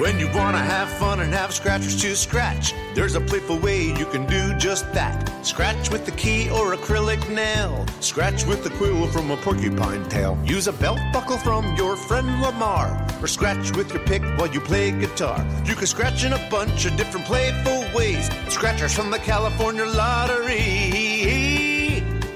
When 0.00 0.18
you 0.18 0.28
want 0.28 0.56
to 0.56 0.62
have 0.62 0.88
fun 0.88 1.20
and 1.20 1.30
have 1.34 1.52
scratchers 1.52 2.00
to 2.00 2.16
scratch, 2.16 2.72
there's 2.94 3.16
a 3.16 3.20
playful 3.20 3.58
way 3.58 3.82
you 3.82 4.06
can 4.06 4.24
do 4.24 4.54
just 4.56 4.90
that. 4.94 5.44
Scratch 5.44 5.90
with 5.90 6.06
the 6.06 6.12
key 6.12 6.48
or 6.48 6.74
acrylic 6.74 7.28
nail. 7.28 7.84
Scratch 8.00 8.46
with 8.46 8.64
the 8.64 8.70
quill 8.70 9.08
from 9.08 9.30
a 9.30 9.36
porcupine 9.36 10.08
tail. 10.08 10.38
Use 10.42 10.68
a 10.68 10.72
belt 10.72 10.98
buckle 11.12 11.36
from 11.36 11.76
your 11.76 11.96
friend 11.96 12.40
Lamar. 12.40 13.06
Or 13.20 13.26
scratch 13.26 13.76
with 13.76 13.92
your 13.92 14.02
pick 14.04 14.22
while 14.38 14.46
you 14.48 14.62
play 14.62 14.90
guitar. 14.90 15.46
You 15.66 15.74
can 15.74 15.86
scratch 15.86 16.24
in 16.24 16.32
a 16.32 16.48
bunch 16.50 16.86
of 16.86 16.96
different 16.96 17.26
playful 17.26 17.84
ways. 17.94 18.30
Scratchers 18.48 18.94
from 18.94 19.10
the 19.10 19.18
California 19.18 19.84
Lottery. 19.84 20.56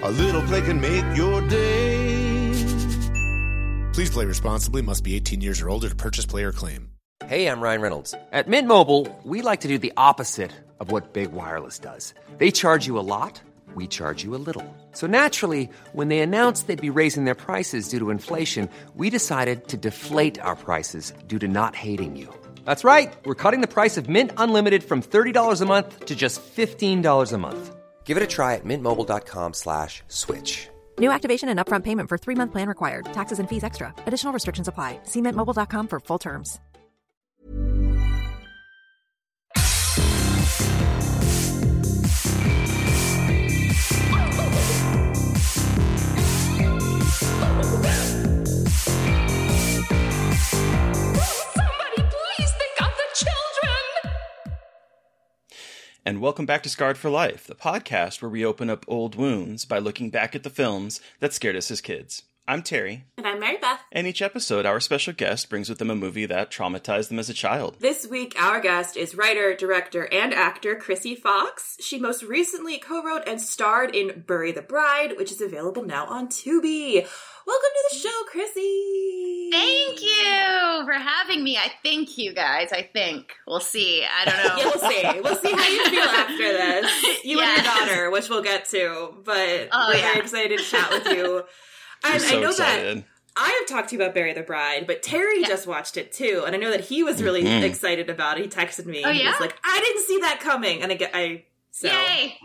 A 0.02 0.10
little 0.10 0.42
play 0.42 0.60
can 0.60 0.78
make 0.82 1.16
your 1.16 1.40
day. 1.40 2.52
Please 3.94 4.10
play 4.10 4.26
responsibly, 4.26 4.82
must 4.82 5.02
be 5.02 5.16
18 5.16 5.40
years 5.40 5.62
or 5.62 5.70
older 5.70 5.88
to 5.88 5.96
purchase 5.96 6.26
player 6.26 6.52
claim. 6.52 6.93
Hey, 7.26 7.46
I'm 7.46 7.60
Ryan 7.62 7.80
Reynolds. 7.80 8.14
At 8.32 8.48
Mint 8.48 8.68
Mobile, 8.68 9.08
we 9.22 9.40
like 9.40 9.60
to 9.60 9.68
do 9.68 9.78
the 9.78 9.92
opposite 9.96 10.50
of 10.78 10.90
what 10.90 11.12
Big 11.14 11.32
Wireless 11.32 11.78
does. 11.78 12.12
They 12.36 12.50
charge 12.50 12.86
you 12.86 12.98
a 12.98 13.06
lot, 13.06 13.40
we 13.74 13.86
charge 13.86 14.22
you 14.22 14.34
a 14.34 14.42
little. 14.48 14.66
So 14.92 15.06
naturally, 15.06 15.70
when 15.94 16.08
they 16.08 16.20
announced 16.20 16.66
they'd 16.66 16.78
be 16.92 16.98
raising 16.98 17.24
their 17.24 17.34
prices 17.34 17.88
due 17.88 17.98
to 17.98 18.10
inflation, 18.10 18.68
we 18.94 19.08
decided 19.08 19.68
to 19.68 19.76
deflate 19.78 20.38
our 20.38 20.54
prices 20.54 21.12
due 21.26 21.38
to 21.38 21.48
not 21.48 21.74
hating 21.74 22.14
you. 22.14 22.28
That's 22.66 22.84
right. 22.84 23.10
We're 23.24 23.40
cutting 23.42 23.62
the 23.62 23.74
price 23.78 23.96
of 23.96 24.06
Mint 24.06 24.30
Unlimited 24.36 24.84
from 24.84 25.00
$30 25.00 25.60
a 25.60 25.64
month 25.64 26.04
to 26.04 26.14
just 26.14 26.42
$15 26.56 27.32
a 27.32 27.38
month. 27.38 27.74
Give 28.04 28.18
it 28.18 28.22
a 28.22 28.26
try 28.26 28.54
at 28.54 28.64
mintmobile.com 28.66 29.54
slash 29.54 30.02
switch. 30.08 30.68
New 30.98 31.10
activation 31.10 31.48
and 31.48 31.58
upfront 31.58 31.84
payment 31.84 32.08
for 32.10 32.18
three-month 32.18 32.52
plan 32.52 32.68
required. 32.68 33.06
Taxes 33.06 33.38
and 33.38 33.48
fees 33.48 33.64
extra. 33.64 33.94
Additional 34.06 34.32
restrictions 34.32 34.68
apply. 34.68 34.98
See 35.04 35.22
mintmobile.com 35.22 35.88
for 35.88 36.00
full 36.00 36.18
terms. 36.18 36.60
And 56.06 56.20
welcome 56.20 56.44
back 56.44 56.62
to 56.64 56.68
Scarred 56.68 56.98
for 56.98 57.08
Life, 57.08 57.46
the 57.46 57.54
podcast 57.54 58.20
where 58.20 58.28
we 58.28 58.44
open 58.44 58.68
up 58.68 58.84
old 58.86 59.14
wounds 59.14 59.64
by 59.64 59.78
looking 59.78 60.10
back 60.10 60.34
at 60.34 60.42
the 60.42 60.50
films 60.50 61.00
that 61.20 61.32
scared 61.32 61.56
us 61.56 61.70
as 61.70 61.80
kids. 61.80 62.24
I'm 62.46 62.62
Terry. 62.62 63.06
And 63.16 63.26
I'm 63.26 63.40
Mary 63.40 63.56
Beth. 63.56 63.80
And 63.90 64.06
each 64.06 64.20
episode, 64.20 64.66
our 64.66 64.78
special 64.78 65.14
guest 65.14 65.48
brings 65.48 65.70
with 65.70 65.78
them 65.78 65.88
a 65.88 65.94
movie 65.94 66.26
that 66.26 66.50
traumatized 66.50 67.08
them 67.08 67.18
as 67.18 67.30
a 67.30 67.34
child. 67.34 67.76
This 67.80 68.06
week, 68.06 68.34
our 68.38 68.60
guest 68.60 68.98
is 68.98 69.14
writer, 69.14 69.54
director, 69.54 70.06
and 70.12 70.34
actor 70.34 70.76
Krsy 70.76 71.16
Fox. 71.18 71.78
She 71.80 71.98
most 71.98 72.22
recently 72.22 72.76
co 72.76 73.02
wrote 73.02 73.26
and 73.26 73.40
starred 73.40 73.96
in 73.96 74.24
Bury 74.26 74.52
the 74.52 74.60
Bride, 74.60 75.16
which 75.16 75.32
is 75.32 75.40
available 75.40 75.84
now 75.84 76.04
on 76.04 76.28
Tubi. 76.28 76.96
Welcome 77.46 77.70
to 77.74 77.88
the 77.90 77.96
show, 77.96 78.22
Chrissy. 78.26 79.48
Thank 79.50 80.02
you 80.02 80.84
for 80.84 80.92
having 80.92 81.42
me. 81.42 81.56
I 81.56 81.72
thank 81.82 82.18
you 82.18 82.34
guys. 82.34 82.72
I 82.72 82.82
think 82.82 83.32
we'll 83.46 83.60
see. 83.60 84.04
I 84.04 84.24
don't 84.26 84.36
know. 84.36 84.56
yeah, 84.58 84.64
we'll 84.64 84.90
see. 84.90 85.20
We'll 85.22 85.36
see 85.36 85.50
how 85.50 85.66
you 85.66 85.84
feel 85.86 86.02
after 86.10 86.36
this. 86.36 87.24
You 87.24 87.38
yes. 87.38 87.56
and 87.58 87.64
your 87.64 87.74
daughter, 87.74 88.10
which 88.10 88.28
we'll 88.28 88.42
get 88.42 88.66
to. 88.66 89.14
But 89.24 89.70
oh, 89.72 89.88
we're 89.88 89.96
yeah. 89.96 90.12
very 90.12 90.18
excited 90.20 90.58
to 90.58 90.64
chat 90.64 90.90
with 90.90 91.06
you. 91.06 91.44
And 92.04 92.22
so 92.22 92.36
I 92.36 92.40
know 92.40 92.50
excited. 92.50 92.98
that 92.98 93.04
I 93.36 93.58
have 93.60 93.68
talked 93.68 93.90
to 93.90 93.96
you 93.96 94.02
about 94.02 94.14
Bury 94.14 94.32
the 94.32 94.42
Bride, 94.42 94.86
but 94.86 95.02
Terry 95.02 95.40
yeah. 95.40 95.48
just 95.48 95.66
watched 95.66 95.96
it 95.96 96.12
too, 96.12 96.44
and 96.46 96.54
I 96.54 96.58
know 96.58 96.70
that 96.70 96.82
he 96.82 97.02
was 97.02 97.22
really 97.22 97.42
mm-hmm. 97.42 97.64
excited 97.64 98.08
about 98.08 98.38
it. 98.38 98.44
He 98.44 98.48
texted 98.48 98.86
me. 98.86 99.02
Oh 99.04 99.10
yeah, 99.10 99.22
he 99.22 99.26
was 99.26 99.40
like, 99.40 99.58
"I 99.64 99.80
didn't 99.80 100.04
see 100.04 100.20
that 100.20 100.40
coming," 100.40 100.82
and 100.82 100.92
I 100.92 100.94
get 100.94 101.10
I. 101.14 101.44
So. 101.72 101.88
Yay! 101.88 102.38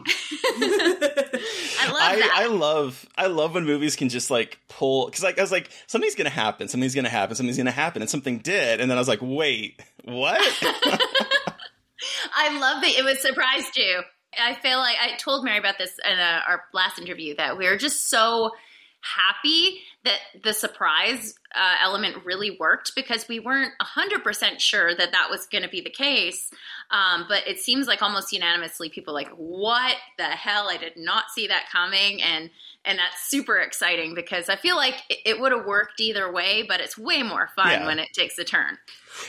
I 1.79 1.87
love 1.87 2.01
I, 2.01 2.15
that. 2.15 2.33
I 2.33 2.47
love 2.47 3.07
I 3.15 3.27
love 3.27 3.53
when 3.53 3.63
movies 3.65 3.95
can 3.95 4.09
just 4.09 4.31
like 4.31 4.57
pull 4.67 5.05
because 5.05 5.21
like 5.21 5.37
I 5.37 5.41
was 5.41 5.51
like 5.51 5.69
something's 5.85 6.15
gonna 6.15 6.31
happen, 6.31 6.67
something's 6.67 6.95
gonna 6.95 7.09
happen, 7.09 7.35
something's 7.35 7.57
gonna 7.57 7.69
happen, 7.69 8.01
and 8.01 8.09
something 8.09 8.39
did, 8.39 8.81
and 8.81 8.89
then 8.89 8.97
I 8.97 9.01
was 9.01 9.07
like, 9.07 9.19
wait, 9.21 9.79
what? 10.03 10.41
I 12.35 12.57
love 12.59 12.81
that 12.81 12.95
it 12.97 13.03
was 13.03 13.21
surprised 13.21 13.77
you. 13.77 14.01
I 14.39 14.55
feel 14.55 14.79
like 14.79 14.97
I 14.99 15.15
told 15.17 15.45
Mary 15.45 15.59
about 15.59 15.77
this 15.77 15.91
in 16.03 16.17
uh, 16.17 16.41
our 16.47 16.63
last 16.73 16.97
interview 16.97 17.35
that 17.35 17.55
we 17.55 17.67
were 17.67 17.77
just 17.77 18.09
so 18.09 18.51
happy 19.01 19.81
that 20.03 20.19
the 20.43 20.53
surprise 20.53 21.35
uh, 21.55 21.75
element 21.83 22.25
really 22.25 22.55
worked 22.59 22.93
because 22.95 23.27
we 23.27 23.39
weren't 23.39 23.73
100% 23.81 24.59
sure 24.59 24.95
that 24.95 25.11
that 25.11 25.29
was 25.29 25.47
going 25.47 25.63
to 25.63 25.69
be 25.69 25.81
the 25.81 25.89
case. 25.89 26.51
Um, 26.91 27.25
but 27.27 27.47
it 27.47 27.59
seems 27.59 27.87
like 27.87 28.01
almost 28.01 28.31
unanimously 28.31 28.89
people 28.89 29.13
like, 29.13 29.29
what 29.29 29.95
the 30.17 30.23
hell? 30.23 30.67
I 30.69 30.77
did 30.77 30.93
not 30.95 31.25
see 31.33 31.47
that 31.47 31.65
coming. 31.71 32.21
And 32.21 32.49
and 32.85 32.97
that's 32.97 33.29
super 33.29 33.57
exciting 33.57 34.15
because 34.15 34.47
I 34.47 34.55
feel 34.55 34.77
like 34.77 34.95
it, 35.09 35.19
it 35.25 35.39
would 35.39 35.51
have 35.51 35.65
worked 35.65 35.99
either 35.99 36.31
way, 36.31 36.63
but 36.67 36.79
it's 36.79 36.97
way 36.97 37.23
more 37.23 37.49
fun 37.55 37.67
yeah. 37.67 37.85
when 37.85 37.99
it 37.99 38.13
takes 38.13 38.37
a 38.39 38.45
turn. 38.45 38.77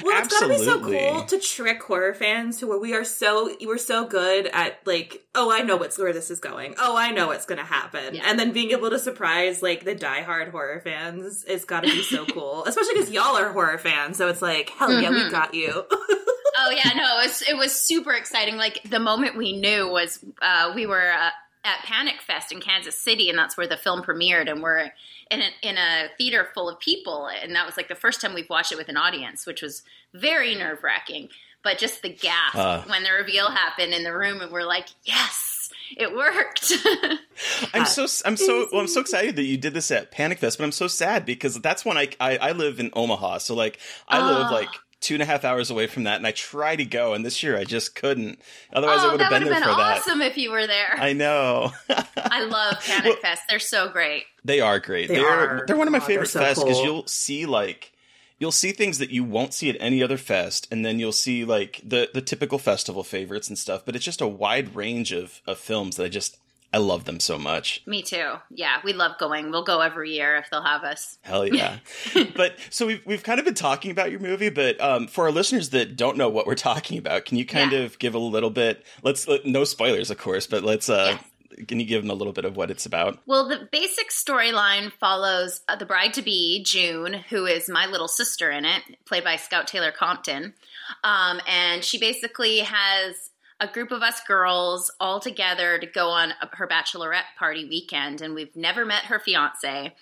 Well, 0.03 0.23
it's 0.23 0.29
gotta 0.29 0.49
be 0.49 0.59
so 0.59 0.81
cool 0.81 1.25
to 1.25 1.39
trick 1.39 1.83
horror 1.83 2.15
fans 2.15 2.59
to 2.59 2.67
where 2.67 2.79
we 2.79 2.95
are 2.95 3.05
so 3.05 3.55
we're 3.65 3.79
so 3.79 4.07
good 4.07 4.47
at 4.47 4.79
like, 4.87 5.23
oh, 5.35 5.53
I 5.53 5.63
know 5.63 5.77
what's 5.77 5.99
where 5.99 6.13
this 6.13 6.31
is 6.31 6.41
going. 6.41 6.75
Oh, 6.79 6.97
I 6.97 7.11
know 7.11 7.29
what's 7.29 7.47
gonna 7.47 7.65
happen, 7.65 8.15
yeah. 8.15 8.23
and 8.27 8.39
then 8.39 8.53
being 8.53 8.71
able 8.71 8.91
to 8.91 8.99
surprise 8.99 9.63
like 9.63 9.85
the 9.85 9.95
diehard 9.95 10.51
horror 10.51 10.81
fans 10.81 11.45
is 11.45 11.65
gotta 11.65 11.89
be 11.89 12.03
so 12.03 12.25
cool, 12.33 12.65
especially 12.65 12.95
because 12.95 13.11
y'all 13.11 13.37
are 13.37 13.53
horror 13.53 13.79
fans. 13.79 14.17
So 14.17 14.29
it's 14.29 14.43
like, 14.43 14.71
hell 14.71 14.91
mm-hmm. 14.91 15.03
yeah, 15.03 15.11
we 15.11 15.17
mm-hmm. 15.17 15.31
got 15.31 15.55
you. 15.55 15.71
oh 15.73 16.71
yeah, 16.71 16.91
no, 16.95 17.19
it 17.19 17.25
was 17.25 17.43
it 17.43 17.57
was 17.57 17.73
super 17.73 18.13
exciting. 18.13 18.57
Like 18.57 18.83
the 18.89 19.01
moment 19.01 19.37
we 19.37 19.53
knew 19.59 19.89
was 19.89 20.25
uh, 20.41 20.73
we 20.75 20.87
were. 20.87 21.13
Uh, 21.13 21.31
at 21.65 21.85
Panic 21.85 22.21
Fest 22.23 22.53
in 22.53 22.61
Kansas 22.61 22.97
City, 22.97 23.29
and 23.29 23.39
that's 23.39 23.57
where 23.57 23.67
the 23.67 23.77
film 23.77 24.03
premiered. 24.03 24.51
And 24.51 24.63
we're 24.63 24.93
in 25.31 25.43
a, 25.43 25.49
in 25.63 25.77
a 25.77 26.09
theater 26.17 26.49
full 26.55 26.69
of 26.69 26.79
people, 26.81 27.27
and 27.27 27.55
that 27.55 27.67
was 27.67 27.77
like 27.77 27.89
the 27.89 27.95
first 27.95 28.21
time 28.21 28.35
we've 28.35 28.49
watched 28.49 28.73
it 28.73 28.79
with 28.79 28.89
an 28.89 28.97
audience, 28.97 29.47
which 29.47 29.63
was 29.63 29.83
very 30.15 30.55
nerve 30.55 30.83
wracking. 30.83 31.29
But 31.63 31.77
just 31.79 32.01
the 32.03 32.09
gasp 32.09 32.57
uh. 32.57 32.83
when 32.87 33.03
the 33.03 33.13
reveal 33.13 33.51
happened 33.51 33.93
in 33.93 34.03
the 34.05 34.17
room, 34.17 34.41
and 34.41 34.51
we're 34.51 34.65
like, 34.65 34.87
yes. 35.05 35.71
it 35.97 36.15
worked. 36.15 36.73
I'm 37.75 37.85
so 37.85 38.07
I'm 38.25 38.37
so 38.37 38.69
well, 38.73 38.81
I'm 38.81 38.89
so 38.89 39.01
excited 39.01 39.37
that 39.37 39.43
you 39.43 39.57
did 39.57 39.75
this 39.75 39.91
at 39.91 40.11
Panic 40.11 40.39
Fest, 40.39 40.57
but 40.59 40.65
I'm 40.65 40.73
so 40.73 40.87
sad 40.87 41.27
because 41.27 41.61
that's 41.61 41.85
when 41.85 41.99
I 41.99 42.09
I, 42.21 42.37
I 42.39 42.53
live 42.53 42.81
in 42.81 42.91
Omaha, 42.95 43.39
so 43.39 43.55
like 43.55 43.79
I 44.09 44.21
Oh. 44.21 44.39
live 44.39 44.51
like 44.51 44.69
two 45.01 45.15
and 45.15 45.23
a 45.23 45.27
half 45.27 45.45
hours 45.45 45.71
away 45.71 45.87
from 45.87 46.05
that, 46.05 46.17
and 46.19 46.27
I 46.27 46.33
try 46.33 46.77
to 46.77 46.85
go, 46.85 47.15
and 47.15 47.25
this 47.25 47.43
year 47.43 47.57
I 47.57 47.65
just 47.65 47.95
couldn't. 47.95 48.39
Otherwise, 48.73 49.01
I 49.01 49.07
oh, 49.07 49.13
would 49.13 49.21
have 49.21 49.31
been 49.31 49.45
there 49.45 49.55
been 49.55 49.63
for 49.63 49.69
that. 49.71 49.99
awesome 49.99 50.21
if 50.23 50.37
you 50.37 50.51
were 50.51 50.67
there. 50.67 50.95
I 50.99 51.13
know 51.15 51.73
I 52.17 52.45
love 52.45 52.81
Panic 52.85 53.19
Fest. 53.21 53.43
They're 53.49 53.59
so 53.59 53.89
great. 53.89 54.25
they 54.45 54.61
are 54.61 54.79
great. 54.79 55.09
They 55.09 55.19
are 55.19 55.63
are. 55.63 55.65
they're 55.67 55.77
one 55.77 55.87
of 55.89 55.93
my 55.93 55.99
Oh, 55.99 56.03
favorite 56.03 56.29
so 56.29 56.41
fests 56.41 56.57
because 56.63 56.77
cool. 56.77 56.85
you'll 56.85 57.07
see 57.07 57.47
like 57.47 57.93
you'll 58.39 58.53
see 58.53 58.73
things 58.73 58.99
that 58.99 59.11
you 59.11 59.23
won't 59.25 59.53
see 59.55 59.69
at 59.71 59.77
any 59.81 60.03
other 60.03 60.17
fest, 60.17 60.67
and 60.71 60.85
then 60.85 60.99
you'll 60.99 61.13
see 61.13 61.45
like 61.45 61.81
the 61.85 62.11
the 62.15 62.21
typical 62.23 62.59
festival 62.59 63.03
favorites 63.03 63.49
and 63.49 63.59
stuff. 63.59 63.83
But 63.85 63.97
it's 63.97 64.05
just 64.05 64.21
a 64.21 64.29
wide 64.29 64.75
range 64.77 65.13
of 65.13 65.41
of 65.47 65.59
films 65.59 65.97
that 65.97 66.05
I 66.05 66.09
just 66.09 66.37
I 66.73 66.79
love 66.79 67.05
them 67.05 67.19
so 67.19 67.37
much. 67.37 67.83
Me 67.87 68.01
too. 68.03 68.35
Yeah, 68.51 68.77
we 68.85 68.93
love 68.93 69.19
going. 69.19 69.51
We'll 69.51 69.65
go 69.65 69.81
every 69.81 70.13
year 70.13 70.37
if 70.37 70.51
they'll 70.51 70.63
have 70.63 70.85
us. 70.85 71.19
Hell 71.23 71.47
yeah. 71.47 71.79
but 72.37 72.57
so 72.71 72.87
we've, 72.87 73.03
we've 73.05 73.23
kind 73.25 73.39
of 73.41 73.45
been 73.45 73.55
talking 73.55 73.91
about 73.91 74.11
your 74.13 74.21
movie, 74.21 74.51
but 74.51 74.81
um, 74.81 75.09
for 75.09 75.25
our 75.25 75.33
listeners 75.33 75.71
that 75.71 75.97
don't 75.97 76.17
know 76.17 76.29
what 76.29 76.47
we're 76.47 76.55
talking 76.55 76.97
about, 76.99 77.25
can 77.25 77.39
you 77.39 77.45
kind 77.45 77.73
Yeah. 77.73 77.81
of 77.81 77.99
give 77.99 78.15
a 78.15 78.19
little 78.19 78.51
bit, 78.51 78.85
let's, 79.03 79.27
let, 79.27 79.45
no 79.45 79.65
spoilers, 79.65 80.11
of 80.13 80.19
course, 80.19 80.47
but 80.47 80.63
let's, 80.63 80.89
uh, 80.89 81.19
can 81.67 81.81
you 81.81 81.87
give 81.87 82.03
them 82.03 82.11
a 82.11 82.15
little 82.15 82.33
bit 82.33 82.45
of 82.45 82.57
what 82.57 82.71
it's 82.71 82.87
about? 82.87 83.19
Well, 83.27 83.49
the 83.49 83.69
basic 83.73 84.11
storyline 84.11 84.93
follows 84.93 85.63
uh, 85.69 85.75
the 85.75 85.87
bride 85.87 86.15
to 86.15 86.23
be, 86.23 86.63
June, 86.63 87.15
who 87.15 87.47
is 87.47 87.69
my 87.69 87.87
little 87.87 88.09
sister 88.09 88.49
in 88.51 88.65
it, 88.65 88.83
played 89.07 89.25
by 89.25 89.35
Scout 89.37 89.67
Taylor 89.67 89.91
Compton. 89.93 90.55
Um, 91.03 91.41
and 91.49 91.83
she 91.85 91.99
basically 91.99 92.61
has 92.61 93.31
a 93.61 93.69
group 93.69 93.91
of 93.91 94.03
us 94.03 94.21
girls 94.27 94.91
all 94.99 95.21
together 95.21 95.79
to 95.79 95.87
go 95.87 96.09
on 96.09 96.33
a, 96.41 96.57
her 96.57 96.67
bachelorette 96.67 97.37
party 97.39 97.67
weekend. 97.67 98.21
And 98.23 98.35
we've 98.35 98.55
never 98.57 98.85
met 98.85 99.05
her 99.05 99.21
fiance. 99.21 99.95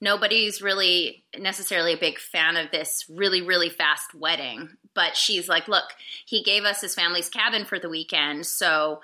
Nobody's 0.00 0.60
really 0.60 1.24
necessarily 1.38 1.92
a 1.94 1.98
big 1.98 2.18
fan 2.18 2.56
of 2.56 2.70
this 2.70 3.04
really, 3.08 3.40
really 3.40 3.70
fast 3.70 4.14
wedding. 4.14 4.70
But 4.94 5.16
she's 5.16 5.48
like, 5.48 5.68
look, 5.68 5.84
he 6.26 6.42
gave 6.42 6.64
us 6.64 6.80
his 6.80 6.94
family's 6.94 7.28
cabin 7.28 7.64
for 7.64 7.78
the 7.78 7.88
weekend. 7.88 8.46
So 8.46 9.00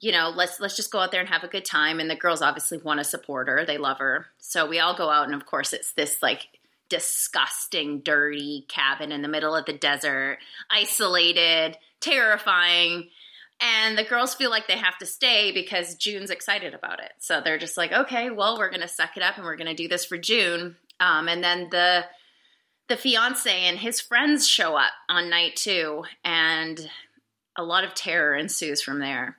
you 0.00 0.12
know, 0.12 0.28
let's 0.28 0.60
let's 0.60 0.76
just 0.76 0.90
go 0.90 0.98
out 0.98 1.12
there 1.12 1.20
and 1.20 1.30
have 1.30 1.44
a 1.44 1.48
good 1.48 1.64
time. 1.64 1.98
And 1.98 2.10
the 2.10 2.14
girls 2.14 2.42
obviously 2.42 2.76
want 2.76 2.98
to 3.00 3.04
support 3.04 3.48
her; 3.48 3.64
they 3.64 3.78
love 3.78 3.98
her. 3.98 4.26
So 4.36 4.66
we 4.66 4.78
all 4.78 4.94
go 4.94 5.08
out, 5.08 5.24
and 5.24 5.34
of 5.34 5.46
course, 5.46 5.72
it's 5.72 5.92
this 5.92 6.22
like 6.22 6.48
disgusting, 6.90 8.00
dirty 8.00 8.66
cabin 8.68 9.12
in 9.12 9.22
the 9.22 9.28
middle 9.28 9.56
of 9.56 9.64
the 9.64 9.72
desert, 9.72 10.38
isolated, 10.70 11.78
terrifying. 12.00 13.08
And 13.60 13.96
the 13.96 14.04
girls 14.04 14.34
feel 14.34 14.50
like 14.50 14.66
they 14.66 14.76
have 14.76 14.98
to 14.98 15.06
stay 15.06 15.52
because 15.52 15.94
June's 15.94 16.30
excited 16.30 16.74
about 16.74 17.00
it. 17.00 17.12
So 17.18 17.40
they're 17.40 17.58
just 17.58 17.76
like, 17.76 17.92
okay, 17.92 18.30
well, 18.30 18.58
we're 18.58 18.68
going 18.70 18.82
to 18.82 18.88
suck 18.88 19.16
it 19.16 19.22
up 19.22 19.36
and 19.36 19.44
we're 19.44 19.56
going 19.56 19.68
to 19.68 19.74
do 19.74 19.88
this 19.88 20.04
for 20.04 20.18
June. 20.18 20.76
Um, 21.00 21.28
and 21.28 21.42
then 21.42 21.68
the 21.70 22.04
the 22.88 22.96
fiance 22.98 23.50
and 23.50 23.78
his 23.78 24.00
friends 24.00 24.46
show 24.46 24.76
up 24.76 24.92
on 25.08 25.30
night 25.30 25.56
two, 25.56 26.04
and 26.22 26.78
a 27.56 27.62
lot 27.62 27.84
of 27.84 27.94
terror 27.94 28.34
ensues 28.34 28.82
from 28.82 28.98
there. 28.98 29.38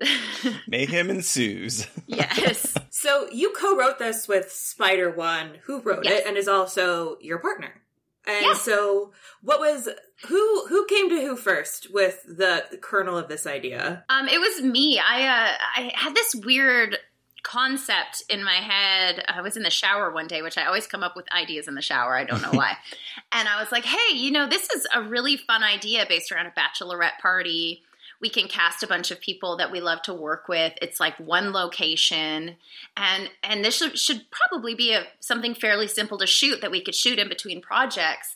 Mayhem 0.68 1.10
ensues. 1.10 1.86
yes. 2.06 2.74
So 2.90 3.28
you 3.30 3.52
co-wrote 3.52 3.98
this 3.98 4.26
with 4.26 4.50
Spider 4.50 5.10
One, 5.10 5.56
who 5.64 5.80
wrote 5.80 6.04
Yes. 6.04 6.20
it 6.22 6.26
and 6.26 6.36
is 6.36 6.48
also 6.48 7.18
your 7.20 7.38
partner. 7.38 7.82
And 8.28 8.44
Yes. 8.44 8.62
so, 8.62 9.12
what 9.42 9.58
was 9.58 9.88
who 10.26 10.66
who 10.66 10.84
came 10.86 11.08
to 11.08 11.20
who 11.20 11.34
first 11.36 11.88
with 11.92 12.22
the 12.26 12.78
kernel 12.82 13.16
of 13.16 13.28
this 13.28 13.46
idea? 13.46 14.04
Um, 14.08 14.28
it 14.28 14.38
was 14.38 14.62
me. 14.62 15.00
I 15.00 15.26
uh, 15.26 15.52
I 15.76 15.92
had 15.94 16.14
this 16.14 16.34
weird 16.44 16.98
concept 17.42 18.22
in 18.28 18.44
my 18.44 18.56
head. 18.56 19.24
I 19.26 19.40
was 19.40 19.56
in 19.56 19.62
the 19.62 19.70
shower 19.70 20.10
one 20.12 20.26
day, 20.26 20.42
which 20.42 20.58
I 20.58 20.66
always 20.66 20.86
come 20.86 21.02
up 21.02 21.16
with 21.16 21.24
ideas 21.32 21.66
in 21.68 21.74
the 21.74 21.82
shower. 21.82 22.14
I 22.16 22.24
don't 22.24 22.42
know 22.42 22.50
why. 22.52 22.76
and 23.32 23.48
I 23.48 23.60
was 23.60 23.72
like, 23.72 23.84
hey, 23.84 24.14
you 24.14 24.30
know, 24.30 24.46
this 24.46 24.68
is 24.70 24.86
a 24.94 25.02
really 25.02 25.36
fun 25.38 25.62
idea 25.62 26.04
based 26.06 26.30
around 26.30 26.46
a 26.46 26.50
bachelorette 26.50 27.18
party. 27.22 27.82
We 28.20 28.30
can 28.30 28.48
cast 28.48 28.82
a 28.82 28.86
bunch 28.86 29.10
of 29.10 29.20
people 29.20 29.56
that 29.58 29.70
we 29.70 29.80
love 29.80 30.02
to 30.02 30.14
work 30.14 30.48
with. 30.48 30.72
It's 30.82 30.98
like 30.98 31.18
one 31.18 31.52
location, 31.52 32.56
and 32.96 33.30
and 33.42 33.64
this 33.64 33.76
should, 33.76 33.98
should 33.98 34.26
probably 34.30 34.74
be 34.74 34.92
a 34.92 35.04
something 35.20 35.54
fairly 35.54 35.86
simple 35.86 36.18
to 36.18 36.26
shoot 36.26 36.60
that 36.60 36.70
we 36.70 36.82
could 36.82 36.94
shoot 36.94 37.18
in 37.18 37.28
between 37.28 37.60
projects. 37.60 38.34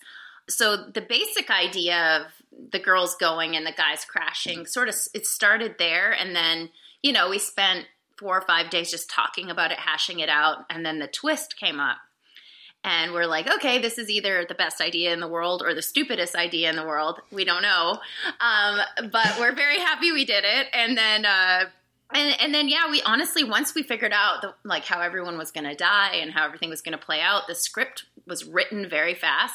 So 0.48 0.76
the 0.76 1.00
basic 1.00 1.50
idea 1.50 2.20
of 2.20 2.70
the 2.70 2.78
girls 2.78 3.16
going 3.16 3.56
and 3.56 3.66
the 3.66 3.72
guys 3.72 4.04
crashing 4.04 4.66
sort 4.66 4.88
of 4.88 4.94
it 5.14 5.26
started 5.26 5.76
there, 5.78 6.12
and 6.12 6.34
then 6.34 6.70
you 7.02 7.12
know 7.12 7.30
we 7.30 7.38
spent 7.38 7.86
four 8.16 8.38
or 8.38 8.42
five 8.42 8.70
days 8.70 8.90
just 8.90 9.10
talking 9.10 9.50
about 9.50 9.72
it, 9.72 9.78
hashing 9.78 10.20
it 10.20 10.28
out, 10.28 10.64
and 10.70 10.86
then 10.86 11.00
the 11.00 11.08
twist 11.08 11.56
came 11.56 11.80
up. 11.80 11.98
And 12.84 13.12
we're 13.12 13.26
like, 13.26 13.48
okay, 13.48 13.78
this 13.78 13.96
is 13.96 14.10
either 14.10 14.44
the 14.48 14.54
best 14.54 14.80
idea 14.80 15.12
in 15.12 15.20
the 15.20 15.28
world 15.28 15.62
or 15.64 15.72
the 15.72 15.82
stupidest 15.82 16.34
idea 16.34 16.68
in 16.68 16.74
the 16.74 16.84
world. 16.84 17.20
We 17.30 17.44
don't 17.44 17.62
know. 17.62 18.00
Um, 18.40 18.80
but 19.10 19.38
we're 19.38 19.54
very 19.54 19.78
happy 19.78 20.10
we 20.10 20.24
did 20.24 20.44
it. 20.44 20.66
And 20.72 20.98
then, 20.98 21.24
uh, 21.24 21.66
and, 22.12 22.40
and 22.40 22.54
then, 22.54 22.68
yeah, 22.68 22.90
we 22.90 23.00
honestly, 23.02 23.44
once 23.44 23.74
we 23.74 23.84
figured 23.84 24.12
out 24.12 24.42
the, 24.42 24.54
like 24.64 24.84
how 24.84 25.00
everyone 25.00 25.38
was 25.38 25.52
going 25.52 25.64
to 25.64 25.76
die 25.76 26.16
and 26.16 26.32
how 26.32 26.44
everything 26.44 26.70
was 26.70 26.82
going 26.82 26.98
to 26.98 27.04
play 27.04 27.20
out, 27.20 27.46
the 27.46 27.54
script 27.54 28.04
was 28.26 28.44
written 28.44 28.88
very 28.88 29.14
fast. 29.14 29.54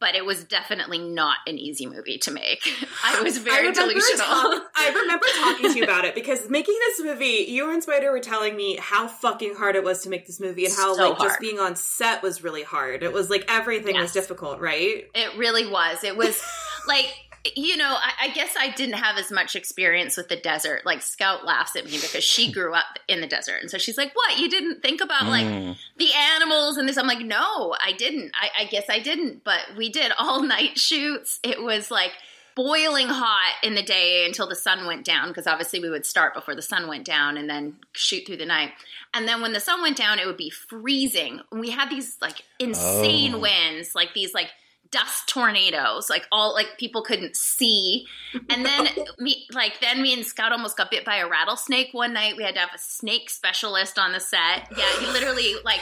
But 0.00 0.14
it 0.14 0.24
was 0.24 0.44
definitely 0.44 0.98
not 0.98 1.36
an 1.46 1.58
easy 1.58 1.86
movie 1.86 2.16
to 2.18 2.30
make. 2.30 2.62
I 3.04 3.20
was 3.22 3.36
very 3.38 3.68
I 3.68 3.72
delusional. 3.72 4.16
talk- 4.16 4.70
I 4.74 4.90
remember 4.94 5.26
talking 5.36 5.70
to 5.72 5.76
you 5.78 5.84
about 5.84 6.04
it 6.06 6.14
because 6.20 6.48
making 6.48 6.74
this 6.86 7.04
movie, 7.04 7.44
you 7.48 7.70
and 7.70 7.82
Spider 7.82 8.10
were 8.10 8.20
telling 8.20 8.56
me 8.56 8.76
how 8.80 9.08
fucking 9.08 9.56
hard 9.56 9.76
it 9.76 9.84
was 9.84 10.02
to 10.04 10.08
make 10.08 10.26
this 10.26 10.40
movie 10.40 10.64
and 10.64 10.74
how 10.74 10.94
So 10.94 11.10
like 11.10 11.18
just 11.18 11.38
being 11.38 11.58
on 11.60 11.76
set 11.76 12.22
was 12.22 12.42
really 12.42 12.62
hard. 12.62 13.02
It 13.02 13.12
was 13.12 13.28
like 13.28 13.44
everything 13.48 13.96
was 13.96 14.12
difficult, 14.12 14.58
right? 14.60 15.06
It 15.14 15.36
really 15.36 15.66
was. 15.70 16.02
It 16.02 16.16
was 16.16 16.42
like, 16.88 17.12
you 17.56 17.76
know, 17.76 17.96
I, 17.98 18.26
I 18.26 18.28
guess 18.30 18.54
I 18.58 18.70
didn't 18.70 18.96
have 18.96 19.16
as 19.16 19.30
much 19.32 19.56
experience 19.56 20.16
with 20.16 20.28
the 20.28 20.36
desert. 20.36 20.84
Like, 20.84 21.00
Scout 21.02 21.44
laughs 21.46 21.74
at 21.76 21.84
me 21.86 21.92
because 21.92 22.22
she 22.24 22.52
grew 22.56 22.74
up 22.74 22.98
in 23.08 23.20
the 23.20 23.26
desert. 23.26 23.56
And 23.62 23.70
so 23.70 23.78
she's 23.78 23.96
like, 23.96 24.14
What? 24.14 24.38
You 24.38 24.48
didn't 24.50 24.82
think 24.82 25.00
about 25.00 25.26
like 25.26 25.46
Mm. 25.46 25.76
the 25.96 26.12
animals 26.14 26.76
and 26.76 26.88
this? 26.88 26.96
I'm 26.98 27.06
like, 27.06 27.20
No, 27.24 27.74
I 27.82 27.92
didn't. 27.92 28.32
I, 28.34 28.62
I 28.62 28.64
guess 28.66 28.84
I 28.90 28.98
didn't. 29.00 29.42
But 29.44 29.60
we 29.76 29.88
did 29.90 30.12
all 30.18 30.42
night 30.56 30.78
shoots. 30.78 31.40
It 31.42 31.62
was 31.62 31.90
like, 31.90 32.12
Boiling 32.56 33.06
hot 33.06 33.54
in 33.62 33.74
the 33.74 33.82
day 33.82 34.26
until 34.26 34.46
the 34.48 34.56
sun 34.56 34.84
went 34.84 35.04
down, 35.06 35.28
because 35.28 35.46
obviously 35.46 35.80
we 35.80 35.88
would 35.88 36.04
start 36.04 36.34
before 36.34 36.54
the 36.56 36.60
sun 36.60 36.88
went 36.88 37.06
down 37.06 37.38
and 37.38 37.48
then 37.48 37.76
shoot 37.92 38.26
through 38.26 38.36
the 38.38 38.44
night. 38.44 38.72
And 39.14 39.26
then 39.26 39.40
when 39.40 39.52
the 39.52 39.60
sun 39.60 39.80
went 39.80 39.96
down, 39.96 40.18
it 40.18 40.26
would 40.26 40.36
be 40.36 40.50
freezing. 40.50 41.40
We 41.52 41.70
had 41.70 41.88
these 41.90 42.16
like 42.20 42.42
insane 42.58 43.34
Oh. 43.36 43.38
winds, 43.38 43.94
like 43.94 44.12
these 44.14 44.34
like 44.34 44.50
dust 44.90 45.28
tornadoes, 45.28 46.10
like 46.10 46.26
all 46.32 46.52
like 46.54 46.78
people 46.78 47.02
couldn't 47.02 47.36
see. 47.36 48.06
And 48.48 48.64
then 48.64 48.88
me 49.18 49.46
like 49.52 49.80
then 49.80 50.02
me 50.02 50.12
and 50.12 50.24
Scout 50.24 50.52
almost 50.52 50.76
got 50.76 50.90
bit 50.90 51.04
by 51.04 51.16
a 51.16 51.28
rattlesnake 51.28 51.88
one 51.92 52.12
night. 52.12 52.36
We 52.36 52.42
had 52.42 52.54
to 52.54 52.60
have 52.60 52.74
a 52.74 52.78
snake 52.78 53.30
specialist 53.30 53.98
on 53.98 54.12
the 54.12 54.20
set. 54.20 54.68
Yeah, 54.76 55.00
he 55.00 55.06
literally 55.06 55.54
like 55.64 55.80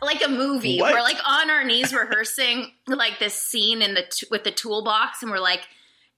like 0.00 0.22
a 0.24 0.28
movie. 0.28 0.80
What? 0.80 0.94
We're 0.94 1.02
like 1.02 1.18
on 1.26 1.50
our 1.50 1.64
knees 1.64 1.92
rehearsing 1.92 2.72
like 2.86 3.18
this 3.18 3.34
scene 3.34 3.82
in 3.82 3.94
the 3.94 4.04
t- 4.10 4.26
with 4.30 4.44
the 4.44 4.50
toolbox, 4.50 5.22
and 5.22 5.30
we're 5.30 5.38
like, 5.38 5.62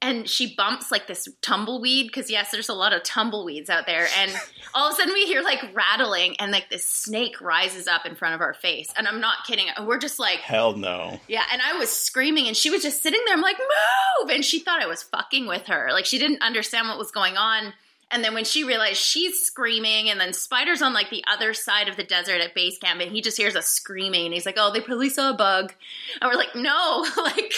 and 0.05 0.29
she 0.29 0.55
bumps 0.55 0.91
like 0.91 1.07
this 1.07 1.27
tumbleweed 1.41 2.09
because 2.09 2.31
yes, 2.31 2.51
there's 2.51 2.69
a 2.69 2.75
lot 2.75 2.93
of 2.93 3.03
tumbleweeds 3.03 3.71
out 3.71 3.87
there, 3.87 4.07
and 4.19 4.31
all 4.75 4.89
of 4.89 4.93
a 4.93 4.97
sudden 4.97 5.15
we 5.15 5.25
hear 5.25 5.43
like 5.43 5.65
rattling, 5.75 6.37
and 6.37 6.53
like 6.53 6.69
this 6.69 6.87
snake 6.87 7.41
rises 7.41 7.89
up 7.89 8.05
in 8.05 8.15
front 8.15 8.35
of 8.35 8.43
our 8.43 8.53
face, 8.53 8.93
and 8.99 9.09
I'm 9.09 9.21
not 9.21 9.47
kidding. 9.47 9.67
And 9.75 9.87
we're 9.87 9.99
just 9.99 10.19
like, 10.19 10.41
Hell 10.41 10.77
no. 10.77 11.19
yeah, 11.27 11.45
and 11.51 11.63
I 11.63 11.79
was 11.79 11.91
screaming, 11.91 12.47
and 12.47 12.57
she 12.57 12.71
was 12.71 12.83
just 12.83 13.03
sitting 13.03 13.21
there. 13.25 13.35
I'm 13.35 13.41
like, 13.41 13.57
move! 13.59 14.31
And 14.31 14.45
she 14.45 14.59
thought 14.61 14.83
I 14.83 14.87
was 14.87 15.03
fucking 15.03 15.47
with 15.47 15.67
her. 15.69 15.89
Like, 15.91 16.05
she 16.05 16.19
didn't 16.19 16.43
understand 16.43 16.89
what 16.89 16.99
was 16.99 17.11
going 17.11 17.39
on. 17.39 17.73
And 18.15 18.23
then 18.23 18.33
when 18.33 18.45
she 18.45 18.63
realized 18.63 18.99
she's 18.99 19.41
screaming, 19.41 20.09
and 20.09 20.21
then 20.21 20.33
Spider's 20.33 20.81
on 20.83 20.95
like 20.95 21.11
the 21.11 21.25
other 21.27 21.53
side 21.53 21.89
of 21.89 21.97
the 21.97 22.05
desert 22.05 22.41
at 22.41 22.55
base 22.55 22.79
camp, 22.79 23.01
and 23.01 23.11
he 23.11 23.21
just 23.21 23.37
hears 23.37 23.57
us 23.57 23.67
screaming, 23.67 24.25
and 24.27 24.33
he's 24.33 24.47
like, 24.47 24.55
"Oh, 24.57 24.73
they 24.73 24.81
probably 24.81 25.11
saw 25.11 25.31
a 25.31 25.35
bug." 25.35 25.75
And 26.23 26.31
we're 26.31 26.37
like, 26.39 26.55
"No, 26.55 27.05
like, 27.17 27.53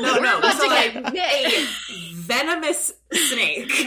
No, 0.00 0.18
no, 0.18 0.40
so 0.42 0.64
to 0.64 0.66
like 0.68 1.12
bit." 1.14 1.24
a 1.46 1.66
venomous 2.12 2.92
snake 3.10 3.68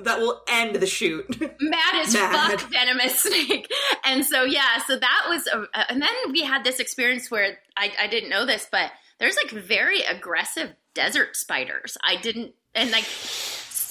that 0.00 0.16
will 0.18 0.40
end 0.48 0.76
the 0.76 0.86
shoot. 0.86 1.28
mad 1.60 1.94
as 2.06 2.14
Mad. 2.14 2.58
fuck 2.60 2.70
venomous 2.70 3.22
snake 3.22 3.70
and 4.04 4.24
so 4.24 4.42
yeah 4.44 4.78
so 4.86 4.96
that 4.98 5.26
was 5.28 5.46
a, 5.46 5.66
and 5.90 6.02
then 6.02 6.10
we 6.32 6.42
had 6.42 6.62
this 6.64 6.78
experience 6.80 7.30
where 7.30 7.58
I, 7.76 7.92
I 7.98 8.06
didn't 8.06 8.28
know 8.30 8.44
this 8.44 8.66
but 8.70 8.90
there's 9.18 9.36
like 9.36 9.50
very 9.50 10.02
aggressive 10.02 10.74
desert 10.94 11.36
spiders 11.36 11.96
i 12.04 12.16
didn't 12.16 12.52
and 12.74 12.90
like 12.90 13.04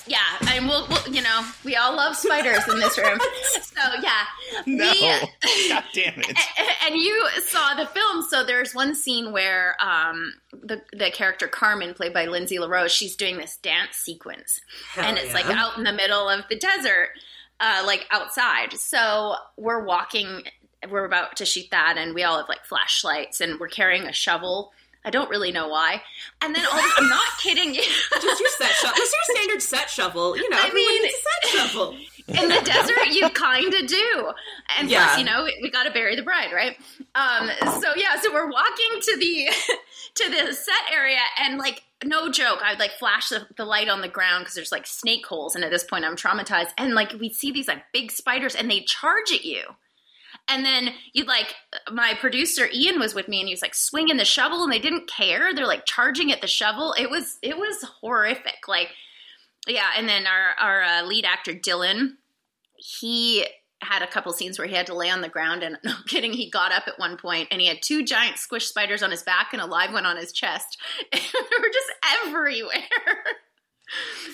yeah 0.07 0.19
and 0.51 0.67
we'll, 0.67 0.87
we'll 0.87 1.07
you 1.13 1.21
know 1.21 1.41
we 1.63 1.75
all 1.75 1.95
love 1.95 2.15
spiders 2.15 2.67
in 2.67 2.79
this 2.79 2.97
room 2.97 3.17
so 3.61 3.81
yeah 4.01 4.23
No. 4.65 4.91
we- 4.91 5.69
God 5.69 5.83
damn 5.93 6.19
it. 6.19 6.37
and 6.85 6.95
you 6.95 7.27
saw 7.43 7.73
the 7.75 7.85
film, 7.87 8.23
so 8.29 8.43
there's 8.43 8.73
one 8.75 8.93
scene 8.95 9.31
where 9.31 9.75
um, 9.81 10.33
the 10.53 10.81
the 10.93 11.09
character 11.11 11.47
Carmen, 11.47 11.93
played 11.93 12.13
by 12.13 12.25
Lindsay 12.25 12.59
LaRose, 12.59 12.91
she's 12.91 13.15
doing 13.15 13.37
this 13.37 13.57
dance 13.57 13.95
sequence, 13.97 14.59
Hell 14.91 15.05
and 15.05 15.17
it's 15.17 15.33
like 15.33 15.45
out 15.47 15.77
in 15.77 15.83
the 15.83 15.93
middle 15.93 16.29
of 16.29 16.45
the 16.49 16.57
desert. 16.57 17.09
uh, 17.59 17.83
like 17.85 18.05
outside. 18.11 18.73
So 18.73 19.35
we're 19.57 19.83
walking, 19.83 20.43
we're 20.89 21.05
about 21.05 21.37
to 21.37 21.45
shoot 21.45 21.65
that, 21.71 21.95
and 21.97 22.13
we 22.13 22.23
all 22.23 22.37
have 22.37 22.49
like 22.49 22.65
flashlights, 22.65 23.41
and 23.41 23.59
we're 23.59 23.67
carrying 23.69 24.03
a 24.03 24.13
shovel. 24.13 24.71
I 25.05 25.11
don't 25.11 25.29
really 25.29 25.51
know 25.51 25.67
why. 25.67 26.01
And 26.41 26.55
then 26.55 26.65
all 26.65 26.75
this, 26.75 26.91
I'm 26.97 27.07
not 27.07 27.25
kidding 27.39 27.75
you. 27.75 27.81
Just 27.81 28.41
your 28.41 28.49
set 28.57 28.71
shovel. 28.71 28.95
Just 28.97 29.13
your 29.13 29.37
standard 29.37 29.61
set 29.61 29.89
shovel. 29.89 30.35
You 30.35 30.49
know, 30.49 30.57
I 30.59 30.73
mean, 30.73 31.03
needs 31.03 31.13
a 31.13 31.17
set 31.17 31.59
shovel. 31.59 31.97
In 32.27 32.49
the 32.49 32.61
desert, 32.65 33.13
you 33.13 33.29
kind 33.29 33.71
of 33.71 33.85
do. 33.85 34.31
And 34.79 34.89
yeah. 34.89 35.05
plus, 35.05 35.19
you 35.19 35.25
know, 35.25 35.43
we, 35.43 35.59
we 35.61 35.69
got 35.69 35.83
to 35.83 35.91
bury 35.91 36.15
the 36.15 36.23
bride, 36.23 36.51
right? 36.51 36.75
Um, 37.13 37.51
so 37.79 37.93
yeah, 37.95 38.19
so 38.19 38.33
we're 38.33 38.49
walking 38.49 38.99
to 38.99 39.17
the 39.17 39.49
to 40.15 40.29
the 40.31 40.53
set 40.53 40.91
area, 40.91 41.19
and 41.39 41.59
like 41.59 41.83
no 42.03 42.31
joke, 42.31 42.61
I'd 42.63 42.79
like 42.79 42.93
flash 42.93 43.29
the, 43.29 43.45
the 43.57 43.65
light 43.65 43.89
on 43.89 44.01
the 44.01 44.07
ground 44.07 44.43
because 44.43 44.55
there's 44.55 44.71
like 44.71 44.87
snake 44.87 45.25
holes, 45.27 45.55
and 45.55 45.63
at 45.63 45.69
this 45.69 45.83
point, 45.83 46.03
I'm 46.03 46.15
traumatized. 46.15 46.69
And 46.79 46.95
like 46.95 47.13
we 47.19 47.31
see 47.31 47.51
these 47.51 47.67
like 47.67 47.83
big 47.93 48.11
spiders, 48.11 48.55
and 48.55 48.71
they 48.71 48.81
charge 48.81 49.31
at 49.31 49.45
you. 49.45 49.61
And 50.47 50.63
then 50.63 50.93
you'd 51.13 51.27
like 51.27 51.55
my 51.91 52.13
producer 52.19 52.69
Ian 52.71 52.99
was 52.99 53.15
with 53.15 53.27
me, 53.27 53.39
and 53.39 53.47
he 53.47 53.53
was 53.53 53.61
like 53.61 53.73
swinging 53.73 54.17
the 54.17 54.25
shovel, 54.25 54.63
and 54.63 54.71
they 54.71 54.79
didn't 54.79 55.09
care. 55.09 55.53
They're 55.53 55.65
like 55.65 55.85
charging 55.85 56.31
at 56.31 56.41
the 56.41 56.47
shovel. 56.47 56.93
It 56.97 57.09
was 57.09 57.37
it 57.41 57.57
was 57.57 57.83
horrific. 58.01 58.67
Like 58.67 58.89
yeah, 59.67 59.89
and 59.97 60.07
then 60.07 60.27
our 60.27 60.53
our 60.59 60.83
uh, 60.83 61.03
lead 61.03 61.25
actor 61.25 61.53
Dylan, 61.53 62.17
he 62.75 63.45
had 63.81 64.01
a 64.01 64.07
couple 64.07 64.31
scenes 64.33 64.57
where 64.57 64.67
he 64.67 64.75
had 64.75 64.85
to 64.87 64.95
lay 64.95 65.09
on 65.09 65.21
the 65.21 65.29
ground 65.29 65.63
and 65.63 65.77
no 65.83 65.93
kidding 66.07 66.33
he 66.33 66.49
got 66.49 66.71
up 66.71 66.83
at 66.87 66.99
one 66.99 67.17
point 67.17 67.47
and 67.51 67.61
he 67.61 67.67
had 67.67 67.77
two 67.81 68.03
giant 68.03 68.37
squish 68.37 68.67
spiders 68.67 69.03
on 69.03 69.11
his 69.11 69.23
back 69.23 69.49
and 69.53 69.61
a 69.61 69.65
live 69.65 69.91
one 69.91 70.05
on 70.05 70.17
his 70.17 70.31
chest 70.31 70.77
they 71.11 71.19
were 71.19 71.71
just 71.71 71.91
everywhere 72.25 72.71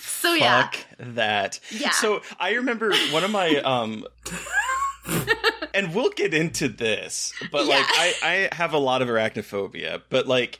so 0.00 0.34
yeah 0.34 0.62
Fuck 0.62 0.78
that 0.98 1.60
yeah 1.70 1.90
so 1.90 2.22
i 2.38 2.52
remember 2.52 2.94
one 3.10 3.24
of 3.24 3.30
my 3.30 3.56
um 3.56 4.06
and 5.74 5.94
we'll 5.94 6.10
get 6.10 6.34
into 6.34 6.68
this, 6.68 7.32
but 7.50 7.66
yeah. 7.66 7.76
like 7.76 7.86
I, 7.88 8.14
I 8.22 8.54
have 8.54 8.72
a 8.72 8.78
lot 8.78 9.02
of 9.02 9.08
arachnophobia. 9.08 10.02
But 10.08 10.26
like 10.26 10.58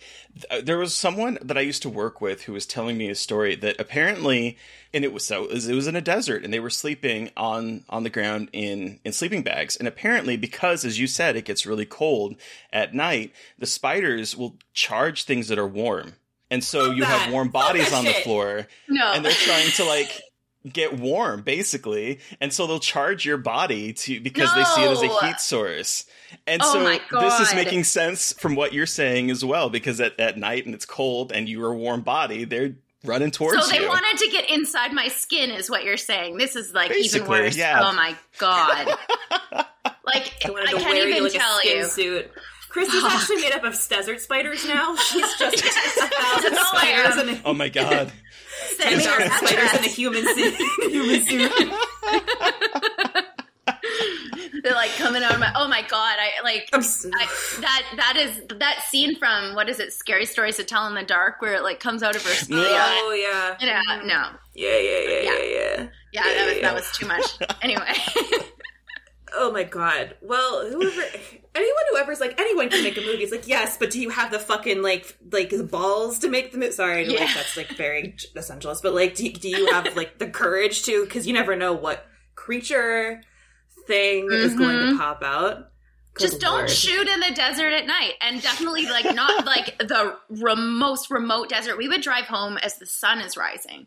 th- 0.48 0.64
there 0.64 0.78
was 0.78 0.94
someone 0.94 1.38
that 1.42 1.56
I 1.56 1.60
used 1.60 1.82
to 1.82 1.88
work 1.88 2.20
with 2.20 2.42
who 2.42 2.52
was 2.52 2.66
telling 2.66 2.98
me 2.98 3.08
a 3.08 3.14
story 3.14 3.54
that 3.56 3.80
apparently, 3.80 4.56
and 4.92 5.04
it 5.04 5.12
was 5.12 5.24
so 5.24 5.44
it 5.44 5.52
was, 5.52 5.68
it 5.68 5.74
was 5.74 5.86
in 5.86 5.96
a 5.96 6.00
desert, 6.00 6.44
and 6.44 6.52
they 6.52 6.60
were 6.60 6.70
sleeping 6.70 7.30
on 7.36 7.84
on 7.88 8.02
the 8.02 8.10
ground 8.10 8.48
in 8.52 9.00
in 9.04 9.12
sleeping 9.12 9.42
bags, 9.42 9.76
and 9.76 9.86
apparently 9.86 10.36
because, 10.36 10.84
as 10.84 10.98
you 10.98 11.06
said, 11.06 11.36
it 11.36 11.44
gets 11.44 11.66
really 11.66 11.86
cold 11.86 12.36
at 12.72 12.94
night, 12.94 13.32
the 13.58 13.66
spiders 13.66 14.36
will 14.36 14.56
charge 14.72 15.24
things 15.24 15.48
that 15.48 15.58
are 15.58 15.66
warm. 15.66 16.14
And 16.50 16.62
so 16.62 16.90
you 16.90 17.00
that. 17.00 17.06
have 17.06 17.32
warm 17.32 17.48
bodies 17.48 17.94
on 17.94 18.04
the 18.04 18.12
floor, 18.12 18.66
no. 18.86 19.12
and 19.12 19.24
they're 19.24 19.32
trying 19.32 19.70
to 19.70 19.84
like 19.84 20.20
get 20.70 20.98
warm 20.98 21.42
basically 21.42 22.20
and 22.40 22.52
so 22.52 22.66
they'll 22.66 22.78
charge 22.78 23.26
your 23.26 23.36
body 23.36 23.92
to 23.92 24.20
because 24.20 24.48
no. 24.50 24.56
they 24.56 24.64
see 24.64 24.82
it 24.82 24.90
as 24.90 25.02
a 25.02 25.26
heat 25.26 25.40
source 25.40 26.06
and 26.46 26.62
oh 26.64 26.72
so 26.72 27.20
this 27.20 27.40
is 27.40 27.54
making 27.54 27.82
sense 27.82 28.32
from 28.34 28.54
what 28.54 28.72
you're 28.72 28.86
saying 28.86 29.30
as 29.30 29.44
well 29.44 29.70
because 29.70 30.00
at, 30.00 30.18
at 30.20 30.38
night 30.38 30.64
and 30.64 30.74
it's 30.74 30.86
cold 30.86 31.32
and 31.32 31.48
you're 31.48 31.72
a 31.72 31.76
warm 31.76 32.00
body 32.02 32.44
they're 32.44 32.74
running 33.04 33.32
towards 33.32 33.64
so 33.64 33.72
they 33.72 33.82
you. 33.82 33.88
wanted 33.88 34.16
to 34.16 34.30
get 34.30 34.48
inside 34.50 34.92
my 34.92 35.08
skin 35.08 35.50
is 35.50 35.68
what 35.68 35.82
you're 35.82 35.96
saying 35.96 36.36
this 36.36 36.54
is 36.54 36.72
like 36.72 36.90
basically, 36.90 37.18
even 37.20 37.28
worse 37.28 37.56
yeah. 37.56 37.80
oh 37.82 37.92
my 37.94 38.16
god 38.38 38.86
like 40.04 40.32
i 40.44 40.72
can't 40.72 40.96
even 40.96 41.24
like 41.24 41.32
tell 41.32 41.64
you 41.64 41.84
suit 41.84 42.30
Krsy's 42.72 42.88
oh. 42.94 43.00
Ah. 43.04 43.18
actually 43.18 43.42
made 43.42 43.52
up 43.52 43.64
of 43.64 43.88
desert 43.88 44.20
spiders 44.20 44.66
now. 44.66 44.96
She's 44.96 45.26
just 45.38 45.62
a 45.62 46.06
thousand 46.06 46.56
spiders. 46.56 47.40
oh 47.44 47.52
my 47.52 47.68
god! 47.68 48.10
Send 48.82 49.02
spiders 49.02 49.74
in 49.74 49.84
a 49.84 49.88
human 49.88 50.24
suit. 50.34 50.54
human 50.90 51.22
suit. 51.24 51.52
They're 54.62 54.74
like 54.74 54.90
coming 54.96 55.22
out 55.22 55.34
of 55.34 55.40
my. 55.40 55.52
Oh 55.56 55.68
my 55.68 55.82
god! 55.82 56.16
I 56.18 56.30
like 56.44 56.68
I, 56.72 56.78
that. 57.60 57.82
That 57.96 58.16
is 58.16 58.40
that 58.58 58.84
scene 58.88 59.16
from 59.16 59.54
what 59.54 59.68
is 59.68 59.78
it? 59.80 59.92
Scary 59.92 60.26
stories 60.26 60.56
to 60.56 60.64
tell 60.64 60.86
in 60.86 60.94
the 60.94 61.02
dark, 61.02 61.40
where 61.40 61.54
it 61.54 61.62
like 61.62 61.80
comes 61.80 62.02
out 62.02 62.14
of 62.14 62.24
her. 62.24 62.32
Oh 62.52 63.12
yeah. 63.12 63.56
Yeah. 63.60 63.82
No. 64.04 64.28
Yeah. 64.54 64.78
Yeah. 64.78 64.78
Yeah. 64.78 65.08
Yeah. 65.08 65.22
Yeah. 65.22 65.42
Yeah. 65.42 65.86
yeah 66.12 66.22
that 66.22 66.46
was 66.46 66.60
that 66.62 66.74
was 66.74 66.90
too 66.96 67.06
much. 67.06 67.38
Anyway. 67.62 67.94
oh 69.34 69.50
my 69.52 69.64
god. 69.64 70.16
Well, 70.20 70.68
whoever 70.68 71.02
anyone 71.54 71.82
who 71.90 71.98
ever's 71.98 72.20
like 72.20 72.40
anyone 72.40 72.68
can 72.68 72.82
make 72.82 72.96
a 72.96 73.00
movie. 73.00 73.22
It's 73.22 73.32
like 73.32 73.48
yes, 73.48 73.76
but 73.76 73.90
do 73.90 74.00
you 74.00 74.10
have 74.10 74.30
the 74.30 74.38
fucking 74.38 74.82
like 74.82 75.16
like 75.30 75.50
the 75.50 75.64
balls 75.64 76.18
to 76.20 76.28
make 76.28 76.52
the 76.52 76.58
movie? 76.58 76.72
Sorry, 76.72 77.04
yeah. 77.06 77.20
like 77.20 77.34
that's 77.34 77.56
like 77.56 77.68
very 77.70 78.14
essentialist, 78.36 78.82
but 78.82 78.94
like 78.94 79.14
do, 79.14 79.30
do 79.32 79.48
you 79.48 79.72
have 79.72 79.96
like 79.96 80.18
the 80.18 80.28
courage 80.28 80.84
to? 80.84 81.04
Because 81.04 81.26
you 81.26 81.32
never 81.32 81.56
know 81.56 81.72
what 81.72 82.06
creature 82.34 83.22
thing 83.86 84.26
mm-hmm. 84.26 84.34
is 84.34 84.54
going 84.54 84.76
to 84.76 84.84
mm-hmm. 84.84 84.98
pop 84.98 85.22
out. 85.22 85.68
Good 86.14 86.24
Just 86.24 86.40
don't 86.40 86.68
shoot 86.68 87.08
in 87.08 87.20
the 87.20 87.32
desert 87.34 87.72
at 87.72 87.86
night, 87.86 88.14
and 88.20 88.42
definitely 88.42 88.86
like 88.86 89.14
not 89.14 89.46
like 89.46 89.78
the 89.78 90.16
most 90.30 91.10
remote 91.10 91.48
desert. 91.48 91.78
We 91.78 91.88
would 91.88 92.02
drive 92.02 92.26
home 92.26 92.58
as 92.58 92.78
the 92.78 92.86
sun 92.86 93.20
is 93.20 93.36
rising, 93.36 93.86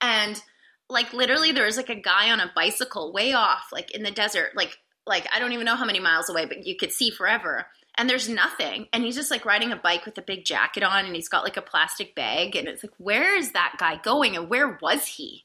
and 0.00 0.42
like 0.90 1.12
literally 1.14 1.52
there 1.52 1.64
was 1.64 1.78
like 1.78 1.88
a 1.88 1.94
guy 1.94 2.30
on 2.30 2.40
a 2.40 2.52
bicycle 2.54 3.12
way 3.12 3.32
off, 3.32 3.68
like 3.72 3.90
in 3.92 4.02
the 4.02 4.10
desert, 4.10 4.50
like 4.54 4.76
like 5.06 5.26
I 5.34 5.38
don't 5.38 5.52
even 5.52 5.66
know 5.66 5.76
how 5.76 5.84
many 5.84 6.00
miles 6.00 6.28
away, 6.28 6.46
but 6.46 6.66
you 6.66 6.76
could 6.76 6.92
see 6.92 7.10
forever. 7.10 7.66
And 7.96 8.08
there's 8.08 8.28
nothing. 8.28 8.86
And 8.92 9.04
he's 9.04 9.16
just 9.16 9.30
like 9.30 9.44
riding 9.44 9.70
a 9.70 9.76
bike 9.76 10.06
with 10.06 10.16
a 10.16 10.22
big 10.22 10.44
jacket 10.46 10.82
on 10.82 11.04
and 11.04 11.14
he's 11.14 11.28
got 11.28 11.44
like 11.44 11.58
a 11.58 11.62
plastic 11.62 12.14
bag. 12.14 12.56
And 12.56 12.66
it's 12.66 12.82
like, 12.82 12.94
where 12.96 13.36
is 13.36 13.52
that 13.52 13.74
guy 13.78 13.96
going 13.96 14.34
and 14.34 14.48
where 14.48 14.78
was 14.80 15.06
he? 15.06 15.44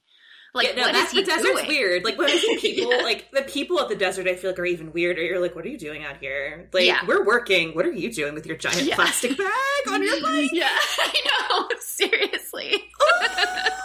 Like, 0.53 0.69
yeah, 0.69 0.75
no, 0.75 0.81
what 0.83 0.95
is 0.95 1.11
he 1.11 1.21
the 1.21 1.25
desert's 1.27 1.43
doing? 1.43 1.67
weird. 1.67 2.03
Like 2.03 2.17
when 2.17 2.29
I 2.29 2.35
see 2.35 2.57
people, 2.57 2.91
yeah. 2.91 3.03
like 3.03 3.29
the 3.31 3.43
people 3.43 3.79
of 3.79 3.89
the 3.89 3.95
desert, 3.95 4.27
I 4.27 4.35
feel 4.35 4.49
like 4.51 4.59
are 4.59 4.65
even 4.65 4.91
weirder. 4.91 5.21
You're 5.21 5.39
like, 5.39 5.55
what 5.55 5.65
are 5.65 5.69
you 5.69 5.77
doing 5.77 6.03
out 6.03 6.17
here? 6.17 6.69
Like, 6.73 6.85
yeah. 6.85 7.05
we're 7.05 7.23
working. 7.23 7.75
What 7.75 7.85
are 7.85 7.91
you 7.91 8.11
doing 8.11 8.33
with 8.33 8.45
your 8.45 8.57
giant 8.57 8.83
yeah. 8.83 8.95
plastic 8.95 9.37
bag 9.37 9.47
on 9.89 10.01
your 10.01 10.21
bike? 10.23 10.49
Yeah, 10.53 10.69
I 10.71 11.21
know. 11.49 11.69
Seriously. 11.79 12.83
Oh, 13.01 13.77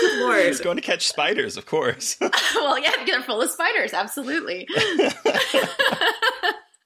Good 0.00 0.20
lord. 0.20 0.46
He's 0.46 0.60
going 0.60 0.76
to 0.76 0.82
catch 0.82 1.06
spiders, 1.06 1.56
of 1.56 1.66
course. 1.66 2.16
well, 2.54 2.78
yeah, 2.78 2.92
they're 3.06 3.22
full 3.22 3.42
of 3.42 3.50
spiders, 3.50 3.92
absolutely. 3.92 4.66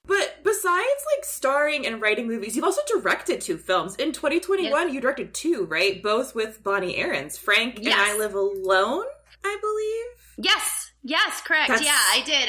But 0.07 0.41
besides 0.45 1.05
like 1.17 1.25
starring 1.25 1.87
and 1.87 2.01
writing 2.01 2.29
movies, 2.29 2.55
you've 2.55 2.65
also 2.65 2.83
directed 2.87 3.41
two 3.41 3.57
films. 3.57 3.97
In 3.97 4.13
2021, 4.13 4.71
yes. 4.71 4.95
you 4.95 5.01
directed 5.01 5.33
two, 5.33 5.65
right? 5.65 6.03
Both 6.03 6.35
with 6.35 6.63
Bonnie 6.63 6.97
Aarons. 6.97 7.39
Frank 7.39 7.79
yes. 7.81 7.95
and 7.95 8.03
I 8.03 8.19
Live 8.19 8.35
Alone, 8.35 9.07
I 9.45 9.59
believe. 9.61 10.47
Yes. 10.47 10.93
Yes, 11.03 11.41
correct. 11.41 11.69
That's, 11.69 11.85
yeah, 11.85 11.97
I 11.97 12.23
did. 12.25 12.49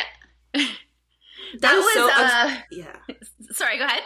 that, 0.54 1.62
that 1.62 1.76
was, 1.76 1.94
so, 1.94 2.10
uh, 2.14 2.58
yeah. 2.72 3.16
Sorry, 3.54 3.78
go 3.78 3.86
ahead. 3.86 4.04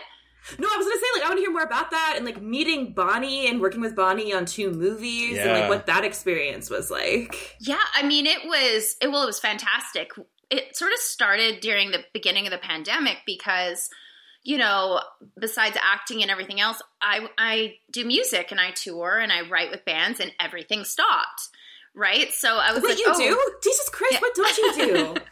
No, 0.57 0.67
I 0.71 0.77
was 0.77 0.85
gonna 0.85 0.99
say 0.99 1.07
like 1.15 1.23
I 1.23 1.27
want 1.27 1.37
to 1.37 1.41
hear 1.41 1.51
more 1.51 1.63
about 1.63 1.91
that 1.91 2.13
and 2.17 2.25
like 2.25 2.41
meeting 2.41 2.93
Bonnie 2.93 3.47
and 3.47 3.59
working 3.61 3.81
with 3.81 3.95
Bonnie 3.95 4.33
on 4.33 4.45
two 4.45 4.71
movies 4.71 5.35
yeah. 5.35 5.43
and 5.43 5.59
like 5.59 5.69
what 5.69 5.85
that 5.85 6.03
experience 6.03 6.69
was 6.69 6.89
like. 6.89 7.57
Yeah, 7.59 7.77
I 7.93 8.03
mean 8.03 8.25
it 8.25 8.45
was 8.45 8.95
it 9.01 9.11
well 9.11 9.23
it 9.23 9.27
was 9.27 9.39
fantastic. 9.39 10.11
It 10.49 10.75
sort 10.75 10.93
of 10.93 10.99
started 10.99 11.59
during 11.59 11.91
the 11.91 12.03
beginning 12.13 12.47
of 12.47 12.51
the 12.51 12.57
pandemic 12.57 13.17
because 13.25 13.89
you 14.41 14.57
know, 14.57 15.01
besides 15.37 15.77
acting 15.81 16.21
and 16.21 16.31
everything 16.31 16.59
else, 16.59 16.81
I 17.01 17.27
I 17.37 17.75
do 17.91 18.05
music 18.05 18.51
and 18.51 18.59
I 18.59 18.71
tour 18.71 19.19
and 19.19 19.31
I 19.31 19.41
write 19.41 19.69
with 19.69 19.85
bands 19.85 20.19
and 20.19 20.31
everything 20.39 20.85
stopped 20.85 21.49
right? 21.99 22.31
So 22.31 22.57
I 22.57 22.71
was 22.71 22.81
what 22.81 22.91
like, 22.91 22.97
you 22.97 23.05
oh. 23.07 23.17
do? 23.17 23.51
Jesus 23.61 23.89
Christ, 23.89 24.13
yeah. 24.13 24.19
what 24.21 24.35
don't 24.35 24.57
you 24.57 24.95
do? 24.95 25.15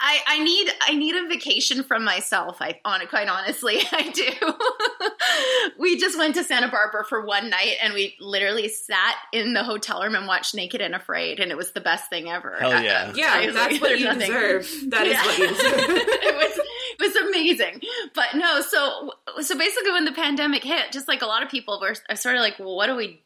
I, 0.00 0.20
I 0.28 0.42
need 0.44 0.68
I 0.80 0.94
need 0.94 1.16
a 1.16 1.26
vacation 1.28 1.82
from 1.82 2.04
myself. 2.04 2.58
I 2.60 2.78
on 2.84 3.04
quite 3.08 3.28
honestly, 3.28 3.78
I 3.92 4.08
do. 4.10 5.74
we 5.78 5.98
just 5.98 6.16
went 6.16 6.36
to 6.36 6.44
Santa 6.44 6.68
Barbara 6.68 7.04
for 7.04 7.26
one 7.26 7.50
night, 7.50 7.76
and 7.82 7.94
we 7.94 8.14
literally 8.20 8.68
sat 8.68 9.16
in 9.32 9.54
the 9.54 9.64
hotel 9.64 10.00
room 10.02 10.14
and 10.14 10.28
watched 10.28 10.54
Naked 10.54 10.80
and 10.80 10.94
Afraid, 10.94 11.40
and 11.40 11.50
it 11.50 11.56
was 11.56 11.72
the 11.72 11.80
best 11.80 12.08
thing 12.08 12.28
ever. 12.28 12.56
Hell 12.60 12.72
uh, 12.72 12.80
yeah, 12.80 13.12
yeah, 13.14 13.50
that's 13.50 13.72
like, 13.72 13.80
what 13.80 13.98
you 13.98 14.04
nothing. 14.04 14.20
deserve. 14.20 14.70
That 14.90 15.06
is 15.08 15.14
yeah. 15.14 15.24
what 15.24 15.38
you 15.38 15.48
deserve. 15.48 15.80
it 15.88 16.36
was 16.36 16.60
it 16.98 17.00
was 17.00 17.16
amazing, 17.28 17.80
but 18.14 18.34
no. 18.34 18.60
So 18.60 19.12
so 19.40 19.58
basically, 19.58 19.90
when 19.90 20.04
the 20.04 20.12
pandemic 20.12 20.62
hit, 20.62 20.92
just 20.92 21.08
like 21.08 21.22
a 21.22 21.26
lot 21.26 21.42
of 21.42 21.48
people 21.48 21.80
were 21.80 21.94
sort 22.14 22.36
of 22.36 22.40
like, 22.40 22.60
well, 22.60 22.76
what 22.76 22.86
do 22.86 22.94
we 22.94 23.20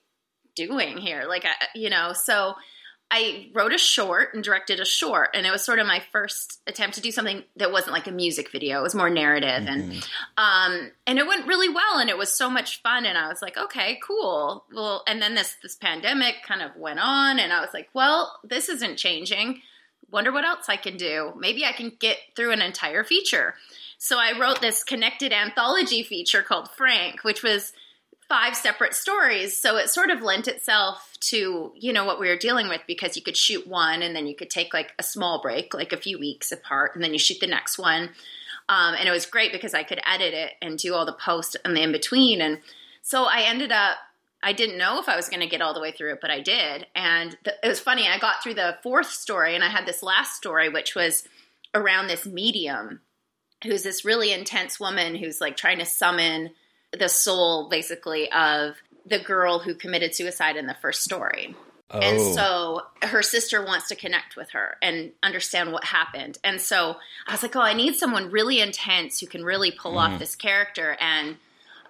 doing 0.55 0.99
here? 0.99 1.25
Like, 1.29 1.45
I, 1.45 1.67
you 1.75 1.91
know, 1.91 2.13
so 2.13 2.55
I 3.15 3.51
wrote 3.53 3.75
a 3.75 3.79
short 3.79 4.33
and 4.33 4.43
directed 4.43 4.81
a 4.81 4.87
short, 4.87 5.31
and 5.35 5.47
it 5.47 5.51
was 5.51 5.63
sort 5.63 5.79
of 5.79 5.87
my 5.87 6.03
first 6.13 6.63
attempt 6.67 6.95
to 6.95 7.03
do 7.03 7.11
something 7.11 7.45
that 7.57 7.71
wasn't 7.71 7.93
like 7.93 8.07
a 8.07 8.11
music 8.11 8.51
video. 8.51 8.79
It 8.81 8.83
was 8.83 8.95
more 8.95 9.11
narrative, 9.11 9.65
mm-hmm. 9.65 9.91
and 9.91 10.09
um, 10.39 10.91
and 11.07 11.19
it 11.19 11.27
went 11.27 11.47
really 11.47 11.69
well, 11.69 11.99
and 11.99 12.09
it 12.09 12.17
was 12.17 12.33
so 12.33 12.49
much 12.49 12.81
fun. 12.81 13.05
And 13.05 13.19
I 13.19 13.29
was 13.29 13.43
like, 13.43 13.59
okay, 13.59 14.01
cool. 14.03 14.65
Well, 14.75 15.05
and 15.07 15.21
then 15.21 15.35
this 15.35 15.57
this 15.63 15.77
pandemic 15.77 16.37
kind 16.49 16.63
of 16.63 16.75
went 16.75 17.01
on, 17.01 17.39
and 17.39 17.53
I 17.53 17.61
was 17.61 17.75
like, 17.75 17.91
well, 17.93 18.41
this 18.45 18.71
isn't 18.71 18.97
changing. 18.97 19.61
Wonder 20.11 20.33
what 20.33 20.47
else 20.47 20.71
I 20.71 20.77
can 20.77 20.97
do? 20.97 21.35
Maybe 21.39 21.67
I 21.67 21.73
can 21.73 21.93
get 21.99 22.17
through 22.35 22.53
an 22.53 22.63
entire 22.63 23.05
feature. 23.05 23.57
So 23.99 24.19
I 24.19 24.39
wrote 24.39 24.63
this 24.63 24.85
connected 24.85 25.35
anthology 25.35 26.03
feature 26.03 26.43
called 26.43 26.71
Frank, 26.71 27.25
which 27.25 27.43
was 27.43 27.75
five 28.33 28.57
separate 28.57 28.95
stories. 28.95 29.55
So 29.59 29.77
it 29.77 29.91
sort 29.91 30.09
of 30.09 30.23
lent 30.23 30.49
itself 30.49 31.19
to, 31.21 31.71
you 31.77 31.93
know, 31.93 32.07
what 32.07 32.19
we 32.19 32.29
were 32.29 32.37
dealing 32.37 32.71
with 32.71 32.81
because 32.87 33.15
you 33.15 33.23
could 33.23 33.37
shoot 33.37 33.67
one 33.67 34.01
and 34.01 34.17
then 34.17 34.27
you 34.27 34.35
could 34.35 34.49
take 34.49 34.73
like 34.73 34.93
a 34.99 35.03
small 35.03 35.43
break, 35.43 35.75
like 35.75 35.93
a 35.93 35.99
few 35.99 36.19
weeks 36.19 36.51
apart, 36.51 36.93
and 36.95 37.05
then 37.05 37.13
you 37.13 37.19
shoot 37.19 37.41
the 37.41 37.47
next 37.47 37.79
one. 37.79 38.09
Um, 38.71 38.95
and 38.99 39.07
it 39.07 39.11
was 39.11 39.27
great 39.27 39.53
because 39.53 39.75
I 39.75 39.83
could 39.83 40.01
edit 40.07 40.33
it 40.33 40.53
and 40.63 40.79
do 40.79 40.95
all 40.95 41.05
the 41.05 41.13
post 41.13 41.59
and 41.63 41.77
the 41.77 41.83
in 41.83 41.93
between. 41.93 42.41
And 42.41 42.61
so 43.03 43.25
I 43.25 43.43
ended 43.43 43.71
up, 43.71 43.99
I 44.43 44.55
didn't 44.55 44.79
know 44.79 44.99
if 44.99 45.11
I 45.11 45.17
was 45.17 45.29
going 45.29 45.41
to 45.41 45.47
get 45.47 45.61
all 45.61 45.75
the 45.75 45.81
way 45.83 45.93
through 45.93 46.15
it, 46.15 46.23
but 46.23 46.31
I 46.31 46.41
did. 46.41 46.87
And 46.95 47.37
it 47.45 47.69
was 47.69 47.81
funny. 47.81 48.09
I 48.09 48.19
got 48.19 48.43
through 48.43 48.55
the 48.55 48.79
fourth 48.83 49.11
story 49.11 49.55
and 49.55 49.63
I 49.63 49.69
had 49.69 49.85
this 49.85 50.03
last 50.03 50.37
story, 50.37 50.71
which 50.71 50.95
was 50.95 51.29
around 51.75 52.07
this 52.07 52.25
medium 52.25 53.01
who's 53.63 53.83
this 53.83 54.07
really 54.07 54.33
intense 54.33 54.81
woman 54.81 55.17
who's 55.17 55.39
like 55.39 55.59
trying 55.59 55.81
to 55.81 55.85
summon 55.85 56.53
the 56.99 57.09
soul 57.09 57.69
basically 57.69 58.31
of 58.33 58.77
the 59.07 59.19
girl 59.19 59.59
who 59.59 59.75
committed 59.75 60.15
suicide 60.15 60.57
in 60.57 60.67
the 60.67 60.77
first 60.81 61.03
story. 61.03 61.57
Oh. 61.91 61.99
And 61.99 62.21
so 62.21 62.83
her 63.03 63.23
sister 63.23 63.65
wants 63.65 63.89
to 63.89 63.97
connect 63.97 64.37
with 64.37 64.51
her 64.53 64.77
and 64.81 65.13
understand 65.23 65.73
what 65.73 65.85
happened. 65.85 66.39
And 66.43 66.61
so 66.61 66.97
I 67.27 67.33
was 67.33 67.43
like, 67.43 67.55
oh, 67.55 67.61
I 67.61 67.75
need 67.75 67.97
someone 67.97 68.31
really 68.31 68.61
intense 68.61 69.21
who 69.21 69.27
can 69.27 69.45
really 69.45 69.71
pull 69.71 69.95
mm. 69.95 69.99
off 69.99 70.19
this 70.19 70.35
character. 70.35 70.97
And 71.01 71.37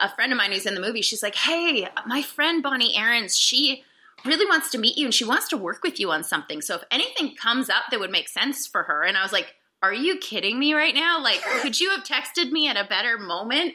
a 0.00 0.08
friend 0.08 0.32
of 0.32 0.38
mine 0.38 0.50
who's 0.50 0.66
in 0.66 0.74
the 0.74 0.80
movie, 0.80 1.02
she's 1.02 1.22
like, 1.22 1.36
hey, 1.36 1.86
my 2.06 2.22
friend 2.22 2.62
Bonnie 2.62 2.96
Aarons, 2.96 3.36
she 3.36 3.84
really 4.24 4.46
wants 4.46 4.70
to 4.70 4.78
meet 4.78 4.96
you 4.96 5.04
and 5.04 5.14
she 5.14 5.24
wants 5.24 5.48
to 5.48 5.56
work 5.56 5.84
with 5.84 6.00
you 6.00 6.10
on 6.10 6.24
something. 6.24 6.60
So 6.62 6.76
if 6.76 6.84
anything 6.90 7.36
comes 7.36 7.70
up 7.70 7.84
that 7.90 8.00
would 8.00 8.10
make 8.10 8.28
sense 8.28 8.66
for 8.66 8.82
her. 8.84 9.04
And 9.04 9.16
I 9.16 9.22
was 9.22 9.32
like, 9.32 9.54
are 9.82 9.94
you 9.94 10.16
kidding 10.18 10.58
me 10.58 10.74
right 10.74 10.94
now? 10.94 11.20
Like, 11.20 11.42
could 11.60 11.78
you 11.78 11.90
have 11.90 12.04
texted 12.04 12.50
me 12.50 12.68
at 12.68 12.76
a 12.76 12.88
better 12.88 13.18
moment? 13.18 13.74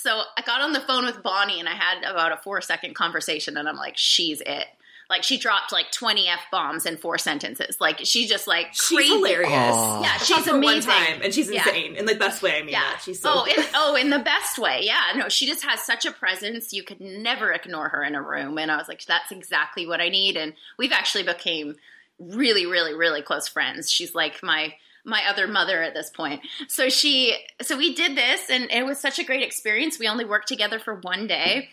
So 0.00 0.22
I 0.36 0.42
got 0.42 0.60
on 0.60 0.72
the 0.72 0.80
phone 0.80 1.06
with 1.06 1.24
Bonnie 1.24 1.58
and 1.58 1.68
I 1.68 1.74
had 1.74 2.04
about 2.08 2.30
a 2.30 2.36
four 2.36 2.60
second 2.60 2.94
conversation 2.94 3.56
and 3.56 3.68
I'm 3.68 3.74
like, 3.74 3.96
she's 3.96 4.40
it. 4.40 4.66
Like 5.10 5.24
she 5.24 5.38
dropped 5.38 5.72
like 5.72 5.90
20 5.90 6.28
F 6.28 6.38
bombs 6.52 6.86
in 6.86 6.98
four 6.98 7.18
sentences. 7.18 7.80
Like 7.80 8.02
she's 8.04 8.28
just 8.28 8.46
like 8.46 8.68
she's 8.74 9.08
hilarious. 9.08 9.50
Aww. 9.50 10.02
Yeah, 10.02 10.16
she's 10.18 10.46
amazing. 10.46 10.92
Time, 10.92 11.20
and 11.24 11.34
she's 11.34 11.50
insane 11.50 11.94
yeah. 11.94 11.98
in 11.98 12.06
the 12.06 12.14
best 12.14 12.42
way. 12.42 12.58
I 12.58 12.60
mean, 12.60 12.68
yeah, 12.68 12.80
that. 12.80 13.02
she's 13.02 13.18
so 13.18 13.32
oh, 13.38 13.44
in, 13.44 13.64
oh, 13.74 13.96
in 13.96 14.10
the 14.10 14.20
best 14.20 14.56
way. 14.56 14.82
Yeah, 14.82 15.00
no, 15.16 15.28
she 15.28 15.46
just 15.46 15.64
has 15.64 15.80
such 15.80 16.06
a 16.06 16.12
presence. 16.12 16.72
You 16.72 16.84
could 16.84 17.00
never 17.00 17.50
ignore 17.52 17.88
her 17.88 18.04
in 18.04 18.14
a 18.14 18.22
room. 18.22 18.56
And 18.56 18.70
I 18.70 18.76
was 18.76 18.86
like, 18.86 19.04
that's 19.04 19.32
exactly 19.32 19.84
what 19.84 20.00
I 20.00 20.10
need. 20.10 20.36
And 20.36 20.52
we've 20.78 20.92
actually 20.92 21.24
became 21.24 21.74
really, 22.20 22.66
really, 22.66 22.94
really 22.94 23.22
close 23.22 23.48
friends. 23.48 23.90
She's 23.90 24.14
like 24.14 24.44
my 24.44 24.74
my 25.08 25.22
other 25.28 25.48
mother 25.48 25.82
at 25.82 25.94
this 25.94 26.10
point. 26.10 26.42
So 26.68 26.88
she, 26.88 27.36
so 27.62 27.76
we 27.76 27.94
did 27.94 28.16
this, 28.16 28.50
and 28.50 28.70
it 28.70 28.84
was 28.84 29.00
such 29.00 29.18
a 29.18 29.24
great 29.24 29.42
experience. 29.42 29.98
We 29.98 30.08
only 30.08 30.24
worked 30.24 30.48
together 30.48 30.78
for 30.78 30.94
one 30.94 31.26
day, 31.26 31.70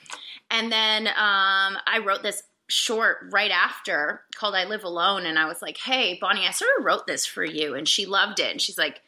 and 0.50 0.72
then 0.72 1.08
um, 1.08 1.78
I 1.86 2.02
wrote 2.04 2.24
this 2.24 2.42
short 2.68 3.18
right 3.32 3.52
after 3.52 4.22
called 4.36 4.56
"I 4.56 4.66
Live 4.66 4.84
Alone," 4.84 5.26
and 5.26 5.38
I 5.38 5.46
was 5.46 5.62
like, 5.62 5.78
"Hey, 5.78 6.18
Bonnie, 6.20 6.48
I 6.48 6.52
sort 6.52 6.72
of 6.80 6.86
wrote 6.86 7.06
this 7.06 7.26
for 7.26 7.44
you," 7.44 7.76
and 7.76 7.88
she 7.88 8.06
loved 8.06 8.40
it, 8.40 8.52
and 8.52 8.62
she's 8.62 8.78
like, 8.78 9.02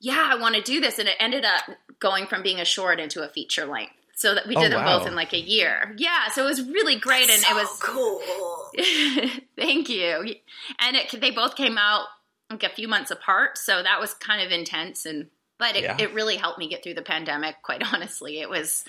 "Yeah, 0.00 0.28
I 0.30 0.36
want 0.36 0.54
to 0.56 0.62
do 0.62 0.80
this," 0.80 0.98
and 0.98 1.08
it 1.08 1.16
ended 1.18 1.44
up 1.44 1.64
going 1.98 2.26
from 2.26 2.42
being 2.42 2.60
a 2.60 2.64
short 2.64 3.00
into 3.00 3.22
a 3.22 3.28
feature 3.28 3.66
length. 3.66 3.94
So 4.16 4.32
that 4.32 4.46
we 4.46 4.54
oh, 4.54 4.60
did 4.60 4.72
oh, 4.72 4.76
them 4.76 4.84
wow. 4.84 4.98
both 4.98 5.08
in 5.08 5.16
like 5.16 5.32
a 5.32 5.40
year. 5.40 5.92
Yeah, 5.98 6.28
so 6.28 6.44
it 6.44 6.48
was 6.48 6.62
really 6.62 6.96
great, 6.96 7.26
That's 7.26 7.44
and 7.44 7.46
so 7.46 7.58
it 7.58 7.62
was 7.62 7.80
cool. 7.80 9.40
Thank 9.56 9.88
you. 9.88 10.36
And 10.78 10.96
it, 10.96 11.20
they 11.20 11.32
both 11.32 11.56
came 11.56 11.76
out 11.76 12.06
like 12.54 12.72
a 12.72 12.74
few 12.74 12.88
months 12.88 13.10
apart, 13.10 13.58
so 13.58 13.82
that 13.82 14.00
was 14.00 14.14
kind 14.14 14.42
of 14.44 14.50
intense 14.50 15.06
and 15.06 15.28
but 15.58 15.76
it, 15.76 15.82
yeah. 15.84 15.96
it 15.98 16.12
really 16.14 16.36
helped 16.36 16.58
me 16.58 16.68
get 16.68 16.82
through 16.82 16.94
the 16.94 17.02
pandemic 17.02 17.56
quite 17.62 17.82
honestly. 17.92 18.40
It 18.40 18.48
was 18.48 18.84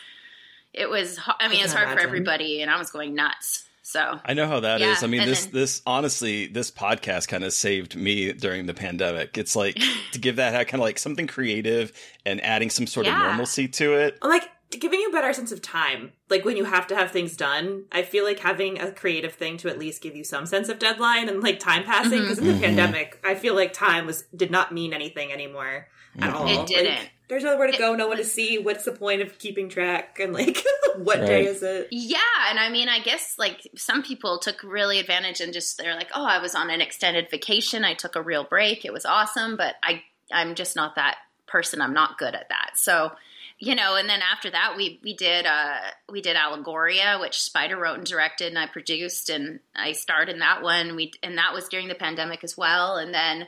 it 0.74 0.89
was 0.89 1.19
I 1.39 1.48
mean, 1.48 1.63
it's 1.63 1.74
hard 1.74 1.88
imagine. 1.88 2.01
for 2.01 2.07
everybody 2.07 2.62
and 2.62 2.72
I 2.72 2.77
was 2.77 2.91
going 2.91 3.15
nuts. 3.15 3.63
So 3.81 4.19
I 4.25 4.34
know 4.34 4.48
how 4.48 4.62
that 4.62 4.79
yeah, 4.79 4.93
is. 4.93 5.03
I 5.03 5.07
mean, 5.07 5.25
this 5.25 5.45
then, 5.45 5.53
this 5.53 5.81
honestly, 5.86 6.48
this 6.48 6.72
podcast 6.72 7.27
kind 7.27 7.43
of 7.43 7.53
saved 7.53 7.95
me 7.95 8.34
during 8.34 8.65
the 8.65 8.74
pandemic. 8.74 9.38
It's 9.38 9.55
like 9.55 9.79
to 10.12 10.19
give 10.19 10.38
that 10.38 10.53
kind 10.67 10.81
of 10.81 10.86
like 10.86 10.98
something 10.98 11.27
creative 11.27 11.93
and 12.25 12.43
adding 12.43 12.72
some 12.72 12.88
sort 12.88 13.05
yeah. 13.05 13.13
of 13.13 13.19
normalcy 13.19 13.67
to 13.67 13.93
it. 13.93 14.17
Like 14.24 14.50
giving 14.72 15.00
you 15.00 15.10
a 15.10 15.12
better 15.12 15.34
sense 15.34 15.51
of 15.51 15.62
time. 15.62 16.12
Like 16.29 16.45
when 16.45 16.57
you 16.57 16.65
have 16.65 16.88
to 16.88 16.95
have 16.95 17.12
things 17.12 17.38
done, 17.38 17.86
I 17.91 18.03
feel 18.03 18.24
like 18.24 18.39
having 18.39 18.79
a 18.79 18.91
creative 18.91 19.34
thing 19.34 19.57
to 19.57 19.69
at 19.69 19.80
least 19.80 20.01
give 20.01 20.15
you 20.15 20.23
some 20.23 20.45
sense 20.45 20.69
of 20.69 20.80
deadline 20.80 21.30
and 21.30 21.41
like 21.41 21.60
time 21.60 21.84
passing. 21.84 22.21
Because 22.21 22.39
mm-hmm. 22.39 22.49
in 22.49 22.60
the 22.60 22.65
mm-hmm. 22.65 22.75
pandemic, 22.75 23.19
I 23.23 23.36
feel 23.36 23.56
like 23.56 23.73
time 23.73 24.06
was 24.06 24.23
did 24.36 24.51
not 24.51 24.73
mean 24.73 24.93
anything 24.93 25.32
anymore 25.32 25.88
at 26.17 26.30
mm-hmm. 26.30 26.36
all. 26.36 26.47
It 26.47 26.67
didn't. 26.67 26.95
Like, 26.95 27.12
there's 27.28 27.43
nowhere 27.43 27.71
to 27.71 27.78
go, 27.78 27.95
no 27.95 28.08
one 28.08 28.17
to 28.17 28.23
see. 28.23 28.60
What's 28.60 28.86
the 28.86 28.91
point 28.91 29.21
of 29.21 29.39
keeping 29.39 29.67
track? 29.67 30.19
And 30.19 30.32
like, 30.32 30.63
what 30.97 31.19
right. 31.19 31.28
day 31.28 31.45
is 31.45 31.63
it? 31.63 31.88
Yeah, 31.91 32.19
and 32.49 32.60
I 32.60 32.69
mean, 32.69 32.88
I 32.88 32.99
guess 32.99 33.36
like 33.39 33.67
some 33.75 34.04
people 34.04 34.38
took 34.38 34.62
really 34.63 34.99
advantage 34.99 35.41
and 35.41 35.51
just 35.51 35.78
they're 35.78 35.95
like, 35.95 36.12
oh, 36.13 36.25
I 36.25 36.39
was 36.39 36.54
on 36.54 36.69
an 36.69 36.82
extended 36.82 37.30
vacation. 37.32 37.84
I 37.84 37.95
took 37.95 38.15
a 38.15 38.21
real 38.21 38.43
break. 38.43 38.86
It 38.86 38.93
was 38.93 39.06
awesome, 39.06 39.58
but 39.58 39.75
I 39.82 40.04
I'm 40.32 40.56
just 40.56 40.75
not 40.75 40.95
that 40.95 41.17
person. 41.47 41.82
I'm 41.82 41.93
not 41.93 42.17
good 42.17 42.36
at 42.36 42.49
that. 42.49 42.71
So 42.75 43.12
you 43.58 43.76
know, 43.76 43.96
and 43.96 44.10
then 44.10 44.20
after 44.22 44.50
that, 44.50 44.74
we 44.76 45.00
we 45.04 45.13
did 45.13 45.46
uh, 45.46 45.78
we 46.12 46.22
did 46.22 46.36
Allegoria, 46.36 47.20
which 47.20 47.41
Spider 47.41 47.78
wrote 47.78 47.98
and 47.98 48.06
directed, 48.06 48.48
and 48.48 48.60
I 48.60 48.68
produced, 48.68 49.30
and 49.30 49.60
I 49.76 49.94
starred 49.94 50.30
in 50.30 50.39
that 50.39 50.62
one. 50.62 50.96
We 50.96 51.13
and 51.24 51.38
that 51.38 51.54
was 51.54 51.70
during 51.70 51.88
the 51.88 51.96
pandemic 51.96 52.44
as 52.44 52.58
well, 52.58 52.98
and 52.98 53.13
then 53.13 53.48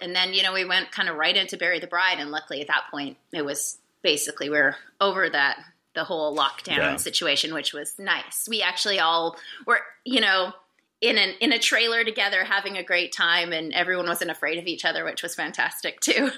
and 0.00 0.14
then 0.14 0.32
you 0.32 0.42
know 0.42 0.52
we 0.52 0.64
went 0.64 0.92
kind 0.92 1.08
of 1.08 1.16
right 1.16 1.36
into 1.36 1.58
Bury 1.58 1.78
the 1.78 1.86
Bride, 1.86 2.18
and 2.18 2.30
luckily 2.30 2.60
at 2.60 2.68
that 2.68 2.84
point 2.90 3.18
it 3.32 3.44
was 3.44 3.78
basically 4.02 4.48
we 4.48 4.56
are 4.56 4.76
over 5.00 5.28
that 5.28 5.58
the 5.94 6.04
whole 6.04 6.34
lockdown 6.36 6.78
yeah. 6.78 6.96
situation, 6.96 7.52
which 7.52 7.74
was 7.74 7.98
nice. 7.98 8.46
We 8.48 8.62
actually 8.62 9.00
all 9.00 9.36
were, 9.66 9.80
you 10.04 10.20
know, 10.20 10.52
in 11.00 11.18
an 11.18 11.34
in 11.40 11.52
a 11.52 11.58
trailer 11.58 12.04
together 12.04 12.44
having 12.44 12.76
a 12.76 12.82
great 12.82 13.12
time 13.12 13.52
and 13.52 13.72
everyone 13.72 14.06
wasn't 14.06 14.30
afraid 14.30 14.58
of 14.58 14.66
each 14.66 14.84
other 14.84 15.04
which 15.04 15.22
was 15.22 15.32
fantastic 15.32 16.00
too 16.00 16.28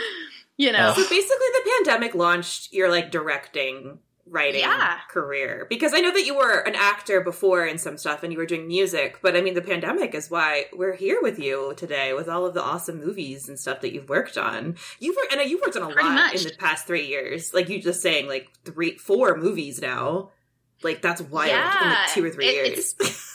you 0.56 0.72
know? 0.72 0.92
So 0.94 1.02
basically 1.08 1.18
the 1.28 1.70
pandemic 1.78 2.14
launched 2.14 2.72
your 2.72 2.90
like 2.90 3.10
directing 3.10 3.98
writing 4.26 4.60
yeah. 4.60 4.98
career. 5.10 5.66
Because 5.68 5.92
i 5.94 6.00
know 6.00 6.12
that 6.12 6.24
you 6.24 6.36
were 6.36 6.60
an 6.60 6.74
actor 6.74 7.20
before 7.20 7.64
and 7.64 7.80
some 7.80 7.98
stuff 7.98 8.22
and 8.22 8.32
you 8.32 8.38
were 8.38 8.46
doing 8.46 8.66
music 8.66 9.18
but 9.20 9.36
i 9.36 9.42
mean 9.42 9.54
the 9.54 9.60
pandemic 9.60 10.14
is 10.14 10.30
why 10.30 10.64
we're 10.72 10.96
here 10.96 11.18
with 11.20 11.38
you 11.38 11.74
today 11.76 12.14
with 12.14 12.28
all 12.28 12.46
of 12.46 12.54
the 12.54 12.62
awesome 12.62 12.98
movies 12.98 13.48
and 13.48 13.58
stuff 13.58 13.82
that 13.82 13.92
you've 13.92 14.08
worked 14.08 14.38
on. 14.38 14.76
You've 14.98 15.16
worked 15.16 15.32
and 15.34 15.50
you've 15.50 15.60
worked 15.60 15.76
on 15.76 15.82
a 15.82 15.92
Pretty 15.92 16.08
lot 16.08 16.14
much. 16.14 16.36
in 16.36 16.48
the 16.48 16.56
past 16.58 16.86
three 16.86 17.06
years. 17.06 17.52
Like 17.52 17.68
you 17.68 17.80
just 17.82 18.00
saying 18.00 18.26
like 18.26 18.50
three 18.64 18.96
four 18.96 19.36
movies 19.36 19.80
now. 19.80 20.30
Like 20.82 21.02
that's 21.02 21.20
wild. 21.20 21.50
Yeah, 21.50 21.82
in 21.82 21.88
like 21.90 22.12
two 22.12 22.24
or 22.24 22.30
three 22.30 22.46
it, 22.46 22.66
years. 22.66 22.94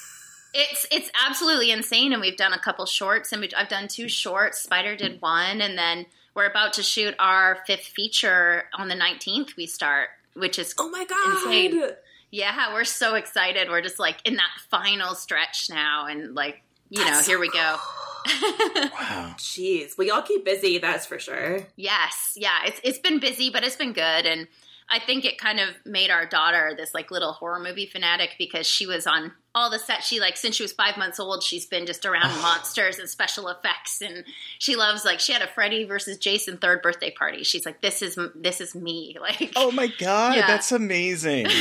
It's 0.51 0.87
it's 0.89 1.11
absolutely 1.27 1.69
insane, 1.69 2.11
and 2.11 2.21
we've 2.21 2.35
done 2.35 2.53
a 2.53 2.59
couple 2.59 2.87
shorts, 2.87 3.31
and 3.31 3.53
I've 3.55 3.69
done 3.69 3.87
two 3.87 4.09
shorts. 4.09 4.59
Spider 4.59 4.95
did 4.95 5.21
one, 5.21 5.61
and 5.61 5.77
then 5.77 6.07
we're 6.39 6.45
about 6.45 6.71
to 6.71 6.81
shoot 6.81 7.13
our 7.19 7.57
fifth 7.67 7.87
feature 7.87 8.63
on 8.73 8.87
the 8.87 8.95
19th 8.95 9.57
we 9.57 9.65
start 9.65 10.07
which 10.35 10.57
is 10.57 10.73
oh 10.79 10.89
my 10.89 11.03
god. 11.03 11.43
Insane. 11.43 11.91
yeah 12.31 12.73
we're 12.73 12.85
so 12.85 13.15
excited. 13.15 13.69
We're 13.69 13.81
just 13.81 13.99
like 13.99 14.25
in 14.25 14.35
that 14.35 14.49
final 14.69 15.15
stretch 15.15 15.69
now 15.69 16.05
and 16.07 16.33
like 16.33 16.61
you 16.89 17.03
that's 17.03 17.11
know 17.11 17.21
so 17.21 17.31
here 17.31 17.39
we 17.39 17.49
go. 17.49 17.75
Wow. 18.29 19.33
Jeez. 19.37 19.97
Well 19.97 20.07
y'all 20.07 20.21
keep 20.21 20.45
busy 20.45 20.77
that's 20.77 21.05
for 21.05 21.19
sure. 21.19 21.67
Yes. 21.75 22.33
Yeah 22.37 22.57
it's, 22.65 22.79
it's 22.85 22.99
been 22.99 23.19
busy 23.19 23.49
but 23.49 23.65
it's 23.65 23.75
been 23.75 23.93
good. 23.93 24.25
And 24.25 24.47
i 24.89 24.97
think 24.97 25.25
it 25.25 25.37
kind 25.37 25.59
of 25.59 25.69
made 25.85 26.09
our 26.09 26.25
daughter 26.25 26.73
this 26.77 26.93
like 26.93 27.11
little 27.11 27.33
horror 27.33 27.59
movie 27.59 27.85
fanatic 27.85 28.35
because 28.37 28.65
she 28.65 28.85
was 28.85 29.05
on 29.05 29.33
all 29.59 29.69
the 29.69 29.79
set 29.79 30.03
she 30.03 30.19
like 30.19 30.37
since 30.37 30.55
she 30.55 30.63
was 30.63 30.71
five 30.71 30.95
months 30.97 31.19
old 31.19 31.43
she's 31.43 31.65
been 31.65 31.85
just 31.85 32.05
around 32.05 32.29
monsters 32.41 32.97
and 32.97 33.09
special 33.09 33.49
effects 33.49 34.01
and 34.01 34.23
she 34.57 34.75
loves 34.75 35.03
like 35.03 35.19
she 35.19 35.33
had 35.33 35.41
a 35.41 35.47
freddy 35.47 35.83
versus 35.83 36.17
jason 36.17 36.57
third 36.57 36.81
birthday 36.81 37.11
party. 37.11 37.43
She's 37.43 37.65
like 37.65 37.81
this 37.81 38.01
is 38.01 38.17
this 38.35 38.61
is 38.61 38.73
me 38.73 39.17
like 39.21 39.53
oh 39.55 39.71
my 39.71 39.87
god 39.87 40.35
yeah. 40.35 40.47
that's 40.47 40.71
amazing. 40.71 41.47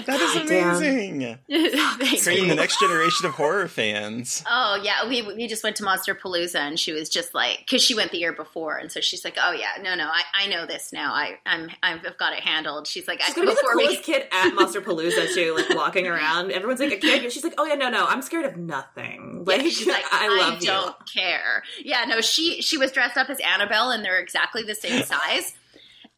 That 0.00 0.20
is 0.20 0.36
amazing. 0.36 1.38
Oh, 1.50 1.96
Creating 2.22 2.48
the 2.48 2.54
next 2.54 2.80
generation 2.80 3.26
of 3.26 3.32
horror 3.32 3.68
fans. 3.68 4.42
Oh 4.48 4.80
yeah 4.82 5.08
we, 5.08 5.22
we 5.22 5.46
just 5.46 5.62
went 5.62 5.76
to 5.76 5.82
monsterpalooza 5.82 6.56
and 6.56 6.78
she 6.78 6.92
was 6.92 7.08
just 7.08 7.34
like 7.34 7.58
because 7.58 7.82
she 7.82 7.94
went 7.94 8.10
the 8.10 8.18
year 8.18 8.32
before 8.32 8.76
and 8.76 8.90
so 8.90 9.00
she's 9.00 9.24
like 9.24 9.36
oh 9.40 9.52
yeah 9.52 9.82
no 9.82 9.94
no 9.94 10.06
i, 10.06 10.22
I 10.34 10.46
know 10.46 10.66
this 10.66 10.92
now. 10.92 11.12
I, 11.14 11.38
I'm, 11.46 11.70
i've 11.82 12.02
got 12.16 12.32
it 12.32 12.40
handled. 12.40 12.86
She's 12.86 13.06
like 13.06 13.20
she's 13.20 13.34
gonna 13.34 13.48
be 13.48 13.54
the 13.54 13.68
coolest 13.72 14.06
we... 14.08 14.14
kid 14.14 14.26
at 14.32 14.52
monsterpalooza 14.54 15.34
too 15.34 15.54
like 15.56 15.76
walking 15.76 16.06
around. 16.06 16.50
Everyone's 16.50 16.80
like 16.80 16.92
a 16.92 16.96
kid 16.96 17.29
she's 17.30 17.44
like, 17.44 17.54
"Oh 17.58 17.64
yeah, 17.64 17.74
no, 17.74 17.88
no, 17.88 18.06
I'm 18.06 18.22
scared 18.22 18.44
of 18.44 18.56
nothing." 18.56 19.44
Like, 19.46 19.62
yeah, 19.62 19.68
she's 19.68 19.86
like, 19.86 20.04
"I 20.12 20.28
love 20.28 20.54
I 20.62 20.64
don't 20.64 20.96
you. 21.14 21.20
care." 21.22 21.62
Yeah, 21.82 22.04
no, 22.04 22.20
she 22.20 22.60
she 22.62 22.76
was 22.76 22.92
dressed 22.92 23.16
up 23.16 23.30
as 23.30 23.38
Annabelle, 23.40 23.90
and 23.90 24.04
they're 24.04 24.18
exactly 24.20 24.62
the 24.62 24.74
same 24.74 25.02
size. 25.04 25.54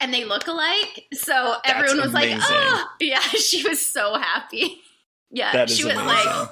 and 0.00 0.12
they 0.12 0.24
look 0.24 0.46
alike. 0.48 1.06
So 1.12 1.54
That's 1.64 1.70
everyone 1.76 1.98
was 1.98 2.14
amazing. 2.14 2.38
like, 2.38 2.48
"Oh, 2.50 2.88
yeah!" 3.00 3.20
She 3.20 3.66
was 3.68 3.84
so 3.84 4.14
happy. 4.18 4.80
Yeah, 5.30 5.66
she 5.66 5.84
was 5.84 5.94
amazing. 5.94 6.26
like, 6.30 6.48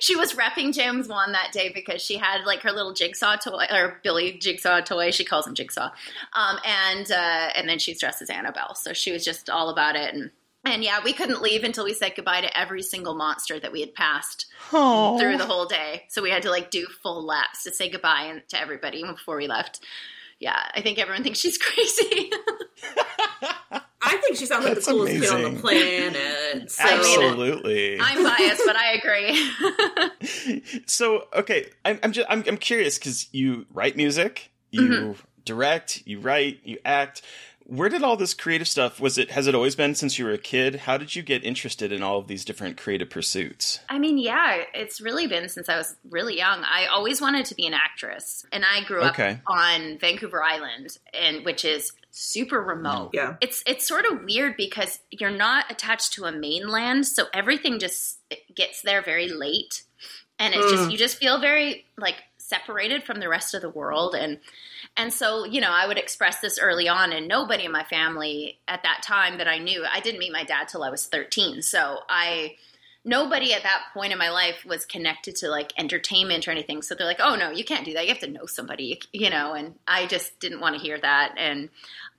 she 0.00 0.16
was 0.16 0.34
repping 0.34 0.72
James 0.74 1.08
Wan 1.08 1.32
that 1.32 1.50
day 1.52 1.70
because 1.74 2.02
she 2.02 2.16
had 2.16 2.44
like 2.44 2.60
her 2.62 2.72
little 2.72 2.92
jigsaw 2.92 3.36
toy 3.36 3.66
or 3.70 3.98
Billy 4.02 4.38
jigsaw 4.38 4.80
toy. 4.80 5.10
She 5.10 5.24
calls 5.24 5.46
him 5.46 5.54
jigsaw, 5.54 5.90
um, 6.34 6.58
and 6.64 7.10
uh, 7.10 7.50
and 7.56 7.68
then 7.68 7.78
she's 7.78 8.00
dressed 8.00 8.22
as 8.22 8.30
Annabelle. 8.30 8.74
So 8.74 8.92
she 8.92 9.12
was 9.12 9.24
just 9.24 9.48
all 9.50 9.68
about 9.70 9.96
it, 9.96 10.14
and 10.14 10.30
And 10.64 10.84
yeah, 10.84 11.00
we 11.02 11.12
couldn't 11.14 11.40
leave 11.40 11.64
until 11.64 11.84
we 11.84 11.94
said 11.94 12.12
goodbye 12.14 12.42
to 12.42 12.58
every 12.58 12.82
single 12.82 13.14
monster 13.14 13.58
that 13.58 13.72
we 13.72 13.80
had 13.80 13.94
passed 13.94 14.46
Aww. 14.70 15.18
through 15.18 15.38
the 15.38 15.46
whole 15.46 15.64
day. 15.66 16.04
So 16.08 16.22
we 16.22 16.30
had 16.30 16.42
to 16.42 16.50
like 16.50 16.70
do 16.70 16.86
full 17.02 17.24
laps 17.24 17.64
to 17.64 17.72
say 17.72 17.88
goodbye 17.88 18.42
to 18.48 18.60
everybody 18.60 19.02
before 19.02 19.36
we 19.38 19.46
left. 19.46 19.80
Yeah, 20.38 20.58
I 20.74 20.80
think 20.82 20.98
everyone 20.98 21.22
thinks 21.22 21.38
she's 21.38 21.56
crazy. 21.62 22.30
I 24.02 24.16
think 24.16 24.36
she 24.38 24.46
sounds 24.46 24.64
like 24.64 24.74
That's 24.74 24.86
the 24.86 24.92
coolest 24.92 25.22
kid 25.22 25.30
on 25.30 25.54
the 25.54 25.60
planet. 25.60 26.70
So. 26.70 26.82
Absolutely. 26.84 27.98
I'm 28.00 28.22
biased, 28.24 28.62
but 28.66 28.76
I 28.76 28.92
agree. 28.94 30.82
so 30.86 31.26
okay, 31.34 31.66
I'm 31.84 31.98
I'm 32.02 32.12
just 32.12 32.26
I'm, 32.30 32.42
I'm 32.46 32.56
curious 32.56 32.98
because 32.98 33.28
you 33.32 33.66
write 33.72 33.96
music, 33.96 34.50
you 34.70 34.82
Mm-hmm. 34.82 35.20
direct, 35.44 36.02
you 36.06 36.20
write, 36.20 36.60
you 36.64 36.78
act. 36.84 37.22
Where 37.70 37.88
did 37.88 38.02
all 38.02 38.16
this 38.16 38.34
creative 38.34 38.66
stuff? 38.66 38.98
Was 38.98 39.16
it 39.16 39.30
has 39.30 39.46
it 39.46 39.54
always 39.54 39.76
been 39.76 39.94
since 39.94 40.18
you 40.18 40.24
were 40.24 40.32
a 40.32 40.38
kid? 40.38 40.74
How 40.74 40.96
did 40.96 41.14
you 41.14 41.22
get 41.22 41.44
interested 41.44 41.92
in 41.92 42.02
all 42.02 42.18
of 42.18 42.26
these 42.26 42.44
different 42.44 42.76
creative 42.76 43.08
pursuits? 43.08 43.78
I 43.88 44.00
mean, 44.00 44.18
yeah, 44.18 44.64
it's 44.74 45.00
really 45.00 45.28
been 45.28 45.48
since 45.48 45.68
I 45.68 45.76
was 45.76 45.94
really 46.10 46.36
young. 46.36 46.64
I 46.64 46.86
always 46.86 47.20
wanted 47.20 47.46
to 47.46 47.54
be 47.54 47.68
an 47.68 47.74
actress, 47.74 48.44
and 48.50 48.64
I 48.64 48.82
grew 48.82 49.04
Okay. 49.04 49.34
up 49.34 49.38
on 49.46 49.98
Vancouver 50.00 50.42
Island, 50.42 50.98
and 51.14 51.44
which 51.44 51.64
is 51.64 51.92
super 52.10 52.60
remote. 52.60 53.10
Yeah. 53.12 53.36
It's 53.40 53.62
it's 53.66 53.86
sort 53.86 54.04
of 54.04 54.24
weird 54.24 54.56
because 54.56 54.98
you're 55.12 55.30
not 55.30 55.70
attached 55.70 56.14
to 56.14 56.24
a 56.24 56.32
mainland, 56.32 57.06
so 57.06 57.26
everything 57.32 57.78
just 57.78 58.18
gets 58.52 58.82
there 58.82 59.00
very 59.00 59.28
late, 59.28 59.84
and 60.40 60.54
it's 60.54 60.72
just 60.72 60.88
mm. 60.88 60.90
you 60.90 60.98
just 60.98 61.18
feel 61.18 61.40
very 61.40 61.86
like 61.96 62.16
separated 62.50 63.04
from 63.04 63.20
the 63.20 63.28
rest 63.28 63.54
of 63.54 63.62
the 63.62 63.70
world. 63.70 64.14
And 64.14 64.38
and 64.96 65.12
so 65.12 65.44
you 65.44 65.60
know 65.60 65.70
i 65.70 65.86
would 65.86 65.98
express 65.98 66.40
this 66.40 66.58
early 66.58 66.88
on 66.88 67.12
and 67.12 67.28
nobody 67.28 67.64
in 67.64 67.72
my 67.72 67.84
family 67.84 68.58
at 68.66 68.82
that 68.82 69.02
time 69.04 69.38
that 69.38 69.46
i 69.46 69.58
knew 69.58 69.84
i 69.84 70.00
didn't 70.00 70.18
meet 70.18 70.32
my 70.32 70.42
dad 70.42 70.66
till 70.68 70.82
i 70.82 70.90
was 70.90 71.06
13 71.06 71.62
so 71.62 71.98
i 72.08 72.56
nobody 73.04 73.54
at 73.54 73.62
that 73.62 73.84
point 73.94 74.12
in 74.12 74.18
my 74.18 74.30
life 74.30 74.64
was 74.66 74.84
connected 74.84 75.36
to 75.36 75.48
like 75.48 75.72
entertainment 75.78 76.46
or 76.46 76.50
anything. 76.50 76.82
So 76.82 76.94
they're 76.94 77.06
like 77.06 77.20
oh 77.20 77.34
no 77.34 77.50
you 77.50 77.64
can't 77.64 77.84
do 77.84 77.94
that. 77.94 78.04
You 78.04 78.12
have 78.12 78.20
to 78.20 78.30
know 78.30 78.46
somebody 78.46 79.00
you 79.12 79.30
know 79.30 79.54
and 79.54 79.74
i 79.88 80.06
just 80.06 80.38
didn't 80.40 80.60
want 80.60 80.76
to 80.76 80.82
hear 80.82 80.98
that. 80.98 81.34
And 81.38 81.70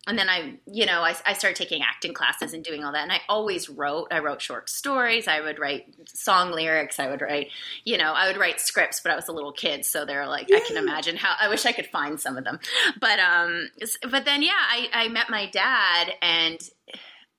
and 0.08 0.18
then 0.18 0.30
I, 0.30 0.56
you 0.66 0.88
know, 0.88 1.02
I, 1.02 1.16
I 1.28 1.34
started 1.34 1.56
taking 1.56 1.84
acting 1.84 2.14
classes 2.14 2.54
and 2.54 2.64
doing 2.64 2.84
all 2.84 2.92
that. 2.92 3.04
And 3.04 3.12
I 3.12 3.22
always 3.30 3.70
wrote. 3.70 4.08
I 4.10 4.18
wrote 4.18 4.42
short 4.42 4.68
stories. 4.68 5.28
I 5.28 5.42
would 5.42 5.60
write 5.60 5.94
song 6.08 6.52
lyrics. 6.52 7.00
I 7.00 7.08
would 7.08 7.22
write, 7.22 7.50
you 7.84 8.00
know, 8.00 8.12
I 8.12 8.28
would 8.28 8.38
write 8.38 8.60
scripts. 8.60 9.00
But 9.00 9.12
I 9.12 9.16
was 9.16 9.28
a 9.28 9.32
little 9.32 9.52
kid, 9.52 9.86
so 9.86 10.04
they're 10.04 10.28
like, 10.28 10.50
I 10.52 10.60
can 10.62 10.78
imagine 10.78 11.18
how. 11.18 11.36
I 11.40 11.50
wish 11.50 11.68
I 11.68 11.72
could 11.72 11.86
find 11.86 12.20
some 12.20 12.36
of 12.36 12.44
them. 12.44 12.60
But 13.00 13.20
um, 13.20 13.70
but 14.10 14.26
then 14.26 14.42
yeah, 14.42 14.52
I, 14.54 14.90
I 14.92 15.08
met 15.10 15.30
my 15.30 15.46
dad, 15.46 16.14
and 16.22 16.60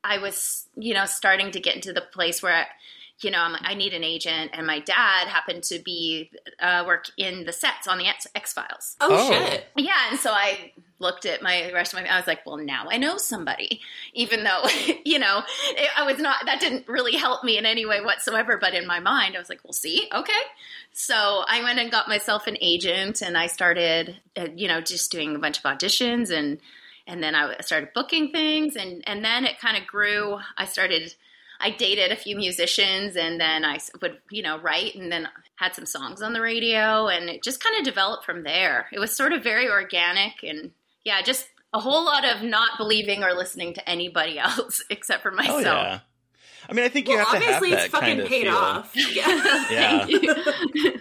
I 0.04 0.18
was, 0.18 0.68
you 0.76 0.94
know, 0.94 1.06
starting 1.06 1.50
to 1.50 1.60
get 1.60 1.74
into 1.74 1.92
the 1.92 2.00
place 2.00 2.42
where. 2.42 2.54
I, 2.54 2.66
you 3.20 3.30
know, 3.30 3.38
I'm 3.40 3.52
like, 3.52 3.62
I 3.64 3.74
need 3.74 3.92
an 3.94 4.02
agent, 4.02 4.50
and 4.54 4.66
my 4.66 4.80
dad 4.80 5.28
happened 5.28 5.62
to 5.64 5.78
be 5.78 6.30
uh, 6.60 6.84
work 6.86 7.06
in 7.16 7.44
the 7.44 7.52
sets 7.52 7.86
on 7.86 7.98
the 7.98 8.06
X 8.34 8.52
Files. 8.52 8.96
Oh, 9.00 9.08
Oh. 9.10 9.32
shit. 9.32 9.66
Yeah, 9.76 9.92
and 10.10 10.18
so 10.18 10.30
I 10.32 10.72
looked 10.98 11.24
at 11.26 11.42
my 11.42 11.70
rest 11.72 11.92
of 11.92 12.00
my. 12.00 12.08
I 12.08 12.16
was 12.16 12.26
like, 12.26 12.44
well, 12.46 12.56
now 12.56 12.86
I 12.90 12.96
know 12.96 13.16
somebody, 13.18 13.80
even 14.14 14.42
though 14.44 14.62
you 15.04 15.18
know 15.18 15.42
it, 15.70 15.90
I 15.96 16.04
was 16.04 16.18
not. 16.18 16.46
That 16.46 16.60
didn't 16.60 16.88
really 16.88 17.16
help 17.16 17.44
me 17.44 17.58
in 17.58 17.66
any 17.66 17.86
way 17.86 18.00
whatsoever. 18.00 18.56
But 18.60 18.74
in 18.74 18.86
my 18.86 18.98
mind, 19.00 19.36
I 19.36 19.38
was 19.38 19.48
like, 19.48 19.60
well, 19.64 19.72
see, 19.72 20.08
okay. 20.12 20.32
So 20.92 21.44
I 21.48 21.62
went 21.62 21.78
and 21.78 21.90
got 21.90 22.08
myself 22.08 22.46
an 22.46 22.56
agent, 22.60 23.22
and 23.22 23.36
I 23.38 23.46
started, 23.46 24.16
uh, 24.36 24.48
you 24.56 24.68
know, 24.68 24.80
just 24.80 25.10
doing 25.12 25.34
a 25.36 25.38
bunch 25.38 25.58
of 25.58 25.64
auditions, 25.64 26.30
and 26.30 26.58
and 27.06 27.22
then 27.22 27.34
I 27.34 27.56
started 27.60 27.90
booking 27.94 28.32
things, 28.32 28.74
and 28.76 29.02
and 29.06 29.24
then 29.24 29.44
it 29.44 29.58
kind 29.60 29.76
of 29.76 29.86
grew. 29.86 30.38
I 30.56 30.64
started. 30.64 31.14
I 31.62 31.70
dated 31.70 32.10
a 32.12 32.16
few 32.16 32.36
musicians 32.36 33.16
and 33.16 33.40
then 33.40 33.64
I 33.64 33.78
would, 34.00 34.18
you 34.30 34.42
know, 34.42 34.58
write 34.58 34.94
and 34.96 35.12
then 35.12 35.28
had 35.56 35.74
some 35.74 35.86
songs 35.86 36.20
on 36.20 36.32
the 36.32 36.40
radio 36.40 37.06
and 37.08 37.30
it 37.30 37.42
just 37.42 37.62
kind 37.62 37.78
of 37.78 37.84
developed 37.84 38.24
from 38.24 38.42
there. 38.42 38.88
It 38.92 38.98
was 38.98 39.14
sort 39.16 39.32
of 39.32 39.42
very 39.44 39.70
organic 39.70 40.42
and 40.42 40.72
yeah, 41.04 41.22
just 41.22 41.46
a 41.72 41.80
whole 41.80 42.04
lot 42.04 42.24
of 42.24 42.42
not 42.42 42.76
believing 42.78 43.22
or 43.24 43.32
listening 43.32 43.74
to 43.74 43.88
anybody 43.88 44.38
else 44.40 44.82
except 44.90 45.22
for 45.22 45.30
myself. 45.30 45.54
Oh 45.54 45.58
myself. 45.58 45.86
yeah. 45.86 45.98
I 46.68 46.72
mean, 46.74 46.84
I 46.84 46.88
think 46.88 47.08
you 47.08 47.16
Well, 47.16 47.24
have 47.26 47.40
to 47.40 47.46
have 47.46 47.54
obviously, 47.56 47.76
it's 47.78 47.90
fucking 47.92 48.08
kind 48.08 48.20
of 48.20 48.28
paid 48.28 48.42
feel. 48.44 48.54
off. 48.54 48.92
Yeah. 48.96 50.06
Yeah. 50.06 50.06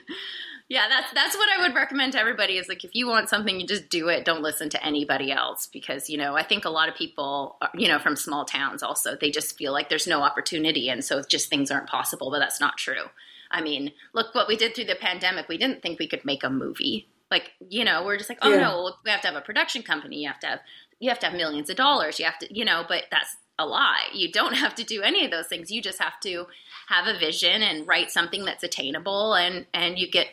Yeah, 0.72 0.88
that's 0.88 1.12
that's 1.12 1.36
what 1.36 1.50
I 1.50 1.62
would 1.64 1.76
recommend 1.76 2.14
to 2.14 2.20
everybody 2.20 2.58
is 2.58 2.70
like 2.70 2.86
if 2.86 2.92
you 2.94 3.06
want 3.06 3.28
something, 3.28 3.60
you 3.60 3.68
just 3.68 3.90
do 3.90 4.08
it. 4.08 4.24
Don't 4.24 4.42
listen 4.42 4.70
to 4.70 4.82
anybody 4.86 5.30
else 5.30 5.68
because 5.68 6.10
you 6.10 6.18
know 6.18 6.38
I 6.38 6.44
think 6.44 6.64
a 6.64 6.70
lot 6.70 6.88
of 6.88 6.96
people, 6.96 7.58
are, 7.62 7.70
you 7.76 7.90
know, 7.90 8.00
from 8.00 8.16
small 8.16 8.46
towns 8.46 8.82
also 8.82 9.18
they 9.20 9.32
just 9.32 9.58
feel 9.58 9.74
like 9.74 9.90
there's 9.90 10.08
no 10.08 10.22
opportunity 10.22 10.88
and 10.88 11.04
so 11.04 11.22
just 11.24 11.50
things 11.50 11.72
aren't 11.72 11.90
possible. 11.90 12.32
But 12.32 12.40
that's 12.40 12.62
not 12.62 12.78
true. 12.78 13.04
I 13.52 13.60
mean, 13.62 13.92
look 14.14 14.34
what 14.34 14.48
we 14.48 14.56
did 14.56 14.74
through 14.74 14.86
the 14.86 14.96
pandemic. 14.96 15.50
We 15.50 15.58
didn't 15.58 15.82
think 15.82 16.00
we 16.00 16.08
could 16.08 16.24
make 16.24 16.46
a 16.46 16.50
movie. 16.50 17.10
Like 17.30 17.52
you 17.68 17.84
know, 17.84 18.06
we're 18.06 18.16
just 18.16 18.30
like, 18.30 18.40
oh 18.42 18.54
Yeah. 18.54 18.62
no, 18.62 18.94
we 19.04 19.12
have 19.12 19.20
to 19.24 19.28
have 19.28 19.36
a 19.36 19.42
production 19.42 19.84
company. 19.84 20.20
You 20.22 20.30
have 20.30 20.40
to 20.40 20.48
have 20.48 20.60
you 21.02 21.10
have 21.10 21.20
to 21.20 21.26
have 21.26 21.36
millions 21.36 21.70
of 21.70 21.76
dollars. 21.76 22.18
You 22.18 22.24
have 22.24 22.40
to, 22.40 22.48
you 22.50 22.64
know, 22.64 22.86
but 22.88 23.08
that's 23.12 23.36
a 23.60 23.66
lie. 23.66 24.06
You 24.14 24.32
don't 24.32 24.54
have 24.64 24.76
to 24.76 24.86
do 24.86 25.02
any 25.02 25.26
of 25.26 25.32
those 25.32 25.48
things. 25.48 25.70
You 25.70 25.82
just 25.82 26.02
have 26.02 26.18
to 26.22 26.48
have 26.92 27.08
a 27.08 27.18
vision 27.18 27.62
and 27.62 27.88
write 27.88 28.12
something 28.12 28.46
that's 28.46 28.64
attainable 28.64 29.34
and 29.34 29.66
and 29.74 29.98
you 29.98 30.10
get 30.10 30.28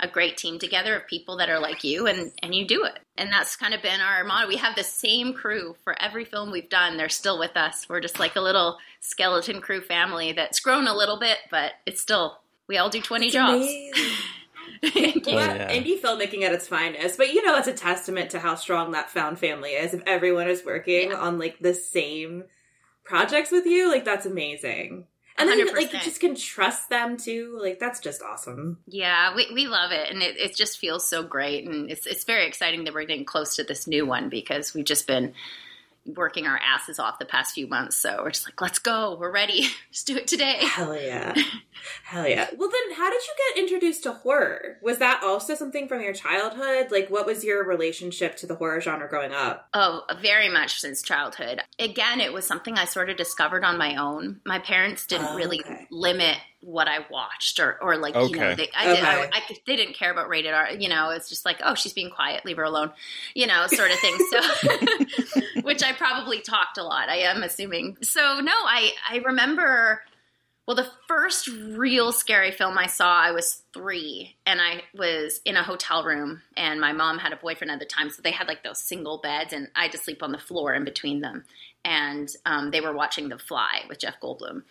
a 0.00 0.08
great 0.08 0.36
team 0.36 0.58
together 0.58 0.96
of 0.96 1.06
people 1.06 1.36
that 1.36 1.48
are 1.48 1.60
like 1.60 1.84
you 1.84 2.06
and 2.06 2.32
and 2.42 2.54
you 2.54 2.66
do 2.66 2.84
it. 2.84 2.98
And 3.16 3.30
that's 3.30 3.54
kind 3.56 3.72
of 3.72 3.82
been 3.82 4.00
our 4.00 4.24
motto. 4.24 4.48
We 4.48 4.56
have 4.56 4.74
the 4.74 4.82
same 4.82 5.32
crew 5.32 5.76
for 5.84 5.94
every 6.02 6.24
film 6.24 6.50
we've 6.50 6.68
done. 6.68 6.96
They're 6.96 7.08
still 7.08 7.38
with 7.38 7.56
us. 7.56 7.86
We're 7.88 8.00
just 8.00 8.18
like 8.18 8.34
a 8.36 8.40
little 8.40 8.78
skeleton 9.00 9.60
crew 9.60 9.80
family 9.80 10.32
that's 10.32 10.58
grown 10.60 10.88
a 10.88 10.94
little 10.96 11.18
bit, 11.20 11.38
but 11.50 11.72
it's 11.86 12.00
still 12.02 12.38
we 12.68 12.78
all 12.78 12.90
do 12.90 13.00
20 13.00 13.30
jobs. 13.30 13.66
Thank 14.84 15.26
you. 15.26 15.34
Oh, 15.34 15.38
yeah. 15.38 15.70
indie 15.70 16.00
filmmaking 16.00 16.42
at 16.42 16.52
its 16.52 16.66
finest, 16.66 17.16
but 17.16 17.32
you 17.32 17.44
know, 17.44 17.56
it's 17.56 17.68
a 17.68 17.72
testament 17.72 18.30
to 18.30 18.40
how 18.40 18.56
strong 18.56 18.92
that 18.92 19.10
found 19.10 19.38
family 19.38 19.70
is. 19.70 19.94
If 19.94 20.02
everyone 20.06 20.48
is 20.48 20.64
working 20.64 21.10
Yeah. 21.10 21.16
on 21.18 21.38
like 21.38 21.58
the 21.60 21.74
same 21.74 22.44
projects 23.04 23.52
with 23.52 23.66
you, 23.66 23.88
like 23.90 24.04
that's 24.04 24.26
amazing. 24.26 25.06
And 25.38 25.48
then 25.48 25.74
like 25.74 25.92
you 25.92 26.00
just 26.00 26.20
can 26.20 26.34
trust 26.34 26.90
them 26.90 27.16
too. 27.16 27.58
Like 27.60 27.78
that's 27.78 28.00
just 28.00 28.22
awesome. 28.22 28.78
Yeah, 28.86 29.34
we, 29.34 29.50
we 29.54 29.66
love 29.66 29.90
it, 29.90 30.10
and 30.10 30.22
it, 30.22 30.36
it 30.36 30.56
just 30.56 30.78
feels 30.78 31.08
so 31.08 31.22
great, 31.22 31.66
and 31.66 31.90
it's 31.90 32.06
it's 32.06 32.24
very 32.24 32.46
exciting 32.46 32.84
that 32.84 32.94
we're 32.94 33.06
getting 33.06 33.24
close 33.24 33.56
to 33.56 33.64
this 33.64 33.86
new 33.86 34.04
one 34.06 34.28
because 34.28 34.74
we've 34.74 34.84
just 34.84 35.06
been 35.06 35.32
working 36.06 36.46
our 36.46 36.58
asses 36.58 36.98
off 36.98 37.18
the 37.18 37.24
past 37.24 37.54
few 37.54 37.66
months. 37.66 37.96
So 37.96 38.20
we're 38.22 38.30
just 38.30 38.46
like, 38.46 38.60
let's 38.60 38.78
go, 38.78 39.16
we're 39.18 39.30
ready, 39.32 39.66
just 39.92 40.06
do 40.06 40.16
it 40.16 40.26
today. 40.26 40.56
Hell 40.60 41.00
yeah. 41.00 41.34
Hell 42.04 42.26
yeah. 42.28 42.48
Well 42.56 42.68
then 42.70 42.96
how 42.96 43.10
did 43.10 43.20
you 43.22 43.32
get 43.54 43.62
introduced 43.62 44.02
to 44.04 44.12
horror? 44.12 44.78
Was 44.82 44.98
that 44.98 45.22
also 45.22 45.54
something 45.54 45.88
from 45.88 46.00
your 46.00 46.12
childhood? 46.12 46.90
Like 46.90 47.08
what 47.08 47.26
was 47.26 47.44
your 47.44 47.64
relationship 47.66 48.36
to 48.36 48.46
the 48.46 48.54
horror 48.54 48.80
genre 48.80 49.08
growing 49.08 49.32
up? 49.32 49.68
Oh, 49.74 50.02
very 50.20 50.48
much 50.48 50.78
since 50.80 51.02
childhood. 51.02 51.60
Again, 51.78 52.20
it 52.20 52.32
was 52.32 52.46
something 52.46 52.78
I 52.78 52.84
sort 52.84 53.10
of 53.10 53.16
discovered 53.16 53.64
on 53.64 53.78
my 53.78 53.96
own. 53.96 54.40
My 54.44 54.58
parents 54.58 55.06
didn't 55.06 55.28
Oh, 55.30 55.36
really 55.36 55.60
okay. 55.64 55.86
limit 55.90 56.36
what 56.62 56.88
I 56.88 57.00
watched, 57.10 57.58
or, 57.58 57.76
or 57.82 57.96
like 57.96 58.14
you 58.14 58.36
know, 58.36 58.54
they, 58.54 58.68
I, 58.74 58.94
did, 58.94 59.04
I, 59.04 59.18
Okay. 59.24 59.30
I, 59.32 59.56
they 59.66 59.76
didn't 59.76 59.94
care 59.94 60.10
about 60.10 60.28
rated 60.28 60.54
R. 60.54 60.70
You 60.70 60.88
know, 60.88 61.10
it's 61.10 61.28
just 61.28 61.44
like, 61.44 61.60
oh, 61.62 61.74
she's 61.74 61.92
being 61.92 62.10
quiet, 62.10 62.44
leave 62.44 62.56
her 62.56 62.62
alone, 62.62 62.92
you 63.34 63.46
know, 63.46 63.66
sort 63.66 63.90
of 63.90 63.98
thing. 63.98 64.16
So, 64.30 65.40
which 65.62 65.82
I 65.82 65.92
probably 65.92 66.40
talked 66.40 66.78
a 66.78 66.84
lot. 66.84 67.08
I 67.08 67.18
am 67.18 67.42
assuming. 67.42 67.98
So 68.02 68.40
no, 68.40 68.52
I 68.52 68.92
I 69.10 69.16
remember. 69.18 70.02
Well, 70.64 70.76
the 70.76 70.88
first 71.08 71.48
real 71.48 72.12
scary 72.12 72.52
film 72.52 72.78
I 72.78 72.86
saw, 72.86 73.20
I 73.20 73.32
was 73.32 73.62
three, 73.74 74.36
and 74.46 74.60
I 74.60 74.82
was 74.94 75.40
in 75.44 75.56
a 75.56 75.62
hotel 75.64 76.04
room, 76.04 76.40
and 76.56 76.80
my 76.80 76.92
mom 76.92 77.18
had 77.18 77.32
a 77.32 77.36
boyfriend 77.36 77.72
at 77.72 77.80
the 77.80 77.84
time, 77.84 78.10
so 78.10 78.22
they 78.22 78.30
had 78.30 78.46
like 78.46 78.62
those 78.62 78.78
single 78.78 79.18
beds, 79.18 79.52
and 79.52 79.68
I 79.74 79.82
had 79.82 79.92
to 79.92 79.98
sleep 79.98 80.22
on 80.22 80.30
the 80.30 80.38
floor 80.38 80.72
in 80.72 80.84
between 80.84 81.20
them. 81.20 81.44
And 81.84 82.30
um, 82.46 82.70
they 82.70 82.80
were 82.80 82.92
watching 82.92 83.28
The 83.28 83.38
Fly 83.38 83.82
with 83.88 83.98
Jeff 83.98 84.20
Goldblum, 84.20 84.62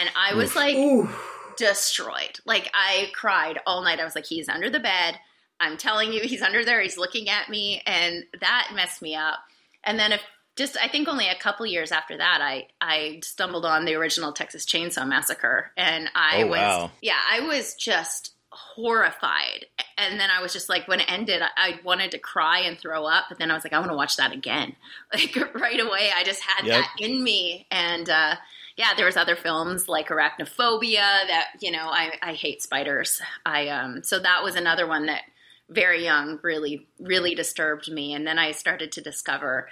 and 0.00 0.10
I 0.16 0.34
was 0.34 0.54
like 0.56 0.76
Ooh. 0.76 1.08
destroyed. 1.56 2.40
Like 2.44 2.70
I 2.74 3.10
cried 3.14 3.60
all 3.66 3.82
night. 3.82 4.00
I 4.00 4.04
was 4.04 4.14
like, 4.14 4.26
he's 4.26 4.48
under 4.48 4.70
the 4.70 4.80
bed. 4.80 5.18
I'm 5.60 5.76
telling 5.76 6.12
you, 6.12 6.20
he's 6.22 6.42
under 6.42 6.64
there. 6.64 6.80
He's 6.80 6.98
looking 6.98 7.28
at 7.28 7.48
me, 7.48 7.82
and 7.86 8.24
that 8.40 8.70
messed 8.74 9.00
me 9.02 9.14
up. 9.14 9.38
And 9.84 9.98
then 9.98 10.12
if 10.12 10.22
just 10.56 10.76
I 10.76 10.88
think 10.88 11.08
only 11.08 11.28
a 11.28 11.38
couple 11.38 11.64
years 11.66 11.92
after 11.92 12.16
that, 12.16 12.40
I 12.42 12.66
I 12.80 13.20
stumbled 13.22 13.64
on 13.64 13.84
the 13.84 13.94
original 13.94 14.32
Texas 14.32 14.66
Chainsaw 14.66 15.06
Massacre, 15.06 15.70
and 15.76 16.10
I 16.14 16.42
Oh, 16.42 16.46
was 16.48 16.58
wow. 16.58 16.90
yeah, 17.00 17.18
I 17.30 17.40
was 17.40 17.74
just 17.74 18.32
horrified. 18.50 19.66
And 19.96 20.18
then 20.20 20.30
I 20.30 20.42
was 20.42 20.52
just 20.52 20.68
like, 20.68 20.88
when 20.88 21.00
it 21.00 21.10
ended, 21.10 21.42
I, 21.42 21.48
I 21.56 21.80
wanted 21.84 22.10
to 22.10 22.18
cry 22.18 22.60
and 22.60 22.76
throw 22.78 23.06
up, 23.06 23.26
but 23.28 23.38
then 23.38 23.50
I 23.50 23.54
was 23.54 23.64
like, 23.64 23.72
I 23.72 23.78
want 23.78 23.90
to 23.90 23.96
watch 23.96 24.16
that 24.16 24.32
again. 24.32 24.74
Like 25.14 25.36
right 25.54 25.78
away, 25.80 26.10
I 26.14 26.24
just 26.24 26.42
had 26.42 26.66
Yep. 26.66 26.74
that 26.74 26.90
in 26.98 27.22
me, 27.22 27.66
and. 27.70 28.08
uh 28.10 28.34
yeah, 28.82 28.94
there 28.96 29.06
was 29.06 29.16
other 29.16 29.36
films 29.36 29.88
like 29.88 30.08
Arachnophobia 30.08 30.96
that 31.28 31.50
you 31.60 31.70
know 31.70 31.86
I, 31.88 32.14
I 32.20 32.32
hate 32.32 32.62
spiders. 32.62 33.22
I 33.46 33.68
um 33.68 34.02
so 34.02 34.18
that 34.18 34.42
was 34.42 34.56
another 34.56 34.88
one 34.88 35.06
that 35.06 35.22
very 35.70 36.02
young 36.02 36.40
really 36.42 36.88
really 36.98 37.36
disturbed 37.36 37.88
me, 37.88 38.12
and 38.12 38.26
then 38.26 38.40
I 38.40 38.50
started 38.50 38.90
to 38.92 39.00
discover 39.00 39.68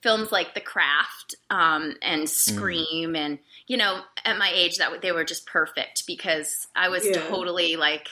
films 0.00 0.30
like 0.30 0.54
The 0.54 0.60
Craft 0.60 1.34
um, 1.50 1.94
and 2.02 2.30
Scream, 2.30 3.14
mm. 3.14 3.18
and 3.18 3.38
you 3.66 3.76
know, 3.76 4.02
at 4.24 4.38
my 4.38 4.52
age, 4.54 4.76
that 4.76 5.02
they 5.02 5.10
were 5.10 5.24
just 5.24 5.44
perfect 5.44 6.06
because 6.06 6.68
I 6.76 6.88
was 6.88 7.04
yeah. 7.04 7.14
totally 7.14 7.74
like 7.74 8.06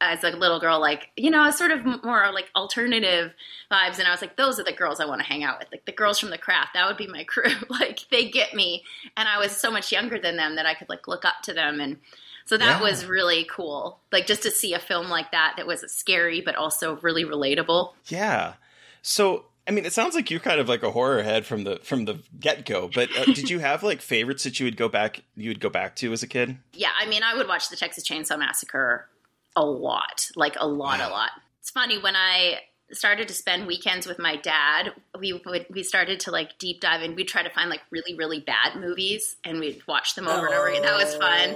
as 0.00 0.24
a 0.24 0.30
little 0.30 0.60
girl, 0.60 0.80
like, 0.80 1.10
you 1.16 1.30
know, 1.30 1.50
sort 1.50 1.70
of 1.70 1.84
more 2.04 2.30
like 2.32 2.50
alternative 2.54 3.32
vibes. 3.70 3.98
And 3.98 4.08
I 4.08 4.10
was 4.10 4.20
like, 4.20 4.36
those 4.36 4.58
are 4.58 4.64
the 4.64 4.72
girls 4.72 5.00
I 5.00 5.06
want 5.06 5.20
to 5.20 5.26
hang 5.26 5.44
out 5.44 5.58
with. 5.58 5.68
Like 5.70 5.84
the 5.84 5.92
girls 5.92 6.18
from 6.18 6.30
the 6.30 6.38
craft, 6.38 6.74
that 6.74 6.86
would 6.86 6.96
be 6.96 7.06
my 7.06 7.24
crew. 7.28 7.52
like 7.68 8.00
they 8.10 8.28
get 8.28 8.54
me. 8.54 8.84
And 9.16 9.28
I 9.28 9.38
was 9.38 9.52
so 9.52 9.70
much 9.70 9.92
younger 9.92 10.18
than 10.18 10.36
them 10.36 10.56
that 10.56 10.66
I 10.66 10.74
could 10.74 10.88
like 10.88 11.08
look 11.08 11.24
up 11.24 11.42
to 11.44 11.52
them. 11.52 11.80
And 11.80 11.98
so 12.44 12.56
that 12.56 12.80
yeah. 12.80 12.82
was 12.82 13.06
really 13.06 13.46
cool. 13.50 14.00
Like 14.10 14.26
just 14.26 14.42
to 14.42 14.50
see 14.50 14.74
a 14.74 14.78
film 14.78 15.08
like 15.08 15.32
that 15.32 15.54
that 15.56 15.66
was 15.66 15.84
scary, 15.92 16.40
but 16.40 16.56
also 16.56 16.96
really 16.96 17.24
relatable. 17.24 17.92
Yeah. 18.08 18.54
So 19.02 19.46
I 19.66 19.70
mean, 19.70 19.86
it 19.86 19.92
sounds 19.92 20.16
like 20.16 20.30
you're 20.30 20.40
kind 20.40 20.60
of 20.60 20.68
like 20.68 20.82
a 20.82 20.90
horror 20.90 21.22
head 21.22 21.46
from 21.46 21.64
the 21.64 21.76
from 21.84 22.04
the 22.04 22.20
get 22.38 22.66
go. 22.66 22.90
But 22.92 23.16
uh, 23.16 23.24
did 23.26 23.48
you 23.48 23.58
have 23.60 23.82
like 23.82 24.00
favorites 24.00 24.44
that 24.44 24.58
you 24.58 24.66
would 24.66 24.76
go 24.76 24.88
back 24.88 25.22
you 25.36 25.50
would 25.50 25.60
go 25.60 25.68
back 25.68 25.94
to 25.96 26.12
as 26.12 26.22
a 26.22 26.26
kid? 26.26 26.58
Yeah, 26.72 26.90
I 27.00 27.06
mean, 27.06 27.22
I 27.22 27.34
would 27.34 27.46
watch 27.46 27.68
the 27.68 27.76
Texas 27.76 28.06
Chainsaw 28.06 28.38
Massacre 28.38 29.08
a 29.56 29.64
lot, 29.64 30.30
like 30.36 30.56
a 30.58 30.66
lot, 30.66 31.00
a 31.00 31.08
lot. 31.08 31.30
It's 31.60 31.70
funny 31.70 31.98
when 31.98 32.16
I 32.16 32.60
started 32.92 33.28
to 33.28 33.34
spend 33.34 33.66
weekends 33.66 34.06
with 34.06 34.18
my 34.18 34.36
dad, 34.36 34.92
we 35.18 35.32
would 35.32 35.66
we 35.70 35.82
started 35.82 36.20
to 36.20 36.30
like 36.30 36.58
deep 36.58 36.80
dive 36.80 37.02
and 37.02 37.16
we'd 37.16 37.28
try 37.28 37.42
to 37.42 37.50
find 37.50 37.70
like 37.70 37.80
really 37.90 38.14
really 38.14 38.40
bad 38.40 38.76
movies 38.76 39.36
and 39.44 39.58
we'd 39.60 39.82
watch 39.86 40.14
them 40.14 40.28
over 40.28 40.48
oh, 40.48 40.50
and 40.50 40.54
over 40.54 40.68
again. 40.68 40.82
That 40.82 40.96
was 40.96 41.14
fun. 41.14 41.50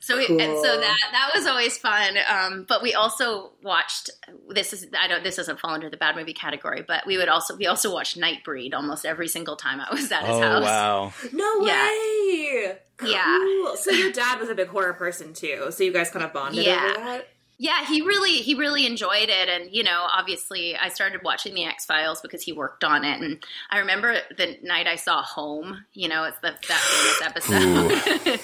So 0.00 0.24
cool. 0.26 0.40
and 0.40 0.56
so 0.58 0.80
that 0.80 0.98
that 1.12 1.30
was 1.34 1.46
always 1.46 1.78
fun. 1.78 2.16
Um, 2.28 2.66
but 2.68 2.82
we 2.82 2.94
also 2.94 3.50
watched 3.62 4.10
this 4.48 4.72
is 4.72 4.86
I 5.00 5.08
don't 5.08 5.24
this 5.24 5.36
doesn't 5.36 5.60
fall 5.60 5.72
under 5.72 5.90
the 5.90 5.96
bad 5.96 6.16
movie 6.16 6.34
category, 6.34 6.84
but 6.86 7.06
we 7.06 7.16
would 7.16 7.28
also 7.28 7.56
we 7.56 7.66
also 7.66 7.92
watched 7.92 8.18
Nightbreed 8.18 8.74
almost 8.74 9.04
every 9.04 9.28
single 9.28 9.56
time 9.56 9.80
I 9.80 9.92
was 9.92 10.10
at 10.12 10.24
his 10.24 10.36
oh, 10.36 10.40
house. 10.40 10.62
Wow. 10.62 11.12
No 11.32 11.66
yeah. 11.66 11.84
way. 11.84 12.78
Cool. 12.98 13.10
Yeah. 13.10 13.74
So 13.76 13.92
your 13.92 14.12
dad 14.12 14.40
was 14.40 14.48
a 14.48 14.54
big 14.54 14.68
horror 14.68 14.92
person 14.92 15.32
too. 15.32 15.66
So 15.70 15.84
you 15.84 15.92
guys 15.92 16.10
kind 16.10 16.24
of 16.24 16.32
bonded 16.32 16.64
yeah. 16.64 16.84
over 16.84 17.04
that. 17.04 17.28
Yeah, 17.60 17.84
he 17.84 18.02
really 18.02 18.34
he 18.36 18.54
really 18.54 18.86
enjoyed 18.86 19.28
it, 19.28 19.48
and 19.48 19.68
you 19.72 19.82
know, 19.82 20.06
obviously, 20.12 20.76
I 20.76 20.90
started 20.90 21.22
watching 21.24 21.54
the 21.54 21.64
X 21.64 21.84
Files 21.84 22.20
because 22.20 22.40
he 22.40 22.52
worked 22.52 22.84
on 22.84 23.04
it, 23.04 23.20
and 23.20 23.44
I 23.68 23.78
remember 23.78 24.16
the 24.36 24.58
night 24.62 24.86
I 24.86 24.94
saw 24.94 25.22
Home. 25.22 25.84
You 25.92 26.08
know, 26.08 26.22
it's 26.22 26.38
the 26.38 26.54
that 26.68 27.40
famous 27.40 28.30
episode. 28.30 28.40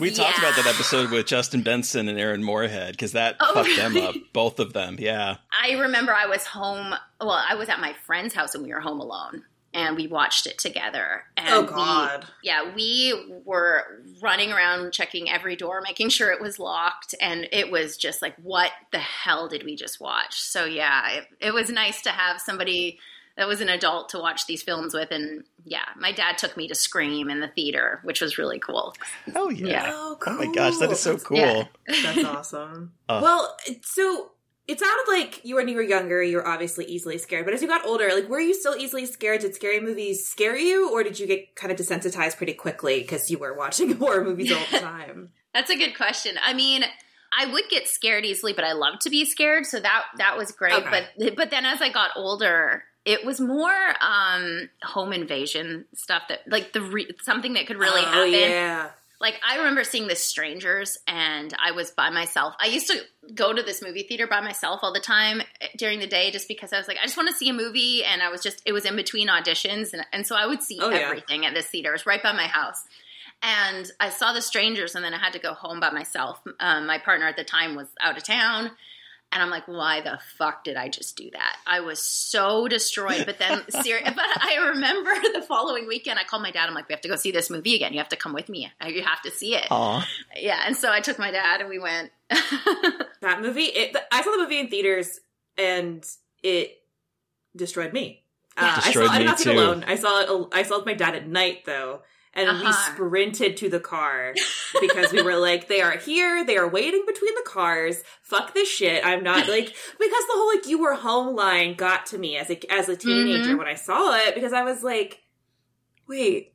we 0.00 0.10
talked 0.10 0.36
yeah. 0.36 0.48
about 0.48 0.56
that 0.56 0.66
episode 0.66 1.12
with 1.12 1.26
Justin 1.26 1.62
Benson 1.62 2.08
and 2.08 2.18
Aaron 2.18 2.42
Moorhead 2.42 2.92
because 2.92 3.12
that 3.12 3.36
oh, 3.38 3.54
fucked 3.54 3.68
really? 3.68 4.00
them 4.00 4.08
up, 4.08 4.14
both 4.32 4.58
of 4.58 4.72
them. 4.72 4.96
Yeah, 4.98 5.36
I 5.62 5.74
remember 5.74 6.12
I 6.12 6.26
was 6.26 6.44
home. 6.44 6.92
Well, 7.20 7.30
I 7.30 7.54
was 7.54 7.68
at 7.68 7.78
my 7.80 7.94
friend's 8.04 8.34
house 8.34 8.56
and 8.56 8.64
we 8.64 8.74
were 8.74 8.80
home 8.80 8.98
alone, 8.98 9.44
and 9.72 9.96
we 9.96 10.06
watched 10.06 10.46
it 10.46 10.58
together. 10.58 11.24
And 11.36 11.48
oh 11.48 11.62
God! 11.62 12.24
We, 12.42 12.48
yeah, 12.48 12.74
we 12.74 13.42
were 13.44 14.02
running 14.20 14.52
around 14.52 14.92
checking 14.92 15.30
every 15.30 15.56
door, 15.56 15.80
making 15.82 16.08
sure 16.08 16.32
it 16.32 16.40
was 16.40 16.58
locked, 16.58 17.14
and 17.20 17.48
it 17.52 17.70
was 17.70 17.96
just 17.96 18.20
like, 18.22 18.34
what 18.42 18.72
the 18.92 18.98
hell 18.98 19.48
did 19.48 19.64
we 19.64 19.76
just 19.76 20.00
watch? 20.00 20.40
So 20.40 20.64
yeah, 20.64 21.10
it, 21.10 21.26
it 21.40 21.54
was 21.54 21.70
nice 21.70 22.02
to 22.02 22.10
have 22.10 22.40
somebody 22.40 22.98
that 23.36 23.46
was 23.46 23.60
an 23.60 23.68
adult 23.68 24.10
to 24.10 24.18
watch 24.18 24.46
these 24.46 24.62
films 24.62 24.92
with, 24.92 25.12
and 25.12 25.44
yeah, 25.64 25.86
my 25.96 26.12
dad 26.12 26.36
took 26.36 26.56
me 26.56 26.66
to 26.68 26.74
Scream 26.74 27.30
in 27.30 27.40
the 27.40 27.48
theater, 27.48 28.00
which 28.02 28.20
was 28.20 28.38
really 28.38 28.58
cool. 28.58 28.94
Oh 29.34 29.50
yeah! 29.50 29.66
yeah. 29.66 29.92
Oh, 29.94 30.16
cool. 30.18 30.34
oh, 30.34 30.36
my 30.36 30.52
gosh, 30.52 30.78
that 30.78 30.90
is 30.90 31.00
so 31.00 31.16
cool. 31.16 31.38
Yeah. 31.38 31.64
That's 31.86 32.24
awesome. 32.24 32.92
Uh. 33.08 33.20
Well, 33.22 33.56
so 33.82 34.32
it 34.70 34.78
sounded 34.78 35.04
like 35.08 35.44
you 35.44 35.56
when 35.56 35.66
you 35.66 35.74
were 35.74 35.82
younger, 35.82 36.22
you 36.22 36.36
were 36.36 36.46
obviously 36.46 36.84
easily 36.84 37.18
scared. 37.18 37.44
But 37.44 37.54
as 37.54 37.60
you 37.60 37.66
got 37.66 37.84
older, 37.84 38.08
like 38.14 38.28
were 38.28 38.38
you 38.38 38.54
still 38.54 38.76
easily 38.76 39.04
scared? 39.04 39.40
Did 39.40 39.56
scary 39.56 39.80
movies 39.80 40.28
scare 40.28 40.56
you, 40.56 40.92
or 40.92 41.02
did 41.02 41.18
you 41.18 41.26
get 41.26 41.56
kind 41.56 41.72
of 41.72 41.78
desensitized 41.78 42.36
pretty 42.36 42.52
quickly 42.52 43.00
because 43.00 43.30
you 43.30 43.38
were 43.38 43.52
watching 43.52 43.92
horror 43.96 44.22
movies 44.22 44.52
all 44.52 44.62
the 44.70 44.78
time? 44.80 45.30
That's 45.52 45.70
a 45.70 45.76
good 45.76 45.96
question. 45.96 46.36
I 46.40 46.54
mean, 46.54 46.84
I 47.36 47.52
would 47.52 47.64
get 47.68 47.88
scared 47.88 48.24
easily, 48.24 48.52
but 48.52 48.62
I 48.62 48.72
love 48.72 49.00
to 49.00 49.10
be 49.10 49.24
scared, 49.24 49.66
so 49.66 49.80
that 49.80 50.04
that 50.18 50.36
was 50.36 50.52
great. 50.52 50.74
Okay. 50.74 51.06
But 51.18 51.36
but 51.36 51.50
then 51.50 51.66
as 51.66 51.82
I 51.82 51.90
got 51.90 52.10
older, 52.14 52.84
it 53.04 53.26
was 53.26 53.40
more 53.40 53.74
um 54.00 54.70
home 54.84 55.12
invasion 55.12 55.86
stuff 55.96 56.22
that 56.28 56.42
like 56.46 56.72
the 56.72 56.82
re- 56.82 57.10
something 57.22 57.54
that 57.54 57.66
could 57.66 57.78
really 57.78 58.02
oh, 58.02 58.04
happen. 58.04 58.32
Yeah 58.34 58.90
like 59.20 59.38
I 59.46 59.58
remember 59.58 59.84
seeing 59.84 60.08
The 60.08 60.16
Strangers 60.16 60.96
and 61.06 61.54
I 61.62 61.72
was 61.72 61.90
by 61.90 62.10
myself. 62.10 62.54
I 62.58 62.66
used 62.66 62.88
to 62.88 63.00
go 63.34 63.52
to 63.52 63.62
this 63.62 63.82
movie 63.82 64.02
theater 64.02 64.26
by 64.26 64.40
myself 64.40 64.80
all 64.82 64.92
the 64.92 65.00
time 65.00 65.42
eh, 65.60 65.68
during 65.76 66.00
the 66.00 66.06
day 66.06 66.30
just 66.30 66.48
because 66.48 66.72
I 66.72 66.78
was 66.78 66.88
like 66.88 66.96
I 66.98 67.04
just 67.04 67.16
want 67.16 67.28
to 67.28 67.34
see 67.34 67.48
a 67.50 67.52
movie 67.52 68.02
and 68.02 68.22
I 68.22 68.30
was 68.30 68.42
just 68.42 68.62
it 68.64 68.72
was 68.72 68.86
in 68.86 68.96
between 68.96 69.28
auditions 69.28 69.92
and, 69.92 70.06
and 70.12 70.26
so 70.26 70.34
I 70.34 70.46
would 70.46 70.62
see 70.62 70.78
oh, 70.80 70.88
everything 70.88 71.42
yeah. 71.42 71.50
at 71.50 71.54
this 71.54 71.66
theater. 71.66 71.90
It 71.90 71.92
was 71.92 72.06
right 72.06 72.22
by 72.22 72.32
my 72.32 72.46
house. 72.46 72.84
And 73.42 73.90
I 73.98 74.10
saw 74.10 74.32
The 74.32 74.42
Strangers 74.42 74.94
and 74.94 75.04
then 75.04 75.14
I 75.14 75.18
had 75.18 75.32
to 75.34 75.38
go 75.38 75.54
home 75.54 75.80
by 75.80 75.90
myself. 75.90 76.42
Um, 76.58 76.86
my 76.86 76.98
partner 76.98 77.26
at 77.26 77.36
the 77.36 77.44
time 77.44 77.74
was 77.74 77.88
out 78.00 78.16
of 78.16 78.24
town 78.24 78.70
and 79.32 79.42
I'm 79.42 79.50
like, 79.50 79.68
why 79.68 80.00
the 80.00 80.18
fuck 80.36 80.64
did 80.64 80.76
I 80.76 80.88
just 80.88 81.16
do 81.16 81.30
that? 81.32 81.56
I 81.64 81.80
was 81.80 82.00
so 82.02 82.66
destroyed. 82.66 83.24
But 83.26 83.38
then, 83.38 83.62
ser- 83.70 84.00
but 84.04 84.16
I 84.18 84.70
remember 84.70 85.10
the 85.34 85.42
following 85.42 85.86
weekend, 85.86 86.18
I 86.18 86.24
called 86.24 86.42
my 86.42 86.50
dad. 86.50 86.68
I'm 86.68 86.74
like, 86.74 86.88
we 86.88 86.92
have 86.92 87.00
to 87.02 87.08
go 87.08 87.16
see 87.16 87.30
this 87.30 87.48
movie 87.48 87.76
again. 87.76 87.92
You 87.92 87.98
have 87.98 88.08
to 88.08 88.16
come 88.16 88.32
with 88.32 88.48
me. 88.48 88.70
You 88.84 89.02
have 89.02 89.22
to 89.22 89.30
see 89.30 89.54
it. 89.54 89.68
Aww. 89.70 90.04
Yeah. 90.36 90.62
And 90.66 90.76
so 90.76 90.90
I 90.90 91.00
took 91.00 91.18
my 91.18 91.30
dad 91.30 91.60
and 91.60 91.68
we 91.68 91.78
went. 91.78 92.10
that 92.30 93.40
movie, 93.40 93.64
it, 93.64 93.96
I 94.10 94.22
saw 94.22 94.32
the 94.32 94.38
movie 94.38 94.58
in 94.58 94.68
theaters 94.68 95.20
and 95.56 96.04
it 96.42 96.78
destroyed 97.54 97.92
me. 97.92 98.24
Uh, 98.56 98.74
destroyed 98.76 99.04
I 99.04 99.06
saw, 99.06 99.12
me 99.12 99.16
I 99.16 99.18
did 99.18 99.26
not 99.26 99.38
see 99.38 99.50
it 99.50 99.56
alone. 99.56 99.84
I 99.86 99.94
saw 99.94 100.20
it. 100.20 100.48
I 100.52 100.62
saw 100.64 100.74
it 100.74 100.78
with 100.78 100.86
my 100.86 100.94
dad 100.94 101.14
at 101.14 101.28
night 101.28 101.64
though, 101.66 102.00
and 102.40 102.48
uh-huh. 102.48 102.64
we 102.64 102.72
sprinted 102.72 103.56
to 103.58 103.68
the 103.68 103.80
car 103.80 104.34
because 104.80 105.12
we 105.12 105.22
were 105.22 105.36
like, 105.38 105.68
they 105.68 105.80
are 105.80 105.96
here, 105.98 106.44
they 106.44 106.56
are 106.56 106.68
waiting 106.68 107.04
between 107.06 107.34
the 107.34 107.44
cars. 107.46 108.02
Fuck 108.22 108.54
this 108.54 108.68
shit. 108.68 109.04
I'm 109.04 109.22
not 109.22 109.48
like 109.48 109.66
because 109.98 110.24
the 110.26 110.32
whole 110.32 110.56
like 110.56 110.66
you 110.66 110.80
were 110.80 110.94
home 110.94 111.36
line 111.36 111.74
got 111.74 112.06
to 112.06 112.18
me 112.18 112.36
as 112.36 112.50
a 112.50 112.72
as 112.72 112.88
a 112.88 112.96
teenager 112.96 113.50
mm-hmm. 113.50 113.58
when 113.58 113.68
I 113.68 113.74
saw 113.74 114.14
it 114.16 114.34
because 114.34 114.52
I 114.52 114.62
was 114.62 114.82
like, 114.82 115.20
wait, 116.08 116.54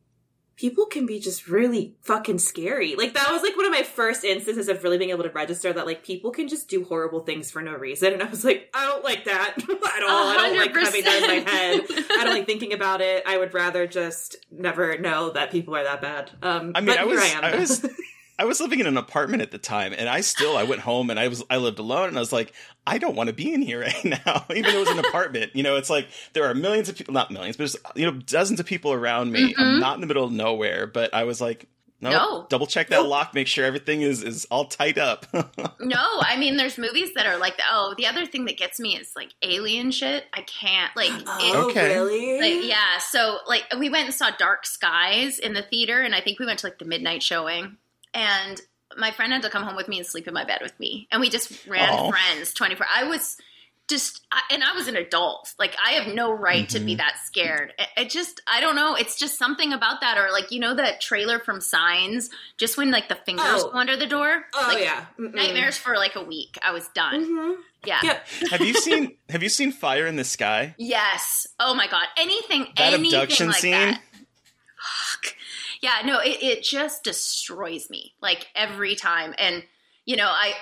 people 0.58 0.86
can 0.86 1.06
be 1.06 1.20
just 1.20 1.48
really 1.48 1.96
fucking 2.02 2.40
scary. 2.40 2.96
Like 2.96 3.14
that 3.14 3.32
was 3.32 3.42
like 3.42 3.58
one 3.58 3.66
of 3.66 3.72
my 3.72 3.84
first 3.84 4.24
instances 4.24 4.70
of 4.70 4.84
really 4.84 4.98
being 4.98 5.10
able 5.10 5.24
to 5.24 5.30
register 5.30 5.74
that 5.74 5.86
like 5.86 6.04
people 6.04 6.32
can 6.32 6.48
just 6.48 6.70
do 6.70 6.86
horrible 6.86 7.22
things 7.22 7.52
for 7.52 7.62
no 7.62 7.74
reason. 7.74 8.14
And 8.14 8.24
I 8.24 8.30
was 8.30 8.46
like, 8.46 8.70
I 8.74 8.86
don't 8.86 9.04
like 9.04 9.26
that 9.26 9.56
at 9.58 10.04
all. 10.04 10.34
100%. 10.34 10.38
I 10.38 10.50
don't 10.50 10.58
like 10.58 10.76
having 10.76 11.04
that 11.04 11.24
in 11.24 11.28
my 11.28 11.52
head. 11.52 11.82
I 12.12 12.24
don't 12.24 12.34
like 12.34 12.46
thinking 12.46 12.74
about 12.74 13.02
it. 13.02 13.24
I 13.26 13.38
would 13.38 13.54
rather 13.54 13.86
just 13.86 14.38
never 14.52 14.98
know 14.98 15.32
that 15.32 15.52
people 15.52 15.76
are 15.76 15.84
that 15.84 16.02
bad. 16.02 16.32
Um, 16.42 16.72
I 16.76 16.82
mean, 16.82 16.98
I 16.98 17.04
was, 17.04 17.20
I, 17.20 17.40
I 17.42 17.60
was, 17.60 17.86
I 18.38 18.46
was 18.46 18.60
living 18.60 18.80
in 18.80 18.88
an 18.88 18.98
apartment 18.98 19.42
at 19.42 19.52
the 19.52 19.58
time, 19.58 19.94
and 19.98 20.10
I 20.10 20.22
still 20.22 20.58
I 20.58 20.64
went 20.64 20.82
home 20.82 21.10
and 21.10 21.20
I 21.20 21.28
was 21.30 21.44
I 21.50 21.58
lived 21.58 21.80
alone, 21.80 22.10
and 22.10 22.18
I 22.18 22.20
was 22.20 22.34
like, 22.34 22.54
I 22.86 22.98
don't 22.98 23.16
want 23.16 23.28
to 23.28 23.34
be 23.34 23.54
in 23.54 23.62
here 23.62 23.82
right 24.04 24.06
now, 24.06 24.46
even 24.56 24.72
though 24.72 24.82
it 24.82 24.88
was 24.88 24.98
an 24.98 25.06
apartment. 25.06 25.56
You 25.56 25.64
know, 25.64 25.78
it's 25.78 25.90
like 25.90 26.08
there 26.34 26.46
are 26.46 26.54
millions 26.54 26.90
of 26.90 26.98
people, 26.98 27.14
not 27.14 27.32
millions, 27.32 27.58
but 27.58 27.64
just, 27.64 27.78
you 27.96 28.06
know, 28.06 28.12
dozens 28.12 28.60
of 28.60 28.66
people 28.66 28.92
around 28.92 29.32
me. 29.32 29.54
Mm-hmm. 29.54 29.62
I'm 29.62 29.80
not 29.80 29.96
in 29.96 30.02
the 30.02 30.08
middle 30.08 30.26
of 30.26 30.32
nowhere, 30.32 30.88
but 30.88 31.14
I 31.14 31.24
was 31.24 31.40
like, 31.40 31.68
no, 32.02 32.10
no. 32.10 32.46
double 32.50 32.68
check 32.68 32.90
that 32.90 33.06
lock, 33.06 33.34
make 33.34 33.48
sure 33.48 33.64
everything 33.64 34.02
is 34.02 34.22
is 34.22 34.46
all 34.52 34.66
tight 34.66 34.98
up. 34.98 35.26
no, 35.34 36.04
I 36.20 36.36
mean, 36.38 36.58
there's 36.58 36.78
movies 36.78 37.14
that 37.16 37.26
are 37.26 37.38
like, 37.38 37.58
oh, 37.72 37.94
the 37.98 38.06
other 38.06 38.26
thing 38.26 38.46
that 38.46 38.58
gets 38.58 38.82
me 38.82 38.98
is 38.98 39.14
like 39.16 39.30
alien 39.42 39.92
shit. 39.92 40.26
I 40.34 40.42
can't 40.42 40.96
like. 40.96 41.12
Oh, 41.28 41.70
it, 41.70 41.72
okay. 41.72 41.96
really? 41.96 42.40
Like, 42.40 42.70
yeah. 42.70 42.98
So 43.00 43.40
like, 43.48 43.64
we 43.78 43.90
went 43.90 44.06
and 44.06 44.14
saw 44.14 44.32
Dark 44.38 44.66
Skies 44.66 45.40
in 45.40 45.54
the 45.54 45.62
theater, 45.62 46.02
and 46.02 46.14
I 46.14 46.22
think 46.22 46.40
we 46.40 46.46
went 46.46 46.60
to 46.60 46.68
like 46.68 46.80
the 46.80 46.86
midnight 46.86 47.24
showing 47.24 47.78
and 48.16 48.60
my 48.98 49.12
friend 49.12 49.32
had 49.32 49.44
to 49.44 49.50
come 49.50 49.64
home 49.64 49.76
with 49.76 49.88
me 49.88 49.98
and 49.98 50.08
sleep 50.08 50.28
in 50.28 50.34
my 50.34 50.46
bed 50.46 50.60
with 50.62 50.80
me, 50.80 51.08
and 51.12 51.22
we 51.22 51.30
just 51.30 51.68
ran 51.68 51.90
Aww. 51.90 52.10
friends 52.10 52.54
twenty 52.54 52.76
four. 52.76 52.88
I 52.92 53.04
was 53.04 53.38
just, 53.88 54.26
and 54.50 54.64
I 54.64 54.74
was 54.74 54.88
an 54.88 54.96
adult. 54.96 55.54
Like 55.60 55.76
I 55.84 55.92
have 55.92 56.14
no 56.14 56.32
right 56.32 56.68
mm-hmm. 56.68 56.78
to 56.78 56.80
be 56.80 56.94
mm-hmm. 56.94 56.98
that 56.98 57.18
scared. 57.24 57.74
It, 57.78 57.88
it, 57.98 58.10
just, 58.10 58.42
I 58.48 58.60
don't 58.60 58.76
know. 58.76 58.96
It's 58.96 59.18
just 59.18 59.38
something 59.38 59.74
about 59.74 60.02
that, 60.02 60.18
or 60.18 60.32
like 60.32 60.52
you 60.52 60.60
know 60.60 60.76
that 60.76 61.02
trailer 61.02 61.40
from 61.40 61.62
Signs. 61.62 62.30
Just 62.58 62.78
when 62.78 62.90
like 62.90 63.10
the 63.10 63.16
fingers 63.16 63.46
oh. 63.48 63.72
go 63.72 63.78
under 63.78 63.96
the 63.96 64.08
door. 64.08 64.44
Oh 64.54 64.70
like, 64.74 64.84
yeah, 64.84 65.06
Mm-mm. 65.20 65.36
nightmares 65.36 65.78
for 65.78 65.96
like 65.96 66.16
a 66.16 66.24
week. 66.24 66.58
I 66.64 66.72
was 66.72 66.88
done. 66.90 67.26
Mm-hmm. 67.26 67.62
Yeah. 67.86 68.00
yeah. 68.04 68.20
have 68.50 68.62
you 68.62 68.74
seen 68.80 69.18
Have 69.30 69.44
you 69.44 69.50
seen 69.50 69.72
Fire 69.72 70.08
in 70.08 70.16
the 70.16 70.24
Sky? 70.24 70.74
Yes. 70.78 71.48
Oh 71.60 71.76
my 71.76 71.88
god. 71.88 72.06
Anything. 72.18 72.68
That 72.78 72.94
anything 72.94 73.20
abduction 73.20 73.48
like 73.48 73.58
scene. 73.58 73.72
That 73.72 74.02
yeah, 75.82 76.02
no, 76.06 76.20
it, 76.20 76.42
it 76.42 76.64
just 76.64 77.04
destroys 77.04 77.90
me 77.90 78.14
like 78.22 78.48
every 78.56 78.96
time. 78.96 79.34
And, 79.38 79.64
you 80.06 80.16
know, 80.16 80.28
I, 80.28 80.54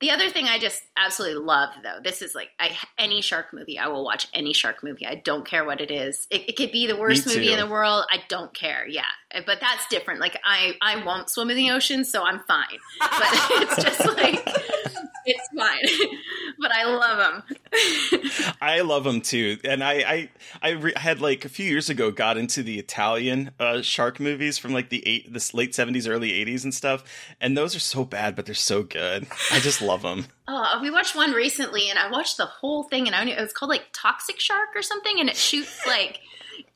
the 0.00 0.10
other 0.10 0.28
thing 0.28 0.46
I 0.46 0.58
just 0.58 0.82
absolutely 0.96 1.42
love, 1.42 1.70
though, 1.82 1.98
this 2.02 2.20
is 2.20 2.34
like 2.34 2.50
I, 2.58 2.76
any 2.98 3.22
shark 3.22 3.54
movie. 3.54 3.78
I 3.78 3.88
will 3.88 4.04
watch 4.04 4.28
any 4.34 4.52
shark 4.52 4.82
movie. 4.82 5.06
I 5.06 5.14
don't 5.14 5.46
care 5.46 5.64
what 5.64 5.80
it 5.80 5.90
is. 5.90 6.26
It, 6.30 6.48
it 6.48 6.56
could 6.56 6.72
be 6.72 6.86
the 6.86 6.96
worst 6.96 7.26
movie 7.26 7.52
in 7.52 7.58
the 7.58 7.66
world. 7.66 8.04
I 8.10 8.18
don't 8.28 8.52
care. 8.52 8.86
Yeah, 8.86 9.04
but 9.46 9.60
that's 9.60 9.86
different. 9.88 10.20
Like 10.20 10.38
I, 10.44 10.74
I 10.82 11.04
won't 11.04 11.30
swim 11.30 11.50
in 11.50 11.56
the 11.56 11.70
ocean, 11.70 12.04
so 12.04 12.22
I'm 12.22 12.40
fine. 12.40 12.78
But 13.00 13.10
it's 13.22 13.82
just 13.82 14.06
like 14.06 14.46
it's 15.26 15.48
fine. 15.56 16.08
but 16.58 16.72
I 16.72 16.84
love 16.84 17.18
them. 17.18 18.54
I 18.60 18.80
love 18.80 19.04
them 19.04 19.20
too, 19.20 19.58
and 19.64 19.82
I 19.82 19.92
I, 19.94 20.30
I 20.62 20.70
re- 20.70 20.92
had 20.96 21.20
like 21.20 21.44
a 21.44 21.48
few 21.48 21.66
years 21.66 21.90
ago 21.90 22.10
got 22.10 22.36
into 22.36 22.62
the 22.62 22.78
Italian 22.78 23.50
uh, 23.58 23.82
shark 23.82 24.20
movies 24.20 24.58
from 24.58 24.72
like 24.72 24.88
the 24.88 25.06
eight 25.06 25.32
this 25.32 25.54
late 25.54 25.74
seventies, 25.74 26.06
early 26.06 26.32
eighties, 26.32 26.64
and 26.64 26.74
stuff. 26.74 27.04
And 27.40 27.56
those 27.56 27.74
are 27.74 27.80
so 27.80 28.04
bad, 28.04 28.36
but 28.36 28.46
they're 28.46 28.54
so 28.54 28.82
good. 28.82 29.26
I 29.52 29.60
just 29.60 29.82
love 29.82 30.02
them. 30.02 30.26
Oh, 30.46 30.78
we 30.82 30.90
watched 30.90 31.16
one 31.16 31.32
recently, 31.32 31.88
and 31.88 31.98
I 31.98 32.10
watched 32.10 32.36
the 32.36 32.44
whole 32.44 32.82
thing, 32.82 33.06
and 33.06 33.16
I 33.16 33.24
knew 33.24 33.32
it 33.32 33.40
was 33.40 33.54
called 33.54 33.70
like 33.70 33.86
Toxic 33.94 34.38
Shark 34.38 34.68
or 34.76 34.82
something, 34.82 35.18
and 35.18 35.30
it 35.30 35.38
shoots 35.38 35.86
like 35.86 36.20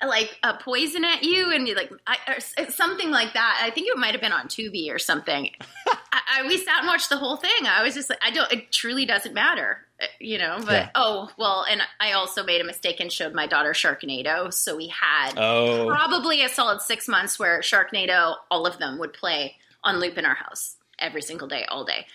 like 0.06 0.38
a 0.44 0.54
poison 0.54 1.04
at 1.04 1.24
you 1.24 1.52
and 1.52 1.66
you 1.66 1.74
like 1.74 1.90
I, 2.06 2.38
something 2.68 3.11
like 3.11 3.32
that. 3.34 3.61
I 3.62 3.70
think 3.70 3.88
it 3.88 3.98
might 3.98 4.12
have 4.12 4.20
been 4.20 4.32
on 4.32 4.46
Tubi 4.46 4.92
or 4.92 4.98
something. 4.98 5.50
I, 6.12 6.20
I, 6.38 6.46
we 6.46 6.56
sat 6.58 6.78
and 6.80 6.87
watched 6.87 7.08
the 7.08 7.16
whole 7.16 7.37
thing. 7.37 7.66
I 7.66 7.82
was 7.82 7.94
just 7.94 8.08
like, 8.08 8.20
I 8.22 8.30
don't. 8.30 8.50
It 8.52 8.70
truly 8.70 9.06
doesn't 9.06 9.34
matter, 9.34 9.78
uh, 10.00 10.06
you 10.20 10.38
know. 10.38 10.58
But 10.61 10.72
yeah. 10.72 10.90
oh 10.94 11.30
well, 11.37 11.64
and 11.68 11.80
I 11.98 12.12
also 12.12 12.44
made 12.44 12.61
a 12.61 12.64
mistake 12.64 13.00
and 13.00 13.12
showed 13.12 13.34
my 13.34 13.46
daughter 13.46 13.72
Sharknado, 13.72 14.52
so 14.52 14.76
we 14.76 14.88
had 14.88 15.32
oh. 15.37 15.87
probably 15.88 16.42
a 16.42 16.48
solid 16.48 16.80
six 16.80 17.08
months 17.08 17.38
where 17.38 17.61
Sharknado, 17.61 18.37
all 18.50 18.66
of 18.66 18.78
them 18.78 18.98
would 18.98 19.12
play 19.12 19.56
on 19.82 19.98
loop 19.98 20.16
in 20.16 20.24
our 20.24 20.34
house 20.34 20.76
every 20.98 21.22
single 21.22 21.48
day, 21.48 21.64
all 21.68 21.84
day. 21.84 22.06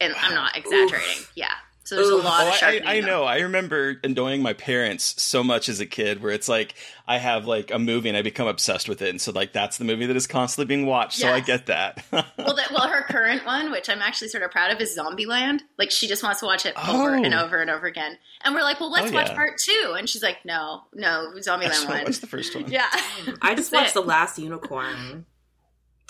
And 0.00 0.14
I'm 0.16 0.34
not 0.34 0.56
exaggerating. 0.56 1.18
Oof. 1.18 1.32
Yeah. 1.34 1.54
So 1.88 1.96
there's 1.96 2.08
Ugh. 2.08 2.20
a 2.20 2.22
lot 2.22 2.44
oh, 2.44 2.48
of 2.50 2.62
I, 2.62 2.96
I, 2.96 3.00
know. 3.00 3.24
I 3.24 3.38
remember 3.38 3.98
annoying 4.04 4.42
my 4.42 4.52
parents 4.52 5.14
so 5.22 5.42
much 5.42 5.70
as 5.70 5.80
a 5.80 5.86
kid, 5.86 6.22
where 6.22 6.32
it's 6.32 6.46
like 6.46 6.74
I 7.06 7.16
have 7.16 7.46
like 7.46 7.70
a 7.70 7.78
movie 7.78 8.10
and 8.10 8.18
I 8.18 8.20
become 8.20 8.46
obsessed 8.46 8.90
with 8.90 9.00
it, 9.00 9.08
and 9.08 9.18
so 9.18 9.32
like 9.32 9.54
that's 9.54 9.78
the 9.78 9.86
movie 9.86 10.04
that 10.04 10.14
is 10.14 10.26
constantly 10.26 10.66
being 10.66 10.84
watched. 10.84 11.18
Yes. 11.18 11.30
So 11.30 11.32
I 11.34 11.40
get 11.40 11.64
that. 11.64 12.04
well, 12.12 12.54
that, 12.56 12.72
well, 12.72 12.90
her 12.90 13.04
current 13.04 13.46
one, 13.46 13.70
which 13.70 13.88
I'm 13.88 14.02
actually 14.02 14.28
sort 14.28 14.42
of 14.42 14.50
proud 14.50 14.70
of, 14.70 14.78
is 14.82 14.98
Zombieland. 14.98 15.60
Like 15.78 15.90
she 15.90 16.06
just 16.06 16.22
wants 16.22 16.40
to 16.40 16.46
watch 16.46 16.66
it 16.66 16.74
oh. 16.76 17.06
over 17.06 17.14
and 17.14 17.32
oh. 17.32 17.42
over 17.42 17.56
and 17.56 17.70
over 17.70 17.86
again. 17.86 18.18
And 18.42 18.54
we're 18.54 18.64
like, 18.64 18.80
well, 18.80 18.90
let's 18.90 19.10
oh, 19.10 19.14
watch 19.14 19.34
part 19.34 19.56
two, 19.56 19.94
and 19.96 20.06
she's 20.10 20.22
like, 20.22 20.44
no, 20.44 20.82
no, 20.92 21.32
Zombieland 21.38 21.88
one. 21.88 22.02
What's 22.02 22.18
the 22.18 22.26
first 22.26 22.54
one? 22.54 22.66
Yeah, 22.70 22.84
I 23.40 23.54
just 23.54 23.72
watched 23.72 23.92
it. 23.92 23.94
the 23.94 24.02
Last 24.02 24.38
Unicorn. 24.38 25.24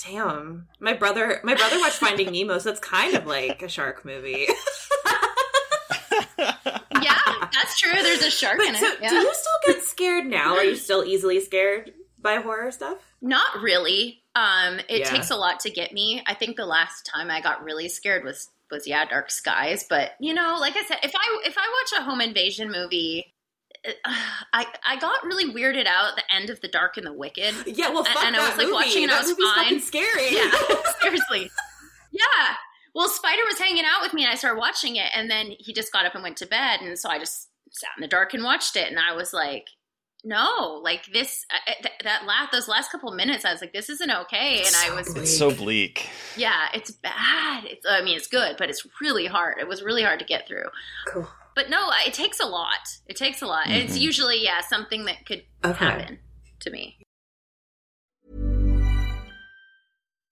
Damn, 0.05 0.67
my 0.81 0.95
brother, 0.95 1.41
my 1.45 1.55
brother 1.55 1.79
watched 1.79 1.99
Finding 1.99 2.33
Nemo, 2.33 2.59
so 2.59 2.71
it's 2.71 2.81
kind 2.81 3.15
of 3.15 3.27
like 3.27 3.63
a 3.63 3.69
shark 3.69 4.05
movie. 4.05 4.49
That's 7.81 7.95
true. 7.95 8.03
There's 8.03 8.23
a 8.23 8.31
shark 8.31 8.59
but 8.59 8.69
in 8.69 8.75
so, 8.77 8.87
it. 8.87 8.99
Yeah. 9.03 9.09
Do 9.11 9.17
you 9.17 9.35
still 9.35 9.75
get 9.75 9.85
scared 9.85 10.27
now? 10.27 10.57
Are 10.57 10.65
you 10.65 10.77
still 10.77 11.05
easily 11.05 11.41
scared 11.41 11.93
by 12.21 12.37
horror 12.37 12.71
stuff? 12.71 12.99
Not 13.21 13.61
really. 13.61 14.23
Um, 14.35 14.79
it 14.89 15.01
yeah. 15.01 15.11
takes 15.11 15.31
a 15.31 15.37
lot 15.37 15.61
to 15.61 15.71
get 15.71 15.93
me. 15.93 16.23
I 16.27 16.35
think 16.35 16.57
the 16.57 16.67
last 16.67 17.07
time 17.07 17.31
I 17.31 17.41
got 17.41 17.63
really 17.63 17.89
scared 17.89 18.25
was 18.25 18.49
was 18.71 18.87
yeah, 18.87 19.05
Dark 19.05 19.31
Skies. 19.31 19.85
But 19.89 20.13
you 20.21 20.35
know, 20.35 20.57
like 20.61 20.77
I 20.77 20.85
said, 20.85 20.99
if 21.03 21.13
I 21.15 21.43
if 21.45 21.57
I 21.57 21.83
watch 21.83 22.01
a 22.01 22.05
home 22.05 22.21
invasion 22.21 22.71
movie, 22.71 23.35
uh, 23.87 23.93
I 24.53 24.67
I 24.87 24.97
got 24.99 25.25
really 25.25 25.53
weirded 25.53 25.87
out 25.87 26.11
at 26.11 26.17
the 26.17 26.35
end 26.35 26.51
of 26.51 26.61
The 26.61 26.69
Dark 26.69 26.97
and 26.97 27.07
the 27.07 27.13
Wicked. 27.13 27.55
Yeah, 27.67 27.91
well, 27.91 28.07
and, 28.07 28.29
and 28.29 28.37
I 28.37 28.49
was 28.49 28.59
like 28.59 28.67
movie. 28.67 28.73
watching 28.73 29.03
and 29.05 29.13
that 29.13 29.25
I 29.25 29.27
was 29.27 29.55
fine. 29.55 29.81
Scary. 29.81 30.35
Yeah, 30.35 30.51
seriously. 31.01 31.51
Yeah, 32.13 32.55
well, 32.95 33.09
Spider 33.09 33.43
was 33.47 33.59
hanging 33.59 33.85
out 33.85 34.03
with 34.03 34.15
me 34.15 34.25
and 34.25 34.33
I 34.33 34.35
started 34.35 34.59
watching 34.59 34.97
it 34.97 35.11
and 35.15 35.31
then 35.31 35.53
he 35.59 35.73
just 35.73 35.93
got 35.93 36.07
up 36.07 36.15
and 36.15 36.23
went 36.23 36.37
to 36.39 36.47
bed 36.47 36.81
and 36.81 36.99
so 36.99 37.09
I 37.09 37.19
just 37.19 37.48
sat 37.73 37.91
in 37.97 38.03
the 38.03 38.09
dark 38.09 38.35
and 38.35 38.45
watched 38.45 38.77
it 38.77 38.89
and 38.89 38.99
I 38.99 39.15
was 39.15 39.33
like 39.33 39.67
no, 40.25 40.81
like 40.83 41.07
this, 41.13 41.47
uh, 41.51 41.73
th- 41.81 41.95
that 42.03 42.27
last, 42.27 42.51
those 42.51 42.69
last 42.69 42.91
couple 42.91 43.13
minutes, 43.13 43.45
I 43.45 43.53
was 43.53 43.61
like, 43.61 43.73
this 43.73 43.89
isn't 43.89 44.11
okay. 44.11 44.63
And 44.67 44.75
I 44.77 44.95
was, 44.95 45.15
it's 45.15 45.37
so 45.37 45.53
bleak. 45.53 46.09
Yeah, 46.37 46.69
it's 46.75 46.91
bad. 46.91 47.65
It's, 47.65 47.87
I 47.89 48.03
mean, 48.03 48.17
it's 48.17 48.27
good, 48.27 48.57
but 48.59 48.69
it's 48.69 48.87
really 49.01 49.27
hard. 49.27 49.59
It 49.61 49.69
was 49.69 49.83
really 49.83 50.03
hard 50.03 50.19
to 50.19 50.25
get 50.25 50.49
through. 50.49 50.67
Cool. 51.07 51.29
But 51.55 51.71
no, 51.71 51.91
it 52.05 52.15
takes 52.15 52.41
a 52.41 52.47
lot. 52.47 52.89
It 53.07 53.17
takes 53.17 53.43
a 53.43 53.47
lot. 53.47 53.65
Mm-hmm. 53.65 53.73
And 53.73 53.83
it's 53.83 53.99
usually, 53.99 54.43
yeah, 54.43 54.61
something 54.61 55.05
that 55.05 55.25
could 55.25 55.45
okay. 55.65 55.85
happen 55.85 56.19
to 56.61 56.71
me. 56.71 56.99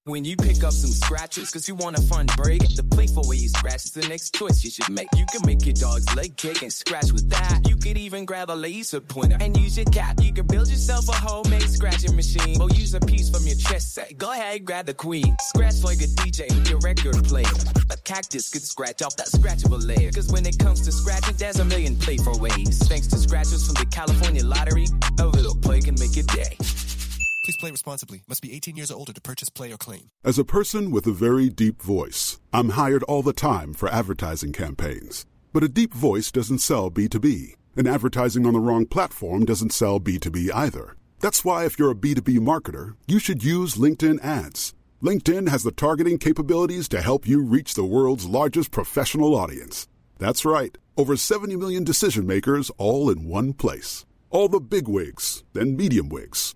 When 0.06 0.24
you 0.24 0.36
pick 0.36 0.62
up 0.62 0.72
some 0.72 0.92
scratches, 0.92 1.50
cause 1.50 1.66
you 1.66 1.74
want 1.74 1.98
a 1.98 2.02
fun 2.02 2.26
break, 2.36 2.60
the 2.76 2.84
playful 2.84 3.26
way 3.26 3.38
you 3.38 3.48
scratch 3.48 3.86
is 3.86 3.90
the 3.90 4.06
next 4.06 4.36
choice 4.36 4.62
you 4.62 4.70
should 4.70 4.88
make. 4.88 5.08
You 5.16 5.26
can 5.32 5.44
make 5.44 5.66
your 5.66 5.74
dog's 5.74 6.06
leg 6.14 6.36
kick 6.36 6.62
and 6.62 6.72
scratch 6.72 7.10
with 7.10 7.28
that. 7.30 7.62
You 7.68 7.74
could 7.74 7.98
even 7.98 8.24
grab 8.24 8.48
a 8.48 8.54
laser 8.54 9.00
pointer 9.00 9.36
and 9.40 9.56
use 9.56 9.76
your 9.76 9.86
cap. 9.86 10.22
You 10.22 10.32
can 10.32 10.46
build 10.46 10.68
yourself 10.68 11.08
a 11.08 11.12
homemade 11.12 11.68
scratching 11.68 12.14
machine 12.14 12.62
or 12.62 12.70
use 12.70 12.94
a 12.94 13.00
piece 13.00 13.30
from 13.30 13.48
your 13.48 13.56
chess 13.56 13.94
set. 13.94 14.16
Go 14.16 14.30
ahead, 14.30 14.64
grab 14.64 14.86
the 14.86 14.94
queen. 14.94 15.36
Scratch 15.40 15.82
like 15.82 15.98
a 15.98 16.06
DJ 16.06 16.54
with 16.54 16.70
your 16.70 16.78
record 16.78 17.24
player. 17.24 17.50
A 17.90 17.96
cactus 17.96 18.48
could 18.48 18.62
scratch 18.62 19.02
off 19.02 19.16
that 19.16 19.26
scratchable 19.26 19.84
layer. 19.84 20.12
Cause 20.12 20.30
when 20.30 20.46
it 20.46 20.56
comes 20.56 20.82
to 20.82 20.92
scratching, 20.92 21.34
there's 21.36 21.58
a 21.58 21.64
million 21.64 21.96
playful 21.96 22.38
ways. 22.38 22.78
Thanks 22.86 23.08
to 23.08 23.16
scratchers 23.16 23.66
from 23.66 23.74
the 23.74 23.86
California 23.86 24.44
Lottery, 24.44 24.86
a 25.18 25.26
little 25.26 25.56
play 25.56 25.80
can 25.80 25.96
make 25.98 26.16
a 26.16 26.22
day. 26.22 26.56
Please 27.46 27.56
play 27.56 27.70
responsibly. 27.70 28.22
Must 28.26 28.42
be 28.42 28.52
18 28.52 28.74
years 28.74 28.90
or 28.90 28.96
older 28.96 29.12
to 29.12 29.20
purchase, 29.20 29.50
play, 29.50 29.72
or 29.72 29.76
claim. 29.76 30.10
As 30.24 30.36
a 30.36 30.44
person 30.44 30.90
with 30.90 31.06
a 31.06 31.12
very 31.12 31.48
deep 31.48 31.80
voice, 31.80 32.40
I'm 32.52 32.70
hired 32.70 33.04
all 33.04 33.22
the 33.22 33.32
time 33.32 33.72
for 33.72 33.88
advertising 33.88 34.52
campaigns. 34.52 35.26
But 35.52 35.62
a 35.62 35.68
deep 35.68 35.94
voice 35.94 36.32
doesn't 36.32 36.58
sell 36.58 36.90
B2B, 36.90 37.54
and 37.76 37.86
advertising 37.86 38.46
on 38.46 38.54
the 38.54 38.58
wrong 38.58 38.84
platform 38.84 39.44
doesn't 39.44 39.72
sell 39.72 40.00
B2B 40.00 40.50
either. 40.52 40.96
That's 41.20 41.44
why, 41.44 41.66
if 41.66 41.78
you're 41.78 41.92
a 41.92 41.94
B2B 41.94 42.40
marketer, 42.40 42.96
you 43.06 43.20
should 43.20 43.44
use 43.44 43.76
LinkedIn 43.76 44.24
ads. 44.24 44.74
LinkedIn 45.00 45.48
has 45.48 45.62
the 45.62 45.70
targeting 45.70 46.18
capabilities 46.18 46.88
to 46.88 47.00
help 47.00 47.28
you 47.28 47.44
reach 47.44 47.74
the 47.74 47.84
world's 47.84 48.26
largest 48.26 48.72
professional 48.72 49.36
audience. 49.36 49.86
That's 50.18 50.44
right, 50.44 50.76
over 50.96 51.16
70 51.16 51.54
million 51.54 51.84
decision 51.84 52.26
makers 52.26 52.72
all 52.76 53.08
in 53.08 53.28
one 53.28 53.52
place. 53.52 54.04
All 54.30 54.48
the 54.48 54.58
big 54.58 54.88
wigs 54.88 55.44
and 55.54 55.76
medium 55.76 56.08
wigs 56.08 56.55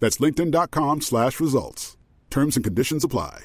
That's 0.00 0.18
linkedin.com 0.18 1.00
slash 1.00 1.40
results. 1.40 1.96
Terms 2.30 2.56
and 2.56 2.64
conditions 2.64 3.04
apply. 3.04 3.44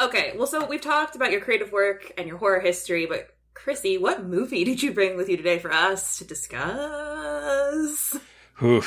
Okay, 0.00 0.32
well, 0.36 0.48
so 0.48 0.66
we've 0.66 0.80
talked 0.80 1.14
about 1.14 1.30
your 1.30 1.40
creative 1.40 1.70
work 1.70 2.12
and 2.18 2.26
your 2.26 2.36
horror 2.36 2.60
history, 2.60 3.06
but 3.06 3.28
Krsy, 3.54 4.00
what 4.00 4.24
movie 4.24 4.64
did 4.64 4.82
you 4.82 4.92
bring 4.92 5.16
with 5.16 5.28
you 5.28 5.36
today 5.36 5.58
for 5.58 5.72
us 5.72 6.18
to 6.18 6.24
discuss? 6.24 8.16
Whew. 8.58 8.82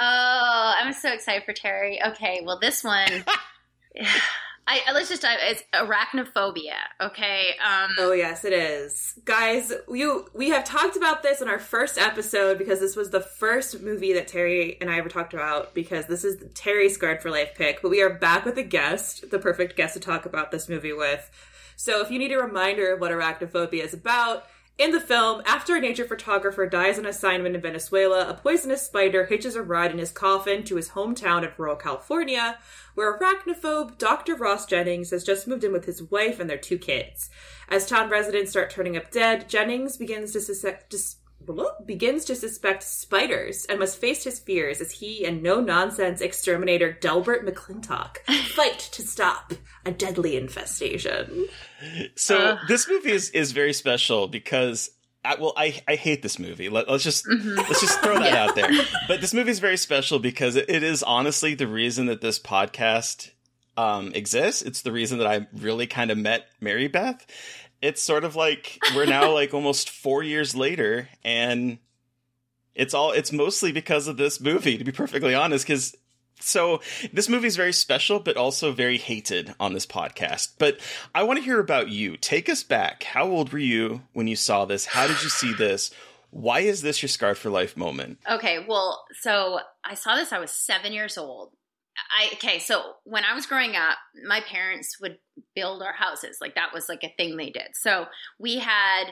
Oh, 0.00 0.74
I'm 0.78 0.92
so 0.92 1.12
excited 1.12 1.44
for 1.44 1.52
Terry. 1.52 2.00
Okay, 2.08 2.42
well, 2.44 2.58
this 2.60 2.84
one. 2.84 3.24
I, 4.68 4.80
let's 4.92 5.08
just 5.08 5.22
dive. 5.22 5.38
It's 5.42 5.62
arachnophobia. 5.72 6.74
Okay. 7.00 7.54
Um, 7.64 7.90
oh 7.98 8.12
yes, 8.12 8.44
it 8.44 8.52
is, 8.52 9.16
guys. 9.24 9.72
You 9.88 10.28
we 10.34 10.48
have 10.48 10.64
talked 10.64 10.96
about 10.96 11.22
this 11.22 11.40
in 11.40 11.48
our 11.48 11.60
first 11.60 11.98
episode 11.98 12.58
because 12.58 12.80
this 12.80 12.96
was 12.96 13.10
the 13.10 13.20
first 13.20 13.80
movie 13.80 14.12
that 14.14 14.26
Terry 14.26 14.76
and 14.80 14.90
I 14.90 14.98
ever 14.98 15.08
talked 15.08 15.34
about 15.34 15.72
because 15.72 16.06
this 16.06 16.24
is 16.24 16.42
Terry's 16.54 16.94
Scarred 16.94 17.22
for 17.22 17.30
Life 17.30 17.54
pick. 17.54 17.80
But 17.80 17.90
we 17.90 18.02
are 18.02 18.10
back 18.10 18.44
with 18.44 18.58
a 18.58 18.64
guest, 18.64 19.30
the 19.30 19.38
perfect 19.38 19.76
guest 19.76 19.94
to 19.94 20.00
talk 20.00 20.26
about 20.26 20.50
this 20.50 20.68
movie 20.68 20.92
with. 20.92 21.30
So 21.76 22.00
if 22.02 22.10
you 22.10 22.18
need 22.18 22.32
a 22.32 22.42
reminder 22.42 22.92
of 22.92 23.00
what 23.00 23.12
arachnophobia 23.12 23.84
is 23.84 23.94
about. 23.94 24.46
In 24.78 24.90
the 24.90 25.00
film, 25.00 25.40
after 25.46 25.74
a 25.74 25.80
nature 25.80 26.04
photographer 26.04 26.66
dies 26.66 26.98
on 26.98 27.06
assignment 27.06 27.54
in 27.54 27.62
Venezuela, 27.62 28.28
a 28.28 28.34
poisonous 28.34 28.82
spider 28.82 29.24
hitches 29.24 29.56
a 29.56 29.62
ride 29.62 29.90
in 29.90 29.96
his 29.96 30.12
coffin 30.12 30.64
to 30.64 30.76
his 30.76 30.90
hometown 30.90 31.42
in 31.44 31.50
rural 31.56 31.76
California, 31.76 32.58
where 32.96 33.16
arachnophobe 33.16 33.98
Dr. 33.98 34.34
Ross 34.34 34.66
Jennings 34.66 35.10
has 35.10 35.22
just 35.22 35.46
moved 35.46 35.62
in 35.62 35.72
with 35.72 35.84
his 35.84 36.02
wife 36.02 36.40
and 36.40 36.50
their 36.50 36.56
two 36.56 36.78
kids. 36.78 37.30
As 37.68 37.86
town 37.86 38.08
residents 38.08 38.50
start 38.50 38.70
turning 38.70 38.96
up 38.96 39.12
dead, 39.12 39.48
Jennings 39.48 39.96
begins 39.96 40.32
to 40.32 40.40
suspect. 40.40 40.90
Dis- 40.90 41.16
begins 41.84 42.24
to 42.24 42.34
suspect 42.34 42.82
spiders 42.82 43.66
and 43.66 43.78
must 43.78 44.00
face 44.00 44.24
his 44.24 44.40
fears 44.40 44.80
as 44.80 44.90
he 44.90 45.24
and 45.24 45.42
no 45.42 45.60
nonsense 45.60 46.20
exterminator 46.20 46.90
Delbert 46.92 47.46
McClintock 47.46 48.18
fight 48.54 48.78
to 48.78 49.02
stop 49.02 49.52
a 49.84 49.92
deadly 49.92 50.36
infestation. 50.36 51.46
So 52.16 52.36
uh. 52.36 52.58
this 52.66 52.88
movie 52.88 53.12
is 53.12 53.30
is 53.30 53.52
very 53.52 53.74
special 53.74 54.26
because 54.26 54.90
I, 55.26 55.34
well, 55.40 55.52
I, 55.56 55.80
I 55.88 55.96
hate 55.96 56.22
this 56.22 56.38
movie. 56.38 56.68
Let, 56.68 56.88
us 56.88 57.02
just 57.02 57.26
mm-hmm. 57.26 57.56
let's 57.56 57.80
just 57.80 58.00
throw 58.00 58.18
that 58.18 58.32
yeah. 58.32 58.44
out 58.44 58.54
there. 58.54 58.70
But 59.08 59.20
this 59.20 59.32
movie 59.32 59.50
is 59.50 59.60
very 59.60 59.76
special 59.76 60.18
because 60.18 60.56
it, 60.56 60.68
it 60.68 60.82
is 60.82 61.02
honestly 61.02 61.54
the 61.54 61.66
reason 61.66 62.06
that 62.06 62.20
this 62.20 62.38
podcast 62.38 63.30
um, 63.76 64.12
exists. 64.14 64.62
It's 64.62 64.82
the 64.82 64.92
reason 64.92 65.18
that 65.18 65.26
I 65.26 65.46
really 65.52 65.86
kind 65.86 66.10
of 66.10 66.18
met 66.18 66.46
Mary 66.60 66.88
Beth, 66.88 67.24
it's 67.82 68.02
sort 68.02 68.24
of 68.24 68.36
like 68.36 68.78
we're 68.94 69.06
now 69.06 69.32
like 69.32 69.52
almost 69.54 69.90
four 69.90 70.22
years 70.22 70.54
later, 70.54 71.08
and 71.24 71.78
it's 72.74 72.94
all 72.94 73.12
it's 73.12 73.32
mostly 73.32 73.72
because 73.72 74.08
of 74.08 74.16
this 74.16 74.40
movie, 74.40 74.78
to 74.78 74.84
be 74.84 74.92
perfectly 74.92 75.34
honest, 75.34 75.66
because 75.66 75.94
so 76.40 76.80
this 77.12 77.28
movie 77.28 77.46
is 77.46 77.56
very 77.56 77.72
special, 77.72 78.20
but 78.20 78.36
also 78.36 78.72
very 78.72 78.98
hated 78.98 79.54
on 79.58 79.72
this 79.72 79.86
podcast. 79.86 80.52
But 80.58 80.78
I 81.14 81.22
want 81.22 81.38
to 81.38 81.44
hear 81.44 81.60
about 81.60 81.88
you. 81.88 82.16
Take 82.16 82.48
us 82.48 82.62
back. 82.62 83.02
How 83.04 83.26
old 83.26 83.52
were 83.52 83.58
you 83.58 84.02
when 84.12 84.26
you 84.26 84.36
saw 84.36 84.64
this? 84.64 84.86
How 84.86 85.06
did 85.06 85.22
you 85.22 85.28
see 85.28 85.52
this? 85.52 85.90
Why 86.30 86.60
is 86.60 86.82
this 86.82 87.02
your 87.02 87.08
Scarred 87.08 87.38
for 87.38 87.50
Life 87.50 87.76
moment? 87.76 88.18
Okay, 88.30 88.64
well, 88.68 89.06
so 89.20 89.60
I 89.84 89.94
saw 89.94 90.16
this. 90.16 90.32
I 90.32 90.38
was 90.38 90.50
seven 90.50 90.92
years 90.92 91.16
old. 91.16 91.52
I 92.10 92.34
okay, 92.34 92.58
so 92.58 92.82
when 93.04 93.24
I 93.24 93.34
was 93.34 93.46
growing 93.46 93.74
up, 93.74 93.96
my 94.26 94.40
parents 94.40 95.00
would 95.00 95.18
build 95.54 95.82
our 95.82 95.94
houses. 95.94 96.38
Like 96.40 96.54
that 96.56 96.74
was 96.74 96.88
like 96.88 97.02
a 97.04 97.12
thing 97.16 97.36
they 97.36 97.50
did. 97.50 97.68
So 97.72 98.06
we 98.38 98.58
had 98.58 99.04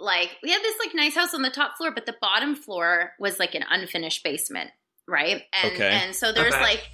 like 0.00 0.36
we 0.42 0.50
had 0.50 0.62
this 0.62 0.78
like 0.84 0.94
nice 0.94 1.14
house 1.14 1.34
on 1.34 1.42
the 1.42 1.50
top 1.50 1.76
floor, 1.76 1.92
but 1.92 2.06
the 2.06 2.16
bottom 2.20 2.56
floor 2.56 3.12
was 3.20 3.38
like 3.38 3.54
an 3.54 3.64
unfinished 3.68 4.24
basement, 4.24 4.70
right? 5.08 5.42
And 5.52 5.74
Okay. 5.74 5.90
and 5.90 6.14
so 6.14 6.32
there's 6.32 6.54
Okay. 6.54 6.62
like 6.62 6.90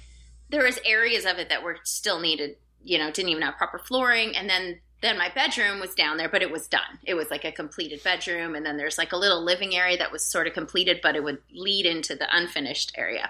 there 0.49 0.63
was 0.63 0.79
areas 0.85 1.25
of 1.25 1.37
it 1.37 1.49
that 1.49 1.63
were 1.63 1.77
still 1.83 2.19
needed, 2.19 2.55
you 2.83 2.97
know, 2.97 3.11
didn't 3.11 3.29
even 3.29 3.43
have 3.43 3.57
proper 3.57 3.79
flooring, 3.79 4.35
and 4.35 4.49
then 4.49 4.79
then 5.01 5.17
my 5.17 5.29
bedroom 5.29 5.79
was 5.79 5.93
down 5.93 6.17
there, 6.17 6.29
but 6.29 6.41
it 6.41 6.49
was 6.49 6.67
done. 6.67 6.99
It 7.05 7.13
was 7.15 7.29
like 7.29 7.45
a 7.45 7.51
completed 7.51 8.01
bedroom, 8.03 8.55
and 8.55 8.65
then 8.65 8.77
there's 8.77 8.97
like 8.97 9.11
a 9.11 9.17
little 9.17 9.43
living 9.43 9.75
area 9.75 9.97
that 9.97 10.11
was 10.11 10.25
sort 10.25 10.47
of 10.47 10.53
completed, 10.53 10.99
but 11.03 11.15
it 11.15 11.23
would 11.23 11.39
lead 11.53 11.85
into 11.85 12.15
the 12.15 12.27
unfinished 12.35 12.93
area. 12.97 13.29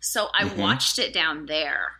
So 0.00 0.28
I 0.34 0.44
Mhm. 0.44 0.56
watched 0.56 0.98
it 0.98 1.12
down 1.12 1.46
there, 1.46 1.92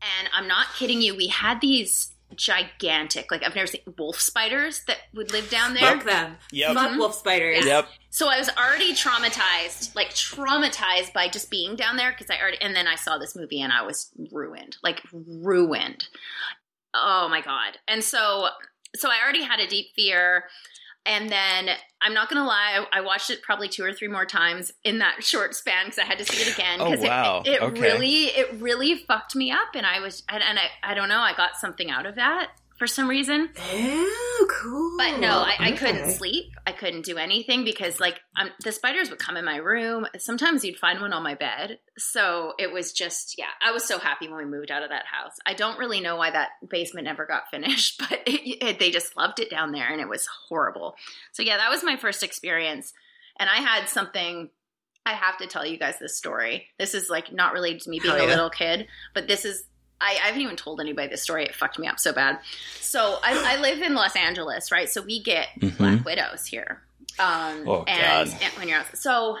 and 0.00 0.28
I'm 0.32 0.48
not 0.48 0.68
kidding 0.78 1.02
you. 1.02 1.16
We 1.16 1.28
had 1.28 1.60
these 1.60 2.13
gigantic, 2.36 3.30
like 3.30 3.42
I've 3.44 3.54
never 3.54 3.66
seen 3.66 3.80
wolf 3.98 4.20
spiders 4.20 4.82
that 4.86 4.98
would 5.14 5.32
live 5.32 5.50
down 5.50 5.74
there. 5.74 5.96
Fuck 5.96 6.04
them. 6.04 6.36
Yep. 6.52 6.74
Fuck 6.74 6.90
mm-hmm. 6.90 6.98
wolf 6.98 7.14
spiders. 7.14 7.64
Yep. 7.64 7.88
So 8.10 8.28
I 8.28 8.38
was 8.38 8.48
already 8.50 8.92
traumatized, 8.92 9.94
like 9.96 10.10
traumatized 10.10 11.12
by 11.12 11.28
just 11.28 11.50
being 11.50 11.76
down 11.76 11.96
there 11.96 12.12
because 12.12 12.30
I 12.30 12.40
already, 12.40 12.60
and 12.60 12.76
then 12.76 12.86
I 12.86 12.94
saw 12.94 13.18
this 13.18 13.34
movie 13.34 13.60
and 13.60 13.72
I 13.72 13.82
was 13.82 14.10
ruined, 14.30 14.76
like 14.82 15.02
ruined. 15.12 16.08
Oh 16.94 17.28
my 17.28 17.40
god! 17.40 17.78
And 17.88 18.04
so, 18.04 18.48
so 18.94 19.08
I 19.08 19.22
already 19.22 19.42
had 19.42 19.58
a 19.58 19.66
deep 19.66 19.86
fear, 19.96 20.44
and 21.06 21.28
then 21.30 21.70
I'm 22.02 22.14
not 22.14 22.28
gonna 22.28 22.46
lie, 22.46 22.84
I, 22.92 22.98
I 22.98 23.00
watched 23.00 23.30
it 23.30 23.42
probably 23.42 23.68
two 23.68 23.84
or 23.84 23.92
three 23.92 24.08
more 24.08 24.26
times 24.26 24.72
in 24.84 24.98
that 24.98 25.16
short 25.24 25.54
span 25.54 25.86
because 25.86 25.98
I 25.98 26.04
had 26.04 26.18
to 26.18 26.24
see 26.24 26.42
it 26.42 26.54
again. 26.54 26.80
Oh, 26.80 26.90
'cause 26.90 27.02
it- 27.02 27.08
wow. 27.08 27.42
It, 27.44 27.62
Okay. 27.62 27.80
really, 27.80 28.24
it 28.26 28.54
really 28.60 28.96
fucked 28.96 29.34
me 29.36 29.50
up, 29.50 29.68
and 29.74 29.86
I 29.86 30.00
was, 30.00 30.22
and, 30.28 30.42
and 30.42 30.58
I, 30.58 30.70
I 30.82 30.94
don't 30.94 31.08
know, 31.08 31.20
I 31.20 31.34
got 31.34 31.56
something 31.56 31.90
out 31.90 32.06
of 32.06 32.14
that 32.16 32.50
for 32.76 32.86
some 32.86 33.08
reason. 33.08 33.50
Cool. 34.48 34.96
But 34.98 35.20
no, 35.20 35.28
I, 35.28 35.54
I 35.58 35.72
couldn't 35.72 36.10
sleep. 36.12 36.52
I 36.66 36.72
couldn't 36.72 37.04
do 37.04 37.16
anything 37.16 37.64
because 37.64 38.00
like 38.00 38.20
um, 38.36 38.50
the 38.62 38.72
spiders 38.72 39.10
would 39.10 39.18
come 39.18 39.36
in 39.36 39.44
my 39.44 39.56
room. 39.56 40.06
Sometimes 40.18 40.64
you'd 40.64 40.78
find 40.78 41.00
one 41.00 41.12
on 41.12 41.22
my 41.22 41.34
bed. 41.34 41.78
So 41.98 42.54
it 42.58 42.72
was 42.72 42.92
just 42.92 43.36
yeah. 43.38 43.50
I 43.64 43.72
was 43.72 43.84
so 43.84 43.98
happy 43.98 44.28
when 44.28 44.38
we 44.38 44.44
moved 44.44 44.70
out 44.70 44.82
of 44.82 44.90
that 44.90 45.06
house. 45.06 45.32
I 45.46 45.54
don't 45.54 45.78
really 45.78 46.00
know 46.00 46.16
why 46.16 46.30
that 46.30 46.50
basement 46.68 47.04
never 47.04 47.26
got 47.26 47.44
finished, 47.50 47.98
but 47.98 48.20
it, 48.26 48.64
it, 48.64 48.78
they 48.78 48.90
just 48.90 49.16
loved 49.16 49.40
it 49.40 49.50
down 49.50 49.72
there, 49.72 49.90
and 49.90 50.00
it 50.00 50.08
was 50.08 50.26
horrible. 50.48 50.94
So 51.32 51.42
yeah, 51.42 51.56
that 51.58 51.70
was 51.70 51.84
my 51.84 51.96
first 51.96 52.22
experience, 52.22 52.92
and 53.38 53.48
I 53.48 53.56
had 53.56 53.88
something. 53.88 54.50
I 55.06 55.12
have 55.12 55.36
to 55.38 55.46
tell 55.46 55.66
you 55.66 55.78
guys 55.78 55.98
this 56.00 56.16
story. 56.16 56.68
This 56.78 56.94
is 56.94 57.10
like 57.10 57.30
not 57.30 57.52
related 57.52 57.82
to 57.82 57.90
me 57.90 58.00
being 58.00 58.16
Hell 58.16 58.24
a 58.24 58.28
little 58.28 58.50
kid, 58.50 58.86
but 59.12 59.28
this 59.28 59.44
is 59.44 59.64
I, 60.04 60.10
I 60.22 60.26
haven't 60.26 60.42
even 60.42 60.56
told 60.56 60.80
anybody 60.80 61.08
this 61.08 61.22
story. 61.22 61.44
It 61.44 61.54
fucked 61.54 61.78
me 61.78 61.86
up 61.86 61.98
so 61.98 62.12
bad. 62.12 62.38
So 62.80 63.18
I, 63.22 63.54
I 63.56 63.60
live 63.60 63.80
in 63.80 63.94
Los 63.94 64.14
Angeles, 64.14 64.70
right? 64.70 64.88
So 64.88 65.00
we 65.02 65.22
get 65.22 65.48
Mhm. 65.60 65.76
black 65.78 66.04
widows 66.04 66.46
here. 66.46 66.82
Um, 67.18 67.66
Oh, 67.68 67.84
and, 67.88 68.30
God. 68.30 68.42
and 68.42 68.52
when 68.58 68.68
you're 68.68 68.78
out, 68.78 68.96
so 68.98 69.38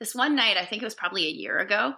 this 0.00 0.14
one 0.14 0.34
night, 0.34 0.56
I 0.56 0.64
think 0.64 0.82
it 0.82 0.86
was 0.86 0.94
probably 0.94 1.26
a 1.26 1.30
year 1.30 1.58
ago. 1.58 1.94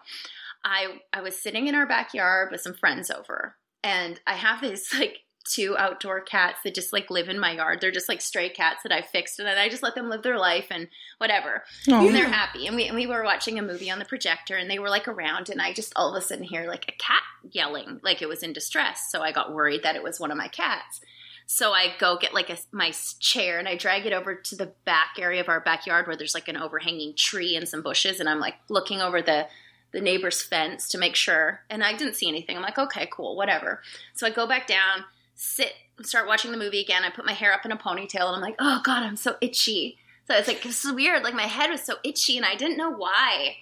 I 0.65 1.01
I 1.13 1.21
was 1.23 1.41
sitting 1.41 1.69
in 1.69 1.75
our 1.75 1.87
backyard 1.87 2.51
with 2.51 2.61
some 2.61 2.75
friends 2.75 3.11
over, 3.11 3.57
and 3.83 4.21
I 4.27 4.35
have 4.35 4.61
this 4.61 4.93
like 4.99 5.21
two 5.45 5.77
outdoor 5.79 6.21
cats 6.21 6.59
that 6.65 6.75
just 6.75 6.93
like 6.93 7.11
live 7.11 7.29
in 7.29 7.39
my 7.39 7.53
yard. 7.53 7.81
They're 7.81 7.91
just 7.91 8.09
like 8.09 8.21
stray 8.21 8.49
cats 8.49 8.83
that 8.83 8.93
I 8.93 9.03
fixed, 9.03 9.39
and 9.39 9.49
then 9.49 9.59
I 9.59 9.69
just 9.69 9.83
let 9.83 9.95
them 9.95 10.09
live 10.09 10.23
their 10.23 10.39
life 10.39 10.67
and 10.71 10.89
whatever. 11.19 11.65
And 12.07 12.15
they're 12.15 12.29
happy. 12.29 12.67
And 12.67 12.77
we 12.77 12.87
and 12.87 12.97
we 12.97 13.07
were 13.07 13.25
watching 13.25 13.59
a 13.59 13.63
movie 13.63 13.91
on 13.91 13.99
the 13.99 14.05
projector, 14.05 14.57
and 14.57 14.71
they 14.71 14.79
were 14.79 14.91
like 14.91 15.09
around, 15.09 15.49
and 15.49 15.61
I 15.61 15.73
just 15.73 15.93
all 15.97 16.15
of 16.15 16.23
a 16.23 16.25
sudden 16.25 16.45
hear 16.45 16.67
like 16.67 16.85
a 16.89 16.93
cat 16.93 17.23
yelling, 17.51 18.01
like 18.03 18.23
it 18.23 18.29
was 18.29 18.43
in 18.43 18.53
distress. 18.53 19.11
So 19.11 19.23
I 19.23 19.33
got 19.33 19.53
worried 19.53 19.83
that 19.83 19.97
it 19.97 20.03
was 20.03 20.21
one 20.21 20.31
of 20.31 20.39
my 20.39 20.49
cats. 20.49 21.01
So 21.47 21.73
I 21.73 21.95
go 21.99 22.17
get 22.17 22.33
like 22.33 22.49
a 22.49 22.59
my 22.71 22.93
chair 23.19 23.59
and 23.59 23.67
I 23.67 23.77
drag 23.77 24.07
it 24.07 24.13
over 24.13 24.37
to 24.37 24.57
the 24.57 24.73
back 24.85 25.17
area 25.19 25.41
of 25.41 25.49
our 25.49 25.59
backyard 25.61 26.07
where 26.07 26.17
there's 26.17 26.35
like 26.35 26.47
an 26.47 26.57
overhanging 26.57 27.15
tree 27.17 27.57
and 27.57 27.69
some 27.69 27.83
bushes, 27.83 28.21
and 28.21 28.29
I'm 28.29 28.41
like 28.41 28.55
looking 28.69 29.01
over 29.01 29.21
the 29.21 29.49
the 29.93 30.01
neighbor's 30.01 30.41
fence 30.43 30.89
to 30.91 30.99
make 30.99 31.17
sure. 31.17 31.63
And 31.69 31.83
I 31.83 31.97
didn't 31.97 32.15
see 32.15 32.29
anything. 32.29 32.57
I'm 32.57 32.63
like, 32.63 32.79
okay, 32.79 33.09
cool, 33.13 33.37
whatever. 33.37 33.83
So 34.15 34.27
I 34.27 34.31
go 34.31 34.47
back 34.47 34.69
down, 34.69 35.05
sit, 35.41 35.73
start 36.03 36.27
watching 36.27 36.53
the 36.53 36.59
movie 36.59 36.81
again. 36.81 37.03
I 37.03 37.11
put 37.11 37.25
my 37.25 37.33
hair 37.33 37.53
up 37.53 37.65
in 37.65 37.73
a 37.73 37.77
ponytail, 37.77 38.27
and 38.27 38.37
I'm 38.37 38.43
like, 38.43 38.57
oh 38.59 38.81
god, 38.85 39.03
I'm 39.03 39.17
so 39.17 39.37
itchy. 39.41 39.97
So 40.27 40.35
it's 40.37 40.47
like 40.47 40.63
this 40.63 40.85
is 40.85 40.93
weird. 40.93 41.23
Like 41.23 41.35
my 41.35 41.47
head 41.47 41.71
was 41.71 41.83
so 41.83 41.95
itchy, 42.05 42.37
and 42.37 42.45
I 42.45 42.55
didn't 42.55 42.77
know 42.77 42.91
why. 42.91 43.57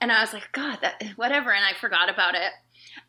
And 0.00 0.12
I 0.12 0.20
was 0.20 0.32
like, 0.32 0.48
God, 0.52 0.78
that 0.82 1.02
whatever. 1.16 1.52
And 1.52 1.64
I 1.64 1.72
forgot 1.78 2.08
about 2.08 2.34
it. 2.34 2.52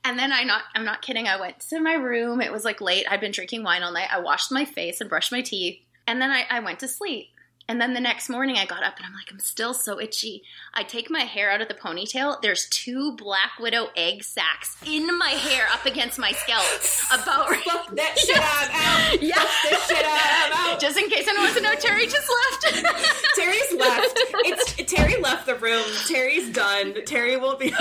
And 0.03 0.17
then 0.17 0.31
I 0.31 0.43
not 0.43 0.63
I'm 0.73 0.85
not 0.85 1.03
kidding. 1.03 1.27
I 1.27 1.39
went 1.39 1.59
to 1.69 1.79
my 1.79 1.93
room. 1.93 2.41
It 2.41 2.51
was 2.51 2.65
like 2.65 2.81
late. 2.81 3.05
I'd 3.09 3.21
been 3.21 3.31
drinking 3.31 3.63
wine 3.63 3.83
all 3.83 3.93
night. 3.93 4.09
I 4.11 4.19
washed 4.19 4.51
my 4.51 4.65
face 4.65 5.01
and 5.01 5.09
brushed 5.09 5.31
my 5.31 5.41
teeth. 5.41 5.79
And 6.07 6.21
then 6.21 6.31
I, 6.31 6.45
I 6.49 6.59
went 6.59 6.79
to 6.79 6.87
sleep. 6.87 7.29
And 7.67 7.81
then 7.81 7.95
the 7.95 7.99
next 7.99 8.29
morning 8.29 8.57
I 8.57 8.65
got 8.65 8.83
up 8.83 8.97
and 8.97 9.05
I'm 9.07 9.13
like, 9.13 9.31
I'm 9.31 9.39
still 9.39 9.73
so 9.73 9.99
itchy. 9.99 10.43
I 10.73 10.83
take 10.83 11.09
my 11.09 11.21
hair 11.21 11.49
out 11.51 11.61
of 11.61 11.67
the 11.67 11.73
ponytail. 11.73 12.39
There's 12.41 12.67
two 12.69 13.13
black 13.15 13.57
widow 13.59 13.87
egg 13.95 14.23
sacs 14.23 14.77
in 14.85 15.17
my 15.17 15.29
hair 15.29 15.65
up 15.73 15.83
against 15.85 16.19
my 16.19 16.31
scalp. 16.31 16.63
About 17.11 17.49
Fuck 17.55 17.95
that 17.95 18.17
shit 18.19 18.37
out. 18.37 19.21
Yeah. 19.21 19.43
This 19.67 19.87
shit 19.87 20.05
out. 20.05 20.79
Just 20.79 20.97
in 20.99 21.09
case 21.09 21.27
anyone 21.27 21.45
wants 21.45 21.55
to 21.55 21.63
know, 21.63 21.73
Terry 21.75 22.05
just 22.05 22.27
left. 22.29 22.85
Terry's 23.35 23.73
left. 23.79 24.13
It's 24.45 24.93
Terry 24.93 25.19
left 25.19 25.45
the 25.47 25.55
room. 25.55 25.85
Terry's 26.07 26.51
done. 26.51 26.93
Terry 27.05 27.37
will 27.37 27.55
be. 27.55 27.73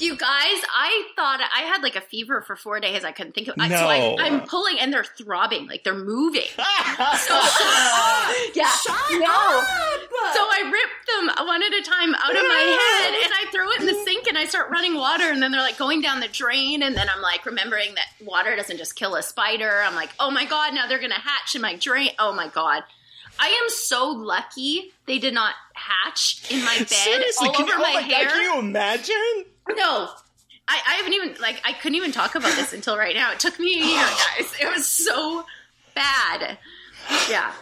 You 0.00 0.16
guys, 0.16 0.62
I 0.74 1.08
thought 1.14 1.40
I 1.54 1.62
had 1.62 1.82
like 1.82 1.94
a 1.94 2.00
fever 2.00 2.40
for 2.42 2.56
four 2.56 2.80
days. 2.80 3.04
I 3.04 3.12
couldn't 3.12 3.34
think 3.34 3.48
of. 3.48 3.54
I, 3.58 3.68
so 3.68 3.74
No. 3.74 3.88
I, 3.88 4.16
I'm 4.20 4.40
pulling, 4.46 4.78
and 4.80 4.92
they're 4.92 5.04
throbbing, 5.04 5.66
like 5.66 5.84
they're 5.84 5.94
moving. 5.94 6.42
So, 7.00 7.34
yeah, 8.54 8.68
Shut 8.68 8.94
no. 9.12 9.24
up. 9.24 9.64
So 10.34 10.40
I 10.42 10.70
rip 10.70 11.36
them 11.38 11.46
one 11.46 11.62
at 11.62 11.72
a 11.72 11.82
time 11.82 12.14
out 12.14 12.30
of 12.30 12.42
my 12.42 12.78
head, 12.78 13.14
and 13.24 13.32
I 13.34 13.46
throw 13.50 13.70
it 13.70 13.80
in 13.80 13.86
the 13.86 14.04
sink, 14.04 14.26
and 14.26 14.36
I 14.36 14.44
start 14.44 14.70
running 14.70 14.96
water, 14.96 15.24
and 15.30 15.42
then 15.42 15.50
they're 15.50 15.60
like 15.62 15.78
going 15.78 16.00
down 16.02 16.20
the 16.20 16.28
drain, 16.28 16.82
and 16.82 16.94
then 16.94 17.08
I'm 17.08 17.22
like 17.22 17.46
remembering 17.46 17.94
that 17.94 18.06
water 18.26 18.54
doesn't 18.54 18.76
just 18.76 18.96
kill 18.96 19.14
a 19.16 19.22
spider. 19.22 19.82
I'm 19.84 19.94
like, 19.94 20.10
oh 20.18 20.30
my 20.30 20.44
god, 20.44 20.74
now 20.74 20.86
they're 20.86 21.00
gonna 21.00 21.14
hatch 21.14 21.54
in 21.54 21.62
my 21.62 21.76
drain. 21.76 22.10
Oh 22.18 22.34
my 22.34 22.48
god. 22.48 22.82
I 23.38 23.48
am 23.48 23.70
so 23.70 24.08
lucky 24.10 24.92
they 25.06 25.18
did 25.18 25.32
not 25.32 25.54
hatch 25.72 26.44
in 26.50 26.62
my 26.62 26.76
bed 26.78 26.88
Seriously, 26.88 27.48
all 27.48 27.54
can, 27.54 27.62
over 27.64 27.72
you, 27.72 27.78
oh 27.78 27.82
my 27.82 27.94
my 27.94 28.00
hair. 28.02 28.24
God, 28.26 28.32
can 28.34 28.42
you 28.42 28.58
imagine? 28.58 29.44
No. 29.76 30.08
I, 30.68 30.80
I 30.88 30.94
haven't 30.94 31.14
even 31.14 31.34
like 31.40 31.60
I 31.64 31.72
couldn't 31.72 31.96
even 31.96 32.12
talk 32.12 32.34
about 32.34 32.54
this 32.54 32.72
until 32.72 32.96
right 32.96 33.14
now. 33.14 33.32
It 33.32 33.40
took 33.40 33.58
me 33.58 33.80
a 33.80 33.84
year, 33.84 34.06
guys. 34.38 34.52
It 34.60 34.72
was 34.72 34.86
so 34.86 35.44
bad. 35.94 36.58
Yeah. 37.28 37.52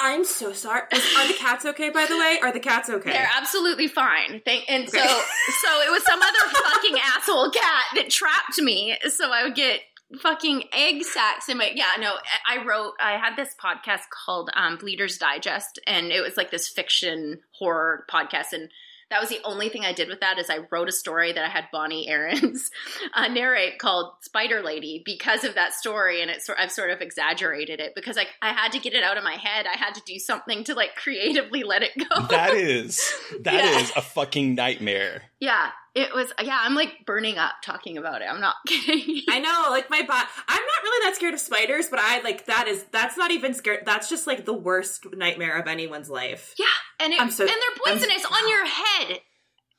I'm 0.00 0.24
so 0.24 0.52
sorry. 0.52 0.82
Is- 0.92 1.14
Are 1.18 1.26
the 1.26 1.34
cats 1.34 1.66
okay? 1.66 1.90
By 1.90 2.06
the 2.06 2.16
way, 2.16 2.38
are 2.40 2.52
the 2.52 2.60
cats 2.60 2.88
okay? 2.88 3.10
They're 3.10 3.30
absolutely 3.36 3.88
fine. 3.88 4.40
Thank 4.44 4.64
and 4.70 4.88
so 4.88 4.98
so 5.64 5.80
it 5.82 5.90
was 5.90 6.04
some 6.04 6.20
other 6.22 6.62
fucking 6.64 6.96
asshole 7.16 7.50
cat 7.50 7.84
that 7.96 8.08
trapped 8.10 8.58
me. 8.60 8.96
So 9.08 9.30
I 9.30 9.42
would 9.44 9.54
get 9.56 9.80
fucking 10.22 10.64
egg 10.72 11.02
sacks 11.02 11.50
in 11.50 11.58
my 11.58 11.70
yeah 11.74 11.84
no 12.00 12.14
i 12.46 12.64
wrote 12.64 12.94
i 12.98 13.18
had 13.18 13.36
this 13.36 13.54
podcast 13.62 14.00
called 14.24 14.48
um 14.54 14.78
bleeders 14.78 15.18
digest 15.18 15.78
and 15.86 16.10
it 16.10 16.22
was 16.22 16.34
like 16.34 16.50
this 16.50 16.66
fiction 16.66 17.38
horror 17.58 18.06
podcast 18.10 18.54
and 18.54 18.70
that 19.10 19.20
was 19.20 19.30
the 19.30 19.40
only 19.44 19.68
thing 19.68 19.84
I 19.84 19.92
did 19.92 20.08
with 20.08 20.20
that 20.20 20.38
is 20.38 20.50
I 20.50 20.58
wrote 20.70 20.88
a 20.88 20.92
story 20.92 21.32
that 21.32 21.44
I 21.44 21.48
had 21.48 21.64
Bonnie 21.72 22.08
Aarons 22.08 22.70
uh, 23.14 23.28
narrate 23.28 23.78
called 23.78 24.12
Spider 24.20 24.62
Lady 24.62 25.02
because 25.04 25.44
of 25.44 25.54
that 25.54 25.72
story, 25.72 26.20
and 26.22 26.30
it's 26.30 26.44
sort 26.46 26.58
I've 26.60 26.70
sort 26.72 26.90
of 26.90 27.00
exaggerated 27.00 27.80
it 27.80 27.94
because 27.94 28.18
I 28.18 28.26
I 28.42 28.52
had 28.52 28.72
to 28.72 28.78
get 28.78 28.94
it 28.94 29.02
out 29.02 29.16
of 29.16 29.24
my 29.24 29.34
head. 29.36 29.66
I 29.66 29.76
had 29.76 29.94
to 29.94 30.02
do 30.06 30.18
something 30.18 30.64
to 30.64 30.74
like 30.74 30.94
creatively 30.96 31.62
let 31.62 31.82
it 31.82 31.92
go. 31.96 32.26
That 32.28 32.54
is 32.54 33.12
that 33.40 33.64
is 33.80 33.88
Yeah. 33.90 33.98
a 33.98 34.02
fucking 34.02 34.54
nightmare. 34.54 35.22
yeah, 35.40 35.70
it 36.02 36.14
was. 36.14 36.32
Yeah, 36.42 36.58
I'm 36.62 36.74
like 36.74 37.04
burning 37.06 37.38
up 37.38 37.52
talking 37.64 37.98
about 37.98 38.22
it. 38.22 38.26
I'm 38.30 38.40
not 38.40 38.54
kidding. 38.66 39.22
I 39.28 39.38
know, 39.40 39.66
like 39.70 39.90
my 39.90 40.02
bot. 40.02 40.26
I'm 40.48 40.62
not 40.62 40.82
really 40.82 41.04
that 41.06 41.16
scared 41.16 41.34
of 41.34 41.40
spiders, 41.40 41.88
but 41.88 41.98
I 42.00 42.20
like 42.22 42.46
that 42.46 42.68
is 42.68 42.84
that's 42.92 43.16
not 43.16 43.30
even 43.30 43.54
scared. 43.54 43.84
That's 43.84 44.08
just 44.08 44.26
like 44.26 44.44
the 44.44 44.54
worst 44.54 45.06
nightmare 45.12 45.58
of 45.58 45.66
anyone's 45.66 46.08
life. 46.10 46.54
Yeah, 46.58 46.66
and 47.00 47.12
it, 47.12 47.20
I'm 47.20 47.30
so- 47.30 47.44
and 47.44 47.50
they're 47.52 47.94
poisonous 47.94 48.24
on 48.24 48.48
your 48.48 48.66
head. 48.66 49.20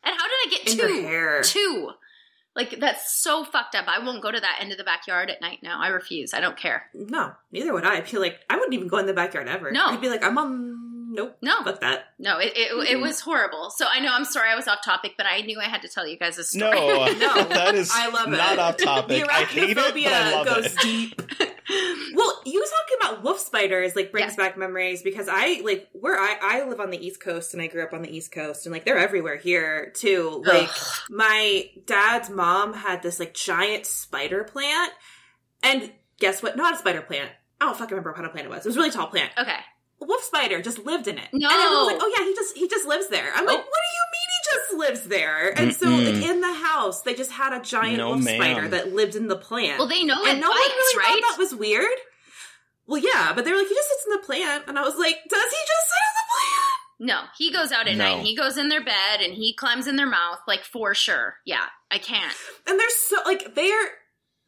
And 0.03 0.15
how 0.17 0.24
did 0.28 0.34
I 0.45 0.49
get 0.49 0.67
two? 0.67 1.41
Two. 1.43 1.89
Like 2.55 2.80
that's 2.80 3.22
so 3.22 3.43
fucked 3.45 3.76
up. 3.76 3.86
I 3.88 3.99
won't 4.03 4.22
go 4.24 4.32
to 4.32 4.39
that 4.39 4.57
end 4.61 4.72
of 4.72 4.78
the 4.78 4.84
backyard 4.84 5.30
at 5.30 5.39
night 5.41 5.59
now. 5.61 5.80
I 5.82 5.89
refuse. 5.89 6.34
I 6.34 6.39
don't 6.41 6.57
care. 6.57 6.84
No, 6.93 7.34
neither 7.51 7.74
would 7.74 7.86
I. 7.86 7.97
I 7.97 8.01
feel 8.01 8.22
like 8.22 8.39
I 8.49 8.55
wouldn't 8.55 8.74
even 8.74 8.88
go 8.88 8.97
in 8.97 9.05
the 9.05 9.13
backyard 9.13 9.47
ever. 9.47 9.72
No. 9.72 9.86
I'd 9.88 10.01
be 10.01 10.09
like, 10.09 10.24
I'm 10.24 10.38
on. 10.38 10.79
Nope. 11.26 11.38
No. 11.41 11.63
Fuck 11.63 11.82
that. 11.82 12.05
No, 12.17 12.38
it, 12.39 12.53
it, 12.55 12.72
it 12.72 12.97
Mhm. 12.97 13.01
was 13.01 13.20
horrible. 13.22 13.70
So 13.72 13.86
I 13.91 13.99
know 13.99 14.11
I'm 14.13 14.26
sorry 14.26 14.49
I 14.49 14.55
was 14.55 14.67
off 14.67 14.80
topic, 14.84 15.13
but 15.17 15.26
I 15.26 15.41
knew 15.41 15.59
I 15.59 15.65
had 15.65 15.82
to 15.84 15.88
tell 15.88 16.07
you 16.07 16.17
guys 16.17 16.38
a 16.38 16.43
story. 16.43 16.72
No, 16.76 17.05
No, 17.20 17.43
that 17.49 17.76
is 17.76 17.91
I 17.93 18.07
love 18.09 18.30
not 18.30 18.53
it. 18.53 18.59
off 18.59 18.78
topic. 18.78 19.26
The 19.26 19.32
I 19.34 19.43
hate 19.45 19.72
it, 19.72 19.76
but 19.78 19.86
I 19.86 19.91
arachnophobia 19.91 20.32
love 20.34 20.45
goes 20.47 20.65
it. 20.65 20.80
deep. 20.80 21.22
well, 22.15 22.41
you 22.45 22.65
talking 22.65 22.97
about 23.01 23.24
wolf 23.24 23.39
spiders 23.39 23.95
like 23.95 24.11
brings 24.11 24.36
back 24.36 24.57
memories 24.57 25.01
because 25.03 25.28
I 25.30 25.61
like 25.63 25.88
where 25.93 26.17
I 26.20 26.38
I 26.41 26.63
live 26.67 26.80
on 26.80 26.89
the 26.89 27.05
East 27.05 27.22
Coast 27.22 27.53
and 27.53 27.61
I 27.61 27.67
grew 27.67 27.84
up 27.84 27.93
on 27.93 28.01
the 28.01 28.15
East 28.15 28.32
Coast 28.32 28.65
and 28.65 28.74
like 28.74 28.86
they're 28.86 28.97
everywhere 28.97 29.38
here 29.38 29.91
too. 29.95 30.43
Like 30.45 30.70
my 31.09 31.70
dad's 31.86 32.30
mom 32.30 32.74
had 32.74 33.01
this 33.03 33.20
like 33.20 33.34
giant 33.34 33.86
spider 33.86 34.43
plant, 34.43 34.91
and 35.63 35.91
guess 36.20 36.41
what? 36.41 36.57
Not 36.57 36.74
a 36.76 36.78
spider 36.78 37.01
plant. 37.01 37.30
I 37.61 37.65
don't 37.65 37.76
fucking 37.78 37.91
remember 37.91 38.11
what 38.11 38.15
kind 38.15 38.26
of 38.26 38.32
plant 38.32 38.47
it 38.47 38.49
was. 38.49 38.65
It 38.65 38.70
was 38.70 38.78
a 38.78 38.80
really 38.80 38.91
tall 38.91 39.07
plant. 39.07 39.32
Okay. 39.38 39.57
A 40.02 40.06
wolf 40.06 40.24
spider 40.24 40.62
just 40.62 40.86
lived 40.86 41.08
in 41.08 41.18
it. 41.18 41.28
No. 41.34 41.50
And 41.50 41.58
everyone 41.58 41.86
was 41.86 41.93
like, 41.93 42.02
oh 42.02 42.14
yeah, 42.18 42.24
he 42.26 42.34
just 42.34 42.58
he 42.58 42.68
just 42.70 42.88
lives 42.88 43.10
there. 43.10 43.32
I'm 43.36 43.45
like, 43.45 43.58
oh. 43.58 43.60
what 43.60 43.66
do 43.66 43.91
you 43.97 44.06
mean 44.14 44.30
he 44.32 44.50
just 44.52 44.80
lives 44.80 45.10
there? 45.10 45.60
And 45.60 45.74
so 45.76 45.88
Mm-mm. 45.88 46.14
like 46.22 46.30
in 46.30 46.41
the 46.41 46.54
house, 46.54 47.02
they 47.02 47.14
just 47.14 47.32
had 47.32 47.54
a 47.54 47.62
giant 47.62 47.97
No, 47.97 48.10
wolf 48.12 48.24
ma'am. 48.24 48.36
spider 48.41 48.68
that 48.70 48.93
lived 48.93 49.16
in 49.16 49.28
the 49.28 49.36
plant. 49.36 49.78
Well, 49.80 49.88
they 49.89 50.04
know 50.04 50.24
and 50.26 50.38
it 50.38 50.41
no 50.41 50.50
one 50.50 50.58
really 50.58 50.97
right? 51.00 51.22
thought 51.22 51.32
that 51.32 51.38
was 51.38 51.54
weird. 51.56 51.97
Well, 52.88 53.02
yeah, 53.04 53.34
but 53.36 53.45
they 53.45 53.52
were 53.52 53.58
like, 53.58 53.68
he 53.68 53.76
just 53.76 53.88
sits 53.89 54.06
in 54.06 54.12
the 54.14 54.26
plant, 54.26 54.64
and 54.68 54.80
I 54.80 54.82
was 54.82 54.95
like, 54.97 55.16
does 55.30 55.43
he 55.52 55.58
just 55.68 55.88
sit 55.89 56.02
in 56.10 56.16
the 56.16 56.28
plant? 56.32 56.70
No, 57.02 57.20
he 57.38 57.52
goes 57.54 57.72
out 57.72 57.88
at 57.88 57.95
No. 57.97 58.16
night 58.18 58.26
he 58.26 58.36
goes 58.36 58.58
in 58.58 58.68
their 58.70 58.84
bed 58.84 59.22
and 59.24 59.34
he 59.34 59.54
climbs 59.54 59.88
in 59.88 59.95
their 59.95 60.10
mouth, 60.10 60.39
like 60.47 60.64
for 60.64 60.93
sure. 60.95 61.36
Yeah, 61.45 61.64
I 61.91 61.97
can't. 61.97 62.34
And 62.68 62.80
they're 62.80 62.89
so 62.89 63.18
like 63.26 63.54
they're 63.56 63.89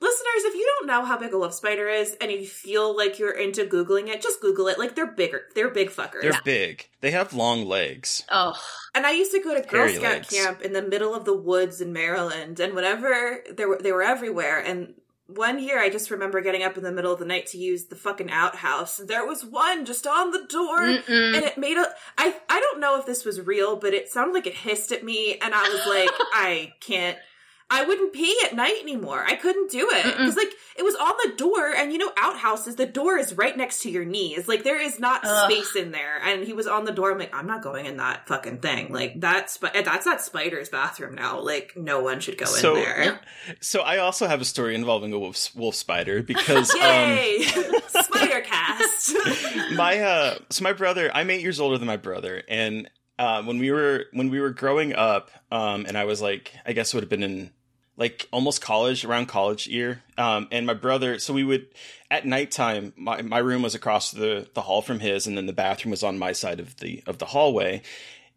listeners. 0.02 0.43
If 0.43 0.56
you 0.56 0.66
don't 0.80 0.88
know 0.88 1.06
how 1.06 1.18
big 1.18 1.34
a 1.34 1.38
wolf 1.38 1.54
spider 1.54 1.88
is, 1.88 2.18
and 2.20 2.32
you 2.32 2.45
feel 2.45 2.95
like 2.97 3.20
you're 3.20 3.38
into 3.38 3.64
googling 3.66 4.08
it, 4.08 4.22
just 4.22 4.41
Google 4.41 4.68
it. 4.68 4.78
Like 4.80 4.95
they're 4.95 5.12
bigger. 5.12 5.43
They're 5.56 5.70
big 5.70 5.89
fuckers. 5.89 6.22
They're 6.24 6.41
big. 6.43 6.88
They 7.02 7.12
have 7.12 7.34
long 7.34 7.66
legs. 7.66 8.24
Oh, 8.30 8.54
And 8.95 9.06
I 9.06 9.12
used 9.12 9.32
to 9.32 9.39
go 9.41 9.54
to 9.54 9.62
Girl 9.68 9.82
Hairy 9.88 9.95
Scout 9.95 10.12
legs. 10.14 10.30
camp 10.30 10.62
in 10.62 10.74
the 10.74 10.82
middle 10.82 11.14
of 11.16 11.26
the 11.26 11.34
woods 11.38 11.80
in 11.80 11.93
Maryland, 11.93 12.60
and 12.60 12.74
whenever 12.74 13.43
they 13.52 13.66
were 13.66 13.78
they 13.82 13.91
were 13.91 14.04
everywhere. 14.04 14.60
And 14.60 14.95
one 15.28 15.60
year, 15.64 15.80
I 15.80 15.89
just 15.89 16.12
remember 16.12 16.41
getting 16.41 16.62
up 16.62 16.76
in 16.76 16.84
the 16.84 16.91
middle 16.91 17.14
of 17.14 17.20
the 17.20 17.26
night 17.26 17.45
to 17.47 17.58
use 17.58 17.86
the 17.86 17.95
fucking 17.95 18.30
outhouse. 18.30 18.97
There 18.97 19.26
was 19.26 19.45
one 19.45 19.86
just 19.86 20.06
on 20.06 20.32
the 20.32 20.45
door, 20.49 20.80
Mm-mm. 20.80 21.36
and 21.38 21.45
it 21.45 21.58
made 21.58 21.78
a. 21.78 21.86
I 22.18 22.36
I 22.49 22.60
don't 22.60 22.82
know 22.82 22.99
if 22.99 23.06
this 23.06 23.24
was 23.24 23.39
real, 23.39 23.78
but 23.78 23.93
it 23.93 24.10
sounded 24.10 24.34
like 24.34 24.45
it 24.47 24.56
hissed 24.56 24.91
at 24.91 25.06
me, 25.06 25.38
and 25.41 25.54
I 25.56 25.62
was 25.70 25.86
like, 25.88 26.10
I 26.34 26.74
can't. 26.82 27.18
I 27.72 27.86
wouldn't 27.86 28.11
pee 28.13 28.38
at 28.45 28.53
night 28.55 28.78
anymore. 28.82 29.24
I 29.26 29.36
couldn't 29.36 29.72
do 29.72 29.89
it 29.91 30.03
because, 30.03 30.36
like, 30.36 30.51
it 30.78 30.84
was 30.84 30.95
on 30.95 31.13
the 31.26 31.34
door, 31.38 31.74
and 31.74 31.91
you 31.91 31.97
know, 31.97 32.11
outhouses. 32.17 32.76
The 32.76 32.86
door 32.86 33.17
is 33.17 33.34
right 33.34 33.55
next 33.55 33.82
to 33.84 33.89
your 33.89 34.03
knees. 34.05 34.47
Like, 34.47 34.63
there 34.63 34.80
is 34.80 34.99
not 34.99 35.22
Ugh. 35.24 35.49
space 35.51 35.76
in 35.76 35.91
there. 35.91 36.19
And 36.24 36.43
he 36.43 36.53
was 36.53 36.67
on 36.67 36.86
the 36.86 36.91
door. 36.91 37.11
I'm 37.11 37.17
like, 37.17 37.34
I'm 37.36 37.47
not 37.47 37.63
going 37.63 37.86
in 37.86 37.97
that 37.97 38.28
fucking 38.28 38.59
thing. 38.59 38.91
Like, 38.91 39.19
that's 39.19 39.57
that's 39.57 40.05
that 40.05 40.22
spider's 40.22 40.69
bathroom 40.69 41.15
now. 41.15 41.39
Like, 41.39 41.74
no 41.78 42.01
one 42.01 42.19
should 42.19 42.38
go 42.38 42.45
So- 42.45 42.76
in 42.76 42.82
there. 42.84 43.22
So 43.61 43.82
I 43.82 43.97
also 43.97 44.28
have 44.28 44.41
a 44.41 44.45
story 44.45 44.76
involving 44.76 45.13
a 45.13 45.19
wolf, 45.19 45.49
wolf 45.55 45.76
spider 45.76 46.22
because 46.22 46.69
um, 46.76 46.80
Yay, 46.82 47.43
spider 47.88 48.41
cast. 48.41 49.15
my 49.76 49.99
uh 49.99 50.36
so 50.49 50.63
my 50.63 50.74
brother 50.74 51.09
i'm 51.13 51.30
eight 51.30 51.41
years 51.41 51.59
older 51.59 51.78
than 51.78 51.88
my 51.88 51.97
brother 51.97 52.43
and 52.47 52.89
uh 53.19 53.41
when 53.43 53.57
we 53.57 53.72
were 53.72 54.05
when 54.13 54.30
we 54.30 54.39
were 54.39 54.49
growing 54.51 54.93
up 54.93 55.32
um 55.51 55.86
and 55.88 55.97
i 55.97 56.03
was 56.05 56.22
like 56.22 56.53
i 56.65 56.74
guess 56.74 56.93
it 56.93 56.97
would 56.97 57.03
have 57.03 57.09
been 57.09 57.24
in 57.24 57.51
like 58.02 58.28
almost 58.34 58.62
college 58.62 59.06
around 59.06 59.28
college 59.28 59.68
year. 59.68 60.02
Um 60.18 60.47
and 60.52 60.66
my 60.66 60.74
brother 60.74 61.20
so 61.20 61.34
we 61.34 61.43
would 61.43 61.68
at 62.10 62.26
nighttime 62.26 62.93
my, 62.97 63.22
my 63.22 63.38
room 63.38 63.62
was 63.62 63.76
across 63.76 64.10
the 64.10 64.49
the 64.56 64.64
hall 64.64 64.82
from 64.82 64.99
his 64.99 65.28
and 65.28 65.38
then 65.38 65.45
the 65.45 65.54
bathroom 65.54 65.91
was 65.91 66.02
on 66.02 66.18
my 66.18 66.32
side 66.32 66.60
of 66.60 66.78
the 66.78 67.04
of 67.06 67.20
the 67.20 67.28
hallway 67.28 67.84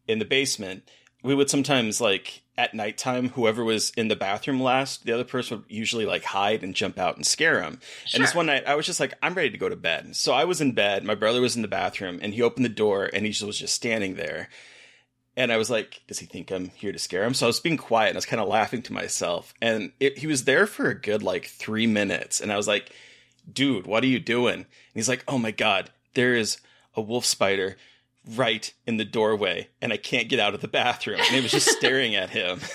in 0.06 0.18
the 0.18 0.26
basement. 0.26 0.82
We 1.22 1.34
would 1.34 1.48
sometimes 1.48 1.98
like 1.98 2.42
at 2.58 2.74
nighttime 2.74 3.30
whoever 3.30 3.64
was 3.64 3.90
in 3.96 4.08
the 4.08 4.16
bathroom 4.16 4.60
last 4.60 5.04
the 5.06 5.12
other 5.12 5.24
person 5.24 5.58
would 5.58 5.70
usually 5.70 6.04
like 6.04 6.24
hide 6.24 6.62
and 6.62 6.74
jump 6.74 6.98
out 6.98 7.16
and 7.16 7.26
scare 7.26 7.62
him 7.62 7.80
and 8.12 8.22
this 8.22 8.34
one 8.34 8.46
night 8.46 8.64
i 8.66 8.76
was 8.76 8.86
just 8.86 9.00
like 9.00 9.14
i'm 9.22 9.34
ready 9.34 9.50
to 9.50 9.58
go 9.58 9.68
to 9.68 9.76
bed. 9.76 10.14
So 10.14 10.32
i 10.32 10.44
was 10.44 10.60
in 10.60 10.72
bed 10.72 11.04
my 11.04 11.16
brother 11.16 11.40
was 11.40 11.56
in 11.56 11.62
the 11.62 11.68
bathroom 11.68 12.20
and 12.22 12.34
he 12.34 12.42
opened 12.42 12.64
the 12.64 12.80
door 12.84 13.10
and 13.12 13.24
he 13.24 13.32
just 13.32 13.42
was 13.42 13.58
just 13.58 13.74
standing 13.74 14.14
there 14.14 14.50
and 15.36 15.52
i 15.52 15.56
was 15.56 15.70
like 15.70 16.02
does 16.06 16.18
he 16.18 16.26
think 16.26 16.50
i'm 16.50 16.70
here 16.70 16.92
to 16.92 16.98
scare 16.98 17.24
him 17.24 17.34
so 17.34 17.46
i 17.46 17.48
was 17.48 17.60
being 17.60 17.76
quiet 17.76 18.08
and 18.08 18.16
i 18.16 18.18
was 18.18 18.26
kind 18.26 18.42
of 18.42 18.48
laughing 18.48 18.82
to 18.82 18.92
myself 18.92 19.54
and 19.60 19.92
it, 20.00 20.18
he 20.18 20.26
was 20.26 20.44
there 20.44 20.66
for 20.66 20.88
a 20.88 21.00
good 21.00 21.22
like 21.22 21.46
three 21.46 21.86
minutes 21.86 22.40
and 22.40 22.52
i 22.52 22.56
was 22.56 22.68
like 22.68 22.92
dude 23.52 23.86
what 23.86 24.02
are 24.02 24.08
you 24.08 24.20
doing 24.20 24.54
and 24.54 24.66
he's 24.94 25.08
like 25.08 25.24
oh 25.28 25.38
my 25.38 25.50
god 25.50 25.90
there 26.14 26.34
is 26.34 26.58
a 26.96 27.00
wolf 27.00 27.24
spider 27.24 27.76
right 28.36 28.72
in 28.86 28.96
the 28.96 29.04
doorway 29.04 29.68
and 29.80 29.92
I 29.92 29.96
can't 29.96 30.28
get 30.28 30.40
out 30.40 30.54
of 30.54 30.60
the 30.60 30.68
bathroom. 30.68 31.20
And 31.20 31.36
it 31.36 31.42
was 31.42 31.52
just 31.52 31.68
staring 31.68 32.14
at 32.14 32.30
him. 32.30 32.60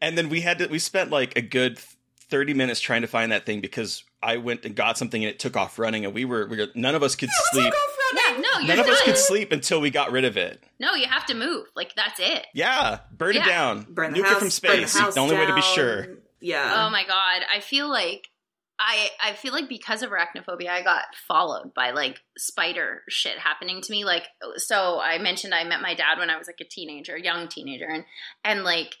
And 0.00 0.18
then 0.18 0.28
we 0.28 0.40
had 0.40 0.58
to, 0.58 0.66
we 0.66 0.78
spent 0.80 1.10
like 1.10 1.36
a 1.36 1.40
good 1.40 1.78
30 1.78 2.52
minutes 2.52 2.80
trying 2.80 3.02
to 3.02 3.06
find 3.06 3.30
that 3.32 3.46
thing 3.46 3.60
because 3.60 4.02
I 4.22 4.38
went 4.38 4.64
and 4.64 4.74
got 4.74 4.98
something 4.98 5.22
and 5.22 5.30
it 5.30 5.38
took 5.38 5.56
off 5.56 5.78
running 5.78 6.04
and 6.04 6.12
we 6.12 6.24
were, 6.24 6.46
we 6.48 6.56
were 6.58 6.66
none 6.74 6.94
of 6.94 7.02
us 7.02 7.14
could 7.14 7.30
sleep. 7.52 7.72
yeah, 8.14 8.36
no, 8.38 8.58
you're 8.58 8.76
None 8.76 8.78
of 8.80 8.86
us 8.88 9.02
could 9.02 9.16
sleep 9.16 9.52
until 9.52 9.80
we 9.80 9.90
got 9.90 10.10
rid 10.10 10.24
of 10.24 10.36
it. 10.36 10.62
No, 10.80 10.94
you 10.94 11.06
have 11.06 11.26
to 11.26 11.34
move. 11.34 11.66
Like 11.76 11.94
that's 11.94 12.18
it. 12.18 12.46
Yeah. 12.54 12.98
Burn 13.12 13.34
Yeah. 13.36 13.42
it 13.42 13.46
down. 13.46 13.86
Burn 13.88 14.12
the 14.12 14.20
Nuke 14.20 14.24
house 14.24 14.32
it 14.32 14.38
from 14.38 14.44
burn 14.46 14.50
space. 14.50 14.94
The, 14.94 15.00
house 15.00 15.14
the 15.14 15.20
only 15.20 15.36
way 15.36 15.46
to 15.46 15.54
be 15.54 15.62
sure. 15.62 16.06
Yeah. 16.40 16.86
Oh 16.86 16.90
my 16.90 17.04
god, 17.04 17.42
I 17.54 17.60
feel 17.60 17.88
like 17.88 18.26
I 18.80 19.08
I 19.22 19.32
feel 19.32 19.52
like 19.52 19.68
because 19.68 20.02
of 20.02 20.10
arachnophobia, 20.10 20.68
I 20.68 20.82
got 20.82 21.02
followed 21.26 21.72
by 21.74 21.90
like 21.90 22.20
spider 22.36 23.02
shit 23.08 23.38
happening 23.38 23.80
to 23.82 23.90
me. 23.92 24.04
Like, 24.04 24.24
so 24.56 25.00
I 25.00 25.18
mentioned 25.18 25.52
I 25.54 25.64
met 25.64 25.80
my 25.80 25.94
dad 25.94 26.18
when 26.18 26.30
I 26.30 26.38
was 26.38 26.46
like 26.46 26.60
a 26.60 26.64
teenager, 26.64 27.16
young 27.16 27.48
teenager, 27.48 27.86
and 27.88 28.04
and 28.44 28.64
like. 28.64 28.94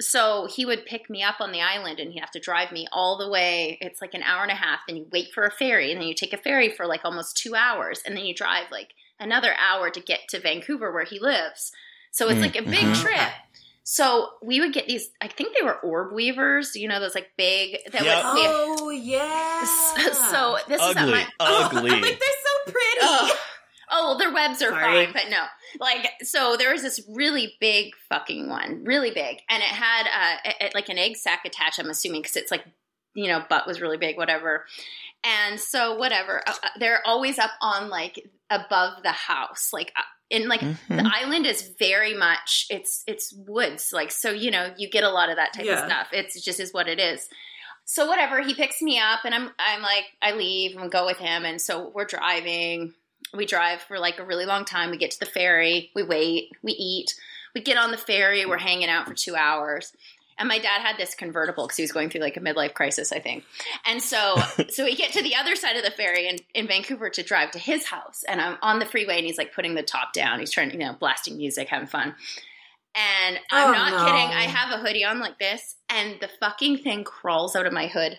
So 0.00 0.46
he 0.50 0.64
would 0.66 0.84
pick 0.86 1.08
me 1.08 1.22
up 1.22 1.36
on 1.40 1.52
the 1.52 1.60
island 1.60 2.00
and 2.00 2.12
he'd 2.12 2.20
have 2.20 2.30
to 2.32 2.40
drive 2.40 2.72
me 2.72 2.86
all 2.92 3.18
the 3.18 3.28
way. 3.28 3.78
It's 3.80 4.00
like 4.00 4.14
an 4.14 4.22
hour 4.22 4.42
and 4.42 4.50
a 4.50 4.54
half. 4.56 4.80
Then 4.88 4.96
you 4.96 5.06
wait 5.12 5.28
for 5.32 5.44
a 5.44 5.50
ferry 5.50 5.92
and 5.92 6.00
then 6.00 6.08
you 6.08 6.14
take 6.14 6.32
a 6.32 6.36
ferry 6.38 6.68
for 6.70 6.86
like 6.86 7.04
almost 7.04 7.36
two 7.36 7.54
hours 7.54 8.02
and 8.04 8.16
then 8.16 8.24
you 8.24 8.34
drive 8.34 8.66
like 8.72 8.94
another 9.20 9.54
hour 9.56 9.90
to 9.90 10.00
get 10.00 10.20
to 10.30 10.40
Vancouver 10.40 10.90
where 10.92 11.04
he 11.04 11.20
lives. 11.20 11.70
So 12.10 12.28
it's 12.28 12.38
Mm, 12.38 12.42
like 12.42 12.56
a 12.56 12.62
big 12.62 12.84
mhm. 12.84 13.00
trip. 13.02 13.30
So 13.84 14.30
we 14.42 14.60
would 14.60 14.72
get 14.72 14.86
these. 14.86 15.10
I 15.20 15.28
think 15.28 15.54
they 15.56 15.64
were 15.64 15.78
orb 15.80 16.12
weavers. 16.12 16.74
You 16.74 16.88
know 16.88 16.98
those 17.00 17.14
like 17.14 17.30
big. 17.36 17.78
That 17.92 18.04
Yep. 18.04 18.24
would, 18.24 18.34
we 18.34 18.42
had- 18.42 18.50
Oh 18.54 18.90
yeah. 18.90 19.64
so 20.30 20.58
this 20.68 20.80
is 20.82 20.96
at 20.96 21.02
Ugly. 21.02 21.12
my. 21.12 21.26
Ugly. 21.40 21.90
I'm 21.92 22.00
like 22.00 22.18
they're 22.18 22.28
so 22.66 22.72
pretty. 22.72 22.98
Ugh. 23.02 23.30
Oh, 23.94 24.04
well, 24.08 24.18
their 24.18 24.32
webs 24.32 24.62
are 24.62 24.70
Sorry. 24.70 25.04
fine, 25.04 25.12
but 25.12 25.24
no. 25.30 25.44
Like, 25.80 26.08
so 26.22 26.56
there 26.58 26.72
was 26.72 26.82
this 26.82 27.00
really 27.08 27.54
big 27.60 27.92
fucking 28.08 28.48
one, 28.48 28.84
really 28.84 29.10
big, 29.10 29.38
and 29.48 29.62
it 29.62 29.68
had 29.68 30.06
uh, 30.06 30.50
a, 30.60 30.66
a- 30.66 30.70
like 30.74 30.88
an 30.88 30.98
egg 30.98 31.16
sac 31.16 31.44
attached. 31.44 31.78
I'm 31.78 31.90
assuming 31.90 32.22
because 32.22 32.36
it's 32.36 32.50
like, 32.50 32.64
you 33.14 33.28
know, 33.28 33.42
butt 33.48 33.66
was 33.66 33.80
really 33.80 33.96
big, 33.98 34.16
whatever. 34.16 34.66
And 35.24 35.58
so, 35.60 35.96
whatever, 35.96 36.42
uh, 36.46 36.52
uh, 36.62 36.68
they're 36.78 37.00
always 37.06 37.38
up 37.38 37.50
on 37.60 37.88
like 37.90 38.28
above 38.50 39.02
the 39.02 39.12
house, 39.12 39.70
like. 39.72 39.92
Uh, 39.96 40.02
in 40.30 40.48
like 40.48 40.60
Mhm. 40.62 40.78
the 40.88 41.10
island 41.14 41.44
is 41.44 41.72
very 41.78 42.14
much 42.14 42.64
it's 42.70 43.02
it's 43.06 43.34
woods 43.46 43.90
like 43.92 44.10
so 44.10 44.30
you 44.30 44.50
know 44.50 44.72
you 44.78 44.88
get 44.88 45.04
a 45.04 45.10
lot 45.10 45.28
of 45.28 45.36
that 45.36 45.52
type 45.52 45.66
Yeah. 45.66 45.72
of 45.84 45.90
stuff 45.90 46.08
it's 46.10 46.40
just 46.42 46.58
is 46.58 46.72
what 46.72 46.88
it 46.88 46.98
is 46.98 47.28
so 47.84 48.06
whatever 48.06 48.40
he 48.40 48.54
picks 48.54 48.80
me 48.80 48.98
up 48.98 49.26
and 49.26 49.34
i'm 49.34 49.50
i'm 49.58 49.82
like 49.82 50.04
i 50.22 50.32
leave 50.32 50.74
and 50.78 50.90
go 50.90 51.04
with 51.04 51.18
him 51.18 51.44
and 51.44 51.60
so 51.60 51.92
we're 51.94 52.06
driving 52.06 52.94
we 53.34 53.46
drive 53.46 53.80
for 53.82 53.98
like 53.98 54.18
a 54.18 54.24
really 54.24 54.46
long 54.46 54.64
time. 54.64 54.90
We 54.90 54.96
get 54.98 55.10
to 55.12 55.20
the 55.20 55.26
ferry. 55.26 55.90
We 55.94 56.02
wait. 56.02 56.52
We 56.62 56.72
eat. 56.72 57.14
We 57.54 57.60
get 57.60 57.76
on 57.76 57.90
the 57.90 57.96
ferry. 57.96 58.44
We're 58.46 58.58
hanging 58.58 58.88
out 58.88 59.06
for 59.06 59.14
two 59.14 59.34
hours. 59.36 59.92
And 60.38 60.48
my 60.48 60.58
dad 60.58 60.80
had 60.80 60.96
this 60.96 61.14
convertible 61.14 61.66
because 61.66 61.76
he 61.76 61.82
was 61.82 61.92
going 61.92 62.08
through 62.10 62.22
like 62.22 62.36
a 62.36 62.40
midlife 62.40 62.72
crisis 62.74 63.12
i 63.12 63.18
think. 63.20 63.44
And 63.86 64.02
so 64.02 64.36
so 64.70 64.84
we 64.84 64.96
get 64.96 65.12
to 65.12 65.22
the 65.22 65.36
other 65.36 65.54
side 65.54 65.76
of 65.76 65.84
the 65.84 65.90
ferry 65.90 66.26
in, 66.28 66.36
in 66.54 66.66
vancouver 66.66 67.10
to 67.10 67.22
drive 67.22 67.50
to 67.52 67.58
his 67.58 67.84
house. 67.86 68.24
And 68.26 68.40
i'm 68.40 68.56
on 68.62 68.78
the 68.78 68.86
freeway 68.86 69.18
and 69.18 69.26
he's 69.26 69.38
like 69.38 69.54
putting 69.54 69.74
the 69.74 69.82
top 69.82 70.12
down. 70.12 70.40
He's 70.40 70.50
trying 70.50 70.70
you 70.72 70.78
know 70.78 70.94
blasting 70.98 71.36
music 71.36 71.68
having 71.68 71.86
fun. 71.86 72.14
And 72.94 73.38
i'm 73.50 73.68
Oh, 73.68 73.72
not 73.72 73.90
no. 73.92 74.04
kidding. 74.04 74.28
I 74.36 74.42
have 74.44 74.72
a 74.72 74.82
hoodie 74.82 75.04
on 75.04 75.20
like 75.20 75.38
this 75.38 75.76
and 75.88 76.18
the 76.20 76.28
fucking 76.40 76.78
thing 76.78 77.04
crawls 77.04 77.54
out 77.54 77.66
of 77.66 77.72
my 77.72 77.86
hood 77.86 78.18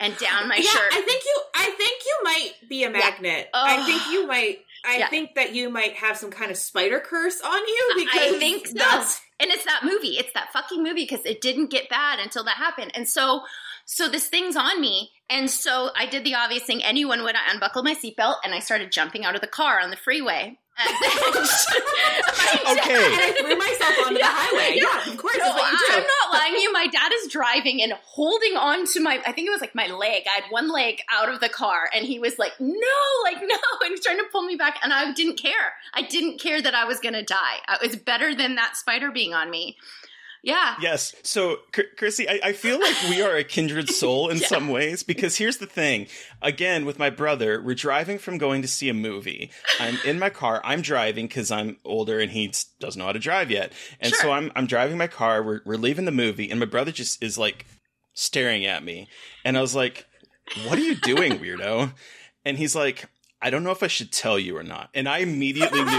and 0.00 0.16
down 0.18 0.48
my 0.48 0.56
yeah, 0.56 0.62
shirt 0.70 0.92
I 0.92 1.00
think 1.02 1.22
you. 1.24 1.40
I 1.54 1.70
think 1.70 2.02
you 2.06 2.16
might 2.24 2.52
be 2.68 2.84
a 2.84 2.90
magnet. 2.90 3.48
Ugh. 3.52 3.66
I 3.68 3.84
think 3.84 4.02
you 4.12 4.26
might. 4.26 4.58
I 4.84 4.98
Yeah. 4.98 5.08
think 5.08 5.34
that 5.34 5.54
you 5.54 5.70
might 5.70 5.94
have 5.94 6.16
some 6.16 6.30
kind 6.30 6.50
of 6.50 6.56
spider 6.56 7.00
curse 7.00 7.40
on 7.40 7.58
you 7.66 7.92
because 7.96 8.34
I 8.34 8.38
think 8.38 8.68
so. 8.68 8.74
that's 8.74 9.20
And 9.40 9.50
it's 9.50 9.64
that 9.64 9.82
movie. 9.84 10.16
It's 10.18 10.32
that 10.34 10.52
fucking 10.52 10.82
movie 10.82 11.02
because 11.08 11.24
it 11.26 11.40
didn't 11.40 11.70
get 11.70 11.88
bad 11.88 12.20
until 12.20 12.44
that 12.44 12.56
happened. 12.56 12.92
And 12.94 13.08
so, 13.08 13.42
so 13.86 14.08
this 14.08 14.28
thing's 14.28 14.56
on 14.56 14.80
me. 14.80 15.10
And 15.28 15.50
so 15.50 15.90
I 15.96 16.06
did 16.06 16.24
the 16.24 16.34
obvious 16.36 16.62
thing 16.62 16.82
anyone 16.82 17.22
would. 17.24 17.34
I 17.34 17.52
unbuckled 17.52 17.84
my 17.84 17.94
seatbelt 17.94 18.36
and 18.44 18.54
I 18.54 18.60
started 18.60 18.92
jumping 18.92 19.24
out 19.24 19.34
of 19.34 19.40
the 19.40 19.46
car 19.48 19.80
on 19.80 19.90
the 19.90 19.96
freeway. 19.96 20.58
okay. 22.72 22.94
And 23.08 23.20
I 23.20 23.34
threw 23.38 23.56
myself 23.56 24.06
onto 24.06 24.18
Yeah, 24.18 24.28
the 24.28 24.34
highway. 24.34 24.72
yeah. 24.76 24.84
Yeah, 24.84 25.12
of 25.12 25.16
course. 25.18 25.36
No, 25.38 25.52
what 25.52 25.72
you 25.72 25.78
do. 25.78 25.92
I'm 25.94 26.02
not 26.02 26.32
lying 26.38 26.54
to 26.54 26.60
you. 26.60 26.72
My 26.72 26.86
dad 26.86 27.10
is 27.22 27.30
driving 27.32 27.82
and 27.82 27.92
holding 28.04 28.56
on 28.56 28.86
to 28.86 29.00
my, 29.00 29.20
I 29.26 29.32
think 29.32 29.48
it 29.48 29.50
was 29.50 29.60
like 29.60 29.74
my 29.74 29.86
leg. 29.88 30.24
I 30.26 30.40
had 30.42 30.50
one 30.50 30.70
leg 30.72 31.00
out 31.12 31.28
of 31.28 31.40
the 31.40 31.48
car 31.48 31.88
and 31.94 32.04
he 32.04 32.18
was 32.18 32.38
like, 32.38 32.52
no, 32.60 32.76
like, 33.24 33.38
no. 33.42 33.56
And 33.82 33.90
he's 33.90 34.04
trying 34.04 34.18
to 34.18 34.24
pull 34.30 34.42
me 34.42 34.56
back. 34.56 34.78
And 34.82 34.92
I 34.92 35.12
didn't 35.12 35.36
care. 35.38 35.74
I 35.94 36.02
didn't 36.02 36.40
care 36.40 36.60
that 36.62 36.74
I 36.74 36.84
was 36.84 37.00
going 37.00 37.14
to 37.14 37.22
die. 37.24 37.56
It 37.68 37.80
was 37.82 37.96
better 37.96 38.34
than 38.34 38.54
that 38.56 38.76
spider 38.76 39.10
being 39.10 39.34
on 39.34 39.50
me. 39.50 39.76
Yeah. 40.42 40.76
Yes. 40.80 41.14
So, 41.24 41.56
Chr- 41.72 41.82
Krsy, 41.98 42.26
I, 42.28 42.40
I 42.48 42.52
feel 42.52 42.78
like 42.80 42.94
we 43.08 43.20
are 43.22 43.36
a 43.36 43.42
kindred 43.44 43.90
soul 43.90 44.28
in 44.28 44.36
Yeah. 44.40 44.46
some 44.46 44.68
ways 44.68 45.02
because 45.02 45.36
here's 45.36 45.56
the 45.58 45.66
thing. 45.66 46.06
Again, 46.40 46.84
with 46.84 46.98
my 46.98 47.10
brother, 47.10 47.60
we're 47.60 47.74
driving 47.74 48.18
from 48.18 48.38
going 48.38 48.62
to 48.62 48.68
see 48.68 48.88
a 48.88 48.94
movie. 48.94 49.50
I'm 49.80 49.98
in 50.06 50.18
my 50.18 50.30
car. 50.30 50.60
I'm 50.64 50.80
driving 50.80 51.26
because 51.26 51.50
I'm 51.50 51.76
older 51.84 52.20
and 52.20 52.30
he 52.30 52.52
doesn't 52.78 52.98
know 52.98 53.06
how 53.06 53.12
to 53.12 53.18
drive 53.18 53.50
yet. 53.50 53.72
And 54.00 54.14
so 54.14 54.30
I'm 54.30 54.52
I'm 54.54 54.66
driving 54.66 54.96
my 54.96 55.08
car. 55.08 55.42
We're 55.42 55.60
we're 55.66 55.76
leaving 55.76 56.04
the 56.04 56.12
movie, 56.12 56.50
and 56.50 56.60
my 56.60 56.66
brother 56.66 56.92
just 56.92 57.22
is 57.22 57.36
like 57.36 57.66
staring 58.14 58.64
at 58.64 58.84
me, 58.84 59.08
and 59.44 59.58
I 59.58 59.60
was 59.60 59.74
like, 59.74 60.06
"What 60.66 60.78
are 60.78 60.82
you 60.82 60.94
doing, 60.94 61.38
weirdo?" 61.38 61.92
And 62.44 62.56
he's 62.58 62.74
like. 62.76 63.06
I 63.40 63.50
don't 63.50 63.62
know 63.62 63.70
if 63.70 63.84
I 63.84 63.86
should 63.86 64.10
tell 64.10 64.36
you 64.36 64.56
or 64.56 64.64
not. 64.64 64.90
And 64.94 65.08
I 65.08 65.18
immediately 65.18 65.78
knew 65.78 65.86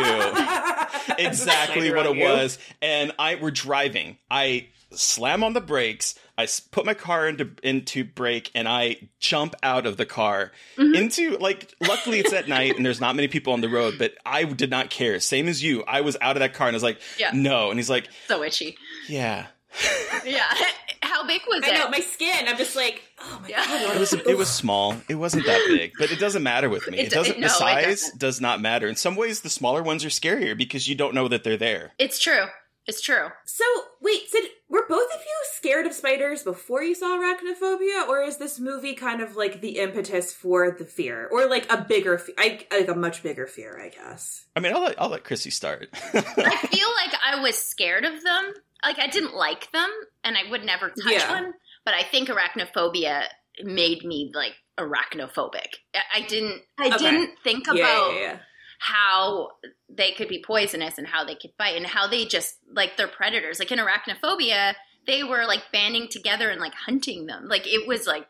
exactly 1.18 1.92
what 1.94 2.06
it 2.06 2.16
you. 2.16 2.24
was. 2.24 2.58
And 2.82 3.12
I 3.20 3.36
were 3.36 3.52
driving. 3.52 4.18
I 4.30 4.68
slam 4.92 5.44
on 5.44 5.54
the 5.54 5.62
brakes. 5.62 6.16
I 6.38 6.48
put 6.72 6.86
my 6.86 6.94
car 6.94 7.28
into 7.28 7.50
into 7.64 8.06
brake, 8.06 8.50
and 8.56 8.66
I 8.68 9.10
jump 9.20 9.56
out 9.62 9.86
of 9.86 9.98
the 9.98 10.06
car 10.06 10.52
Mm-hmm. 10.78 10.96
into 10.96 11.38
like. 11.38 11.74
Luckily, 11.82 12.20
it's 12.20 12.32
at 12.32 12.48
night, 12.48 12.78
and 12.78 12.86
there's 12.86 13.02
not 13.02 13.16
many 13.16 13.28
people 13.28 13.52
on 13.54 13.60
the 13.62 13.68
road. 13.70 13.96
But 14.00 14.14
I 14.26 14.46
did 14.46 14.70
not 14.70 14.90
care. 14.90 15.20
Same 15.20 15.48
as 15.50 15.62
you. 15.62 15.84
I 15.86 16.00
was 16.02 16.16
out 16.22 16.38
of 16.38 16.40
that 16.40 16.54
car, 16.54 16.68
and 16.68 16.76
I 16.76 16.78
was 16.78 16.84
like, 16.84 17.02
Yeah. 17.18 17.32
"No." 17.34 17.70
And 17.72 17.78
he's 17.78 17.90
like, 17.90 18.08
So 18.28 18.42
itchy. 18.44 18.78
"Yeah." 19.08 19.48
Yeah. 20.26 20.52
How 21.02 21.26
big 21.26 21.42
was 21.48 21.64
I 21.64 21.68
it? 21.70 21.74
I 21.74 21.78
know 21.80 21.90
my 21.90 22.00
skin. 22.02 22.48
I'm 22.48 22.58
just 22.58 22.76
like, 22.76 23.02
oh 23.20 23.40
my 23.42 23.48
Yeah. 23.50 23.66
god. 23.66 23.96
It 23.96 24.00
was 24.00 24.14
it 24.14 24.38
was 24.38 24.50
small. 24.50 24.96
It 25.08 25.16
wasn't 25.16 25.46
that 25.46 25.62
big, 25.68 25.94
but 25.98 26.12
it 26.12 26.20
doesn't 26.20 26.44
matter 26.44 26.70
with 26.70 26.90
me. 26.90 26.98
It 27.00 27.08
It, 27.08 27.12
doesn't. 27.12 27.40
no, 27.40 27.48
the 27.48 27.54
size 27.54 27.86
doesn't. 28.04 28.20
does 28.20 28.42
not 28.42 28.62
matter. 28.62 28.88
In 28.88 28.96
some 28.96 29.16
ways, 29.16 29.42
the 29.42 29.50
smaller 29.50 29.82
ones 29.84 30.04
are 30.06 30.10
scarier 30.10 30.58
because 30.58 30.88
you 30.88 30.96
don't 30.96 31.14
know 31.14 31.28
that 31.28 31.44
they're 31.44 31.58
there. 31.58 31.94
It's 32.00 32.20
true. 32.20 32.46
It's 32.86 33.02
true. 33.02 33.28
So 33.46 33.64
wait, 34.02 34.28
Sid, 34.30 34.46
were 34.68 34.86
both 34.90 35.14
of 35.14 35.20
you 35.22 35.36
scared 35.54 35.86
of 35.86 35.94
spiders 35.94 36.42
before 36.42 36.82
you 36.82 36.96
saw 36.96 37.18
arachnophobia, 37.20 38.08
or 38.08 38.22
is 38.24 38.38
this 38.38 38.60
movie 38.60 38.96
kind 38.96 39.22
of 39.22 39.36
like 39.36 39.62
the 39.62 39.78
impetus 39.78 40.34
for 40.34 40.72
the 40.72 40.86
fear, 40.86 41.28
or 41.32 41.48
like 41.48 41.72
a 41.72 41.86
bigger, 41.88 42.18
fe- 42.18 42.34
I, 42.38 42.66
like 42.72 42.88
a 42.88 42.96
much 42.96 43.22
bigger 43.22 43.46
fear, 43.46 43.80
I 43.80 43.90
guess? 43.90 44.46
I 44.56 44.60
mean, 44.60 44.74
I'll 44.74 44.82
let 44.82 45.00
I'll 45.00 45.10
let 45.10 45.24
Krsy 45.24 45.52
start. 45.54 45.90
I 46.14 46.22
feel 46.22 46.88
like 47.06 47.14
I 47.24 47.40
was 47.42 47.58
scared 47.58 48.06
of 48.06 48.24
them. 48.24 48.54
Like 48.84 49.00
I 49.00 49.08
didn't 49.08 49.36
like 49.36 49.72
them, 49.72 49.90
and 50.24 50.38
I 50.38 50.50
would 50.50 50.64
never 50.64 50.90
touch 50.90 51.12
Yeah. 51.12 51.32
one. 51.32 51.54
But 51.86 51.94
I 51.96 52.04
think 52.04 52.30
arachnophobia 52.30 53.24
made 53.64 54.04
me 54.06 54.32
like 54.34 54.54
arachnophobic. 54.80 55.68
I- 56.14 56.22
didn't. 56.22 56.62
I 56.80 56.88
Okay. 56.88 56.98
didn't 56.98 57.32
think 57.44 57.66
Yeah, 57.68 57.74
about 57.74 58.14
yeah. 58.16 58.40
how 58.80 59.50
they 59.90 60.12
could 60.14 60.28
be 60.30 60.42
poisonous 60.46 60.98
and 60.98 61.08
how 61.08 61.24
they 61.26 61.36
could 61.36 61.52
bite 61.58 61.76
and 61.76 61.86
how 61.86 62.08
they 62.08 62.26
just 62.26 62.56
like 62.74 62.96
they're 62.98 63.08
predators. 63.08 63.60
Like 63.60 63.72
in 63.72 63.80
arachnophobia, 63.80 64.76
they 65.08 65.24
were 65.24 65.46
like 65.46 65.64
banding 65.74 66.08
together 66.10 66.50
and 66.50 66.62
like 66.62 66.74
hunting 66.74 67.26
them. 67.26 67.48
Like 67.48 67.68
it 67.68 67.88
was 67.88 68.08
like 68.08 68.28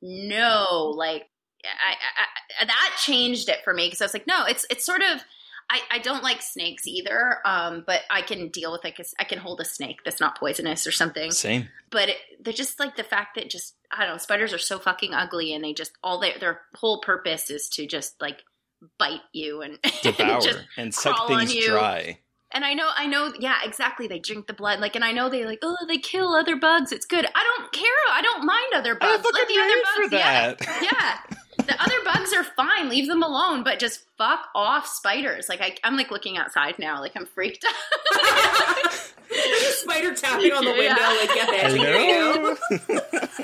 no, 0.00 0.92
like 0.96 1.28
I, 1.64 1.92
I, 1.92 2.62
I 2.62 2.64
that 2.66 2.96
changed 3.04 3.48
it 3.48 3.58
for 3.64 3.72
me 3.72 3.86
because 3.86 4.00
I 4.00 4.04
was 4.06 4.14
like, 4.14 4.26
no, 4.26 4.44
it's 4.46 4.66
it's 4.70 4.84
sort 4.86 5.02
of. 5.02 5.22
I, 5.72 5.80
I 5.90 5.98
don't 6.00 6.22
like 6.22 6.42
snakes 6.42 6.86
either, 6.86 7.38
um, 7.46 7.82
but 7.86 8.02
I 8.10 8.20
can 8.20 8.48
deal 8.48 8.72
with 8.72 8.84
like 8.84 8.98
a, 8.98 9.04
I 9.18 9.24
can 9.24 9.38
hold 9.38 9.58
a 9.62 9.64
snake 9.64 10.00
that's 10.04 10.20
not 10.20 10.38
poisonous 10.38 10.86
or 10.86 10.92
something. 10.92 11.30
Same. 11.30 11.70
But 11.90 12.10
it, 12.10 12.16
they're 12.40 12.52
just 12.52 12.78
like 12.78 12.96
the 12.96 13.02
fact 13.02 13.36
that 13.36 13.48
just 13.48 13.74
I 13.90 14.04
don't 14.04 14.14
know, 14.14 14.18
spiders 14.18 14.52
are 14.52 14.58
so 14.58 14.78
fucking 14.78 15.14
ugly, 15.14 15.54
and 15.54 15.64
they 15.64 15.72
just 15.72 15.92
all 16.04 16.20
their 16.20 16.38
their 16.38 16.60
whole 16.76 17.00
purpose 17.00 17.48
is 17.48 17.70
to 17.70 17.86
just 17.86 18.20
like 18.20 18.42
bite 18.98 19.22
you 19.32 19.62
and 19.62 19.78
Devour 20.02 20.42
just 20.42 20.58
and 20.76 20.92
suck 20.92 21.26
things 21.26 21.54
dry. 21.64 22.18
And 22.54 22.66
I 22.66 22.74
know, 22.74 22.90
I 22.94 23.06
know, 23.06 23.32
yeah, 23.40 23.60
exactly. 23.64 24.08
They 24.08 24.18
drink 24.18 24.46
the 24.46 24.52
blood, 24.52 24.78
like, 24.78 24.94
and 24.94 25.02
I 25.02 25.12
know 25.12 25.30
they 25.30 25.46
like, 25.46 25.60
oh, 25.62 25.74
they 25.88 25.96
kill 25.96 26.34
other 26.34 26.56
bugs. 26.56 26.92
It's 26.92 27.06
good. 27.06 27.24
I 27.24 27.56
don't 27.56 27.72
care. 27.72 27.88
I 28.12 28.20
don't 28.20 28.44
mind 28.44 28.74
other 28.74 28.98
I 29.00 29.16
bugs. 29.16 29.22
fucking 29.22 29.32
Let 29.32 29.48
the 29.48 29.58
other 29.58 29.82
bugs, 29.82 30.04
for 30.04 30.10
that. 30.10 30.56
yeah, 30.60 30.88
yeah. 31.30 31.36
The 31.72 31.82
other 31.82 32.04
bugs 32.04 32.32
are 32.32 32.44
fine. 32.44 32.88
Leave 32.88 33.06
them 33.08 33.22
alone. 33.22 33.62
But 33.64 33.78
just 33.78 34.04
fuck 34.18 34.48
off 34.54 34.86
spiders. 34.86 35.48
Like 35.48 35.60
I, 35.60 35.76
I'm 35.84 35.96
like 35.96 36.10
looking 36.10 36.36
outside 36.36 36.78
now. 36.78 37.00
Like 37.00 37.12
I'm 37.16 37.26
freaked 37.26 37.64
out. 37.64 38.92
Spider 39.32 40.14
tapping 40.14 40.52
on 40.52 40.64
the 40.64 40.70
window, 40.72 40.96
Yeah. 41.00 41.16
like, 41.20 41.30
yeah, 41.34 41.46
bitch, 41.46 41.76
you 41.76 41.84
Hello? 41.86 42.54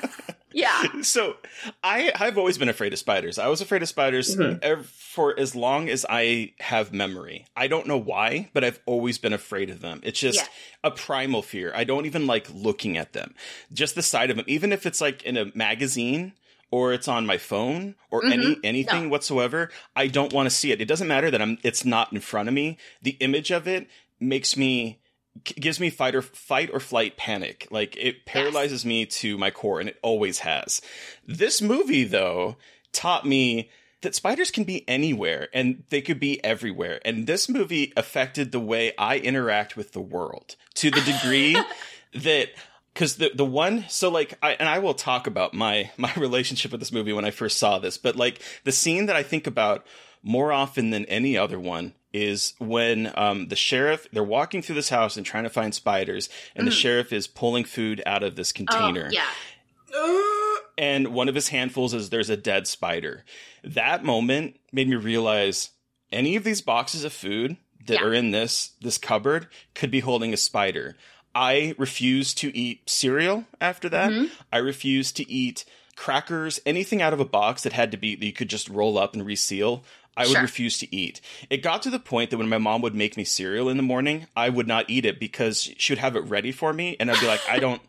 go. 0.02 0.08
yeah. 0.52 1.00
so 1.02 1.36
I 1.82 2.12
I've 2.14 2.36
always 2.38 2.58
been 2.58 2.68
afraid 2.68 2.92
of 2.92 2.98
spiders. 2.98 3.38
I 3.38 3.48
was 3.48 3.60
afraid 3.60 3.82
of 3.82 3.88
spiders 3.88 4.36
Mhm. 4.36 4.58
ev- 4.62 4.86
for 4.86 5.38
as 5.38 5.56
long 5.56 5.88
as 5.88 6.04
I 6.08 6.52
have 6.60 6.92
memory. 6.92 7.46
I 7.56 7.66
don't 7.68 7.86
know 7.86 7.96
why, 7.96 8.50
but 8.52 8.62
I've 8.64 8.80
always 8.86 9.16
been 9.18 9.32
afraid 9.32 9.70
of 9.70 9.80
them. 9.80 10.00
It's 10.04 10.20
just 10.20 10.38
Yeah. 10.40 10.46
a 10.84 10.90
primal 10.90 11.42
fear. 11.42 11.72
I 11.74 11.84
don't 11.84 12.06
even 12.06 12.26
like 12.26 12.46
looking 12.52 12.96
at 12.98 13.14
them. 13.14 13.34
Just 13.72 13.94
the 13.94 14.02
sight 14.02 14.30
of 14.30 14.36
them, 14.36 14.44
even 14.46 14.72
if 14.72 14.84
it's 14.86 15.00
like 15.00 15.22
in 15.24 15.36
a 15.38 15.50
magazine 15.54 16.34
or 16.70 16.92
it's 16.92 17.08
on 17.08 17.24
my 17.26 17.38
phone 17.38 17.94
or 18.10 18.24
any 18.26 18.54
Mhm. 18.56 18.60
anything 18.64 19.02
No. 19.04 19.08
whatsoever, 19.10 19.70
I 19.96 20.06
don't 20.06 20.32
want 20.32 20.46
to 20.48 20.54
see 20.54 20.70
it. 20.72 20.80
It 20.80 20.88
doesn't 20.88 21.08
matter 21.08 21.30
that 21.30 21.40
I'm 21.42 21.58
it's 21.62 21.84
not 21.84 22.12
in 22.12 22.20
front 22.20 22.48
of 22.48 22.54
me. 22.54 22.76
The 23.02 23.16
image 23.20 23.50
of 23.50 23.66
it 23.68 23.88
makes 24.20 24.56
me 24.56 24.98
gives 25.44 25.78
me 25.78 25.88
fight 25.88 26.14
or 26.16 26.22
fight 26.22 26.68
or 26.72 26.80
flight 26.80 27.16
panic. 27.16 27.68
Like 27.70 27.96
it 27.96 28.26
paralyzes 28.26 28.84
me 28.84 29.06
to 29.06 29.38
my 29.38 29.50
core 29.50 29.78
and 29.80 29.88
it 29.88 29.98
always 30.02 30.40
has. 30.40 30.82
This 31.26 31.62
movie 31.62 32.04
though 32.04 32.56
taught 32.92 33.24
me 33.24 33.70
that 34.00 34.14
spiders 34.14 34.50
can 34.50 34.64
be 34.64 34.88
anywhere 34.88 35.48
and 35.54 35.84
they 35.90 36.00
could 36.00 36.18
be 36.20 36.42
everywhere. 36.44 37.00
And 37.04 37.26
this 37.26 37.48
movie 37.48 37.92
affected 37.96 38.50
the 38.52 38.60
way 38.60 38.92
I 38.98 39.18
interact 39.18 39.76
with 39.76 39.92
the 39.92 40.00
world 40.00 40.56
to 40.74 40.90
the 40.90 41.00
degree 41.00 41.56
that 42.14 42.50
because 42.98 43.14
the 43.16 43.30
the 43.32 43.44
one 43.44 43.84
so 43.88 44.08
like 44.10 44.34
I 44.42 44.54
and 44.54 44.68
I 44.68 44.80
will 44.80 44.94
talk 44.94 45.28
about 45.28 45.54
my 45.54 45.90
my 45.96 46.12
relationship 46.16 46.72
with 46.72 46.80
this 46.80 46.90
movie 46.90 47.12
when 47.12 47.24
I 47.24 47.30
first 47.30 47.56
saw 47.58 47.78
this, 47.78 47.96
but 47.96 48.16
like 48.16 48.42
the 48.64 48.72
scene 48.72 49.06
that 49.06 49.14
I 49.14 49.22
think 49.22 49.46
about 49.46 49.86
more 50.24 50.52
often 50.52 50.90
than 50.90 51.04
any 51.04 51.38
other 51.38 51.60
one 51.60 51.94
is 52.12 52.54
when 52.58 53.12
um, 53.14 53.48
the 53.48 53.54
sheriff 53.56 54.08
they're 54.12 54.24
walking 54.24 54.62
through 54.62 54.74
this 54.74 54.88
house 54.88 55.16
and 55.16 55.24
trying 55.24 55.44
to 55.44 55.50
find 55.50 55.72
spiders, 55.74 56.28
and 56.56 56.66
the 56.66 56.72
Mm. 56.72 56.80
sheriff 56.80 57.12
is 57.12 57.28
pulling 57.28 57.62
food 57.64 58.02
out 58.04 58.24
of 58.24 58.34
this 58.34 58.50
container 58.50 59.10
Oh, 59.12 59.12
yeah. 59.12 60.58
and 60.78 61.08
one 61.08 61.28
of 61.28 61.34
his 61.36 61.48
handfuls 61.50 61.94
is 61.94 62.10
there's 62.10 62.30
a 62.30 62.36
dead 62.36 62.66
spider. 62.66 63.24
That 63.62 64.04
moment 64.04 64.56
made 64.72 64.88
me 64.88 64.96
realize 64.96 65.70
any 66.10 66.34
of 66.36 66.44
these 66.44 66.60
boxes 66.62 67.04
of 67.04 67.12
food 67.12 67.58
that 67.86 68.00
Yeah. 68.00 68.06
are 68.06 68.12
in 68.14 68.32
this 68.32 68.72
this 68.80 68.98
cupboard 68.98 69.46
could 69.74 69.90
be 69.90 70.00
holding 70.00 70.32
a 70.32 70.36
spider. 70.36 70.96
I 71.40 71.74
refuse 71.78 72.34
to 72.34 72.54
eat 72.56 72.90
cereal 72.90 73.44
after 73.60 73.88
that. 73.90 74.10
Mhm. 74.10 74.30
I 74.52 74.58
refuse 74.58 75.12
to 75.12 75.30
eat 75.30 75.64
crackers, 75.94 76.60
anything 76.66 77.00
out 77.00 77.12
of 77.12 77.20
a 77.20 77.24
box 77.24 77.62
that 77.62 77.72
had 77.72 77.92
to 77.92 77.96
be 77.96 78.16
that 78.16 78.26
you 78.26 78.32
could 78.32 78.50
just 78.50 78.68
roll 78.68 78.98
up 78.98 79.14
and 79.14 79.24
reseal. 79.24 79.84
I 80.16 80.22
would 80.22 80.32
Sure. 80.32 80.42
refuse 80.42 80.78
to 80.78 80.92
eat. 80.94 81.20
It 81.48 81.62
got 81.62 81.80
to 81.82 81.90
the 81.90 82.00
point 82.00 82.30
that 82.30 82.38
when 82.38 82.48
my 82.48 82.58
mom 82.58 82.82
would 82.82 82.94
make 82.96 83.16
me 83.16 83.22
cereal 83.22 83.68
in 83.68 83.76
the 83.76 83.84
morning, 83.84 84.26
I 84.36 84.48
would 84.48 84.66
not 84.66 84.90
eat 84.90 85.04
it 85.06 85.20
because 85.20 85.70
she 85.78 85.92
would 85.92 86.00
have 86.00 86.16
it 86.16 86.24
ready 86.24 86.50
for 86.50 86.72
me, 86.72 86.96
and 86.98 87.08
I'd 87.08 87.20
be 87.20 87.26
like, 87.28 87.40
I 87.48 87.60
don't, 87.60 87.80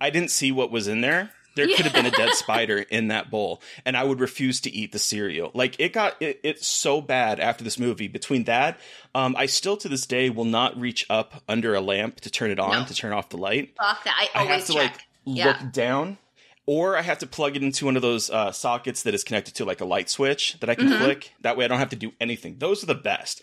I 0.00 0.10
didn't 0.10 0.30
see 0.30 0.52
what 0.52 0.70
was 0.70 0.86
in 0.86 1.00
there. 1.00 1.32
There 1.56 1.66
could 1.68 1.84
have 1.86 1.92
been 1.92 2.06
a 2.06 2.10
dead 2.10 2.34
spider 2.34 2.78
in 2.90 3.08
that 3.08 3.30
bowl, 3.30 3.62
and 3.84 3.96
I 3.96 4.04
would 4.04 4.20
refuse 4.20 4.60
to 4.62 4.70
eat 4.70 4.92
the 4.92 4.98
cereal. 4.98 5.50
Like 5.54 5.76
it 5.78 5.92
got 5.92 6.20
it, 6.20 6.40
it's 6.42 6.66
so 6.66 7.00
bad 7.00 7.38
after 7.40 7.62
this 7.64 7.78
movie. 7.78 8.08
Between 8.08 8.44
that, 8.44 8.78
um, 9.14 9.34
I 9.38 9.46
still 9.46 9.76
to 9.78 9.88
this 9.88 10.06
day 10.06 10.30
will 10.30 10.44
not 10.44 10.78
reach 10.78 11.06
up 11.08 11.42
under 11.48 11.74
a 11.74 11.80
lamp 11.80 12.20
to 12.22 12.30
turn 12.30 12.50
it 12.50 12.58
on 12.58 12.70
No. 12.72 12.84
to 12.86 12.94
turn 12.94 13.12
off 13.12 13.28
the 13.28 13.36
light. 13.38 13.74
Fuck 13.78 14.04
that. 14.04 14.28
I 14.34 14.38
I 14.38 14.42
always 14.42 14.58
have 14.58 14.66
to 14.66 14.72
check. 14.72 14.92
like 14.92 15.00
Yeah. 15.24 15.46
look 15.62 15.72
down, 15.72 16.18
or 16.66 16.96
I 16.96 17.02
have 17.02 17.18
to 17.20 17.26
plug 17.26 17.56
it 17.56 17.62
into 17.62 17.84
one 17.86 17.96
of 17.96 18.02
those 18.02 18.30
uh, 18.30 18.50
sockets 18.52 19.02
that 19.04 19.14
is 19.14 19.22
connected 19.22 19.54
to 19.56 19.64
like 19.64 19.80
a 19.80 19.84
light 19.84 20.10
switch 20.10 20.56
that 20.60 20.68
I 20.70 20.74
can 20.74 20.88
Mhm. 20.88 20.98
click. 20.98 21.32
That 21.42 21.56
way, 21.56 21.64
I 21.64 21.68
don't 21.68 21.78
have 21.78 21.90
to 21.90 21.96
do 21.96 22.12
anything. 22.20 22.56
Those 22.58 22.82
are 22.82 22.86
the 22.86 22.94
best. 22.94 23.42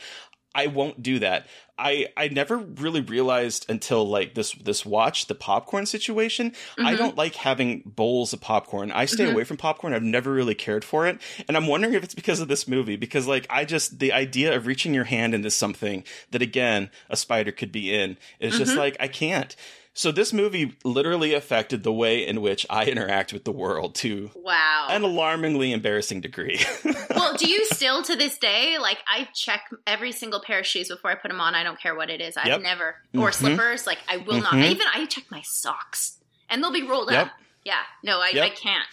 I 0.53 0.67
won't 0.67 1.01
do 1.01 1.19
that. 1.19 1.47
I 1.79 2.07
I 2.17 2.27
never 2.27 2.57
really 2.57 2.99
realized 3.01 3.65
until 3.69 4.07
like 4.07 4.35
this 4.35 4.51
this 4.51 4.85
watch 4.85 5.27
the 5.27 5.33
popcorn 5.35 5.85
situation. 5.85 6.53
I 6.77 6.93
Mhm. 6.93 6.97
don't 6.97 7.17
like 7.17 7.35
having 7.35 7.81
bowls 7.85 8.33
of 8.33 8.41
popcorn. 8.41 8.91
I 8.91 9.05
stay 9.05 9.25
Mhm. 9.25 9.31
away 9.33 9.43
from 9.45 9.57
popcorn. 9.57 9.93
I've 9.93 10.03
never 10.03 10.31
really 10.31 10.53
cared 10.53 10.83
for 10.83 11.07
it, 11.07 11.19
and 11.47 11.55
I'm 11.57 11.67
wondering 11.67 11.93
if 11.93 12.03
it's 12.03 12.13
because 12.13 12.39
of 12.41 12.49
this 12.49 12.67
movie. 12.67 12.97
Because 12.97 13.27
like 13.27 13.47
I 13.49 13.65
just 13.65 13.99
the 13.99 14.11
idea 14.13 14.53
of 14.55 14.67
reaching 14.67 14.93
your 14.93 15.05
hand 15.05 15.33
into 15.33 15.49
something 15.49 16.03
that 16.31 16.41
again 16.41 16.89
a 17.09 17.15
spider 17.15 17.51
could 17.51 17.71
be 17.71 17.93
in 17.93 18.17
is 18.39 18.57
just 18.57 18.73
Mhm. 18.73 18.77
like 18.77 18.97
I 18.99 19.07
can't. 19.07 19.55
So 19.93 20.11
this 20.11 20.31
movie 20.31 20.77
literally 20.85 21.33
affected 21.33 21.83
the 21.83 21.91
way 21.91 22.25
in 22.25 22.41
which 22.41 22.65
I 22.69 22.85
interact 22.85 23.33
with 23.33 23.43
the 23.43 23.51
world 23.51 23.95
to 23.95 24.31
wow 24.35 24.87
an 24.89 25.03
alarmingly 25.03 25.73
embarrassing 25.73 26.21
degree. 26.21 26.59
well, 27.09 27.35
do 27.35 27.45
you 27.47 27.65
still 27.65 28.01
to 28.03 28.15
this 28.15 28.37
day 28.37 28.77
like 28.79 28.99
I 29.05 29.27
check 29.35 29.63
every 29.85 30.13
single 30.13 30.39
pair 30.41 30.59
of 30.59 30.65
shoes 30.65 30.87
before 30.87 31.11
I 31.11 31.15
put 31.15 31.27
them 31.29 31.41
on? 31.41 31.55
I 31.55 31.63
don't 31.63 31.79
care 31.79 31.93
what 31.93 32.09
it 32.09 32.21
is. 32.21 32.37
I've 32.37 32.47
Yep. 32.47 32.61
never 32.61 32.95
or 33.15 33.29
Mhm. 33.31 33.33
slippers. 33.33 33.85
Like 33.85 33.99
I 34.07 34.17
will 34.17 34.39
not. 34.41 34.53
Mhm. 34.53 34.69
Even 34.71 34.87
I 34.93 35.05
check 35.07 35.25
my 35.29 35.41
socks, 35.43 36.17
and 36.49 36.63
they'll 36.63 36.71
be 36.71 36.83
rolled 36.83 37.11
Yep. 37.11 37.27
up. 37.27 37.31
Yeah, 37.65 37.81
no, 38.03 38.21
I, 38.21 38.29
Yep. 38.29 38.45
I 38.45 38.49
can't. 38.49 38.87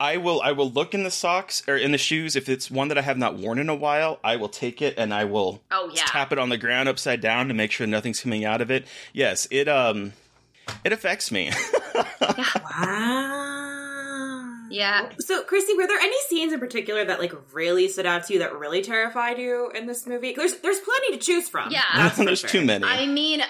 I 0.00 0.16
will 0.16 0.40
I 0.42 0.52
will 0.52 0.70
look 0.70 0.94
in 0.94 1.02
the 1.02 1.10
socks 1.10 1.62
or 1.66 1.76
in 1.76 1.90
the 1.92 1.98
shoes 1.98 2.36
if 2.36 2.48
it's 2.48 2.70
one 2.70 2.88
that 2.88 2.98
I 2.98 3.02
have 3.02 3.18
not 3.18 3.36
worn 3.36 3.58
in 3.58 3.68
a 3.68 3.74
while. 3.74 4.20
I 4.22 4.36
will 4.36 4.48
take 4.48 4.80
it 4.80 4.94
and 4.96 5.12
I 5.12 5.24
will 5.24 5.60
Oh 5.70 5.90
yeah, 5.92 6.04
tap 6.06 6.32
it 6.32 6.38
on 6.38 6.48
the 6.50 6.58
ground 6.58 6.88
upside 6.88 7.20
down 7.20 7.48
to 7.48 7.54
make 7.54 7.72
sure 7.72 7.86
nothing's 7.86 8.20
coming 8.20 8.44
out 8.44 8.60
of 8.60 8.70
it. 8.70 8.86
Yes, 9.12 9.48
it 9.50 9.66
um 9.68 10.12
it 10.84 10.92
affects 10.92 11.32
me. 11.32 11.50
Wow. 12.80 14.66
yeah. 14.70 15.10
So, 15.18 15.42
Krsy, 15.44 15.76
were 15.76 15.86
there 15.86 15.98
any 15.98 16.16
scenes 16.28 16.52
in 16.52 16.60
particular 16.60 17.04
that 17.04 17.18
like 17.18 17.32
really 17.52 17.88
stood 17.88 18.06
out 18.06 18.24
to 18.24 18.34
you 18.34 18.38
that 18.40 18.54
really 18.56 18.82
terrified 18.82 19.38
you 19.38 19.70
in 19.74 19.86
this 19.86 20.06
movie? 20.06 20.34
There's 20.36 20.56
there's 20.58 20.78
plenty 20.80 21.16
to 21.16 21.18
choose 21.18 21.48
from. 21.48 21.70
Yeah. 21.70 21.82
That's 21.96 22.16
for 22.18 22.24
There's 22.24 22.40
sure. 22.40 22.50
too 22.50 22.64
many. 22.64 22.84
I 22.84 23.06
mean, 23.06 23.42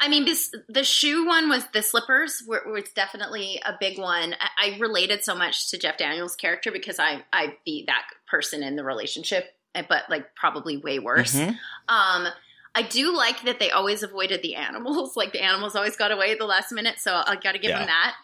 I 0.00 0.08
mean, 0.08 0.24
this 0.24 0.52
the 0.68 0.84
shoe 0.84 1.24
one 1.26 1.48
was 1.48 1.64
the 1.72 1.82
slippers 1.82 2.42
were, 2.46 2.62
was 2.66 2.90
definitely 2.94 3.60
a 3.64 3.74
big 3.78 3.98
one. 3.98 4.34
I, 4.40 4.74
I 4.74 4.78
related 4.78 5.22
so 5.24 5.34
much 5.34 5.70
to 5.70 5.78
Jeff 5.78 5.96
Daniels' 5.98 6.34
character 6.36 6.72
because 6.72 6.98
I 6.98 7.24
I 7.32 7.54
be 7.64 7.84
that 7.86 8.04
person 8.28 8.62
in 8.62 8.76
the 8.76 8.84
relationship, 8.84 9.54
eh, 9.74 9.82
but 9.88 10.04
like 10.10 10.34
probably 10.34 10.76
way 10.78 10.98
worse. 10.98 11.34
Mhm. 11.34 11.50
Um, 11.88 12.28
I 12.74 12.82
do 12.82 13.14
like 13.16 13.42
that 13.42 13.58
they 13.60 13.70
always 13.70 14.02
avoided 14.02 14.42
the 14.42 14.54
animals. 14.56 15.14
Like 15.16 15.32
the 15.32 15.42
animals 15.42 15.76
always 15.76 15.96
got 15.96 16.10
away 16.10 16.32
at 16.32 16.38
the 16.38 16.46
last 16.46 16.72
minute, 16.72 16.98
so 16.98 17.12
I 17.14 17.36
got 17.36 17.52
to 17.52 17.58
give 17.58 17.70
Yeah. 17.70 17.78
them 17.78 17.86
that. 17.88 18.14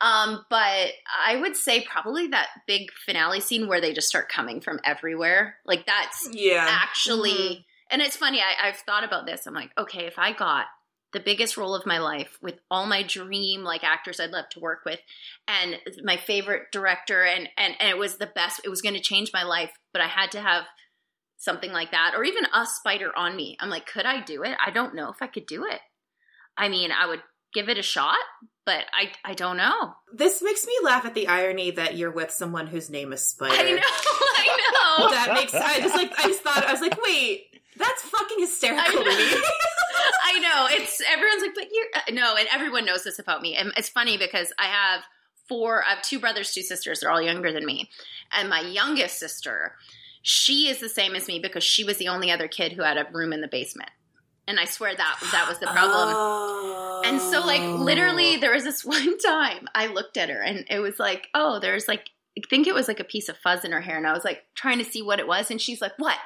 Um, 0.00 0.44
but 0.50 0.90
I 1.24 1.36
would 1.36 1.56
say 1.56 1.82
probably 1.82 2.26
that 2.28 2.48
big 2.66 2.90
finale 3.06 3.40
scene 3.40 3.68
where 3.68 3.80
they 3.80 3.92
just 3.92 4.08
start 4.08 4.28
coming 4.28 4.60
from 4.60 4.80
everywhere. 4.82 5.56
Like 5.64 5.86
that's 5.86 6.28
Yeah. 6.32 6.66
actually 6.68 7.30
Mhm. 7.30 7.64
and 7.90 8.02
it's 8.02 8.16
funny 8.16 8.40
I, 8.40 8.68
i've 8.68 8.76
thought 8.78 9.02
about 9.04 9.24
this 9.24 9.46
i'm 9.46 9.54
like 9.54 9.70
okay 9.78 10.04
if 10.06 10.18
i 10.18 10.32
got 10.32 10.66
the 11.12 11.20
biggest 11.20 11.56
role 11.56 11.74
of 11.74 11.86
my 11.86 11.98
life 11.98 12.38
with 12.42 12.54
all 12.70 12.86
my 12.86 13.02
dream 13.02 13.62
like 13.62 13.82
actors 13.84 14.20
i'd 14.20 14.30
love 14.30 14.48
to 14.50 14.60
work 14.60 14.80
with 14.84 15.00
and 15.46 15.76
my 16.02 16.16
favorite 16.16 16.64
director 16.72 17.24
and 17.24 17.48
and, 17.56 17.74
and 17.80 17.88
it 17.88 17.98
was 17.98 18.16
the 18.16 18.30
best 18.34 18.60
it 18.64 18.68
was 18.68 18.82
going 18.82 18.94
to 18.94 19.00
change 19.00 19.30
my 19.32 19.42
life 19.42 19.70
but 19.92 20.02
i 20.02 20.06
had 20.06 20.30
to 20.30 20.40
have 20.40 20.64
something 21.38 21.72
like 21.72 21.92
that 21.92 22.14
or 22.16 22.24
even 22.24 22.44
a 22.52 22.66
spider 22.66 23.16
on 23.16 23.36
me. 23.36 23.56
I'm 23.60 23.70
like 23.70 23.86
could 23.86 24.04
i 24.04 24.20
do 24.20 24.42
it? 24.42 24.56
I 24.64 24.70
don't 24.70 24.94
know 24.94 25.10
if 25.10 25.22
i 25.22 25.26
could 25.26 25.46
do 25.46 25.64
it. 25.64 25.80
I 26.56 26.68
mean 26.68 26.90
i 26.92 27.06
would 27.06 27.22
give 27.54 27.68
it 27.68 27.78
a 27.78 27.82
shot 27.82 28.18
but 28.66 28.84
i 28.92 29.10
i 29.24 29.34
don't 29.34 29.56
know. 29.56 29.94
This 30.12 30.42
makes 30.42 30.66
me 30.66 30.74
laugh 30.82 31.06
at 31.06 31.14
the 31.14 31.28
irony 31.28 31.70
that 31.70 31.96
you're 31.96 32.10
with 32.10 32.30
someone 32.32 32.66
whose 32.66 32.90
name 32.90 33.12
is 33.12 33.26
Spider. 33.26 33.54
i 33.54 33.70
know 33.70 33.80
i 33.82 34.98
know. 34.98 35.10
That 35.10 35.32
makes 35.34 35.54
I 35.54 35.80
just 35.80 35.94
like 35.94 36.12
I 36.18 36.24
just 36.24 36.42
thought 36.42 36.64
I 36.64 36.72
was 36.72 36.80
like, 36.80 37.00
wait, 37.02 37.46
that's 37.78 38.02
fucking 38.02 38.40
hysterical 38.40 39.04
to 39.04 39.10
me. 39.10 39.14
I 40.24 40.38
know. 40.40 40.66
It's 40.70 41.00
everyone's 41.10 41.42
like, 41.42 41.54
but 41.54 41.68
you're 41.72 41.86
uh, 41.94 42.12
no, 42.12 42.36
and 42.36 42.48
everyone 42.52 42.84
knows 42.84 43.04
this 43.04 43.18
about 43.18 43.42
me. 43.42 43.54
And 43.54 43.72
it's 43.76 43.88
funny 43.88 44.16
because 44.16 44.52
I 44.58 44.66
have 44.66 45.02
four, 45.48 45.84
I 45.84 45.94
have 45.94 46.02
two 46.02 46.18
brothers, 46.18 46.52
two 46.52 46.62
sisters. 46.62 47.00
They're 47.00 47.10
all 47.10 47.22
younger 47.22 47.52
than 47.52 47.64
me, 47.64 47.90
and 48.32 48.48
my 48.48 48.60
youngest 48.60 49.18
sister, 49.18 49.74
she 50.22 50.68
is 50.68 50.80
the 50.80 50.88
same 50.88 51.14
as 51.14 51.28
me 51.28 51.38
because 51.38 51.64
she 51.64 51.84
was 51.84 51.96
the 51.96 52.08
only 52.08 52.30
other 52.30 52.48
kid 52.48 52.72
who 52.72 52.82
had 52.82 52.98
a 52.98 53.06
room 53.12 53.32
in 53.32 53.40
the 53.40 53.48
basement. 53.48 53.90
And 54.48 54.58
I 54.58 54.64
swear 54.64 54.94
that 54.96 55.18
that 55.32 55.46
was 55.46 55.58
the 55.58 55.66
problem. 55.66 56.08
Oh. 56.16 57.02
And 57.04 57.20
so, 57.20 57.40
like, 57.40 57.60
literally, 57.60 58.38
there 58.38 58.54
was 58.54 58.64
this 58.64 58.82
one 58.84 59.18
time 59.18 59.68
I 59.74 59.88
looked 59.88 60.16
at 60.16 60.30
her 60.30 60.40
and 60.40 60.64
it 60.70 60.80
was 60.80 60.98
like, 60.98 61.28
oh, 61.34 61.60
there's 61.60 61.86
like, 61.86 62.08
I 62.36 62.40
think 62.48 62.66
it 62.66 62.74
was 62.74 62.88
like 62.88 62.98
a 62.98 63.04
piece 63.04 63.28
of 63.28 63.36
fuzz 63.36 63.64
in 63.64 63.72
her 63.72 63.80
hair. 63.82 63.98
And 63.98 64.06
I 64.06 64.12
was 64.14 64.24
like 64.24 64.44
trying 64.54 64.78
to 64.78 64.84
see 64.84 65.02
what 65.02 65.20
it 65.20 65.28
was. 65.28 65.50
And 65.50 65.60
she's 65.60 65.82
like, 65.82 65.92
what? 65.98 66.16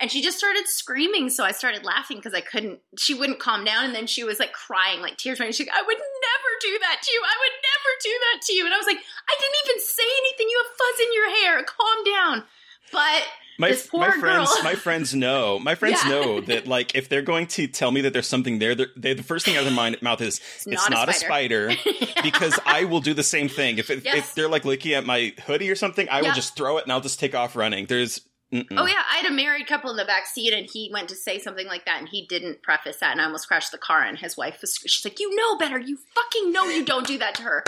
And 0.00 0.10
she 0.12 0.22
just 0.22 0.38
started 0.38 0.66
screaming. 0.68 1.28
So 1.28 1.44
I 1.44 1.50
started 1.52 1.84
laughing 1.84 2.18
because 2.18 2.32
I 2.34 2.40
couldn't, 2.40 2.78
she 2.98 3.14
wouldn't 3.14 3.40
calm 3.40 3.64
down. 3.64 3.84
And 3.84 3.94
then 3.94 4.06
she 4.06 4.22
was 4.22 4.38
like 4.38 4.52
crying, 4.52 5.00
like 5.00 5.16
tears 5.16 5.40
running. 5.40 5.52
She's 5.52 5.66
like, 5.66 5.76
I 5.76 5.82
would 5.82 5.96
never 5.96 6.50
do 6.60 6.78
that 6.80 6.98
to 7.02 7.10
you. 7.12 7.20
I 7.24 7.36
would 7.40 7.52
never 7.62 7.90
do 8.02 8.10
that 8.32 8.42
to 8.46 8.52
you. 8.54 8.64
And 8.64 8.74
I 8.74 8.76
was 8.78 8.86
like, 8.86 8.98
I 8.98 9.34
didn't 9.40 9.56
even 9.66 9.80
say 9.82 10.02
anything. 10.20 10.46
You 10.48 10.62
have 10.64 10.76
fuzz 10.76 11.00
in 11.00 11.12
your 11.14 11.30
hair. 11.42 11.64
Calm 11.64 12.04
down. 12.14 12.44
But 12.92 13.22
my, 13.58 13.70
my 13.92 14.10
friends 14.12 14.54
girl. 14.54 14.62
my 14.64 14.74
friends 14.76 15.14
know 15.14 15.58
my 15.58 15.74
friends 15.80 15.98
Yeah. 16.04 16.10
know 16.10 16.40
that 16.42 16.68
like 16.68 16.94
if 16.94 17.08
they're 17.08 17.22
going 17.22 17.48
to 17.48 17.66
tell 17.66 17.90
me 17.90 18.00
that 18.02 18.12
there's 18.12 18.26
something 18.28 18.60
there 18.60 18.76
they're, 18.76 18.86
the 18.96 19.22
first 19.24 19.44
thing 19.44 19.56
out 19.56 19.60
of 19.60 19.64
their 19.66 19.74
mind, 19.74 20.00
mouth 20.00 20.20
is 20.20 20.40
it's, 20.64 20.88
not, 20.88 21.08
a 21.08 21.12
spider, 21.12 21.72
because 22.22 22.58
I 22.64 22.84
will 22.84 23.00
do 23.00 23.14
the 23.14 23.24
same 23.24 23.48
thing 23.48 23.78
if, 23.78 23.90
it, 23.90 24.04
Yes. 24.04 24.16
if 24.18 24.34
they're 24.36 24.48
like 24.48 24.64
looking 24.64 24.92
at 24.94 25.04
my 25.04 25.34
hoodie 25.44 25.68
or 25.70 25.74
something 25.74 26.08
I 26.08 26.20
Yeah. 26.20 26.28
will 26.28 26.34
just 26.34 26.54
throw 26.56 26.78
it 26.78 26.84
and 26.84 26.92
I'll 26.92 27.00
just 27.00 27.18
take 27.18 27.34
off 27.34 27.56
running 27.56 27.86
there's 27.86 28.20
mm-mm. 28.52 28.66
Oh 28.76 28.86
yeah, 28.86 29.02
I 29.12 29.18
had 29.18 29.30
a 29.30 29.34
married 29.34 29.66
couple 29.66 29.90
in 29.90 29.96
the 29.96 30.04
back 30.04 30.26
seat, 30.26 30.52
and 30.52 30.68
he 30.70 30.90
went 30.92 31.08
to 31.08 31.14
say 31.14 31.38
something 31.38 31.66
like 31.66 31.84
that, 31.86 32.00
and 32.00 32.08
he 32.08 32.26
didn't 32.26 32.62
preface 32.62 32.98
that, 32.98 33.12
and 33.12 33.20
I 33.20 33.24
almost 33.24 33.48
crashed 33.48 33.72
the 33.72 33.78
car. 33.78 34.02
And 34.02 34.18
his 34.18 34.36
wife 34.36 34.60
was, 34.60 34.78
she's 34.86 35.04
like, 35.04 35.20
"You 35.20 35.34
know 35.34 35.58
better. 35.58 35.78
You 35.78 35.98
fucking 36.14 36.52
know 36.52 36.64
you 36.64 36.84
don't 36.84 37.06
do 37.06 37.18
that 37.18 37.34
to 37.36 37.42
her." 37.42 37.64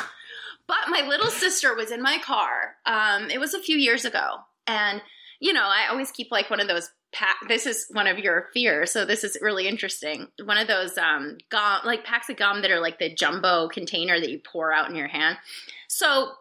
But 0.67 0.89
my 0.89 1.07
little 1.07 1.31
sister 1.31 1.75
was 1.75 1.91
in 1.91 2.03
my 2.03 2.19
car. 2.19 2.77
Um, 2.87 3.31
it 3.31 3.41
was 3.41 3.55
a 3.55 3.61
few 3.61 3.77
years 3.77 4.05
ago, 4.05 4.37
and 4.67 5.03
you 5.41 5.53
know, 5.53 5.65
I 5.65 5.89
always 5.91 6.11
keep 6.11 6.31
like 6.31 6.51
one 6.51 6.61
of 6.61 6.69
those. 6.69 6.91
Pa- 7.13 7.39
this 7.49 7.67
is 7.67 7.87
one 7.91 8.07
of 8.07 8.21
your 8.21 8.47
fears, 8.55 8.93
so 8.93 9.05
this 9.05 9.25
is 9.25 9.37
really 9.41 9.67
interesting. 9.67 10.29
One 10.45 10.59
of 10.59 10.69
those 10.69 10.97
um, 10.97 11.39
gum, 11.51 11.81
like 11.85 12.05
packs 12.05 12.29
of 12.29 12.37
gum 12.37 12.63
that 12.63 12.71
are 12.71 12.79
like 12.79 13.01
the 13.01 13.13
jumbo 13.13 13.69
container 13.69 14.21
that 14.21 14.31
you 14.31 14.39
pour 14.39 14.73
out 14.73 14.89
in 14.89 14.95
your 14.95 15.09
hand. 15.09 15.39
So 15.89 16.33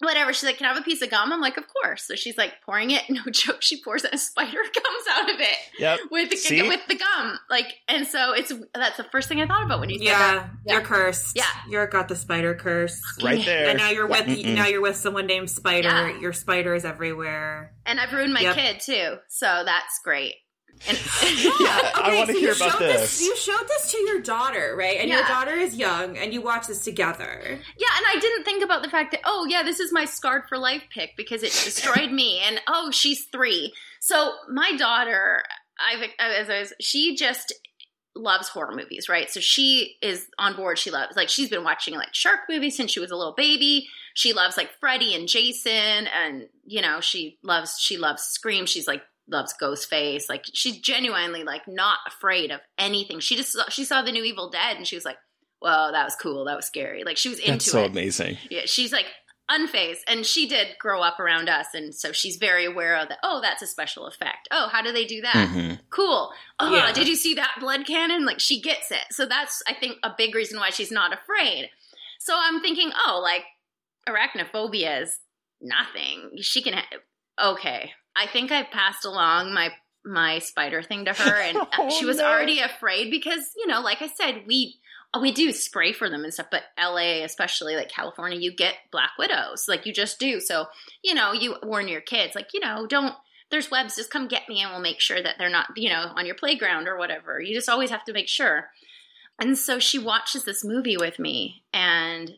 whatever. 0.00 0.32
She's 0.32 0.44
like, 0.44 0.58
"Can 0.58 0.66
I 0.66 0.70
have 0.74 0.78
a 0.78 0.84
piece 0.84 1.02
of 1.02 1.10
gum?" 1.10 1.32
I'm 1.32 1.40
like, 1.40 1.56
"Of 1.56 1.64
course." 1.68 2.02
So 2.04 2.14
she's 2.14 2.36
like 2.38 2.54
pouring 2.64 2.90
it. 2.90 3.02
No 3.10 3.22
joke. 3.30 3.60
She 3.60 3.82
pours 3.82 4.04
it. 4.04 4.14
A 4.14 4.18
spider 4.18 4.50
comes 4.62 5.04
out 5.10 5.30
of 5.34 5.40
it 5.40 5.56
yep 5.78 5.98
with 6.10 6.30
the 6.30 6.62
with 6.68 6.80
the 6.88 6.94
gum. 6.96 7.38
Like, 7.50 7.66
and 7.88 8.06
so 8.06 8.32
it's 8.32 8.52
that's 8.74 8.96
the 8.96 9.04
first 9.04 9.28
thing 9.28 9.40
I 9.40 9.46
thought 9.46 9.64
about 9.64 9.80
when 9.80 9.90
you 9.90 9.98
said 9.98 10.04
Yeah, 10.06 10.32
that. 10.64 10.72
you're 10.72 10.80
cursed. 10.80 11.36
Yeah. 11.36 11.44
you're 11.68 11.86
got 11.86 12.08
the 12.08 12.16
spider 12.16 12.54
curse. 12.54 13.00
right 13.22 13.44
there 13.44 13.68
And 13.68 13.78
now 13.78 13.90
you're 13.90 14.06
with 14.06 14.26
Mm-mm. 14.26 14.54
now 14.54 14.66
you're 14.66 14.80
with 14.80 14.96
someone 14.96 15.26
named 15.26 15.50
Spider. 15.50 15.88
Yeah. 15.88 16.18
Your 16.20 16.32
spiders 16.32 16.84
everywhere. 16.84 17.72
And 17.86 17.98
I've 18.00 18.12
ruined 18.12 18.32
my 18.32 18.40
Yep. 18.40 18.54
kid 18.56 18.80
too, 18.80 19.16
so 19.28 19.62
that's 19.64 20.00
great. 20.04 20.34
And 20.88 20.98
Yeah, 21.60 21.90
I 21.94 22.14
want 22.16 22.28
to 22.28 22.34
so 22.34 22.38
hear 22.40 22.48
you 22.50 22.56
about 22.56 22.72
showed 22.72 22.80
this. 22.80 23.20
You 23.20 23.36
showed 23.36 23.68
this 23.68 23.92
to 23.92 23.98
your 23.98 24.20
daughter, 24.20 24.74
right? 24.76 24.98
And 24.98 25.10
your 25.10 25.22
daughter 25.24 25.52
is 25.52 25.74
young, 25.74 26.16
and 26.16 26.32
you 26.32 26.40
watch 26.40 26.66
this 26.66 26.82
together. 26.82 27.40
Yeah, 27.44 27.88
and 27.96 28.06
I 28.08 28.18
didn't 28.18 28.44
think 28.44 28.64
about 28.64 28.82
the 28.82 28.88
fact 28.88 29.10
that 29.12 29.20
oh 29.24 29.46
yeah, 29.48 29.62
this 29.62 29.78
is 29.78 29.92
my 29.92 30.04
scarred 30.06 30.44
for 30.48 30.56
life 30.56 30.82
pick 30.92 31.10
because 31.16 31.42
it 31.42 31.52
destroyed 31.64 32.10
me, 32.10 32.40
and 32.46 32.60
oh 32.66 32.90
she's 32.90 33.26
three. 33.30 33.72
So 34.00 34.32
my 34.48 34.74
daughter, 34.76 35.42
I've 35.78 36.08
as 36.18 36.48
I 36.48 36.60
was, 36.60 36.72
she 36.80 37.14
just 37.14 37.52
loves 38.16 38.48
horror 38.48 38.74
movies, 38.74 39.08
right? 39.08 39.30
So 39.30 39.40
she 39.40 39.96
is 40.02 40.26
on 40.38 40.56
board. 40.56 40.78
She 40.78 40.90
loves 40.90 41.16
like 41.16 41.28
she's 41.28 41.50
been 41.50 41.64
watching 41.64 41.94
like 41.94 42.14
shark 42.14 42.40
movies 42.48 42.76
since 42.76 42.90
she 42.90 43.00
was 43.00 43.10
a 43.10 43.16
little 43.16 43.34
baby. 43.34 43.86
She 44.14 44.32
loves 44.32 44.56
like 44.56 44.70
Freddy 44.80 45.14
and 45.14 45.28
Jason, 45.28 45.72
and 46.06 46.48
you 46.64 46.82
know 46.82 47.00
she 47.00 47.38
loves 47.42 47.78
she 47.78 47.96
loves 47.96 48.22
Scream. 48.22 48.66
She's 48.66 48.88
like 48.88 49.02
loves 49.30 49.54
Ghostface. 49.60 50.24
Like 50.28 50.44
she's 50.52 50.78
genuinely 50.78 51.44
like 51.44 51.66
not 51.68 51.98
afraid 52.06 52.50
of 52.50 52.60
anything. 52.78 53.20
She 53.20 53.36
just 53.36 53.56
she 53.70 53.84
saw 53.84 54.02
the 54.02 54.12
new 54.12 54.24
Evil 54.24 54.50
Dead 54.50 54.76
and 54.76 54.86
she 54.86 54.96
was 54.96 55.04
like, 55.04 55.18
"Whoa, 55.60 55.90
that 55.92 56.04
was 56.04 56.16
cool. 56.16 56.44
That 56.46 56.56
was 56.56 56.66
scary." 56.66 57.04
Like 57.04 57.16
she 57.16 57.28
was 57.28 57.38
into 57.38 57.52
that's 57.52 57.70
so 57.70 57.80
it. 57.84 57.90
amazing 57.90 58.38
Yeah, 58.50 58.62
she's 58.66 58.92
like 58.92 59.06
unfazed, 59.50 59.98
and 60.06 60.24
she 60.24 60.46
did 60.46 60.68
grow 60.78 61.02
up 61.02 61.18
around 61.18 61.48
us, 61.48 61.66
and 61.74 61.92
so 61.94 62.12
she's 62.12 62.36
very 62.36 62.64
aware 62.66 62.96
of 62.96 63.08
that. 63.08 63.18
Oh, 63.24 63.40
that's 63.42 63.62
a 63.62 63.66
special 63.66 64.06
effect. 64.06 64.46
Oh, 64.52 64.68
how 64.70 64.80
do 64.80 64.92
they 64.92 65.04
do 65.06 65.22
that? 65.22 65.34
Mhm. 65.52 65.80
Cool. 65.90 66.32
Oh, 66.60 66.72
Yeah. 66.72 66.92
did 66.92 67.08
you 67.08 67.16
see 67.16 67.34
that 67.34 67.56
blood 67.58 67.84
cannon? 67.86 68.24
Like 68.24 68.38
she 68.38 68.60
gets 68.60 68.90
it. 68.92 69.04
So 69.10 69.26
that's 69.26 69.60
I 69.66 69.74
think 69.74 69.96
a 70.04 70.12
big 70.16 70.34
reason 70.36 70.58
why 70.60 70.70
she's 70.70 70.92
not 70.92 71.12
afraid. 71.12 71.68
So 72.20 72.32
I'm 72.36 72.60
thinking, 72.60 72.92
oh, 73.06 73.20
like 73.22 73.44
arachnophobia 74.08 75.02
is 75.02 75.18
nothing. 75.60 76.30
She 76.40 76.62
can. 76.62 76.74
Ha- 76.74 77.52
okay, 77.52 77.92
I 78.16 78.26
think 78.26 78.50
I 78.52 78.62
passed 78.62 79.04
along 79.04 79.52
my 79.54 79.70
my 80.04 80.38
spider 80.38 80.82
thing 80.82 81.04
to 81.04 81.12
her, 81.12 81.40
and 81.42 81.56
uh, 81.60 81.66
Oh, 81.78 81.90
she 81.90 82.06
was 82.06 82.18
no. 82.18 82.24
already 82.26 82.60
afraid 82.60 83.10
because 83.10 83.50
you 83.56 83.66
know, 83.66 83.80
like 83.80 84.02
I 84.02 84.08
said, 84.08 84.44
we 84.46 84.76
uh, 85.12 85.20
we 85.20 85.32
do 85.32 85.52
spray 85.52 85.92
for 85.92 86.08
them 86.08 86.24
and 86.24 86.32
stuff, 86.32 86.46
but 86.50 86.62
LA, 86.78 87.22
especially 87.24 87.76
like 87.76 87.90
California, 87.90 88.38
you 88.38 88.54
get 88.54 88.74
black 88.90 89.10
widows, 89.18 89.66
like 89.68 89.84
you 89.86 89.92
just 89.92 90.18
do. 90.18 90.40
So 90.40 90.66
you 91.02 91.14
know, 91.14 91.32
you 91.32 91.56
warn 91.62 91.88
your 91.88 92.00
kids, 92.00 92.34
like 92.34 92.48
you 92.54 92.60
know, 92.60 92.86
don't. 92.86 93.14
There's 93.50 93.68
webs, 93.68 93.96
just 93.96 94.12
come 94.12 94.28
get 94.28 94.48
me, 94.48 94.62
and 94.62 94.70
we'll 94.70 94.80
make 94.80 95.00
sure 95.00 95.20
that 95.20 95.34
they're 95.36 95.50
not, 95.50 95.70
you 95.76 95.88
know, 95.88 96.12
on 96.14 96.24
your 96.24 96.36
playground 96.36 96.86
or 96.86 96.96
whatever. 96.96 97.40
You 97.40 97.52
just 97.52 97.68
always 97.68 97.90
have 97.90 98.04
to 98.04 98.12
make 98.12 98.28
sure. 98.28 98.68
And 99.40 99.58
so 99.58 99.80
she 99.80 99.98
watches 99.98 100.44
this 100.44 100.64
movie 100.64 100.96
with 100.96 101.18
me, 101.18 101.64
and 101.74 102.30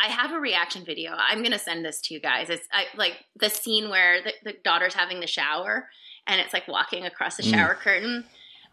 I 0.00 0.08
have 0.08 0.32
a 0.32 0.38
reaction 0.40 0.84
video. 0.84 1.12
I'm 1.16 1.42
gonna 1.42 1.58
send 1.58 1.84
this 1.84 2.00
to 2.02 2.14
you 2.14 2.20
guys. 2.20 2.50
It's 2.50 2.66
I, 2.72 2.84
like 2.96 3.14
the 3.36 3.48
scene 3.50 3.88
where 3.90 4.22
the, 4.22 4.32
the 4.44 4.54
daughter's 4.64 4.94
having 4.94 5.20
the 5.20 5.26
shower, 5.26 5.88
and 6.26 6.40
it's 6.40 6.52
like 6.52 6.66
walking 6.68 7.04
across 7.04 7.36
the 7.36 7.42
Mm. 7.44 7.50
shower 7.50 7.74
curtain, 7.74 8.24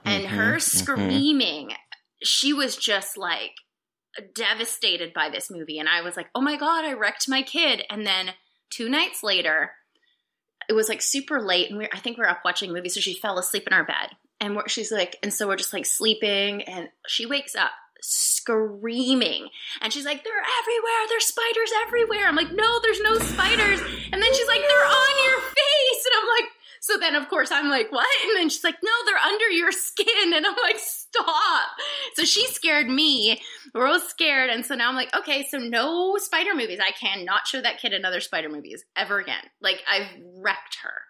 and 0.03 0.23
Mhm, 0.25 0.29
her 0.29 0.55
mhm. 0.55 0.61
screaming. 0.61 1.73
She 2.23 2.53
was 2.53 2.75
just 2.75 3.17
like 3.17 3.53
devastated 4.33 5.13
by 5.13 5.29
this 5.29 5.49
movie. 5.49 5.79
And 5.79 5.87
I 5.89 6.01
was 6.01 6.17
like, 6.17 6.27
oh 6.35 6.41
my 6.41 6.57
God, 6.57 6.85
I 6.85 6.93
wrecked 6.93 7.29
my 7.29 7.41
kid. 7.41 7.83
And 7.89 8.05
then 8.05 8.33
two 8.69 8.89
nights 8.89 9.23
later, 9.23 9.71
it 10.69 10.73
was 10.73 10.89
like 10.89 11.01
super 11.01 11.41
late. 11.41 11.69
And 11.69 11.77
we 11.79 11.87
I 11.91 11.99
think 11.99 12.17
we're 12.17 12.27
up 12.27 12.41
watching 12.43 12.69
a 12.69 12.73
movie. 12.73 12.89
So 12.89 12.99
she 12.99 13.13
fell 13.13 13.39
asleep 13.39 13.67
in 13.67 13.73
our 13.73 13.85
bed. 13.85 14.09
And 14.39 14.57
she's 14.67 14.91
like, 14.91 15.17
and 15.21 15.33
so 15.33 15.47
we're 15.47 15.55
just 15.55 15.73
like 15.73 15.85
sleeping. 15.85 16.63
And 16.63 16.89
she 17.07 17.25
wakes 17.25 17.55
up 17.55 17.71
screaming. 18.01 19.47
And 19.81 19.93
she's 19.93 20.05
like, 20.05 20.23
they're 20.23 20.33
everywhere. 20.33 21.01
There's 21.09 21.25
spiders 21.25 21.71
everywhere. 21.85 22.27
I'm 22.27 22.35
like, 22.35 22.51
no, 22.51 22.79
there's 22.81 23.01
no 23.01 23.17
spiders. 23.19 23.79
And 24.11 24.21
then 24.21 24.33
she's 24.33 24.47
like, 24.47 24.61
they're 24.61 24.85
on 24.85 25.25
your 25.25 25.39
face. 25.39 26.05
And 26.05 26.21
I'm 26.21 26.27
like, 26.27 26.49
so 26.81 26.97
then, 26.97 27.13
of 27.13 27.29
course, 27.29 27.51
I'm 27.51 27.69
like, 27.69 27.91
what? 27.91 28.07
And 28.25 28.35
then 28.35 28.49
she's 28.49 28.63
like, 28.63 28.77
no, 28.83 28.91
they're 29.05 29.31
under 29.31 29.49
your 29.49 29.71
skin. 29.71 30.33
And 30.33 30.45
I'm 30.45 30.55
like, 30.63 30.79
stop. 30.79 31.69
So 32.15 32.23
she 32.23 32.47
scared 32.47 32.89
me. 32.89 33.39
We're 33.75 33.85
all 33.85 33.99
scared. 33.99 34.49
And 34.49 34.65
so 34.65 34.73
now 34.73 34.89
I'm 34.89 34.95
like, 34.95 35.15
okay, 35.15 35.45
so 35.49 35.59
no 35.59 36.17
spider 36.17 36.55
movies. 36.55 36.79
I 36.81 36.91
cannot 36.91 37.45
show 37.45 37.61
that 37.61 37.79
kid 37.79 37.93
another 37.93 38.19
spider 38.19 38.49
movies 38.49 38.83
ever 38.95 39.19
again. 39.19 39.43
Like, 39.61 39.83
I've 39.89 40.07
wrecked 40.37 40.79
her 40.81 41.03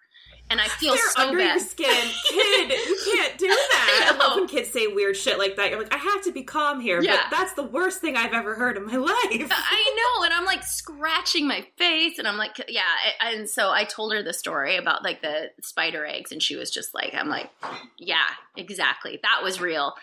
and 0.52 0.60
I 0.60 0.68
feel 0.68 0.94
They're 0.94 1.10
so 1.10 1.22
under 1.28 1.38
bad. 1.38 1.56
your 1.56 1.58
skin, 1.58 1.86
kid. 2.30 2.70
You 2.70 2.98
can't 3.12 3.38
do 3.38 3.48
that. 3.48 4.12
I, 4.14 4.16
love 4.18 4.36
when 4.36 4.46
kids 4.46 4.70
say 4.70 4.86
weird 4.86 5.16
shit 5.16 5.38
like 5.38 5.56
that. 5.56 5.70
You're 5.70 5.82
like, 5.82 5.92
I 5.92 5.96
have 5.98 6.22
to 6.24 6.32
be 6.32 6.42
calm 6.44 6.78
here, 6.80 7.00
Yeah. 7.02 7.16
but 7.30 7.36
that's 7.36 7.54
the 7.54 7.62
worst 7.64 8.00
thing 8.00 8.16
I've 8.16 8.32
ever 8.34 8.54
heard 8.54 8.76
in 8.76 8.86
my 8.86 8.96
life. 8.96 9.12
I 9.50 9.96
know, 10.18 10.24
and 10.24 10.34
I'm 10.34 10.44
like 10.44 10.62
scratching 10.62 11.48
my 11.48 11.66
face, 11.76 12.18
and 12.18 12.28
I'm 12.28 12.36
like, 12.36 12.56
yeah. 12.68 12.82
And 13.20 13.48
so 13.48 13.70
I 13.70 13.84
told 13.84 14.12
her 14.12 14.22
the 14.22 14.34
story 14.34 14.76
about 14.76 15.02
like 15.02 15.22
the 15.22 15.46
spider 15.62 16.06
eggs, 16.06 16.30
and 16.30 16.42
she 16.42 16.54
was 16.54 16.70
just 16.70 16.94
like, 16.94 17.14
I'm 17.14 17.28
like, 17.28 17.50
yeah, 17.98 18.16
exactly, 18.56 19.18
that 19.22 19.40
was 19.42 19.60
real. 19.60 19.94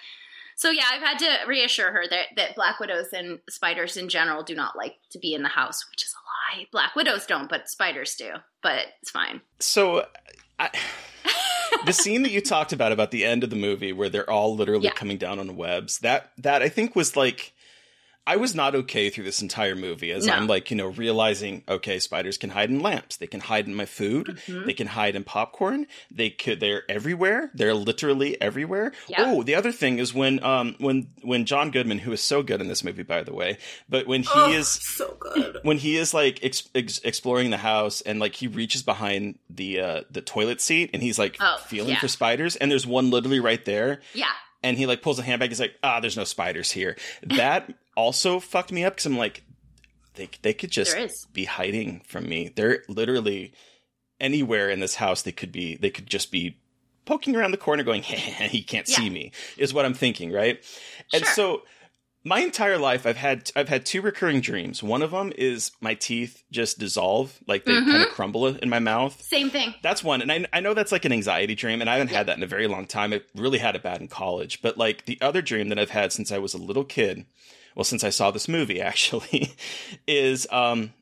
So 0.55 0.71
yeah, 0.71 0.83
I've 0.91 1.01
had 1.01 1.19
to 1.19 1.47
reassure 1.47 1.89
her 1.91 2.03
that 2.09 2.25
that 2.35 2.55
black 2.55 2.81
widows 2.81 3.13
and 3.13 3.39
spiders 3.49 3.95
in 3.95 4.09
general 4.09 4.43
do 4.43 4.55
not 4.55 4.75
like 4.75 4.95
to 5.11 5.17
be 5.19 5.33
in 5.33 5.41
the 5.41 5.47
house, 5.47 5.85
which 5.89 6.03
is 6.03 6.13
a 6.13 6.57
lie. 6.57 6.65
Black 6.71 6.95
widows 6.97 7.25
don't, 7.25 7.47
but 7.49 7.69
spiders 7.69 8.15
do. 8.15 8.31
But 8.61 8.87
it's 9.01 9.09
fine. 9.09 9.39
So, 9.59 10.05
I, 10.59 10.69
the 11.85 11.93
scene 11.93 12.23
that 12.23 12.31
you 12.31 12.41
talked 12.41 12.73
about 12.73 12.91
about 12.91 13.11
the 13.11 13.23
end 13.25 13.43
of 13.43 13.49
the 13.49 13.55
movie 13.55 13.93
where 13.93 14.09
they're 14.09 14.29
all 14.29 14.55
literally 14.55 14.85
Yeah. 14.85 14.91
coming 14.93 15.17
down 15.17 15.39
on 15.39 15.55
webs 15.55 15.99
that 15.99 16.31
that 16.37 16.61
I 16.61 16.69
think 16.69 16.95
was 16.95 17.15
like 17.15 17.53
I 18.27 18.35
was 18.35 18.53
not 18.53 18.75
okay 18.75 19.09
through 19.09 19.23
this 19.23 19.41
entire 19.41 19.75
movie 19.75 20.11
as 20.11 20.27
No. 20.27 20.33
I'm 20.33 20.45
like 20.45 20.69
you 20.69 20.77
know 20.77 20.87
realizing 20.87 21.63
okay 21.67 21.97
spiders 21.97 22.37
can 22.37 22.51
hide 22.51 22.69
in 22.69 22.79
lamps 22.79 23.17
they 23.17 23.25
can 23.25 23.39
hide 23.39 23.65
in 23.65 23.73
my 23.73 23.85
food 23.85 24.39
Mhm. 24.45 24.65
they 24.65 24.73
can 24.73 24.85
hide 24.87 25.15
in 25.15 25.23
popcorn 25.23 25.87
they 26.11 26.29
could 26.29 26.59
they're 26.59 26.83
everywhere 26.89 27.49
they're 27.55 27.73
literally 27.73 28.39
everywhere 28.39 28.91
Yeah. 29.07 29.23
oh 29.25 29.41
the 29.43 29.55
other 29.55 29.71
thing 29.71 29.97
is 29.97 30.13
when 30.13 30.43
um 30.43 30.75
when 30.79 31.07
when 31.23 31.45
John 31.45 31.71
Goodman 31.71 31.99
who 31.99 32.11
is 32.11 32.21
so 32.21 32.43
good 32.43 32.61
in 32.61 32.67
this 32.67 32.83
movie 32.83 33.03
by 33.03 33.23
the 33.23 33.33
way 33.33 33.57
but 33.89 34.05
when 34.05 34.21
he 34.23 34.29
Oh, 34.35 34.51
is 34.51 34.67
so 34.67 35.17
good. 35.19 35.57
when 35.63 35.79
he 35.79 35.97
is 35.97 36.13
like 36.13 36.39
ex- 36.43 36.69
ex- 36.75 36.99
exploring 36.99 37.49
the 37.49 37.57
house 37.57 38.01
and 38.01 38.19
like 38.19 38.35
he 38.35 38.47
reaches 38.47 38.83
behind 38.83 39.39
the 39.49 39.79
uh 39.79 40.01
the 40.11 40.21
toilet 40.21 40.61
seat 40.61 40.91
and 40.93 41.01
he's 41.01 41.17
like 41.17 41.37
Oh, 41.39 41.57
feeling 41.65 41.91
yeah. 41.93 41.99
for 41.99 42.07
spiders 42.07 42.55
and 42.57 42.69
there's 42.69 42.85
one 42.85 43.09
literally 43.09 43.39
right 43.39 43.63
there 43.65 44.01
Yeah. 44.13 44.27
and 44.61 44.77
he 44.77 44.85
like 44.85 45.01
pulls 45.01 45.17
a 45.17 45.23
handbag 45.23 45.49
he's 45.49 45.59
like 45.59 45.73
ah 45.81 45.99
there's 45.99 46.17
no 46.17 46.25
spiders 46.25 46.69
here 46.71 46.95
that 47.23 47.73
also 47.99 48.39
fucked 48.39 48.71
me 48.71 48.83
up 48.83 48.93
because 48.95 49.05
i'm 49.05 49.17
like 49.17 49.43
they, 50.15 50.29
they 50.41 50.53
could 50.53 50.71
just 50.71 50.95
be 51.33 51.45
hiding 51.45 52.01
from 52.07 52.27
me 52.27 52.51
they're 52.55 52.83
literally 52.87 53.53
anywhere 54.19 54.69
in 54.69 54.79
this 54.79 54.95
house 54.95 55.21
they 55.21 55.31
could 55.31 55.51
be 55.51 55.75
they 55.75 55.89
could 55.89 56.07
just 56.07 56.31
be 56.31 56.57
poking 57.05 57.35
around 57.35 57.51
the 57.51 57.57
corner 57.57 57.83
going 57.83 58.01
he 58.55 58.61
can't 58.63 58.87
see 58.87 59.09
me 59.09 59.31
is 59.57 59.73
what 59.73 59.85
i'm 59.85 59.93
thinking 59.93 60.31
right 60.31 60.63
and 61.13 61.25
so 61.25 61.61
my 62.25 62.39
entire 62.41 62.77
life 62.77 63.05
i've 63.07 63.15
had 63.17 63.49
i've 63.55 63.69
had 63.69 63.85
two 63.85 64.01
recurring 64.01 64.41
dreams 64.41 64.83
one 64.83 65.01
of 65.01 65.11
them 65.11 65.31
is 65.37 65.71
my 65.79 65.93
teeth 65.93 66.43
just 66.51 66.77
dissolve 66.77 67.39
like 67.47 67.63
they 67.65 67.71
Mhm. 67.77 67.85
kind 67.91 68.03
of 68.03 68.09
crumble 68.09 68.45
in 68.47 68.69
my 68.69 68.79
mouth 68.79 69.21
Same 69.23 69.49
thing. 69.49 69.73
that's 69.81 70.03
one. 70.03 70.21
And 70.21 70.31
I, 70.31 70.45
I 70.51 70.59
know 70.59 70.73
that's 70.73 70.91
like 70.91 71.05
an 71.05 71.13
anxiety 71.13 71.55
dream, 71.55 71.79
and 71.81 71.89
I 71.89 71.93
haven't 71.93 72.13
had 72.13 72.27
that 72.27 72.35
in 72.37 72.43
a 72.43 72.47
very 72.55 72.67
long 72.67 72.85
time. 72.87 73.13
I 73.13 73.21
really 73.35 73.57
had 73.59 73.75
it 73.77 73.83
bad 73.83 74.01
in 74.01 74.07
college. 74.09 74.61
But 74.61 74.77
like 74.77 75.05
the 75.05 75.17
other 75.21 75.41
dream 75.41 75.69
that 75.69 75.79
I've 75.79 75.91
had 75.91 76.11
since 76.11 76.29
I 76.31 76.39
was 76.39 76.53
a 76.53 76.57
little 76.57 76.83
kid, 76.83 77.25
well, 77.75 77.83
since 77.83 78.03
I 78.03 78.09
saw 78.09 78.31
this 78.31 78.47
movie 78.47 78.81
actually, 78.89 79.53
is 80.07 80.47
um, 80.51 80.93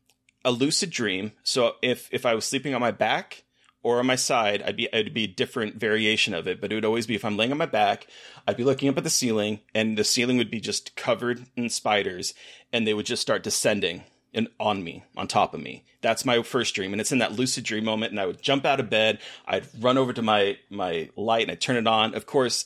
a 0.44 0.52
lucid 0.52 0.90
dream. 0.90 1.34
So 1.44 1.76
if 1.82 2.10
if 2.12 2.26
I 2.26 2.36
was 2.36 2.46
sleeping 2.46 2.74
on 2.74 2.82
my 2.82 2.92
back 2.92 3.44
or 3.84 4.00
on 4.00 4.06
my 4.06 4.16
side, 4.16 4.62
I'd 4.64 4.78
be 4.78 4.90
it'd 4.92 5.14
be 5.14 5.26
a 5.26 5.28
different 5.28 5.76
variation 5.76 6.34
of 6.34 6.48
it. 6.48 6.60
But 6.60 6.72
it 6.72 6.76
would 6.76 6.86
always 6.86 7.08
be 7.08 7.16
if 7.16 7.26
I'm 7.26 7.38
laying 7.38 7.52
on 7.52 7.58
my 7.58 7.66
back, 7.66 8.08
I'd 8.48 8.58
be 8.58 8.64
looking 8.64 8.90
up 8.90 8.98
at 8.98 9.04
the 9.04 9.10
ceiling, 9.10 9.62
and 9.74 9.98
the 9.98 10.04
ceiling 10.04 10.38
would 10.38 10.52
be 10.52 10.60
just 10.60 10.96
covered 10.96 11.46
in 11.56 11.70
spiders, 11.70 12.34
and 12.72 12.86
they 12.86 12.94
would 12.94 13.06
just 13.06 13.22
start 13.22 13.44
descending 13.44 14.04
and 14.34 14.48
on 14.60 14.84
me, 14.84 15.04
on 15.16 15.28
top 15.28 15.54
of 15.54 15.62
me. 15.62 15.84
That's 16.02 16.26
my 16.26 16.44
first 16.44 16.76
dream, 16.76 16.94
and 16.94 17.02
it's 17.02 17.12
in 17.12 17.20
that 17.20 17.34
lucid 17.34 17.64
dream 17.64 17.86
moment. 17.86 18.12
And 18.12 18.20
I 18.20 18.26
would 18.26 18.42
jump 18.42 18.66
out 18.66 18.80
of 18.80 18.90
bed, 18.90 19.20
I'd 19.46 19.68
run 19.80 19.98
over 19.98 20.14
to 20.14 20.22
my 20.22 20.58
my 20.70 21.10
light, 21.16 21.44
and 21.44 21.52
I'd 21.52 21.62
turn 21.62 21.76
it 21.76 21.88
on. 21.88 22.14
Of 22.14 22.26
course, 22.26 22.66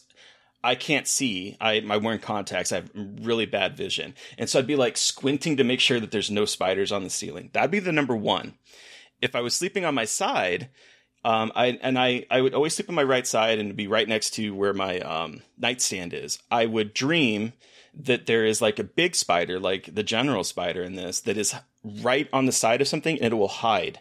I 0.64 0.76
can't 0.76 1.08
see. 1.08 1.58
I 1.60 1.74
am 1.74 2.04
wearing 2.04 2.20
contacts. 2.20 2.72
I 2.72 2.76
have 2.76 2.92
really 2.96 3.46
bad 3.46 3.76
vision, 3.76 4.14
and 4.38 4.50
so 4.50 4.60
I'd 4.60 4.68
be 4.68 4.76
like 4.76 4.98
squinting 4.98 5.58
to 5.58 5.64
make 5.64 5.80
sure 5.80 6.00
that 6.00 6.12
there's 6.12 6.32
no 6.32 6.46
spiders 6.46 6.92
on 6.92 7.04
the 7.04 7.10
ceiling. 7.10 7.50
That'd 7.54 7.72
be 7.72 7.80
the 7.80 7.92
number 7.92 8.16
one. 8.16 8.56
If 9.22 9.36
I 9.36 9.42
was 9.42 9.56
sleeping 9.56 9.86
on 9.86 9.96
my 9.96 10.06
side, 10.06 10.70
um, 11.24 11.52
I 11.56 11.80
and 11.82 11.98
I 11.98 12.26
I 12.30 12.42
would 12.42 12.54
always 12.54 12.76
sleep 12.76 12.90
on 12.90 12.96
my 12.96 13.04
right 13.04 13.26
side 13.26 13.60
and 13.60 13.76
be 13.76 13.88
right 13.88 14.08
next 14.08 14.32
to 14.36 14.54
where 14.56 14.74
my 14.74 15.00
um, 15.00 15.42
nightstand 15.58 16.14
is. 16.14 16.40
I 16.52 16.66
would 16.66 16.94
dream 16.94 17.54
that 17.94 18.26
there 18.26 18.46
is 18.46 18.62
like 18.62 18.80
a 18.80 18.84
big 18.84 19.16
spider, 19.16 19.60
like 19.60 19.94
the 19.94 20.04
general 20.04 20.44
spider 20.44 20.82
in 20.82 20.96
this, 20.96 21.20
that 21.22 21.38
is 21.38 21.54
right 21.84 22.28
on 22.32 22.46
the 22.46 22.52
side 22.52 22.82
of 22.82 22.88
something, 22.88 23.20
and 23.22 23.34
it 23.34 23.38
will 23.38 23.48
hide 23.48 24.00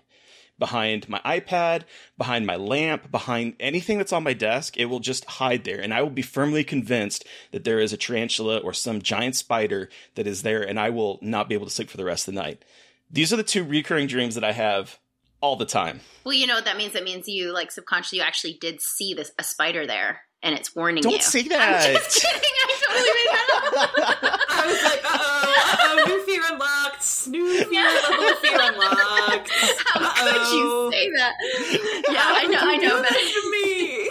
behind 0.61 1.09
my 1.09 1.21
iPad, 1.27 1.83
behind 2.17 2.47
my 2.47 2.55
lamp, 2.55 3.11
behind 3.11 3.55
anything 3.59 3.99
that's 3.99 4.13
on 4.13 4.23
my 4.23 4.35
desk. 4.35 4.77
It 4.77 4.85
will 4.85 5.01
just 5.01 5.25
hide 5.25 5.65
there, 5.65 5.81
and 5.81 5.93
I 5.93 6.03
will 6.03 6.11
be 6.11 6.23
firmly 6.23 6.63
convinced 6.63 7.27
that 7.51 7.65
there 7.65 7.81
is 7.81 7.93
a 7.93 7.97
tarantula 7.97 8.59
or 8.59 8.73
some 8.73 9.03
giant 9.03 9.35
spider 9.35 9.89
that 10.15 10.29
is 10.29 10.43
there, 10.43 10.63
and 10.63 10.79
I 10.79 10.91
will 10.91 11.19
not 11.21 11.49
be 11.49 11.57
able 11.57 11.67
to 11.67 11.73
sleep 11.73 11.91
for 11.91 11.97
the 11.97 12.05
rest 12.05 12.29
of 12.29 12.35
the 12.35 12.41
night. 12.41 12.65
These 13.11 13.33
are 13.33 13.37
the 13.37 13.43
two 13.43 13.65
recurring 13.65 14.07
dreams 14.07 14.37
that 14.37 14.45
I 14.45 14.53
have 14.53 15.01
all 15.41 15.57
the 15.57 15.67
time. 15.67 16.01
Well, 16.23 16.35
you 16.35 16.47
know 16.47 16.55
what 16.55 16.67
that 16.67 16.77
means? 16.77 16.93
That 16.93 17.03
means 17.03 17.27
you 17.27 17.53
like 17.53 17.73
subconsciously 17.73 18.19
you 18.19 18.25
actually 18.25 18.59
did 18.61 18.81
see 18.81 19.15
this 19.15 19.33
a 19.39 19.43
spider 19.43 19.87
there, 19.87 20.21
and 20.43 20.55
it's 20.55 20.75
warning 20.75 21.03
Don't 21.03 21.13
you. 21.15 21.21
say 21.23 21.41
I'm 21.43 21.49
that. 21.51 21.93
just 21.95 22.23
kidding. 22.23 22.41
I 22.41 22.67
totally 22.87 23.15
made 23.19 23.31
that 23.31 23.49
up. 23.77 23.91
I 24.51 24.67
was 24.67 24.83
like, 24.85 25.03
uh 25.05 25.09
oh, 25.21 25.55
uh 25.57 25.77
oh, 25.81 26.05
new 26.07 26.19
fear 26.27 26.43
unlocked. 26.51 27.29
New 27.29 27.65
fear 27.65 27.85
level 27.85 28.27
of 28.29 28.39
fear 28.39 28.59
unlocked. 28.63 29.49
How 29.51 30.11
could 30.25 30.37
Uh-oh. 30.37 30.91
you 30.91 30.93
say 30.93 31.11
that? 31.17 31.35
Yeah, 32.11 32.25
I 32.25 32.47
know, 32.47 32.59
I 32.61 32.77
know, 32.77 33.03
but 33.03 33.09
to 33.11 33.51
me. 33.51 34.11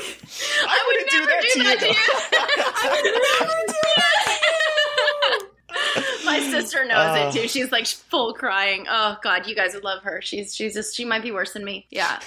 I 0.61 0.83
would 0.85 0.95
wouldn't 0.95 1.09
do 1.09 1.17
never 1.19 1.31
that 1.31 1.41
do 1.41 1.49
to 1.49 1.63
that 1.63 1.79
to 1.79 1.85
you. 1.87 1.91
you. 1.93 1.97
I 2.77 2.85
would 2.91 3.05
never 3.05 3.55
do 3.67 3.73
that. 3.97 5.45
My 6.25 6.39
sister 6.39 6.85
knows 6.85 7.17
Oh. 7.17 7.27
it 7.29 7.33
too. 7.33 7.47
She's 7.47 7.71
like 7.71 7.85
full 7.87 8.33
crying. 8.33 8.85
Oh 8.89 9.17
God, 9.23 9.47
you 9.47 9.55
guys 9.55 9.73
would 9.73 9.83
love 9.83 10.03
her. 10.03 10.21
She's 10.21 10.55
she's 10.55 10.73
just 10.73 10.95
she 10.95 11.05
might 11.05 11.21
be 11.23 11.31
worse 11.31 11.53
than 11.53 11.63
me. 11.65 11.85
Yeah, 11.89 12.19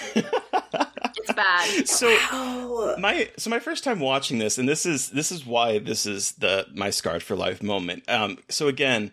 it's 1.17 1.33
bad. 1.33 1.89
So 1.89 2.09
that. 2.09 2.97
my 2.99 3.29
so 3.37 3.51
my 3.51 3.59
first 3.59 3.85
time 3.85 4.01
watching 4.01 4.39
this, 4.39 4.59
and 4.59 4.69
this 4.69 4.87
is 4.87 5.11
this 5.11 5.31
is 5.33 5.47
why 5.47 5.79
this 5.79 6.07
is 6.07 6.33
the 6.33 6.67
my 6.75 6.91
scarred 6.91 7.23
for 7.23 7.37
life 7.37 7.63
moment. 7.63 8.09
Um, 8.09 8.39
so 8.49 8.69
again, 8.69 9.13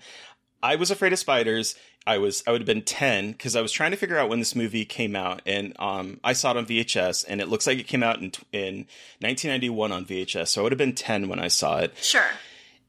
I 0.61 0.75
was 0.75 0.91
afraid 0.91 1.13
of 1.13 1.19
spiders. 1.19 1.75
I 2.07 2.17
was 2.17 2.43
I 2.47 2.51
would 2.51 2.61
have 2.61 2.65
been 2.65 2.81
ten 2.81 3.31
because 3.33 3.55
I 3.55 3.61
was 3.61 3.71
trying 3.71 3.91
to 3.91 3.97
figure 3.97 4.17
out 4.17 4.29
when 4.29 4.39
this 4.39 4.55
movie 4.55 4.85
came 4.85 5.15
out, 5.15 5.41
and 5.45 5.73
um, 5.79 6.19
I 6.23 6.33
saw 6.33 6.51
it 6.51 6.57
on 6.57 6.65
VHS, 6.65 7.25
and 7.27 7.41
it 7.41 7.49
looks 7.49 7.67
like 7.67 7.77
it 7.77 7.87
came 7.87 8.03
out 8.03 8.17
in 8.19 8.31
in 8.51 8.87
1991 9.19 9.91
on 9.91 10.05
VHS. 10.05 10.47
So 10.47 10.61
I 10.61 10.63
would 10.63 10.71
have 10.71 10.77
been 10.79 10.95
ten 10.95 11.27
when 11.29 11.39
I 11.39 11.49
saw 11.49 11.79
it, 11.79 11.93
Sure. 12.01 12.25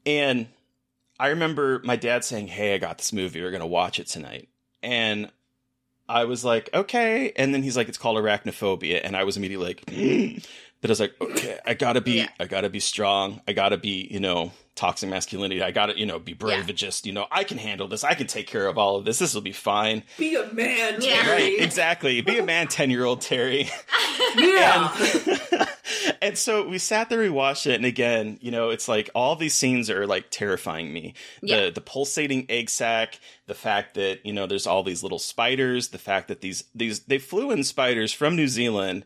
and 0.07 0.47
I 1.19 1.29
remember 1.29 1.81
my 1.85 1.97
dad 1.97 2.25
saying, 2.25 2.49
"Hey, 2.49 2.75
I 2.75 2.79
got 2.79 2.99
this 2.99 3.13
movie. 3.13 3.43
We're 3.43 3.51
gonna 3.51 3.67
watch 3.67 3.99
it 3.99 4.07
tonight." 4.07 4.49
And 4.83 5.31
I 6.11 6.25
was 6.25 6.45
like, 6.45 6.69
"Okay." 6.75 7.33
And 7.37 7.55
then 7.55 7.63
he's 7.63 7.77
like, 7.77 7.89
"It's 7.89 7.99
called 7.99 8.17
arachnophobia," 8.19 9.01
and 9.03 9.17
I 9.17 9.25
was 9.25 9.37
immediately 9.37 9.67
like, 9.69 9.89
hmm. 9.91 10.39
"But 10.81 10.91
I 10.91 10.95
like, 11.03 11.15
okay, 11.21 11.59
I 11.67 11.75
gotta 11.75 12.01
be, 12.01 12.13
Yeah. 12.13 12.29
I 12.39 12.47
gotta 12.47 12.71
be 12.71 12.81
strong. 12.81 13.41
I 13.47 13.53
gotta 13.53 13.77
be, 13.77 14.09
you 14.11 14.21
know, 14.21 14.53
toxic 14.77 15.11
masculinity. 15.11 15.63
I 15.63 15.73
gotta, 15.73 15.99
you 15.99 16.07
know, 16.07 16.19
be 16.19 16.33
brave 16.33 16.59
Yeah. 16.65 16.69
and 16.71 16.77
just, 16.79 17.05
you 17.07 17.13
know, 17.13 17.27
I 17.31 17.45
can 17.45 17.59
handle 17.59 17.87
this. 17.89 18.03
I 18.05 18.15
can 18.15 18.27
take 18.27 18.47
care 18.47 18.67
of 18.67 18.79
all 18.79 18.97
of 18.97 19.05
this. 19.05 19.19
This 19.19 19.35
will 19.35 19.43
be 19.43 19.53
fine." 19.53 20.03
Be 20.17 20.37
a 20.37 20.47
man, 20.53 20.97
Yeah. 21.01 21.23
Terry. 21.23 21.43
Right? 21.43 21.61
Exactly. 21.61 22.21
Be 22.23 22.39
a 22.39 22.43
man, 22.45 22.69
ten 22.69 22.89
year 22.91 23.05
old 23.05 23.21
Terry. 23.21 23.69
Yeah. 24.37 24.95
And, 25.51 25.69
and 26.23 26.39
so 26.39 26.69
we 26.69 26.79
sat 26.79 27.09
there, 27.11 27.19
we 27.19 27.31
watched 27.31 27.67
it, 27.67 27.75
and 27.75 27.85
again, 27.85 28.39
you 28.41 28.51
know, 28.53 28.71
it's 28.71 28.87
like 28.87 29.11
all 29.15 29.35
these 29.35 29.55
scenes 29.55 29.91
are 29.91 30.07
like 30.07 30.27
terrifying 30.31 30.93
me. 30.93 31.15
Yeah. 31.43 31.65
The 31.67 31.71
the 31.73 31.81
pulsating 31.81 32.47
egg 32.49 32.71
sac, 32.71 33.19
the 33.47 33.55
fact 33.55 33.95
that 33.95 34.25
you 34.25 34.33
know 34.33 34.47
there's 34.47 34.67
all 34.69 34.83
these 34.85 35.03
little 35.03 35.19
spiders, 35.19 35.89
the 35.89 35.99
fact 35.99 36.29
that 36.29 36.43
these 36.43 36.65
these 36.75 37.01
they 37.01 37.19
flew 37.19 37.51
in 37.51 37.65
spiders 37.65 38.13
from 38.13 38.37
New 38.37 38.47
Zealand 38.49 39.05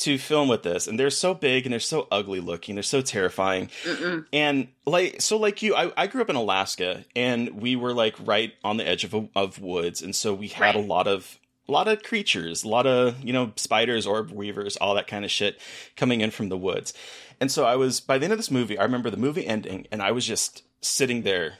to 0.00 0.18
film 0.18 0.48
with 0.48 0.62
this 0.62 0.86
and 0.86 0.98
they're 0.98 1.10
so 1.10 1.32
big 1.34 1.64
and 1.66 1.72
they're 1.72 1.80
so 1.80 2.06
ugly 2.10 2.40
looking 2.40 2.74
they're 2.74 2.82
so 2.82 3.00
terrifying 3.00 3.68
Mm-mm. 3.84 4.26
and 4.32 4.68
like 4.86 5.20
so 5.20 5.36
like 5.36 5.62
you 5.62 5.74
I, 5.74 5.92
I 5.96 6.06
grew 6.06 6.20
up 6.22 6.30
in 6.30 6.36
alaska 6.36 7.04
and 7.14 7.60
we 7.62 7.76
were 7.76 7.92
like 7.94 8.14
right 8.18 8.52
on 8.64 8.76
the 8.78 8.86
edge 8.88 9.04
of, 9.04 9.14
of 9.36 9.60
woods 9.60 10.02
and 10.02 10.14
so 10.16 10.34
we 10.34 10.48
had 10.48 10.74
Right. 10.74 10.84
a 10.84 10.86
lot 10.86 11.06
of 11.06 11.38
a 11.68 11.72
lot 11.72 11.86
of 11.86 12.02
creatures 12.02 12.64
a 12.64 12.68
lot 12.68 12.86
of 12.86 13.20
you 13.22 13.32
know 13.32 13.52
spiders 13.56 14.06
orb 14.06 14.30
weavers 14.32 14.76
all 14.78 14.94
that 14.94 15.06
kind 15.06 15.24
of 15.24 15.30
shit 15.30 15.58
coming 15.96 16.20
in 16.20 16.30
from 16.30 16.48
the 16.48 16.58
woods 16.58 16.92
and 17.40 17.50
so 17.52 17.64
i 17.64 17.76
was 17.76 18.00
by 18.00 18.18
the 18.18 18.24
end 18.24 18.32
of 18.32 18.38
this 18.38 18.50
movie 18.50 18.78
i 18.78 18.82
remember 18.82 19.10
the 19.10 19.16
movie 19.16 19.46
ending 19.46 19.86
and 19.92 20.02
i 20.02 20.10
was 20.10 20.26
just 20.26 20.62
sitting 20.80 21.22
there 21.22 21.54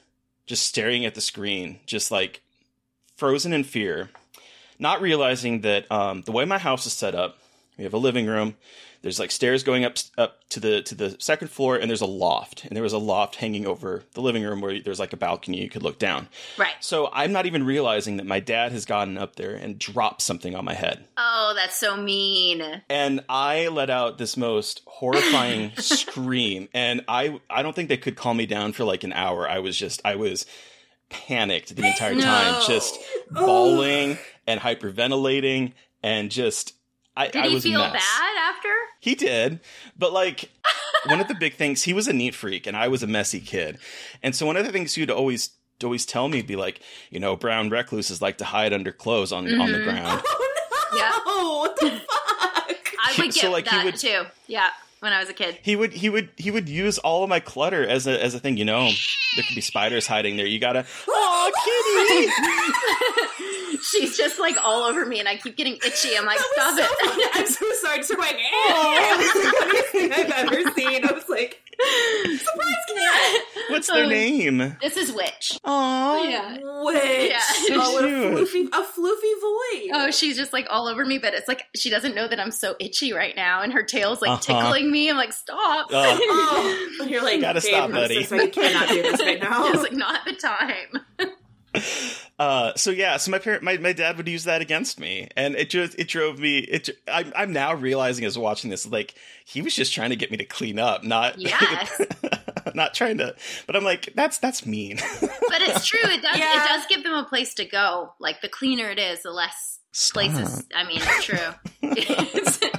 just 0.47 0.65
staring 0.67 1.05
at 1.05 1.15
the 1.15 1.21
screen 1.21 1.79
just 1.87 2.11
like 2.11 2.41
frozen 3.17 3.53
in 3.53 3.63
fear 3.65 4.09
not 4.79 5.03
realizing 5.03 5.61
that 5.61 5.91
um, 5.93 6.23
the 6.23 6.33
way 6.33 6.47
my 6.47 6.57
house 6.57 6.87
is 6.87 6.95
set 6.95 7.15
up, 7.15 7.37
we 7.81 7.85
have 7.85 7.95
a 7.95 7.99
living 7.99 8.27
room. 8.27 8.57
There's 9.01 9.19
like 9.19 9.31
stairs 9.31 9.63
going 9.63 9.87
up 9.87 9.95
up 10.19 10.47
to 10.51 10.61
the 10.61 10.83
to 10.83 10.95
the 10.95 11.17
second 11.19 11.49
floor, 11.49 11.77
and 11.77 11.89
there's 11.89 12.03
a 12.03 12.07
loft, 12.07 12.67
and 12.67 12.77
there 12.77 12.83
was 12.83 12.93
a 12.93 12.99
loft 12.99 13.37
hanging 13.37 13.67
over 13.67 14.03
the 14.13 14.21
living 14.21 14.43
room 14.43 14.61
where 14.61 14.79
there's 14.79 15.01
like 15.01 15.15
a 15.15 15.17
balcony 15.17 15.63
you 15.63 15.71
could 15.71 15.83
look 15.83 15.99
down. 15.99 16.29
Right. 16.59 16.75
So 16.81 17.09
I'm 17.11 17.33
not 17.33 17.47
even 17.47 17.65
realizing 17.65 18.19
that 18.19 18.27
my 18.27 18.41
dad 18.41 18.73
has 18.73 18.85
gotten 18.85 19.17
up 19.17 19.37
there 19.37 19.55
and 19.55 19.79
dropped 19.79 20.21
something 20.21 20.55
on 20.55 20.67
my 20.67 20.75
head, 20.75 21.07
Oh, 21.17 21.55
that's 21.57 21.77
so 21.77 21.97
mean. 21.97 22.83
and 22.91 23.25
I 23.31 23.69
let 23.69 23.89
out 23.89 24.19
this 24.19 24.37
most 24.37 24.83
horrifying 24.87 25.73
scream, 25.79 26.69
and 26.75 27.03
I 27.09 27.41
I 27.49 27.63
don't 27.63 27.75
think 27.75 27.89
they 27.89 27.97
could 27.97 28.17
calm 28.17 28.37
me 28.37 28.45
down 28.45 28.75
for 28.75 28.85
like 28.85 29.03
an 29.03 29.15
hour. 29.15 29.49
I 29.49 29.61
was 29.61 29.79
just 29.79 30.03
I 30.05 30.17
was 30.17 30.45
panicked 31.09 31.75
the 31.75 31.87
entire 31.87 32.21
time, 32.21 32.53
No. 32.53 32.63
just 32.67 32.99
bawling 33.31 34.19
and 34.47 34.61
hyperventilating, 34.61 35.73
and 36.03 36.31
just 36.31 36.75
I, 37.21 37.29
Did 37.29 37.43
I 37.45 37.49
he 37.49 37.55
was 37.55 37.63
feel 37.65 37.79
mess. 37.81 37.93
bad 37.93 38.37
after? 38.55 38.69
He 39.01 39.15
did, 39.15 39.61
but 39.99 40.13
like 40.13 40.51
one 41.07 41.21
of 41.21 41.29
the 41.29 41.35
big 41.35 41.55
things, 41.55 41.83
he 41.83 41.93
was 41.93 42.09
a 42.09 42.13
neat 42.13 42.35
freak, 42.35 42.67
and 42.67 42.77
I 42.77 42.89
was 42.89 43.03
a 43.03 43.07
messy 43.07 43.41
kid, 43.41 43.79
and 44.23 44.35
so 44.35 44.47
one 44.47 44.57
of 44.57 44.65
the 44.67 44.73
things 44.73 44.95
he'd 44.95 45.11
always 45.11 45.51
always 45.83 46.05
tell 46.05 46.29
me 46.29 46.43
be 46.43 46.57
like, 46.57 46.81
you 47.11 47.19
know, 47.19 47.37
brown 47.37 47.71
recluses 47.71 48.21
like 48.21 48.37
to 48.39 48.45
hide 48.45 48.73
under 48.73 48.93
clothes 48.93 49.33
on 49.33 49.47
on 49.61 49.73
the 49.73 49.79
Mhm. 49.79 49.85
ground. 49.85 50.23
Yeah. 50.95 51.13
Oh, 51.27 51.61
what 51.61 51.77
the 51.77 51.91
fuck? 51.91 52.95
I 53.03 53.15
would 53.19 53.33
So, 53.35 53.41
get 53.43 53.53
like, 53.53 53.69
he 53.69 53.77
that 53.77 53.85
would- 53.87 53.97
too. 53.97 54.25
Yeah, 54.47 54.69
when 55.01 55.13
I 55.13 55.19
was 55.21 55.29
a 55.29 55.33
kid. 55.35 55.59
He 55.63 55.77
would 55.77 55.93
he 55.93 56.09
would 56.09 56.31
he 56.37 56.51
would 56.51 56.69
use 56.69 56.99
all 56.99 57.23
of 57.25 57.29
my 57.29 57.41
clutter 57.41 57.87
as 57.87 58.07
a 58.07 58.23
as 58.23 58.35
a 58.35 58.39
thing. 58.39 58.57
You 58.57 58.65
know, 58.65 58.85
there 59.37 59.45
could 59.47 59.55
be 59.55 59.61
spiders 59.61 60.07
hiding 60.07 60.37
there. 60.37 60.47
You 60.47 60.59
gotta. 60.61 60.87
Oh, 61.09 61.53
kitty! 63.69 63.79
She's 63.83 64.17
just 64.17 64.39
like 64.39 64.57
all 64.65 64.83
over 64.83 65.07
me, 65.07 65.21
and 65.21 65.29
I 65.29 65.37
keep 65.37 65.57
getting 65.57 65.75
itchy. 65.77 66.17
I'm 66.17 66.27
like, 66.27 66.39
That 66.39 66.75
stop 66.75 66.79
so 66.79 67.21
it. 67.21 67.31
I'm 67.35 67.47
so 67.47 67.73
sorry. 67.83 67.97
Just 67.99 68.19
like, 68.19 68.35
eh. 68.35 68.39
It 69.23 69.35
the 69.35 69.53
funniest 69.59 69.89
thing 69.93 70.13
I've 70.13 70.31
ever 70.53 70.71
seen. 70.73 71.05
I 71.09 71.13
was 71.13 71.29
like, 71.29 71.61
surprise 72.39 72.75
cat. 72.95 73.41
What's 73.71 73.87
their 73.87 74.05
Oh, 74.05 74.09
name? 74.09 74.77
This 74.83 74.97
is 74.97 75.13
Witch. 75.13 75.59
Oh, 75.65 76.23
Yeah. 76.29 76.59
Witch. 76.85 77.31
Yeah. 77.31 77.41
Oh, 77.77 77.93
what 77.93 78.05
a 78.05 78.09
cute. 78.09 78.49
floofy, 78.49 78.67
a 78.69 78.83
floofy 78.83 79.41
voice. 79.41 79.91
Oh, 79.95 80.11
she's 80.11 80.37
just 80.37 80.53
like 80.53 80.67
all 80.69 80.87
over 80.89 81.05
me, 81.05 81.19
but 81.19 81.33
it's 81.35 81.49
like 81.49 81.63
she 81.75 81.89
doesn't 81.91 82.15
know 82.15 82.29
that 82.29 82.39
I'm 82.39 82.51
so 82.51 82.75
itchy 82.81 83.13
right 83.13 83.35
now, 83.35 83.63
and 83.63 83.73
her 83.73 83.83
tail's 83.83 84.21
like 84.21 84.31
Uh-huh. 84.31 84.41
tickling 84.41 84.90
me. 84.91 85.09
I'm 85.11 85.17
like, 85.17 85.33
stop. 85.33 85.89
Oh. 85.91 86.19
Oh, 86.53 87.03
and 87.03 87.11
you're 87.11 87.23
like, 87.23 87.41
Gotta 87.41 87.61
stop, 87.61 87.91
buddy. 87.91 88.25
So 88.25 88.37
you 88.37 88.51
cannot 88.51 88.89
do 88.89 89.03
this 89.03 89.21
right 89.21 89.41
now. 89.41 89.69
It's 89.73 89.83
like 89.83 89.93
not 89.93 90.25
the 90.25 90.33
time. 90.35 91.05
Uh, 92.39 92.75
so 92.75 92.91
yeah, 92.91 93.17
so 93.17 93.31
my 93.31 93.39
parent, 93.39 93.63
my, 93.63 93.77
my 93.79 93.93
dad 93.93 94.17
would 94.17 94.27
use 94.27 94.45
that 94.45 94.61
against 94.63 94.99
me, 94.99 95.29
and 95.37 95.55
it 95.55 95.71
just 95.71 95.97
it 95.99 96.09
drove 96.09 96.39
me. 96.39 96.59
It 96.59 96.89
I'm 97.07 97.33
I'm 97.37 97.53
now 97.53 97.75
realizing 97.75 98.25
as 98.25 98.37
watching 98.37 98.71
this, 98.71 98.87
like 98.87 99.15
he 99.45 99.63
was 99.63 99.75
just 99.75 99.93
trying 99.93 100.11
to 100.11 100.17
get 100.17 100.31
me 100.31 100.37
to 100.39 100.45
clean 100.45 100.79
up, 100.79 101.05
not 101.05 101.39
Yes. 101.39 102.01
not 102.75 102.95
trying 102.95 103.19
to. 103.19 103.37
But 103.67 103.77
I'm 103.77 103.85
like, 103.85 104.13
that's 104.17 104.39
that's 104.39 104.67
mean. 104.67 104.97
But 105.21 105.61
it's 105.63 105.87
true. 105.87 106.01
It 106.03 106.23
does. 106.23 106.39
Yeah. 106.39 106.65
It 106.65 106.69
does 106.69 106.87
give 106.87 107.05
them 107.05 107.13
a 107.15 107.25
place 107.25 107.55
to 107.55 107.65
go. 107.67 108.15
Like 108.19 108.41
the 108.41 108.49
cleaner 108.49 108.91
it 108.91 108.99
is, 108.99 109.23
the 109.23 109.31
less 109.31 109.79
places. 110.13 110.65
I 110.75 110.85
mean, 110.85 111.01
it's 111.03 111.25
true. 111.25 112.79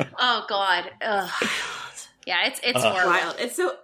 It's- 0.00 0.14
oh 0.18 0.44
God. 0.48 0.90
Ugh. 1.02 1.30
Yeah, 2.26 2.46
it's 2.46 2.60
it's 2.62 2.82
Ugh. 2.84 2.92
horrible. 2.92 3.10
wild. 3.10 3.36
It's 3.38 3.56
so 3.56 3.74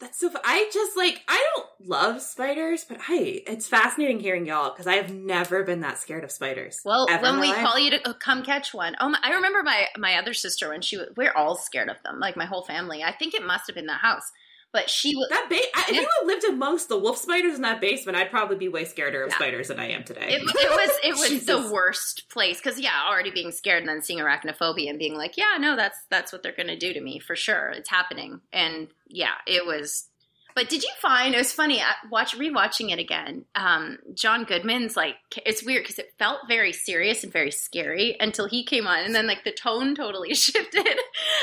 that's 0.00 0.18
so. 0.18 0.30
I 0.44 0.68
just 0.72 0.96
like 0.96 1.22
I 1.28 1.44
don't 1.54 1.66
love 1.88 2.20
spiders, 2.20 2.84
but 2.88 2.98
I 3.08 3.42
it's 3.46 3.68
fascinating 3.68 4.18
hearing 4.20 4.44
y'all 4.46 4.70
because 4.70 4.86
I 4.86 4.94
have 4.94 5.14
never 5.14 5.62
been 5.62 5.80
that 5.80 5.98
scared 5.98 6.24
of 6.24 6.32
spiders. 6.32 6.80
Well, 6.84 7.06
ever 7.08 7.22
when 7.22 7.40
we 7.40 7.48
life. 7.48 7.64
call 7.64 7.78
you 7.78 7.90
to 7.90 8.08
uh, 8.08 8.12
come 8.14 8.42
catch 8.42 8.74
one, 8.74 8.96
oh, 9.00 9.10
my, 9.10 9.18
I 9.22 9.34
remember 9.34 9.62
my 9.62 9.86
my 9.96 10.16
other 10.16 10.34
sister 10.34 10.70
when 10.70 10.80
she 10.82 10.96
was. 10.96 11.08
We're 11.16 11.32
all 11.32 11.56
scared 11.56 11.88
of 11.88 12.02
them, 12.02 12.18
like 12.18 12.36
my 12.36 12.44
whole 12.46 12.62
family. 12.64 13.02
I 13.04 13.12
think 13.12 13.34
it 13.34 13.46
must 13.46 13.66
have 13.68 13.76
been 13.76 13.86
the 13.86 13.92
house, 13.92 14.32
but 14.74 14.90
she 14.90 15.16
was. 15.16 15.28
that 15.30 15.46
ba- 15.48 15.54
I, 15.74 15.84
if 15.88 15.94
Yeah. 15.94 16.00
you 16.02 16.08
had 16.20 16.26
lived 16.26 16.44
amongst 16.44 16.90
the 16.90 16.98
wolf 16.98 17.16
spiders 17.16 17.54
in 17.54 17.62
that 17.62 17.80
basement, 17.80 18.18
I'd 18.18 18.30
probably 18.30 18.56
be 18.56 18.68
way 18.68 18.84
scarier 18.84 19.22
of 19.24 19.30
Yeah. 19.30 19.36
spiders 19.36 19.68
than 19.68 19.78
I 19.80 19.90
am 19.92 20.04
today. 20.04 20.26
It, 20.28 20.42
it 20.42 20.70
was 20.70 20.90
it 21.02 21.12
was 21.34 21.46
the 21.46 21.72
worst 21.72 22.28
place 22.28 22.58
because 22.58 22.78
yeah, 22.78 23.04
already 23.08 23.30
being 23.30 23.52
scared 23.52 23.78
and 23.80 23.88
then 23.88 24.02
seeing 24.02 24.18
arachnophobia 24.18 24.90
and 24.90 24.98
being 24.98 25.14
like, 25.16 25.38
yeah, 25.38 25.56
no, 25.58 25.76
that's 25.76 25.98
that's 26.10 26.30
what 26.32 26.42
they're 26.42 26.52
gonna 26.52 26.76
do 26.76 26.92
to 26.92 27.00
me 27.00 27.18
for 27.20 27.34
sure. 27.36 27.70
It's 27.70 27.88
happening, 27.88 28.40
and 28.52 28.88
yeah, 29.08 29.34
it 29.46 29.64
was. 29.64 30.08
But 30.54 30.68
did 30.68 30.82
you 30.84 30.90
find 31.00 31.34
it 31.34 31.38
was 31.38 31.52
funny? 31.52 31.80
I 31.80 31.92
watch 32.10 32.36
rewatching 32.36 32.92
it 32.92 32.98
again. 32.98 33.44
Um, 33.56 33.98
John 34.14 34.44
Goodman's 34.44 34.96
like 34.96 35.16
it's 35.44 35.64
weird 35.64 35.82
because 35.82 35.98
it 35.98 36.12
felt 36.18 36.40
very 36.48 36.72
serious 36.72 37.24
and 37.24 37.32
very 37.32 37.50
scary 37.50 38.16
until 38.20 38.46
he 38.46 38.64
came 38.64 38.86
on, 38.86 39.04
and 39.04 39.14
then 39.14 39.26
like 39.26 39.44
the 39.44 39.52
tone 39.52 39.94
totally 39.94 40.34
shifted, 40.34 40.86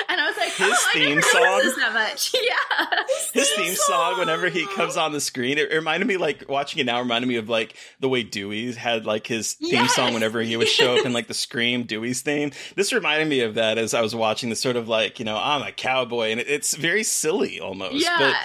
and 0.09 0.21
I 0.21 0.27
was 0.27 0.37
like, 0.37 0.49
His 0.53 0.69
oh, 0.71 0.87
I 0.89 0.93
theme 0.93 1.21
song? 1.21 1.41
that 1.77 1.93
much. 1.93 2.33
Yeah, 2.41 2.97
His 3.33 3.49
theme 3.51 3.75
song, 3.75 4.17
whenever 4.19 4.47
he 4.49 4.65
comes 4.67 4.95
on 4.97 5.11
the 5.11 5.21
screen, 5.21 5.57
it 5.57 5.71
reminded 5.73 6.07
me 6.07 6.17
like 6.17 6.45
watching 6.49 6.79
it 6.79 6.85
now 6.85 6.99
reminded 6.99 7.27
me 7.27 7.35
of 7.35 7.49
like 7.49 7.75
the 7.99 8.07
way 8.09 8.23
Dewey 8.23 8.71
had 8.73 9.05
like 9.05 9.27
his 9.27 9.53
theme 9.53 9.71
Yes. 9.73 9.95
song 9.95 10.13
whenever 10.13 10.41
he 10.41 10.55
would 10.57 10.67
show 10.69 10.95
up 10.97 11.05
in 11.05 11.13
like 11.13 11.27
the 11.27 11.33
Scream 11.33 11.83
Dewey's 11.83 12.21
theme. 12.21 12.51
This 12.75 12.93
reminded 12.93 13.27
me 13.27 13.41
of 13.41 13.55
that 13.55 13.77
as 13.77 13.93
I 13.93 14.01
was 14.01 14.15
watching 14.15 14.49
the 14.49 14.55
sort 14.55 14.75
of 14.77 14.87
like 14.87 15.19
you 15.19 15.25
know 15.25 15.37
I'm 15.37 15.61
a 15.63 15.71
cowboy 15.71 16.29
and 16.31 16.39
it, 16.39 16.47
it's 16.49 16.75
very 16.75 17.03
silly 17.03 17.59
almost. 17.59 17.95
yeah. 18.03 18.17
But 18.17 18.35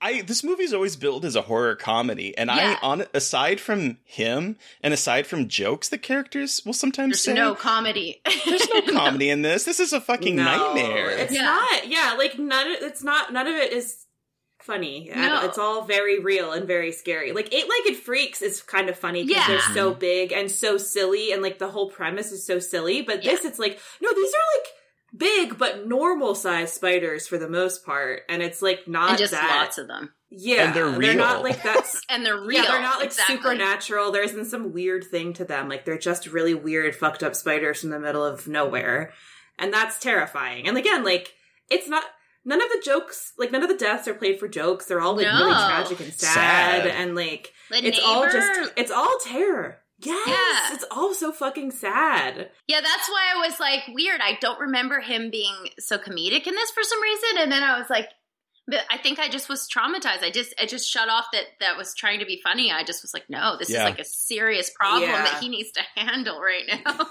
I 0.00 0.22
this 0.22 0.42
movie's 0.44 0.72
always 0.72 0.96
billed 0.96 1.24
as 1.24 1.36
a 1.36 1.42
horror 1.42 1.74
comedy, 1.76 2.36
and 2.36 2.48
Yeah. 2.48 2.78
I 2.82 2.86
on 2.86 3.04
aside 3.14 3.60
from 3.60 3.98
him 4.04 4.56
and 4.82 4.92
aside 4.94 5.26
from 5.26 5.48
jokes, 5.48 5.88
the 5.88 5.98
characters 5.98 6.60
will 6.64 6.72
sometimes 6.72 7.12
There's 7.12 7.22
say 7.22 7.34
no 7.34 7.54
comedy. 7.54 8.20
there's 8.46 8.68
no 8.68 8.80
comedy 8.92 9.30
in 9.30 9.42
this. 9.42 9.64
This 9.64 9.80
is 9.80 9.92
a 9.92 10.00
fucking 10.00 10.36
No, 10.36 10.44
nightmare. 10.44 11.10
It's 11.10 11.32
Yeah. 11.34 11.42
not. 11.42 11.88
Yeah, 11.88 12.14
like 12.18 12.38
none. 12.38 12.70
Of, 12.72 12.82
it's 12.82 13.02
not. 13.02 13.32
None 13.32 13.46
of 13.46 13.54
it 13.54 13.72
is 13.72 14.04
funny. 14.60 15.10
No. 15.14 15.44
It's 15.44 15.58
all 15.58 15.84
very 15.84 16.18
real 16.18 16.50
and 16.52 16.66
very 16.66 16.90
scary. 16.90 17.30
Like 17.32 17.54
Eight 17.54 17.66
Legged 17.68 18.00
Freaks 18.02 18.42
is 18.42 18.62
kind 18.62 18.88
of 18.88 18.98
funny 18.98 19.24
because 19.24 19.36
Yeah. 19.36 19.46
they're 19.48 19.74
so 19.74 19.90
mm-hmm. 19.90 20.00
big 20.00 20.32
and 20.32 20.50
so 20.50 20.76
silly, 20.76 21.32
and 21.32 21.42
like 21.42 21.58
the 21.58 21.68
whole 21.70 21.90
premise 21.90 22.32
is 22.32 22.44
so 22.44 22.58
silly. 22.58 23.02
But 23.02 23.22
this, 23.22 23.44
it's 23.44 23.58
like 23.58 23.78
no, 24.00 24.10
these 24.12 24.28
are 24.34 24.58
like 24.58 24.66
big 25.16 25.58
but 25.58 25.86
normal 25.86 26.34
sized 26.34 26.74
spiders 26.74 27.26
for 27.26 27.38
the 27.38 27.48
most 27.48 27.84
part, 27.84 28.22
and 28.28 28.42
it's 28.42 28.62
like 28.62 28.86
not 28.86 29.10
and 29.10 29.18
just 29.18 29.32
that. 29.32 29.56
lots 29.60 29.78
of 29.78 29.88
them. 29.88 30.12
Yeah, 30.28 30.66
And 30.66 30.74
they're 30.74 30.86
real. 30.88 31.00
They're 31.00 31.14
not 31.14 31.42
like 31.42 31.62
that's. 31.62 32.02
And 32.10 32.24
they're 32.26 32.40
real. 32.40 32.62
Yeah, 32.62 32.70
they're 32.70 32.82
not 32.82 32.98
like 32.98 33.06
exactly. 33.06 33.36
supernatural. 33.36 34.10
There 34.12 34.24
isn't 34.24 34.46
some 34.46 34.72
weird 34.72 35.04
thing 35.04 35.32
to 35.34 35.44
them. 35.44 35.68
Like 35.68 35.84
they're 35.84 35.98
just 35.98 36.26
really 36.26 36.54
weird, 36.54 36.94
fucked 36.96 37.22
up 37.22 37.34
spiders 37.36 37.80
from 37.80 37.90
the 37.90 38.00
middle 38.00 38.24
of 38.24 38.48
nowhere. 38.48 39.12
And 39.58 39.72
that's 39.72 39.98
terrifying. 40.00 40.66
And 40.68 40.76
again, 40.76 41.04
like, 41.04 41.32
it's 41.70 41.88
not 41.88 42.04
none 42.44 42.60
of 42.62 42.68
the 42.68 42.82
jokes, 42.84 43.32
like 43.38 43.52
none 43.52 43.62
of 43.62 43.68
the 43.68 43.76
deaths 43.76 44.06
are 44.08 44.14
played 44.14 44.38
for 44.38 44.48
jokes. 44.48 44.86
They're 44.86 45.00
all 45.00 45.16
like 45.16 45.26
really 45.26 45.52
tragic 45.52 46.00
and 46.00 46.12
sad, 46.12 46.82
Sad. 46.82 46.86
and 46.86 47.14
like 47.14 47.52
The 47.70 47.86
it's 47.86 48.00
all 48.04 48.24
just 48.30 48.72
it's 48.76 48.90
all 48.90 49.18
terror. 49.24 49.78
Yes, 49.98 50.28
Yeah. 50.28 50.74
it's 50.74 50.84
all 50.90 51.14
so 51.14 51.32
fucking 51.32 51.70
sad. 51.70 52.50
Yeah, 52.68 52.80
that's 52.82 53.08
why 53.08 53.32
I 53.34 53.46
was 53.48 53.58
like 53.58 53.80
weird. 53.94 54.20
I 54.22 54.36
don't 54.40 54.60
remember 54.60 55.00
him 55.00 55.30
being 55.30 55.54
so 55.78 55.96
comedic 55.98 56.46
in 56.46 56.54
this 56.54 56.70
for 56.70 56.82
some 56.82 57.02
reason, 57.02 57.28
and 57.38 57.50
then 57.52 57.62
I 57.62 57.78
was 57.78 57.88
like, 57.88 58.08
but 58.68 58.80
I 58.90 58.98
think 58.98 59.18
I 59.20 59.28
just 59.28 59.48
was 59.48 59.68
traumatized. 59.68 60.22
I 60.22 60.30
just 60.30 60.52
I 60.60 60.66
just 60.66 60.86
shut 60.90 61.08
off 61.08 61.26
that 61.32 61.44
that 61.60 61.76
was 61.78 61.94
trying 61.94 62.18
to 62.18 62.26
be 62.26 62.40
funny. 62.44 62.70
I 62.72 62.82
just 62.84 63.02
was 63.02 63.14
like, 63.14 63.30
no, 63.30 63.56
this 63.58 63.70
Yeah. 63.70 63.84
is 63.84 63.90
like 63.90 63.98
a 64.00 64.04
serious 64.04 64.70
problem 64.70 65.08
Yeah. 65.08 65.22
that 65.22 65.40
he 65.40 65.48
needs 65.48 65.70
to 65.72 65.80
handle 65.94 66.40
right 66.40 66.64
now. 66.84 67.08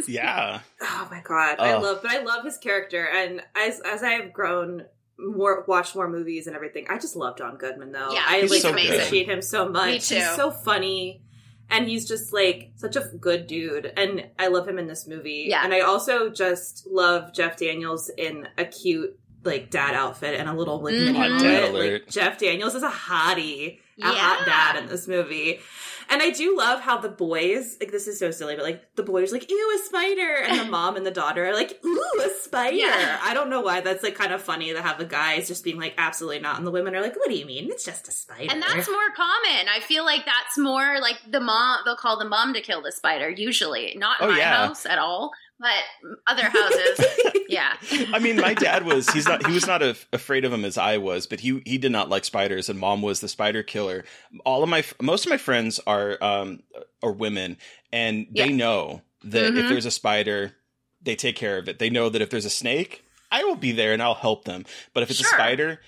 yeah. 0.08 0.60
Oh 0.80 1.08
my 1.10 1.20
god, 1.20 1.56
I 1.58 1.72
Oh. 1.72 1.80
love, 1.80 1.98
but 2.02 2.10
I 2.10 2.22
love 2.22 2.44
his 2.44 2.58
character, 2.58 3.06
and 3.06 3.42
as 3.56 3.80
as 3.80 4.02
I 4.02 4.10
have 4.12 4.32
grown 4.32 4.84
more, 5.18 5.64
watched 5.66 5.94
more 5.96 6.08
movies 6.08 6.46
and 6.46 6.54
everything, 6.54 6.86
I 6.90 6.98
just 6.98 7.16
love 7.16 7.38
John 7.38 7.56
Goodman 7.56 7.92
though. 7.92 8.12
Yeah, 8.12 8.24
I 8.26 8.40
he's 8.40 8.50
like 8.50 8.60
so 8.62 8.72
good. 8.72 8.84
appreciate 8.86 9.28
him 9.28 9.42
so 9.42 9.68
much. 9.68 9.86
Me 9.86 9.98
too. 9.98 10.14
He's 10.16 10.34
so 10.36 10.50
funny, 10.50 11.22
and 11.70 11.88
he's 11.88 12.06
just 12.06 12.32
like 12.32 12.70
such 12.76 12.96
a 12.96 13.00
good 13.20 13.46
dude, 13.46 13.92
and 13.96 14.26
I 14.38 14.48
love 14.48 14.68
him 14.68 14.78
in 14.78 14.86
this 14.86 15.06
movie. 15.06 15.46
Yeah. 15.48 15.62
and 15.64 15.72
I 15.74 15.80
also 15.80 16.30
just 16.30 16.86
love 16.90 17.32
Jeff 17.32 17.56
Daniels 17.56 18.10
in 18.16 18.48
a 18.58 18.64
cute 18.64 19.18
like 19.44 19.70
dad 19.70 19.94
outfit 19.94 20.34
and 20.38 20.48
a 20.48 20.52
little 20.52 20.80
like 20.82 20.94
Mhm. 20.94 21.14
Hot 21.14 21.28
mullet. 21.30 21.42
dad 21.42 21.74
Like. 21.74 22.08
Jeff 22.08 22.36
Daniels 22.38 22.74
is 22.74 22.82
a 22.82 22.88
hottie, 22.90 23.78
a 23.78 23.80
Yeah. 23.98 24.12
hot 24.12 24.44
dad 24.44 24.82
in 24.82 24.88
this 24.88 25.06
movie. 25.06 25.60
And 26.08 26.22
I 26.22 26.30
do 26.30 26.56
love 26.56 26.80
how 26.80 26.98
the 26.98 27.08
boys, 27.08 27.76
like 27.80 27.90
this 27.90 28.06
is 28.06 28.18
so 28.18 28.30
silly, 28.30 28.54
but 28.56 28.64
like 28.64 28.94
the 28.96 29.02
boys 29.02 29.32
like, 29.32 29.50
ew, 29.50 29.78
a 29.80 29.84
spider. 29.86 30.36
And 30.46 30.60
the 30.60 30.64
mom 30.70 30.96
and 30.96 31.04
the 31.04 31.10
daughter 31.10 31.46
are 31.46 31.52
like, 31.54 31.78
ooh, 31.84 32.20
a 32.24 32.28
spider. 32.42 32.76
Yeah. 32.76 33.18
I 33.22 33.34
don't 33.34 33.50
know 33.50 33.60
why 33.60 33.80
that's 33.80 34.02
like 34.02 34.14
kind 34.14 34.32
of 34.32 34.40
funny 34.42 34.72
to 34.72 34.80
have 34.82 34.98
the 34.98 35.04
guys 35.04 35.48
just 35.48 35.64
being 35.64 35.78
like, 35.78 35.94
absolutely 35.98 36.38
not. 36.40 36.58
And 36.58 36.66
the 36.66 36.70
women 36.70 36.94
are 36.94 37.00
like, 37.02 37.16
what 37.16 37.28
do 37.28 37.34
you 37.36 37.44
mean? 37.46 37.70
It's 37.70 37.84
just 37.84 38.08
a 38.08 38.12
spider. 38.12 38.52
And 38.52 38.62
that's 38.62 38.88
more 38.88 39.10
common. 39.16 39.68
I 39.68 39.80
feel 39.80 40.04
like 40.04 40.24
that's 40.24 40.56
more 40.56 41.00
like 41.00 41.16
the 41.30 41.40
mom, 41.40 41.80
they'll 41.84 41.96
call 41.96 42.18
the 42.18 42.24
mom 42.28 42.54
to 42.54 42.60
kill 42.60 42.82
the 42.82 42.92
spider, 42.92 43.28
usually. 43.28 43.94
Not 43.96 44.20
in 44.20 44.26
Oh, 44.28 44.30
my 44.32 44.38
yeah. 44.38 44.66
house 44.66 44.86
at 44.86 44.98
all, 44.98 45.32
but 45.58 46.18
other 46.26 46.44
houses. 46.48 47.00
yeah. 47.48 47.76
I 48.12 48.18
mean, 48.18 48.36
my 48.36 48.54
dad 48.54 48.84
was 48.84 49.08
he's 49.10 49.26
not 49.26 49.46
he 49.46 49.52
was 49.52 49.66
not 49.66 49.82
a, 49.82 49.96
afraid 50.12 50.44
of 50.44 50.50
them 50.50 50.64
as 50.64 50.76
I 50.78 50.98
was, 50.98 51.26
but 51.26 51.40
he 51.40 51.62
he 51.64 51.78
did 51.78 51.92
not 51.92 52.08
like 52.08 52.24
spiders, 52.24 52.68
and 52.68 52.78
mom 52.78 53.02
was 53.02 53.20
the 53.20 53.28
spider 53.28 53.62
killer. 53.62 54.04
All 54.44 54.62
of 54.62 54.68
my 54.68 54.84
most 55.00 55.24
of 55.26 55.30
my 55.30 55.38
friends 55.38 55.80
are 55.86 56.22
um 56.22 56.62
are 57.02 57.12
women, 57.12 57.56
and 57.92 58.26
they 58.30 58.48
Yeah. 58.48 58.56
know 58.56 59.02
that 59.24 59.56
if 59.56 59.64
Mhm. 59.64 59.68
there's 59.68 59.86
a 59.86 59.90
spider, 59.90 60.54
they 61.02 61.16
take 61.16 61.36
care 61.36 61.58
of 61.58 61.68
it. 61.68 61.78
They 61.78 61.90
know 61.90 62.08
that 62.08 62.22
if 62.22 62.30
there's 62.30 62.44
a 62.44 62.50
snake, 62.50 63.04
I 63.32 63.44
will 63.44 63.56
be 63.56 63.72
there 63.72 63.92
and 63.92 64.02
I'll 64.02 64.14
help 64.14 64.44
them. 64.44 64.64
But 64.94 65.02
if 65.02 65.10
it's 65.10 65.18
Sure. 65.20 65.28
a 65.28 65.32
spider, 65.32 65.80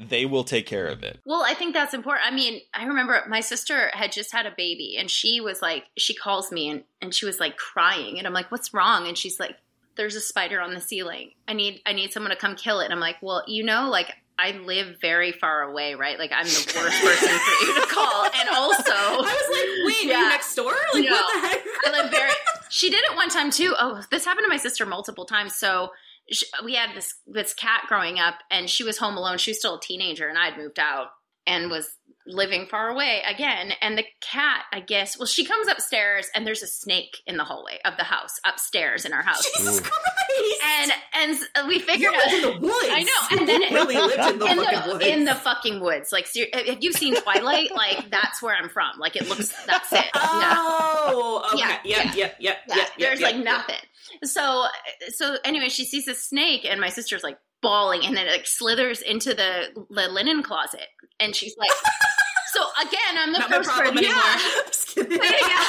they 0.00 0.24
will 0.26 0.44
take 0.44 0.66
care 0.66 0.86
of 0.86 1.02
it. 1.02 1.18
Well, 1.24 1.42
I 1.44 1.54
think 1.54 1.74
that's 1.74 1.94
important. 1.94 2.26
I 2.26 2.34
mean, 2.34 2.60
I 2.72 2.84
remember 2.84 3.22
my 3.28 3.40
sister 3.40 3.90
had 3.92 4.12
just 4.12 4.32
had 4.32 4.46
a 4.46 4.52
baby 4.56 4.96
and 4.98 5.10
she 5.10 5.40
was 5.40 5.60
like, 5.60 5.84
she 5.96 6.14
calls 6.14 6.52
me 6.52 6.68
and, 6.68 6.84
and 7.02 7.14
she 7.14 7.26
was 7.26 7.40
like 7.40 7.56
crying. 7.56 8.18
And 8.18 8.26
I'm 8.26 8.32
like, 8.32 8.50
what's 8.52 8.72
wrong? 8.72 9.08
And 9.08 9.18
she's 9.18 9.40
like, 9.40 9.56
there's 9.96 10.14
a 10.14 10.20
spider 10.20 10.60
on 10.60 10.72
the 10.74 10.80
ceiling. 10.80 11.32
I 11.48 11.52
need, 11.54 11.80
I 11.84 11.92
need 11.92 12.12
someone 12.12 12.30
to 12.30 12.36
come 12.36 12.54
kill 12.54 12.78
it. 12.80 12.84
And 12.84 12.92
I'm 12.92 13.00
like, 13.00 13.16
well, 13.20 13.42
you 13.48 13.64
know, 13.64 13.88
like 13.90 14.12
I 14.38 14.52
live 14.52 14.98
very 15.00 15.32
far 15.32 15.62
away, 15.62 15.94
right? 15.96 16.16
Like 16.16 16.30
I'm 16.32 16.44
the 16.44 16.72
worst 16.76 17.02
person 17.02 17.28
for 17.38 17.66
you 17.66 17.74
to 17.80 17.86
call. 17.88 18.24
And 18.38 18.48
also, 18.50 18.92
I 18.92 19.18
was 19.18 19.26
like, 19.50 19.86
wait, 19.96 20.06
are 20.06 20.12
Yeah. 20.12 20.22
you 20.22 20.28
next 20.28 20.54
door? 20.54 20.72
Like, 20.94 21.04
No. 21.04 21.10
what 21.10 21.42
the 21.42 21.48
heck? 21.48 21.60
I 21.86 22.02
live 22.02 22.10
very. 22.12 22.30
She 22.70 22.88
did 22.90 23.02
it 23.10 23.16
one 23.16 23.30
time 23.30 23.50
too. 23.50 23.74
Oh, 23.80 24.00
this 24.12 24.24
happened 24.24 24.44
to 24.44 24.48
my 24.48 24.58
sister 24.58 24.86
multiple 24.86 25.24
times. 25.24 25.56
So 25.56 25.90
sh 26.30 26.44
we 26.64 26.74
had 26.74 26.96
this 26.96 27.14
this 27.26 27.54
cat 27.54 27.82
growing 27.88 28.18
up, 28.18 28.36
and 28.50 28.68
she 28.68 28.84
was 28.84 28.98
home 28.98 29.16
alone. 29.16 29.38
She 29.38 29.50
was 29.50 29.58
still 29.58 29.76
a 29.76 29.80
teenager, 29.80 30.28
and 30.28 30.38
I'd 30.38 30.56
moved 30.56 30.78
out 30.78 31.08
and 31.48 31.70
was 31.70 31.88
living 32.30 32.66
far 32.70 32.88
away 32.90 33.22
again. 33.26 33.72
And 33.80 33.96
the 33.96 34.04
cat, 34.20 34.64
I 34.70 34.80
guess, 34.80 35.18
well, 35.18 35.24
she 35.26 35.46
comes 35.46 35.66
upstairs, 35.66 36.28
and 36.34 36.46
there's 36.46 36.62
a 36.62 36.66
snake 36.66 37.16
in 37.26 37.38
the 37.38 37.44
hallway 37.44 37.78
of 37.86 37.96
the 37.96 38.04
house 38.04 38.38
upstairs 38.46 39.06
in 39.06 39.14
our 39.14 39.22
house. 39.22 39.42
Jesus 39.56 39.78
Ooh. 39.78 39.82
Christ. 39.82 40.62
And 40.62 40.92
and 41.14 41.32
s- 41.32 41.66
we 41.66 41.74
you 41.76 41.80
figured 41.80 42.12
lived 42.12 42.26
out. 42.26 42.34
in 42.34 42.42
the 42.42 42.50
woods. 42.66 42.88
I 42.90 43.02
know, 43.02 43.38
and 43.38 43.48
then 43.48 43.62
it- 43.62 43.72
really 43.72 43.94
lived 43.96 44.18
in 44.18 44.38
the 44.38 44.46
in 44.50 44.56
fucking 44.58 44.80
the, 44.88 44.92
woods. 44.92 45.06
in 45.06 45.24
the 45.24 45.34
fucking 45.34 45.80
woods, 45.80 46.12
like 46.12 46.26
ser- 46.26 46.46
have 46.52 46.78
you 46.82 46.92
seen 46.92 47.16
Twilight? 47.20 47.74
like 47.74 48.10
that's 48.10 48.42
where 48.42 48.54
I'm 48.54 48.68
from. 48.68 48.98
Like 49.00 49.16
it 49.16 49.26
looks. 49.28 49.50
That's 49.66 49.90
it. 49.92 50.04
Oh, 50.14 50.40
yeah. 50.40 50.54
Oh, 50.58 51.50
okay. 51.54 51.58
Yeah, 51.58 51.78
yeah, 51.84 52.02
yeah. 52.02 52.12
yep, 52.14 52.36
yep, 52.38 52.58
Yeah, 52.68 52.76
yep, 52.76 52.76
yep, 52.76 52.90
there's 52.98 53.20
yep, 53.20 53.26
like 53.26 53.36
yep. 53.36 53.44
nothing. 53.44 53.80
So, 54.24 54.66
so 55.08 55.36
anyway, 55.44 55.68
she 55.70 55.84
sees 55.86 56.08
a 56.08 56.14
snake, 56.14 56.66
and 56.68 56.78
my 56.80 56.88
sister's 56.90 57.22
like 57.22 57.38
bawling, 57.60 58.04
and 58.04 58.16
then 58.16 58.26
it 58.26 58.30
like 58.30 58.46
slithers 58.46 59.02
into 59.02 59.34
the, 59.34 59.68
the 59.90 60.08
linen 60.08 60.42
closet, 60.42 60.86
and 61.20 61.34
she's 61.34 61.56
like, 61.56 61.70
"So 62.52 62.64
again, 62.80 63.16
I'm 63.16 63.32
the 63.32 63.40
Not 63.40 63.50
first 63.50 63.70
problem 63.70 63.96
person." 63.96 64.10
Yeah. 64.10 64.38
Yeah. 64.98 65.64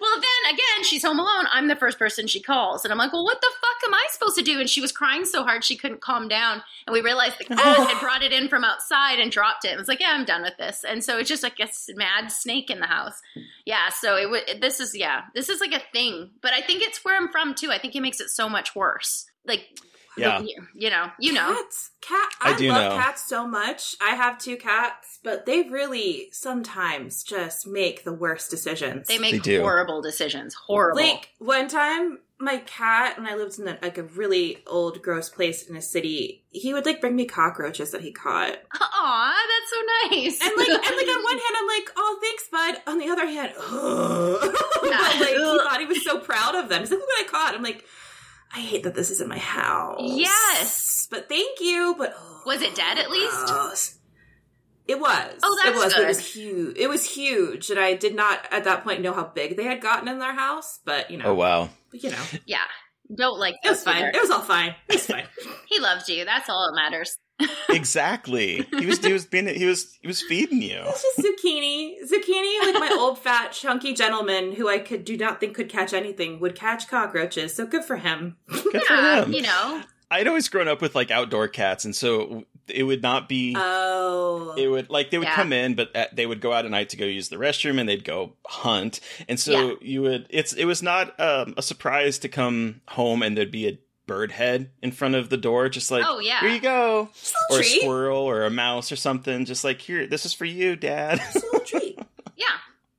Well, 0.00 0.20
then 0.20 0.54
again, 0.54 0.84
she's 0.84 1.02
home 1.02 1.18
alone. 1.18 1.46
I'm 1.52 1.68
the 1.68 1.76
first 1.76 1.98
person 1.98 2.26
she 2.26 2.40
calls, 2.40 2.84
and 2.84 2.92
I'm 2.92 2.98
like, 2.98 3.12
"Well, 3.12 3.24
what 3.24 3.40
the 3.40 3.50
fuck 3.60 3.88
am 3.88 3.94
I 3.94 4.06
supposed 4.10 4.36
to 4.36 4.42
do?" 4.42 4.60
And 4.60 4.68
she 4.68 4.80
was 4.80 4.92
crying 4.92 5.24
so 5.24 5.44
hard 5.44 5.64
she 5.64 5.76
couldn't 5.76 6.00
calm 6.00 6.28
down. 6.28 6.62
And 6.86 6.92
we 6.92 7.00
realized 7.00 7.38
the 7.38 7.44
cat 7.44 7.58
had 7.58 8.00
brought 8.00 8.22
it 8.22 8.32
in 8.32 8.48
from 8.48 8.64
outside 8.64 9.18
and 9.18 9.30
dropped 9.30 9.64
it. 9.64 9.70
And 9.70 9.78
was 9.78 9.88
like, 9.88 10.00
"Yeah, 10.00 10.12
I'm 10.12 10.24
done 10.24 10.42
with 10.42 10.56
this." 10.58 10.84
And 10.86 11.02
so 11.04 11.18
it's 11.18 11.28
just 11.28 11.42
like 11.42 11.58
a 11.60 11.68
mad 11.94 12.30
snake 12.32 12.70
in 12.70 12.80
the 12.80 12.86
house. 12.86 13.20
Yeah. 13.64 13.90
So 13.90 14.16
it. 14.34 14.60
This 14.60 14.80
is 14.80 14.96
yeah. 14.96 15.22
This 15.34 15.48
is 15.48 15.60
like 15.60 15.72
a 15.72 15.82
thing, 15.92 16.30
but 16.42 16.52
I 16.52 16.60
think 16.60 16.82
it's 16.82 17.04
where 17.04 17.16
I'm 17.16 17.30
from 17.30 17.54
too. 17.54 17.70
I 17.70 17.78
think 17.78 17.94
it 17.94 18.02
makes 18.02 18.20
it 18.20 18.30
so 18.30 18.48
much 18.48 18.74
worse. 18.74 19.26
Like, 19.46 19.66
Yeah. 20.16 20.40
you, 20.40 20.66
you 20.74 20.90
know, 20.90 21.06
you 21.18 21.32
know. 21.32 21.54
Cats, 21.54 21.90
cat. 22.00 22.28
I 22.40 22.52
I, 22.52 22.56
do 22.56 22.68
love 22.68 22.92
know. 22.92 22.98
cats 22.98 23.24
so 23.26 23.46
much. 23.46 23.96
I 24.00 24.14
have 24.16 24.38
two 24.38 24.56
cats, 24.56 25.18
but 25.22 25.46
they 25.46 25.62
really 25.68 26.28
sometimes 26.32 27.22
just 27.22 27.66
make 27.66 28.04
the 28.04 28.12
worst 28.12 28.50
decisions. 28.50 29.06
They 29.08 29.18
make 29.18 29.42
They 29.42 29.58
horrible 29.58 30.02
decisions. 30.02 30.54
Horrible. 30.54 31.00
like 31.00 31.30
one 31.38 31.68
time, 31.68 32.18
my 32.42 32.56
cat 32.58 33.18
and 33.18 33.26
I 33.26 33.34
lived 33.36 33.58
in 33.58 33.68
a, 33.68 33.78
like 33.82 33.98
a 33.98 34.02
really 34.02 34.58
old, 34.66 35.02
gross 35.02 35.28
place 35.28 35.62
in 35.68 35.76
a 35.76 35.82
city. 35.82 36.42
He 36.50 36.72
would 36.74 36.86
like 36.86 37.00
bring 37.00 37.14
me 37.14 37.26
cockroaches 37.26 37.90
that 37.92 38.00
he 38.00 38.12
caught, 38.12 38.56
Aw, 38.80 39.32
that's 39.48 39.70
so 39.70 40.16
nice. 40.16 40.40
and 40.40 40.52
like, 40.56 40.68
and 40.68 40.96
like 40.96 41.08
on 41.08 41.22
one 41.22 41.32
hand, 41.38 41.56
I'm 41.58 41.66
like, 41.68 41.90
"Oh, 41.96 42.18
thanks, 42.22 42.48
bud." 42.50 42.90
On 42.90 42.98
the 42.98 43.08
other 43.10 43.26
hand, 43.26 43.52
but 43.60 45.20
like 45.20 45.28
he 45.28 45.34
thought 45.64 45.80
he 45.80 45.86
was 45.86 46.02
so 46.04 46.18
proud 46.18 46.54
of 46.54 46.68
them. 46.68 46.80
He's 46.80 46.90
like, 46.90 46.98
"Look 47.00 47.08
what 47.08 47.26
I 47.26 47.28
caught." 47.30 47.54
I'm 47.54 47.62
like, 47.62 47.84
"I 48.52 48.60
hate 48.60 48.82
that 48.84 48.94
this 48.94 49.10
is 49.10 49.20
in 49.20 49.28
my 49.28 49.38
house." 49.38 50.00
Yes. 50.02 51.06
but 51.10 51.28
thank 51.28 51.60
you. 51.60 51.94
But 51.98 52.14
oh, 52.16 52.42
Was 52.46 52.62
it 52.62 52.74
dead 52.74 52.98
at 52.98 53.10
least? 53.10 53.46
gross. 53.46 53.96
It 54.86 54.98
was. 54.98 55.34
Oh, 55.42 55.56
that's 55.62 55.68
it 55.68 55.74
was. 55.84 55.94
but 55.94 56.02
It 56.02 56.06
was 56.08 56.32
huge. 56.34 56.76
It 56.76 56.88
was 56.88 57.04
huge, 57.04 57.70
and 57.70 57.78
I 57.78 57.94
did 57.94 58.14
not 58.16 58.44
at 58.50 58.64
that 58.64 58.82
point 58.82 59.02
know 59.02 59.12
how 59.12 59.24
big 59.24 59.56
they 59.56 59.64
had 59.64 59.80
gotten 59.80 60.08
in 60.08 60.18
their 60.18 60.34
house. 60.34 60.80
But 60.84 61.10
you 61.10 61.16
know, 61.18 61.26
Oh 61.26 61.34
wow. 61.34 61.68
you 61.92 62.10
know, 62.10 62.22
Yeah. 62.46 62.64
Don't 63.12 63.38
like 63.40 63.56
it 63.64 63.68
was 63.70 63.82
fine. 63.82 63.96
either. 64.04 64.10
It 64.14 64.20
was 64.20 64.30
all 64.30 64.40
fine. 64.40 64.74
It 64.88 64.94
was 64.94 65.06
fine. 65.06 65.24
He 65.68 65.78
loves 65.80 66.08
you. 66.08 66.24
That's 66.24 66.48
all 66.48 66.66
that 66.66 66.74
matters. 66.74 67.16
Exactly. 67.70 68.66
He 68.78 68.86
was 68.86 68.98
he 69.04 69.12
was 69.12 69.26
being 69.26 69.46
he 69.46 69.64
was 69.64 69.96
he 70.00 70.06
was 70.08 70.22
feeding 70.22 70.60
you. 70.62 70.82
It's 70.86 71.02
just 71.02 71.18
zucchini. 71.18 71.96
Zucchini, 72.02 72.60
like 72.72 72.80
my 72.90 72.96
old 72.98 73.18
fat 73.18 73.52
chunky 73.52 73.94
gentleman 73.94 74.52
who 74.52 74.68
I 74.68 74.78
could 74.78 75.04
do 75.04 75.16
not 75.16 75.40
think 75.40 75.54
could 75.54 75.68
catch 75.68 75.92
anything, 75.92 76.40
would 76.40 76.54
catch 76.54 76.88
cockroaches. 76.88 77.54
So 77.54 77.66
good 77.66 77.84
for 77.84 77.96
him. 77.96 78.36
Good 78.48 78.82
for 78.82 78.94
Yeah, 78.94 79.24
him. 79.24 79.32
you 79.32 79.42
know. 79.42 79.82
I'd 80.10 80.26
always 80.26 80.48
grown 80.48 80.66
up 80.66 80.82
with 80.82 80.96
like 80.96 81.12
outdoor 81.12 81.46
cats, 81.46 81.84
and 81.84 81.94
so 81.94 82.44
it 82.66 82.82
would 82.82 83.02
not 83.02 83.28
be. 83.28 83.54
Oh, 83.56 84.54
it 84.58 84.66
would 84.66 84.90
like 84.90 85.10
they 85.10 85.18
would 85.18 85.28
Yeah. 85.28 85.36
come 85.36 85.52
in, 85.52 85.74
but 85.76 85.94
uh, 85.96 86.06
they 86.12 86.26
would 86.26 86.40
go 86.40 86.52
out 86.52 86.64
at 86.64 86.70
night 86.72 86.88
to 86.90 86.96
go 86.96 87.04
use 87.04 87.28
the 87.28 87.36
restroom, 87.36 87.78
and 87.78 87.88
they'd 87.88 88.04
go 88.04 88.32
hunt, 88.46 88.98
and 89.28 89.38
so 89.38 89.52
Yeah. 89.52 89.74
you 89.80 90.02
would. 90.02 90.26
It's 90.30 90.52
it 90.52 90.64
was 90.64 90.82
not 90.82 91.18
um, 91.20 91.54
a 91.56 91.62
surprise 91.62 92.18
to 92.18 92.28
come 92.28 92.80
home 92.88 93.22
and 93.22 93.36
there'd 93.36 93.52
be 93.52 93.68
a 93.68 93.78
bird 94.10 94.32
head 94.32 94.70
in 94.82 94.90
front 94.90 95.14
of 95.14 95.30
the 95.30 95.36
door, 95.36 95.68
just 95.68 95.88
like 95.92 96.04
Oh, 96.04 96.18
yeah. 96.18 96.40
here 96.40 96.50
you 96.50 96.60
go, 96.60 97.10
Just 97.14 97.32
a 97.32 97.54
or 97.54 97.60
a 97.60 97.64
squirrel 97.64 98.18
or 98.18 98.42
a 98.42 98.50
mouse 98.50 98.90
or 98.90 98.96
something, 98.96 99.44
just 99.44 99.62
like 99.62 99.80
here, 99.80 100.04
this 100.08 100.26
is 100.26 100.34
for 100.34 100.44
you, 100.46 100.74
Dad. 100.74 101.18
Just 101.32 101.36
a 101.36 101.46
little 101.46 101.60
treat. 101.60 101.98
Yeah. 102.36 102.46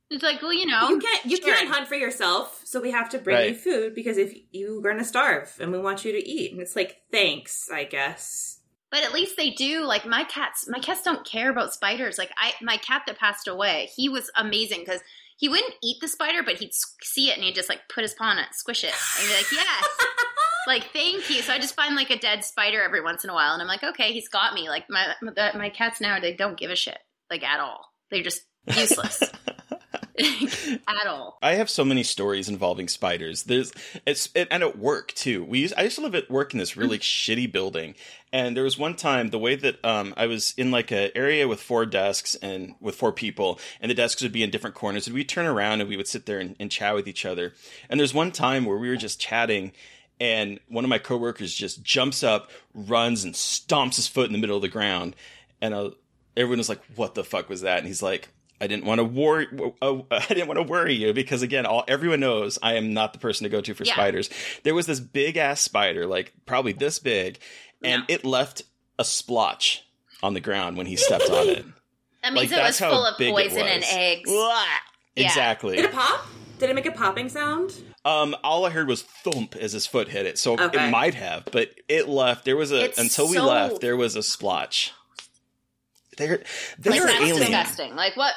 It's 0.08 0.22
like, 0.22 0.40
well, 0.40 0.54
you 0.54 0.64
know. 0.64 0.88
You 0.88 0.98
can't 0.98 1.26
you 1.26 1.36
sure. 1.36 1.54
can't 1.54 1.68
hunt 1.68 1.86
for 1.86 1.96
yourself, 1.96 2.62
so 2.64 2.80
we 2.80 2.92
have 2.92 3.10
to 3.10 3.18
bring 3.18 3.50
you 3.50 3.54
food 3.54 3.94
because 3.94 4.16
if 4.16 4.34
you're 4.52 4.80
gonna 4.80 5.04
starve 5.04 5.54
and 5.60 5.70
we 5.70 5.78
want 5.78 6.02
you 6.04 6.12
to 6.12 6.26
eat. 6.26 6.52
And 6.52 6.62
it's 6.62 6.76
like, 6.76 7.02
thanks, 7.10 7.68
I 7.70 7.84
guess. 7.84 8.60
But 8.90 9.04
at 9.04 9.12
least 9.12 9.36
they 9.36 9.50
do. 9.50 9.84
Like 9.84 10.06
my 10.06 10.24
cats, 10.24 10.66
my 10.66 10.78
cats 10.78 11.02
don't 11.02 11.26
care 11.26 11.50
about 11.50 11.74
spiders. 11.74 12.16
Like 12.16 12.30
I, 12.38 12.52
my 12.62 12.78
cat 12.78 13.02
that 13.06 13.18
passed 13.18 13.48
away, 13.48 13.90
he 13.94 14.08
was 14.08 14.30
amazing 14.34 14.80
because 14.80 15.02
he 15.36 15.50
wouldn't 15.50 15.74
eat 15.82 15.96
the 16.00 16.08
spider, 16.08 16.42
but 16.42 16.56
he'd 16.56 16.72
see 17.02 17.28
it 17.28 17.36
and 17.36 17.44
he'd 17.44 17.54
just 17.54 17.68
like 17.68 17.80
put 17.92 18.02
his 18.02 18.14
paw 18.14 18.30
on 18.30 18.38
it, 18.38 18.48
squish 18.52 18.84
it, 18.84 18.94
and 19.18 19.28
be 19.28 19.34
like, 19.34 19.52
yes. 19.52 19.84
like 20.66 20.84
thank 20.92 21.28
you. 21.30 21.42
So 21.42 21.52
I 21.52 21.58
just 21.58 21.74
find 21.74 21.94
like 21.94 22.10
a 22.10 22.18
dead 22.18 22.44
spider 22.44 22.82
every 22.82 23.02
once 23.02 23.24
in 23.24 23.30
a 23.30 23.34
while, 23.34 23.52
and 23.52 23.62
I'm 23.62 23.68
like, 23.68 23.82
okay, 23.82 24.12
he's 24.12 24.28
got 24.28 24.54
me. 24.54 24.68
Like 24.68 24.84
my 24.88 25.14
my, 25.22 25.52
my 25.56 25.70
cats 25.70 26.00
now, 26.00 26.20
they 26.20 26.34
don't 26.34 26.58
give 26.58 26.70
a 26.70 26.76
shit 26.76 26.98
like 27.30 27.42
at 27.42 27.60
all. 27.60 27.86
They're 28.10 28.22
just 28.22 28.42
useless 28.66 29.22
at 30.88 31.06
all. 31.06 31.38
I 31.42 31.54
have 31.54 31.70
so 31.70 31.84
many 31.84 32.02
stories 32.02 32.48
involving 32.48 32.88
spiders. 32.88 33.44
There's 33.44 33.72
it's 34.06 34.28
it, 34.34 34.48
and 34.50 34.62
at 34.62 34.78
work 34.78 35.12
too. 35.14 35.44
We 35.44 35.60
used, 35.60 35.74
I 35.76 35.84
used 35.84 35.96
to 35.96 36.02
live 36.02 36.14
at 36.14 36.30
work 36.30 36.52
in 36.52 36.58
this 36.58 36.76
really 36.76 36.98
shitty 36.98 37.50
building, 37.50 37.94
and 38.32 38.56
there 38.56 38.64
was 38.64 38.76
one 38.76 38.94
time 38.94 39.28
the 39.28 39.38
way 39.38 39.54
that 39.56 39.82
um 39.84 40.12
I 40.16 40.26
was 40.26 40.54
in 40.56 40.70
like 40.70 40.92
a 40.92 41.16
area 41.16 41.48
with 41.48 41.60
four 41.60 41.86
desks 41.86 42.34
and 42.36 42.74
with 42.80 42.94
four 42.94 43.12
people, 43.12 43.58
and 43.80 43.90
the 43.90 43.94
desks 43.94 44.22
would 44.22 44.32
be 44.32 44.42
in 44.42 44.50
different 44.50 44.76
corners, 44.76 45.06
and 45.06 45.14
we'd 45.14 45.28
turn 45.28 45.46
around 45.46 45.80
and 45.80 45.88
we 45.88 45.96
would 45.96 46.08
sit 46.08 46.26
there 46.26 46.38
and, 46.38 46.56
and 46.60 46.70
chat 46.70 46.94
with 46.94 47.08
each 47.08 47.24
other. 47.24 47.54
And 47.88 47.98
there's 47.98 48.14
one 48.14 48.32
time 48.32 48.64
where 48.64 48.78
we 48.78 48.88
were 48.88 48.96
just 48.96 49.20
chatting. 49.20 49.72
And 50.22 50.60
one 50.68 50.84
of 50.84 50.88
my 50.88 50.98
coworkers 50.98 51.52
just 51.52 51.82
jumps 51.82 52.22
up, 52.22 52.48
runs, 52.74 53.24
and 53.24 53.34
stomps 53.34 53.96
his 53.96 54.06
foot 54.06 54.26
in 54.28 54.32
the 54.32 54.38
middle 54.38 54.54
of 54.54 54.62
the 54.62 54.68
ground. 54.68 55.16
And 55.60 55.74
uh, 55.74 55.90
everyone 56.36 56.58
was 56.58 56.68
like, 56.68 56.80
"What 56.94 57.16
the 57.16 57.24
fuck 57.24 57.48
was 57.48 57.62
that?" 57.62 57.78
And 57.78 57.88
he's 57.88 58.04
like, 58.04 58.28
"I 58.60 58.68
didn't 58.68 58.84
want 58.84 59.00
to 59.00 59.04
worry. 59.04 59.48
Uh, 59.82 60.02
I 60.12 60.26
didn't 60.28 60.46
want 60.46 60.58
to 60.58 60.62
worry 60.62 60.94
you 60.94 61.12
because 61.12 61.42
again, 61.42 61.66
all 61.66 61.82
everyone 61.88 62.20
knows 62.20 62.56
I 62.62 62.74
am 62.74 62.94
not 62.94 63.12
the 63.14 63.18
person 63.18 63.42
to 63.44 63.48
go 63.50 63.60
to 63.62 63.74
for 63.74 63.82
Yeah. 63.82 63.94
spiders. 63.94 64.30
There 64.62 64.76
was 64.76 64.86
this 64.86 65.00
big 65.00 65.36
ass 65.36 65.60
spider, 65.60 66.06
like 66.06 66.32
probably 66.46 66.72
this 66.72 67.00
big, 67.00 67.40
and 67.82 68.04
it 68.06 68.24
left 68.24 68.62
a 69.00 69.04
splotch 69.04 69.82
on 70.22 70.34
the 70.34 70.40
ground 70.40 70.76
when 70.76 70.86
he 70.86 70.94
stepped 70.94 71.30
on 71.30 71.48
it. 71.48 71.64
That 72.22 72.34
Like, 72.34 72.42
means 72.42 72.52
it 72.52 72.54
was 72.54 72.64
that's 72.64 72.78
how 72.78 72.90
full 72.92 73.04
of 73.04 73.18
poison 73.18 73.66
and 73.66 73.82
eggs. 73.90 74.30
Blah! 74.30 74.62
Yeah. 75.16 75.24
Exactly. 75.26 75.74
Did 75.74 75.86
it 75.86 75.92
pop? 75.92 76.24
Did 76.60 76.70
it 76.70 76.74
make 76.76 76.86
a 76.86 76.92
popping 76.92 77.28
sound? 77.28 77.74
Um, 78.04 78.34
all 78.42 78.64
I 78.66 78.70
heard 78.70 78.88
was 78.88 79.02
thump 79.02 79.54
as 79.54 79.72
his 79.72 79.86
foot 79.86 80.08
hit 80.08 80.26
it, 80.26 80.36
so 80.38 80.54
Okay. 80.58 80.88
it 80.88 80.90
might 80.90 81.14
have, 81.14 81.44
but 81.52 81.70
it 81.88 82.08
left. 82.08 82.44
There 82.44 82.56
was 82.56 82.72
a 82.72 82.84
It's 82.86 82.98
until 82.98 83.28
we 83.28 83.36
so- 83.36 83.46
left. 83.46 83.80
There 83.80 83.96
was 83.96 84.16
a 84.16 84.22
splotch. 84.24 84.92
They're 86.18 86.42
they 86.78 86.90
Like 86.90 87.00
are 87.00 87.06
that's 87.06 87.20
alien. 87.20 87.38
disgusting. 87.38 87.94
Like 87.96 88.16
what? 88.16 88.34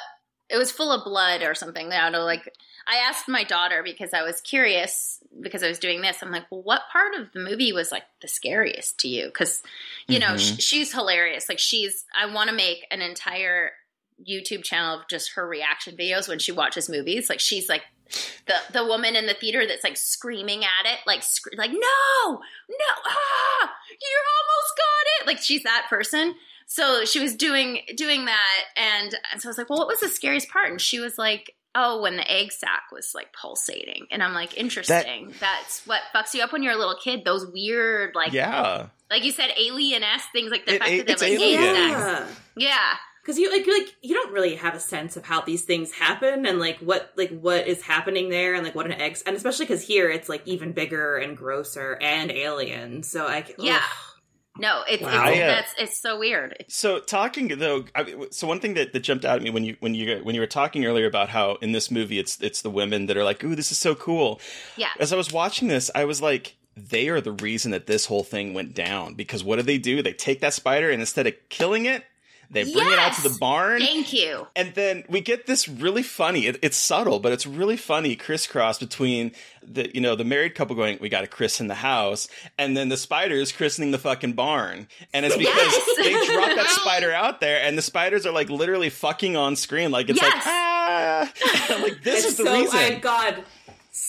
it 0.47 0.57
was 0.57 0.71
full 0.71 0.91
of 0.91 1.03
blood 1.03 1.41
or 1.41 1.55
something. 1.55 1.91
I 1.91 2.01
don't 2.03 2.11
know. 2.11 2.23
Like 2.23 2.53
I 2.87 2.97
asked 3.09 3.27
my 3.27 3.43
daughter 3.43 3.81
because 3.83 4.13
I 4.13 4.21
was 4.21 4.41
curious 4.41 5.17
because 5.41 5.63
I 5.63 5.67
was 5.67 5.79
doing 5.79 6.01
this. 6.01 6.21
I'm 6.21 6.29
like, 6.31 6.45
well, 6.51 6.61
what 6.61 6.83
part 6.93 7.15
of 7.15 7.31
the 7.33 7.39
movie 7.39 7.73
was 7.73 7.91
like 7.91 8.03
the 8.21 8.27
scariest 8.27 8.99
to 8.99 9.07
you? 9.07 9.25
Because 9.25 9.63
you 10.07 10.19
know 10.19 10.33
Mhm. 10.35 10.59
sh- 10.59 10.63
she's 10.63 10.93
hilarious. 10.93 11.49
Like 11.49 11.57
she's. 11.57 12.05
I 12.15 12.27
want 12.27 12.51
to 12.51 12.55
make 12.55 12.85
an 12.91 13.01
entire 13.01 13.71
YouTube 14.23 14.63
channel 14.63 14.99
of 14.99 15.07
just 15.09 15.31
her 15.33 15.45
reaction 15.47 15.97
videos 15.97 16.27
when 16.29 16.37
she 16.39 16.51
watches 16.51 16.87
movies. 16.87 17.27
Like 17.27 17.39
she's 17.39 17.67
like 17.67 17.81
the 18.47 18.55
the 18.73 18.85
woman 18.85 19.15
in 19.15 19.25
the 19.25 19.33
theater 19.33 19.65
that's 19.67 19.83
like 19.83 19.97
screaming 19.97 20.63
at 20.63 20.85
it, 20.85 20.99
like 21.05 21.23
sc- 21.23 21.55
like 21.57 21.71
no, 21.71 21.77
no, 22.27 22.91
ah, 23.05 23.71
you 23.89 24.17
almost 24.37 24.73
got 24.77 25.21
it. 25.21 25.27
Like 25.27 25.39
she's 25.39 25.63
that 25.63 25.87
person. 25.89 26.35
So 26.67 27.05
she 27.05 27.19
was 27.19 27.35
doing 27.35 27.81
doing 27.95 28.25
that, 28.25 28.61
and, 28.75 29.15
and 29.31 29.41
so 29.41 29.47
I 29.47 29.51
was 29.51 29.57
like, 29.57 29.69
well, 29.69 29.79
what 29.79 29.87
was 29.87 29.99
the 29.99 30.09
scariest 30.09 30.49
part? 30.49 30.69
And 30.71 30.81
she 30.81 30.99
was 30.99 31.17
like. 31.17 31.53
Oh, 31.77 32.01
when 32.01 32.15
the 32.15 32.31
egg 32.31 32.53
sac 32.53 32.83
was 32.89 33.11
like 33.13 33.33
pulsating, 33.33 34.07
and 34.09 34.23
I'm 34.23 34.33
like, 34.33 34.55
interesting. 34.55 35.33
That's 35.41 35.85
what 35.85 35.99
fucks 36.15 36.33
you 36.33 36.41
up 36.41 36.53
when 36.53 36.63
you're 36.63 36.71
a 36.71 36.77
little 36.77 36.95
kid. 36.95 37.25
Those 37.25 37.45
weird, 37.51 38.15
like, 38.15 38.31
yeah. 38.31 38.85
like 39.11 39.25
you 39.25 39.33
said, 39.33 39.49
alien 39.59 40.01
s 40.01 40.23
things, 40.31 40.51
like 40.51 40.65
the 40.65 40.75
It- 40.75 40.79
fact 40.79 40.91
it- 40.91 41.07
that 41.07 41.19
they 41.19 41.33
have 41.33 41.41
it's 41.41 41.43
like 41.43 41.59
alien. 41.59 41.75
egg 41.75 41.89
Yeah. 41.91 42.27
Yeah, 42.55 42.93
because 43.25 43.39
you 43.39 43.51
like 43.51 43.65
you 43.65 43.79
like 43.79 43.95
you 44.03 44.13
don't 44.13 44.31
really 44.31 44.55
have 44.55 44.75
a 44.75 44.79
sense 44.79 45.17
of 45.17 45.25
how 45.25 45.41
these 45.41 45.63
things 45.63 45.91
happen 45.91 46.45
and 46.45 46.59
like 46.59 46.77
what 46.79 47.11
like 47.15 47.31
what 47.39 47.67
is 47.67 47.81
happening 47.81 48.29
there 48.29 48.53
and 48.53 48.63
like 48.63 48.75
what 48.75 48.85
an 48.85 48.91
egg 48.93 49.17
and 49.25 49.35
especially 49.35 49.65
because 49.65 49.81
here 49.81 50.09
it's 50.11 50.29
like 50.29 50.43
even 50.45 50.71
bigger 50.73 51.17
and 51.17 51.35
grosser 51.35 51.97
and 52.01 52.31
alien. 52.31 53.01
So 53.01 53.25
I 53.27 53.41
can, 53.41 53.55
Yeah. 53.57 53.77
ugh. 53.83 54.19
no, 54.59 54.83
it's, 54.87 55.01
Wow. 55.01 55.27
it's 55.29 55.37
that's 55.39 55.73
it's 55.79 56.01
so 56.01 56.19
weird. 56.19 56.65
So 56.67 56.99
talking 56.99 57.47
though, 57.47 57.85
I, 57.95 58.27
so 58.29 58.45
one 58.47 58.59
thing 58.59 58.75
that, 58.75 58.93
that 58.93 58.99
jumped 58.99 59.25
out 59.25 59.37
at 59.37 59.41
me 59.41 59.49
when 59.49 59.63
you 59.63 59.75
when 59.79 59.95
you 59.95 60.19
when 60.23 60.35
you 60.35 60.41
were 60.41 60.47
talking 60.47 60.85
earlier 60.85 61.07
about 61.07 61.29
how 61.29 61.55
in 61.61 61.71
this 61.71 61.89
movie 61.89 62.19
it's 62.19 62.39
it's 62.41 62.61
the 62.61 62.69
women 62.69 63.07
that 63.07 63.17
are 63.17 63.23
like, 63.23 63.43
"Ooh, 63.43 63.55
this 63.55 63.71
is 63.71 63.77
so 63.79 63.95
cool." 63.95 64.39
yeah, 64.77 64.89
As 64.99 65.11
I 65.11 65.15
was 65.17 65.31
watching 65.33 65.67
this, 65.67 65.89
I 65.95 66.05
was 66.05 66.21
like, 66.21 66.55
they 66.77 67.09
are 67.09 67.21
the 67.21 67.31
reason 67.33 67.71
that 67.71 67.87
this 67.87 68.05
whole 68.05 68.23
thing 68.23 68.53
went 68.53 68.73
down 68.75 69.15
because 69.15 69.43
what 69.43 69.55
do 69.55 69.61
they 69.63 69.77
do? 69.77 70.01
They 70.03 70.13
take 70.13 70.41
that 70.41 70.53
spider 70.53 70.89
and 70.91 71.01
instead 71.01 71.25
of 71.27 71.33
killing 71.49 71.85
it, 71.85 72.03
they 72.49 72.63
bring 72.71 72.87
it 72.91 72.99
out 72.99 73.13
to 73.13 73.21
the 73.27 73.37
barn. 73.39 73.79
thank 73.81 74.13
you. 74.13 74.47
And 74.55 74.73
then 74.75 75.03
we 75.09 75.21
get 75.21 75.45
this 75.47 75.67
really 75.67 76.03
funny. 76.03 76.47
It, 76.47 76.59
it's 76.61 76.77
subtle, 76.77 77.19
but 77.19 77.31
it's 77.31 77.45
really 77.45 77.77
funny 77.77 78.15
crisscross 78.15 78.79
between 78.79 79.31
the 79.63 79.89
you 79.95 80.01
know 80.01 80.15
the 80.15 80.23
married 80.23 80.55
couple 80.55 80.75
going, 80.75 80.97
"We 81.01 81.09
got 81.09 81.21
to 81.21 81.27
christen 81.27 81.67
the 81.67 81.73
house," 81.75 82.27
and 82.57 82.77
then 82.77 82.89
the 82.89 82.97
spiders 82.97 83.51
christening 83.51 83.91
the 83.91 83.97
fucking 83.97 84.33
barn. 84.33 84.87
And 85.13 85.25
it's 85.25 85.35
because 85.37 85.55
Yes! 85.55 85.97
they 85.97 86.11
drop 86.33 86.55
that 86.55 86.67
spider 86.81 87.11
out 87.11 87.39
there, 87.41 87.61
and 87.61 87.77
the 87.77 87.81
spiders 87.81 88.25
are 88.25 88.31
like 88.33 88.49
literally 88.49 88.89
fucking 88.89 89.35
on 89.35 89.55
screen, 89.55 89.91
like 89.91 90.09
it's 90.09 90.21
like 90.21 90.33
Yes! 90.33 90.43
ah. 90.45 91.33
I'm 91.69 91.81
like 91.81 92.03
this 92.03 92.19
it's 92.23 92.33
is 92.33 92.37
the 92.37 92.43
so 92.45 92.53
reason. 92.53 92.77
I, 92.79 92.95
God, 92.99 93.43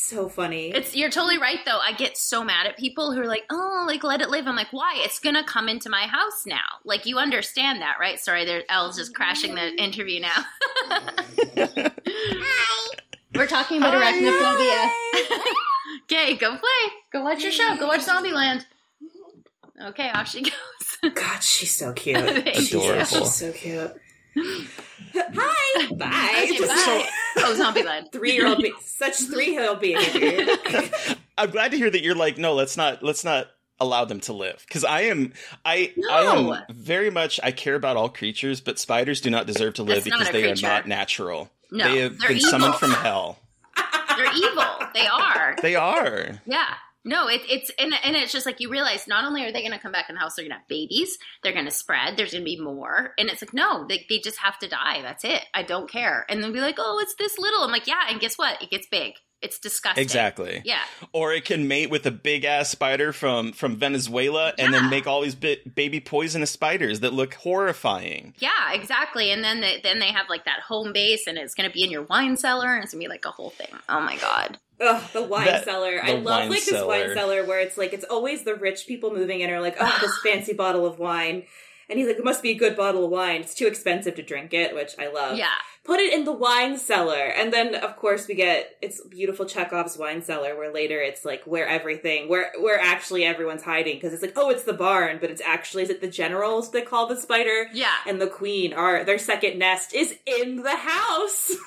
so 0.07 0.29
funny. 0.29 0.71
It's 0.71 0.95
you're 0.95 1.11
totally 1.11 1.39
right 1.39 1.59
though. 1.65 1.79
I 1.79 1.93
get 1.93 2.17
so 2.17 2.45
mad 2.45 2.67
at 2.67 2.77
people 2.77 3.13
who 3.13 3.21
are 3.21 3.27
like, 3.27 3.45
"Oh, 3.51 3.85
like 3.87 4.05
let 4.05 4.21
it 4.21 4.31
live." 4.31 4.47
I'm 4.47 4.57
like, 4.57 4.73
"Why? 4.73 4.95
It's 4.99 5.19
gonna 5.19 5.45
come 5.45 5.69
into 5.69 5.89
my 5.89 6.07
house 6.07 6.45
now." 6.47 6.65
Like 6.85 7.07
you 7.07 7.19
understand 7.19 7.83
that, 7.83 7.97
right? 8.01 8.19
Sorry, 8.19 8.45
there 8.45 8.63
Elle's 8.69 8.97
just 8.97 9.15
crashing 9.15 9.55
the 9.55 9.61
mm-hmm. 9.63 9.79
interview 9.79 10.21
now. 10.21 10.45
We're 13.35 13.47
talking 13.47 13.79
about 13.79 13.95
arachnophobia. 13.95 14.91
okay, 16.05 16.35
go 16.39 16.57
play. 16.57 16.93
Go 17.13 17.23
watch 17.23 17.43
your 17.43 17.53
show. 17.53 17.77
Go 17.77 17.87
watch 17.87 18.01
Zombieland. 18.01 18.65
Okay, 19.83 20.09
off 20.09 20.29
she 20.29 20.43
goes. 20.43 21.13
God, 21.15 21.43
she's 21.43 21.75
so 21.75 21.93
cute. 21.93 22.17
She's, 22.55 22.75
Adorable. 22.75 23.05
she's 23.05 23.35
so 23.35 23.53
cute. 23.53 23.93
Hi, 24.39 25.87
bye. 25.95 26.49
Okay, 26.51 26.67
bye. 26.67 27.09
Oh, 27.39 27.57
Zombieland. 27.59 28.13
Three 28.13 28.33
year 28.33 28.47
old, 28.47 28.59
be- 28.59 28.73
such 28.85 29.17
three 29.21 29.51
year 29.53 29.69
old 29.69 29.81
behavior. 29.81 30.55
I'm 31.39 31.51
glad 31.51 31.71
to 31.73 31.77
hear 31.77 31.91
that 31.91 32.03
you're 32.03 32.15
like, 32.15 32.39
no, 32.39 32.55
let's 32.55 32.77
not, 32.77 33.03
let's 33.03 33.25
not 33.25 33.49
allow 33.79 34.05
them 34.05 34.21
to 34.21 34.33
live. 34.33 34.65
Because 34.67 34.85
I 34.85 35.03
am, 35.03 35.33
I, 35.65 35.93
No. 35.97 36.09
I 36.11 36.23
am 36.59 36.63
very 36.75 37.11
much, 37.11 37.39
I 37.43 37.51
care 37.53 37.75
about 37.75 37.97
all 37.97 38.09
creatures, 38.09 38.61
but 38.61 38.79
spiders 38.79 39.21
do 39.21 39.31
not 39.31 39.47
deserve 39.47 39.75
to 39.75 39.83
live 39.83 40.05
That's 40.05 40.17
because 40.17 40.31
they 40.33 40.43
creature. 40.43 40.67
are 40.67 40.71
not 40.71 40.89
natural. 40.89 41.51
No, 41.71 41.85
they 41.93 42.01
have 42.01 42.19
been 42.19 42.37
evil. 42.39 42.51
summoned 42.51 42.75
from 42.77 42.91
hell. 42.93 43.39
They're 44.17 44.33
evil. 44.35 44.65
They 44.95 45.07
are. 45.07 45.57
They 45.61 45.75
are. 45.75 46.41
Yeah. 46.47 46.65
No, 47.07 47.29
it, 47.29 47.41
it's 47.49 47.71
and, 47.79 47.95
and 48.05 48.17
it's 48.17 48.33
just 48.33 48.45
like 48.45 48.61
you 48.61 48.69
realize 48.69 49.07
not 49.07 49.25
only 49.25 49.45
are 49.45 49.53
they 49.53 49.61
going 49.63 49.73
to 49.73 49.79
come 49.79 49.93
back 49.93 50.11
in 50.11 50.17
the 50.17 50.21
house, 50.21 50.35
they're 50.35 50.43
going 50.45 50.51
to 50.51 50.59
have 50.59 50.69
babies, 50.69 51.17
they're 51.43 51.53
going 51.55 51.65
to 51.65 51.71
spread, 51.71 52.17
there's 52.17 52.33
going 52.33 52.43
to 52.43 52.45
be 52.45 52.61
more, 52.61 53.15
and 53.17 53.29
it's 53.31 53.41
like 53.41 53.55
no, 53.55 53.87
they, 53.89 54.05
they 54.09 54.19
just 54.19 54.39
have 54.39 54.59
to 54.59 54.69
die. 54.69 55.01
That's 55.03 55.25
it. 55.25 55.43
I 55.55 55.63
don't 55.63 55.89
care. 55.91 56.27
And 56.29 56.43
then 56.43 56.53
be 56.53 56.61
like, 56.61 56.77
oh, 56.79 56.99
it's 57.01 57.15
this 57.15 57.39
little. 57.39 57.63
I'm 57.63 57.71
like, 57.71 57.87
yeah, 57.87 58.03
and 58.11 58.21
guess 58.21 58.37
what? 58.37 58.61
It 58.61 58.71
gets 58.71 58.87
big. 58.91 59.15
It's 59.43 59.59
disgusting. 59.59 60.03
Exactly. 60.03 60.63
Yeah. 60.65 60.81
Or 61.13 61.33
it 61.33 61.45
can 61.45 61.69
mate 61.69 61.91
with 61.91 62.07
a 62.07 62.11
big 62.11 62.45
ass 62.45 62.71
spider 62.71 63.13
from 63.13 63.53
from 63.53 63.77
Venezuela 63.77 64.53
and 64.59 64.73
Yeah. 64.73 64.81
then 64.81 64.91
make 64.91 65.07
all 65.07 65.21
these 65.21 65.35
bi- 65.35 65.59
baby 65.73 66.01
poisonous 66.01 66.51
spiders 66.51 67.01
that 67.01 67.13
look 67.13 67.35
horrifying. 67.35 68.35
Yeah, 68.39 68.73
exactly. 68.73 69.31
And 69.31 69.45
then 69.45 69.61
they, 69.61 69.81
then 69.83 69.99
they 69.99 70.09
have 70.09 70.27
like 70.31 70.47
that 70.47 70.61
home 70.61 70.93
base, 70.93 71.27
and 71.27 71.37
it's 71.39 71.55
going 71.55 71.69
to 71.69 71.73
be 71.73 71.85
in 71.85 71.91
your 71.91 72.03
wine 72.03 72.37
cellar, 72.37 72.75
and 72.75 72.83
it's 72.83 72.95
going 72.95 73.03
to 73.03 73.09
be 73.09 73.11
like 73.11 73.25
a 73.27 73.31
whole 73.31 73.51
thing. 73.51 73.69
Oh 73.89 74.01
my 74.01 74.17
god. 74.17 74.59
Ugh, 74.81 75.03
the 75.13 75.23
wine 75.23 75.47
That- 75.47 75.65
cellar. 75.65 76.01
I 76.03 76.13
love 76.13 76.25
wine 76.25 76.51
like 76.51 76.65
this 76.65 76.85
wine 76.85 77.15
cellar 77.15 77.45
where 77.45 77.61
it's 77.61 77.79
like 77.79 77.93
it's 77.93 78.05
always 78.05 78.45
the 78.45 78.55
rich 78.55 78.87
people 78.87 79.13
moving 79.15 79.41
in 79.41 79.51
are 79.51 79.61
like, 79.61 79.77
oh, 79.81 79.99
this 80.01 80.19
fancy 80.25 80.53
bottle 80.53 80.87
of 80.87 80.99
wine. 80.99 81.45
And 81.89 81.99
he's 82.01 82.09
like, 82.09 82.17
it 82.17 82.25
must 82.25 82.43
be 82.43 82.51
a 82.51 82.55
good 82.55 82.77
bottle 82.77 83.05
of 83.05 83.11
wine. 83.13 83.43
It's 83.43 83.55
too 83.55 83.69
expensive 83.69 84.17
to 84.17 84.23
drink 84.23 84.53
it, 84.53 84.75
which 84.75 84.95
I 84.99 85.07
love. 85.07 85.39
Yeah. 85.39 85.53
Put 85.85 86.01
it 86.01 86.13
in 86.13 86.25
the 86.25 86.33
wine 86.33 86.79
cellar. 86.79 87.27
And 87.27 87.53
then 87.53 87.77
of 87.77 87.95
course 87.97 88.27
we 88.27 88.35
get 88.35 88.77
it's 88.83 89.01
beautiful 89.07 89.47
Chekhov's 89.47 89.97
wine 89.97 90.21
cellar 90.21 90.57
where 90.57 90.73
later 90.73 91.01
it's 91.01 91.25
like 91.25 91.45
where 91.45 91.69
everything 91.69 92.29
where 92.29 92.51
where 92.61 92.81
actually 92.81 93.25
everyone's 93.25 93.63
hiding 93.63 93.95
because 93.95 94.13
it's 94.13 94.21
like, 94.23 94.33
oh, 94.35 94.51
it's 94.51 94.65
the 94.65 94.73
barn, 94.73 95.19
but 95.21 95.31
it's 95.31 95.43
actually 95.43 95.85
is 95.85 95.91
it 95.91 96.01
the 96.01 96.09
generals 96.09 96.73
they 96.73 96.83
call 96.83 97.07
the 97.07 97.17
spider? 97.17 97.69
Yeah. 97.73 97.93
And 98.05 98.21
the 98.21 98.27
queen 98.27 98.73
are 98.73 99.05
their 99.05 99.19
second 99.19 99.59
nest 99.61 99.95
is 99.95 100.17
in 100.27 100.63
the 100.63 100.75
house. 100.77 101.53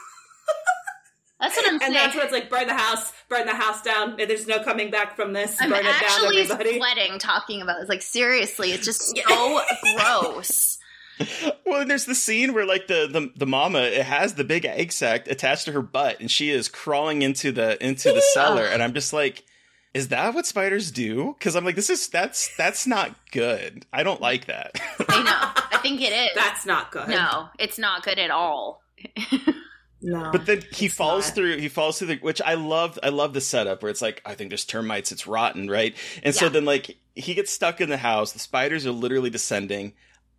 That's 1.39 1.55
what 1.55 1.69
I'm 1.69 1.79
saying. 1.79 1.87
And 1.87 1.95
that's 1.95 2.15
what 2.15 2.25
it's 2.25 2.33
like 2.33 2.49
burn 2.49 2.67
the 2.67 2.75
house, 2.75 3.13
burn 3.29 3.45
the 3.45 3.55
house 3.55 3.81
down. 3.81 4.17
There's 4.17 4.47
no 4.47 4.61
coming 4.61 4.91
back 4.91 5.15
from 5.15 5.31
this. 5.33 5.55
I'm 5.59 5.69
burn 5.69 5.79
it 5.79 5.83
down, 5.83 5.93
actually 5.93 6.41
everybody. 6.41 6.77
sweating 6.77 7.17
talking 7.17 7.61
about 7.61 7.79
this. 7.79 7.87
Like 7.89 8.01
seriously, 8.01 8.71
it's 8.71 8.85
just 8.85 9.17
so 9.27 9.61
gross. 9.95 10.77
Well, 11.65 11.81
and 11.81 11.89
there's 11.89 12.05
the 12.05 12.15
scene 12.15 12.53
where 12.53 12.65
like 12.65 12.87
the, 12.87 13.07
the 13.11 13.31
the 13.35 13.45
mama 13.45 13.79
it 13.79 14.05
has 14.05 14.35
the 14.35 14.43
big 14.43 14.65
egg 14.65 14.91
sac 14.91 15.27
attached 15.27 15.65
to 15.65 15.71
her 15.73 15.81
butt 15.81 16.19
and 16.19 16.31
she 16.31 16.49
is 16.49 16.69
crawling 16.69 17.21
into 17.21 17.51
the 17.51 17.83
into 17.85 18.11
the 18.11 18.21
cellar 18.33 18.63
and 18.63 18.81
I'm 18.81 18.93
just 18.93 19.11
like 19.11 19.43
is 19.93 20.09
that 20.09 20.33
what 20.33 20.45
spiders 20.45 20.91
do? 20.91 21.35
Cuz 21.39 21.55
I'm 21.55 21.65
like 21.65 21.75
this 21.75 21.89
is 21.89 22.07
that's 22.07 22.55
that's 22.57 22.87
not 22.87 23.15
good. 23.31 23.85
I 23.91 24.03
don't 24.03 24.21
like 24.21 24.45
that. 24.45 24.79
I 25.09 25.23
know. 25.23 25.63
I 25.77 25.81
think 25.81 26.01
it 26.01 26.13
is. 26.13 26.29
That's 26.35 26.65
not 26.65 26.91
good. 26.91 27.09
No, 27.09 27.49
it's 27.57 27.77
not 27.77 28.03
good 28.03 28.19
at 28.19 28.31
all. 28.31 28.81
No. 30.01 30.31
But 30.31 30.45
then 30.45 30.63
he 30.71 30.87
falls 30.87 31.27
not. 31.27 31.35
through. 31.35 31.57
He 31.57 31.67
falls 31.67 31.99
through 31.99 32.07
the, 32.07 32.15
which 32.17 32.41
I 32.41 32.53
love. 32.53 32.97
I 33.03 33.09
love 33.09 33.33
the 33.33 33.41
setup 33.41 33.83
where 33.83 33.89
it's 33.89 34.01
like, 34.01 34.21
I 34.25 34.33
think 34.35 34.49
there's 34.49 34.65
termites. 34.65 35.11
It's 35.11 35.27
rotten, 35.27 35.69
right? 35.69 35.95
And 36.23 36.33
so 36.33 36.47
then 36.49 36.65
like 36.65 36.97
he 37.15 37.33
gets 37.33 37.51
stuck 37.51 37.81
in 37.81 37.89
the 37.89 37.97
house. 37.97 38.31
The 38.31 38.39
spiders 38.39 38.85
are 38.85 38.91
literally 38.91 39.29
descending. 39.29 39.93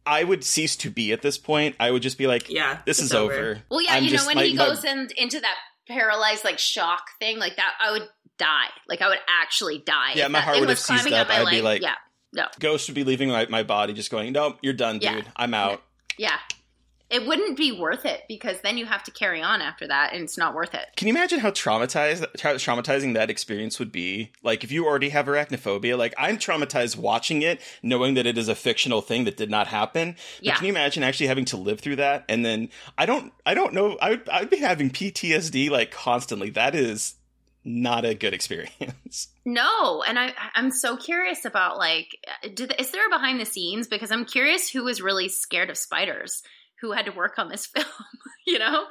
I 0.06 0.24
would 0.24 0.44
cease 0.44 0.76
to 0.76 0.90
be 0.90 1.12
at 1.12 1.20
this 1.20 1.36
point. 1.36 1.76
I 1.78 1.90
would 1.90 2.00
just 2.02 2.16
be 2.16 2.26
like, 2.26 2.48
Yeah, 2.48 2.78
this 2.86 3.00
is 3.00 3.12
over. 3.12 3.32
over. 3.32 3.62
Well, 3.70 3.82
yeah, 3.82 3.94
I'm 3.94 4.04
you 4.04 4.16
know 4.16 4.24
when 4.26 4.36
like, 4.36 4.46
he 4.46 4.54
my- 4.56 4.66
goes 4.66 4.84
in, 4.84 5.08
into 5.16 5.40
that 5.40 5.56
paralyzed 5.86 6.42
like 6.44 6.58
shock 6.58 7.02
thing, 7.18 7.38
like 7.38 7.56
that, 7.56 7.74
I 7.80 7.92
would 7.92 8.08
die. 8.38 8.68
Like 8.88 9.02
I 9.02 9.08
would 9.08 9.18
actually 9.42 9.78
die. 9.84 10.12
Yeah, 10.14 10.28
my 10.28 10.40
heart 10.40 10.58
would 10.58 10.70
have 10.70 10.78
was 10.78 10.84
seized 10.84 11.02
climbing 11.02 11.18
up. 11.18 11.28
I'd 11.28 11.50
be 11.50 11.60
like- 11.60 11.82
yeah, 11.82 11.96
no, 12.32 12.46
Ghost 12.58 12.88
would 12.88 12.94
be 12.94 13.04
leaving 13.04 13.28
my, 13.28 13.46
my 13.50 13.62
body, 13.62 13.92
just 13.92 14.10
going, 14.10 14.32
nope, 14.32 14.58
you're 14.62 14.72
done, 14.72 15.00
dude. 15.00 15.02
Yeah. 15.02 15.22
I'm 15.36 15.52
out. 15.52 15.82
yeah. 16.16 16.38
It 17.10 17.26
wouldn't 17.26 17.56
be 17.56 17.72
worth 17.72 18.04
it 18.06 18.22
because 18.28 18.60
then 18.60 18.78
you 18.78 18.86
have 18.86 19.02
to 19.04 19.10
carry 19.10 19.42
on 19.42 19.60
after 19.60 19.86
that, 19.88 20.12
and 20.12 20.22
it's 20.22 20.38
not 20.38 20.54
worth 20.54 20.74
it. 20.74 20.86
Can 20.96 21.08
you 21.08 21.14
imagine 21.14 21.40
how 21.40 21.50
traumatized 21.50 22.20
how 22.40 22.54
traumatizing 22.54 23.14
that 23.14 23.30
experience 23.30 23.78
would 23.78 23.90
be? 23.90 24.30
Like 24.42 24.62
if 24.64 24.70
you 24.70 24.86
already 24.86 25.08
have 25.10 25.26
arachnophobia, 25.26 25.98
like 25.98 26.14
I'm 26.16 26.36
traumatized 26.38 26.96
watching 26.96 27.42
it, 27.42 27.60
knowing 27.82 28.14
that 28.14 28.26
it 28.26 28.38
is 28.38 28.48
a 28.48 28.54
fictional 28.54 29.00
thing 29.00 29.24
that 29.24 29.36
did 29.36 29.50
not 29.50 29.66
happen. 29.66 30.12
But 30.38 30.44
Yeah. 30.44 30.54
can 30.56 30.66
you 30.66 30.72
imagine 30.72 31.02
actually 31.02 31.26
having 31.26 31.44
to 31.46 31.56
live 31.56 31.80
through 31.80 31.96
that? 31.96 32.24
And 32.28 32.44
then 32.44 32.68
I 32.96 33.06
don't 33.06 33.32
I 33.44 33.54
don't 33.54 33.74
know 33.74 33.98
I 34.00 34.10
would 34.10 34.28
I'd 34.28 34.50
be 34.50 34.58
having 34.58 34.90
PTSD 34.90 35.68
like 35.70 35.90
constantly. 35.90 36.50
That 36.50 36.74
is 36.74 37.14
not 37.64 38.04
a 38.04 38.14
good 38.14 38.34
experience. 38.34 39.28
No, 39.46 40.02
and 40.02 40.18
I 40.18 40.32
I'm 40.54 40.70
so 40.70 40.96
curious 40.96 41.44
about 41.46 41.78
like, 41.78 42.16
uh, 42.28 42.48
did, 42.54 42.74
is 42.78 42.90
there 42.90 43.06
a 43.06 43.10
behind 43.10 43.40
the 43.40 43.46
scenes? 43.46 43.88
Because 43.88 44.12
I'm 44.12 44.26
curious 44.26 44.68
who 44.68 44.84
was 44.84 45.00
really 45.00 45.28
scared 45.28 45.70
of 45.70 45.78
spiders, 45.78 46.42
who 46.80 46.92
had 46.92 47.04
to 47.06 47.12
work 47.12 47.38
on 47.38 47.48
this 47.48 47.66
film. 47.74 47.86
you 48.46 48.58
know? 48.58 48.86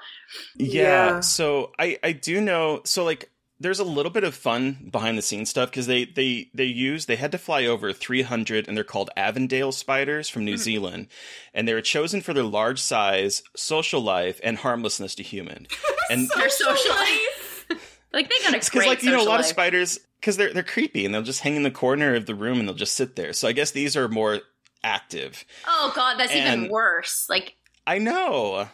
Yeah. 0.55 0.83
Yeah. 1.15 1.19
So 1.21 1.71
I 1.79 1.97
I 2.03 2.11
do 2.11 2.39
know. 2.41 2.81
So 2.85 3.03
like 3.03 3.29
there's 3.61 3.79
a 3.79 3.83
little 3.83 4.11
bit 4.11 4.23
of 4.23 4.33
fun 4.33 4.87
behind 4.89 5.17
the 5.17 5.21
scenes 5.21 5.49
stuff 5.49 5.69
because 5.69 5.85
they 5.87 6.05
they 6.05 6.49
they 6.53 6.63
use 6.65 7.07
they 7.07 7.17
had 7.17 7.31
to 7.33 7.37
fly 7.37 7.65
over 7.65 7.91
300 7.91 8.67
and 8.67 8.77
they're 8.77 8.85
called 8.85 9.09
Avondale 9.17 9.71
spiders 9.73 10.29
from 10.29 10.45
New 10.45 10.53
Mm-hmm. 10.53 10.61
Zealand, 10.61 11.07
and 11.53 11.67
they 11.67 11.73
were 11.73 11.81
chosen 11.81 12.21
for 12.21 12.33
their 12.33 12.43
large 12.43 12.79
size, 12.81 13.43
social 13.57 13.99
life, 14.01 14.39
and 14.43 14.57
harmlessness 14.57 15.15
to 15.15 15.23
human. 15.23 15.67
And 16.11 16.27
Their 16.35 16.49
social 16.49 16.89
life. 16.95 17.99
like 18.13 18.29
they 18.29 18.39
got 18.43 18.53
a 18.55 18.57
it's 18.57 18.67
because 18.69 18.87
like 18.87 19.03
you 19.03 19.11
know 19.11 19.17
a 19.17 19.19
social 19.19 19.31
lot 19.31 19.39
of 19.41 19.45
spiders 19.45 19.99
because 20.19 20.37
they're 20.37 20.51
they're 20.51 20.63
creepy 20.63 21.05
and 21.05 21.13
they'll 21.13 21.21
just 21.21 21.41
hang 21.41 21.55
in 21.55 21.61
the 21.61 21.69
corner 21.69 22.15
of 22.15 22.25
the 22.25 22.33
room 22.33 22.57
and 22.59 22.67
they'll 22.67 22.73
just 22.75 22.93
sit 22.95 23.15
there. 23.15 23.31
So 23.33 23.47
I 23.47 23.51
guess 23.51 23.69
these 23.71 23.95
are 23.95 24.07
more 24.07 24.39
active. 24.83 25.45
Oh 25.67 25.91
god, 25.95 26.17
that's 26.17 26.33
even 26.33 26.69
worse. 26.69 27.27
Like 27.29 27.53
I 27.89 27.97
know. 27.97 28.69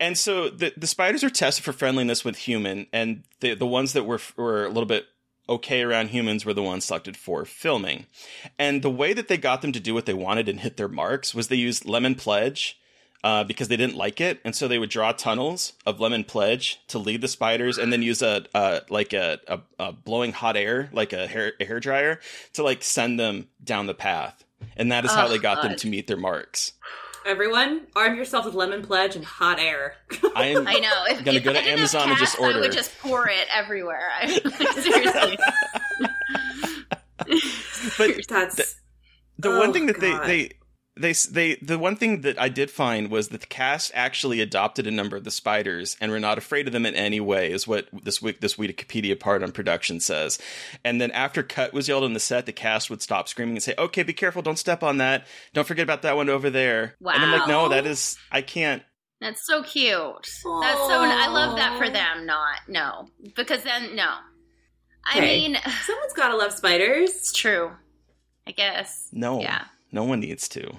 And 0.00 0.16
so 0.16 0.48
the 0.48 0.72
the 0.76 0.86
spiders 0.86 1.22
are 1.22 1.30
tested 1.30 1.64
for 1.64 1.72
friendliness 1.72 2.24
with 2.24 2.36
human, 2.36 2.86
and 2.92 3.24
the 3.40 3.54
the 3.54 3.66
ones 3.66 3.92
that 3.92 4.04
were 4.04 4.20
were 4.36 4.64
a 4.64 4.68
little 4.68 4.86
bit 4.86 5.06
okay 5.48 5.82
around 5.82 6.08
humans 6.08 6.44
were 6.44 6.54
the 6.54 6.62
ones 6.62 6.86
selected 6.86 7.16
for 7.16 7.44
filming. 7.44 8.06
And 8.58 8.82
the 8.82 8.90
way 8.90 9.12
that 9.12 9.28
they 9.28 9.36
got 9.36 9.62
them 9.62 9.72
to 9.72 9.80
do 9.80 9.94
what 9.94 10.06
they 10.06 10.14
wanted 10.14 10.48
and 10.48 10.60
hit 10.60 10.76
their 10.76 10.88
marks 10.88 11.34
was 11.34 11.48
they 11.48 11.56
used 11.56 11.84
lemon 11.84 12.14
pledge. 12.14 12.80
Uh, 13.24 13.42
because 13.42 13.66
they 13.66 13.76
didn't 13.76 13.96
like 13.96 14.20
it, 14.20 14.38
and 14.44 14.54
so 14.54 14.68
they 14.68 14.78
would 14.78 14.90
draw 14.90 15.10
tunnels 15.10 15.72
of 15.84 15.98
lemon 15.98 16.22
pledge 16.22 16.78
to 16.86 16.98
lead 16.98 17.20
the 17.20 17.26
spiders, 17.26 17.76
and 17.76 17.92
then 17.92 18.00
use 18.00 18.22
a, 18.22 18.44
uh 18.54 18.80
like 18.88 19.12
a, 19.12 19.40
a, 19.48 19.58
a 19.80 19.92
blowing 19.92 20.32
hot 20.32 20.56
air, 20.56 20.88
like 20.92 21.12
a 21.12 21.26
hair 21.26 21.52
a 21.58 21.64
hair 21.64 21.80
dryer, 21.80 22.20
to 22.52 22.62
like 22.62 22.84
send 22.84 23.18
them 23.18 23.48
down 23.64 23.86
the 23.86 23.94
path. 23.94 24.44
And 24.76 24.92
that 24.92 25.04
is 25.04 25.10
how 25.10 25.26
Oh, 25.26 25.28
they 25.28 25.38
got 25.38 25.62
them 25.62 25.74
to 25.76 25.88
meet 25.88 26.06
their 26.06 26.16
marks. 26.16 26.72
Everyone, 27.26 27.88
arm 27.96 28.14
yourself 28.16 28.44
with 28.44 28.54
lemon 28.54 28.82
pledge 28.82 29.16
and 29.16 29.24
hot 29.24 29.58
air. 29.58 29.96
I 30.36 30.46
am 30.46 30.66
I 30.66 30.74
know. 30.74 31.04
If, 31.08 31.24
gonna 31.24 31.38
if 31.38 31.44
go 31.44 31.50
I 31.50 31.54
to 31.54 31.60
didn't 31.60 31.78
Amazon 31.78 32.08
and 32.10 32.18
just 32.18 32.34
cats, 32.36 32.42
I 32.42 32.46
order. 32.46 32.60
would 32.60 32.72
just 32.72 32.96
pour 33.00 33.28
it 33.28 33.46
everywhere. 33.52 34.08
I, 34.20 34.26
like, 34.44 34.72
seriously. 34.72 35.38
but 37.98 38.28
that's 38.28 38.76
the 39.38 39.48
Oh, 39.50 39.58
one 39.58 39.72
thing 39.72 39.86
that 39.86 39.98
God. 40.00 40.24
they 40.24 40.26
they 40.48 40.52
they 40.98 41.12
they 41.30 41.56
the 41.56 41.78
one 41.78 41.96
thing 41.96 42.22
that 42.22 42.40
I 42.40 42.48
did 42.48 42.70
find 42.70 43.10
was 43.10 43.28
that 43.28 43.40
the 43.42 43.46
cast 43.46 43.92
actually 43.94 44.40
adopted 44.40 44.86
a 44.86 44.90
number 44.90 45.16
of 45.16 45.24
the 45.24 45.30
spiders 45.30 45.96
and 46.00 46.10
were 46.10 46.18
not 46.20 46.38
afraid 46.38 46.66
of 46.66 46.72
them 46.72 46.86
in 46.86 46.94
any 46.94 47.20
way, 47.20 47.50
is 47.50 47.66
what 47.68 47.86
this 47.92 48.22
week 48.22 48.40
this 48.40 48.54
Wikipedia 48.54 49.18
part 49.18 49.42
on 49.42 49.52
production 49.52 50.00
says. 50.00 50.38
And 50.84 51.00
then 51.00 51.10
after 51.10 51.42
cut 51.42 51.72
was 51.74 51.88
yelled 51.88 52.04
on 52.04 52.14
the 52.14 52.20
set, 52.20 52.46
the 52.46 52.52
cast 52.52 52.88
would 52.90 53.02
stop 53.02 53.28
screaming 53.28 53.56
and 53.56 53.62
say, 53.62 53.74
"Okay, 53.76 54.02
be 54.02 54.12
careful, 54.12 54.42
don't 54.42 54.58
step 54.58 54.82
on 54.82 54.96
that, 54.98 55.26
don't 55.52 55.66
forget 55.68 55.82
about 55.84 56.02
that 56.02 56.16
one 56.16 56.28
over 56.30 56.48
there." 56.50 56.94
And 57.00 57.24
I'm 57.24 57.32
like, 57.38 57.48
no, 57.48 57.68
that 57.68 57.86
is 57.86 58.16
I 58.32 58.42
can't. 58.42 58.82
That's 59.20 59.46
so 59.46 59.62
cute. 59.62 59.96
That's 60.60 60.78
so. 60.78 61.00
I 61.02 61.28
love 61.28 61.56
that 61.56 61.78
for 61.78 61.88
them. 61.88 62.26
Not 62.26 62.60
no, 62.68 63.08
because 63.34 63.62
then 63.62 63.94
no. 63.96 64.14
I 65.08 65.12
Hey, 65.20 65.48
mean, 65.48 65.56
someone's 65.86 66.12
gotta 66.14 66.36
love 66.36 66.52
spiders. 66.52 67.10
It's 67.10 67.32
true. 67.32 67.72
I 68.46 68.52
guess. 68.52 69.08
No, 69.12 69.40
Yeah. 69.40 69.64
no 69.92 70.04
one 70.04 70.20
needs 70.20 70.48
to. 70.50 70.70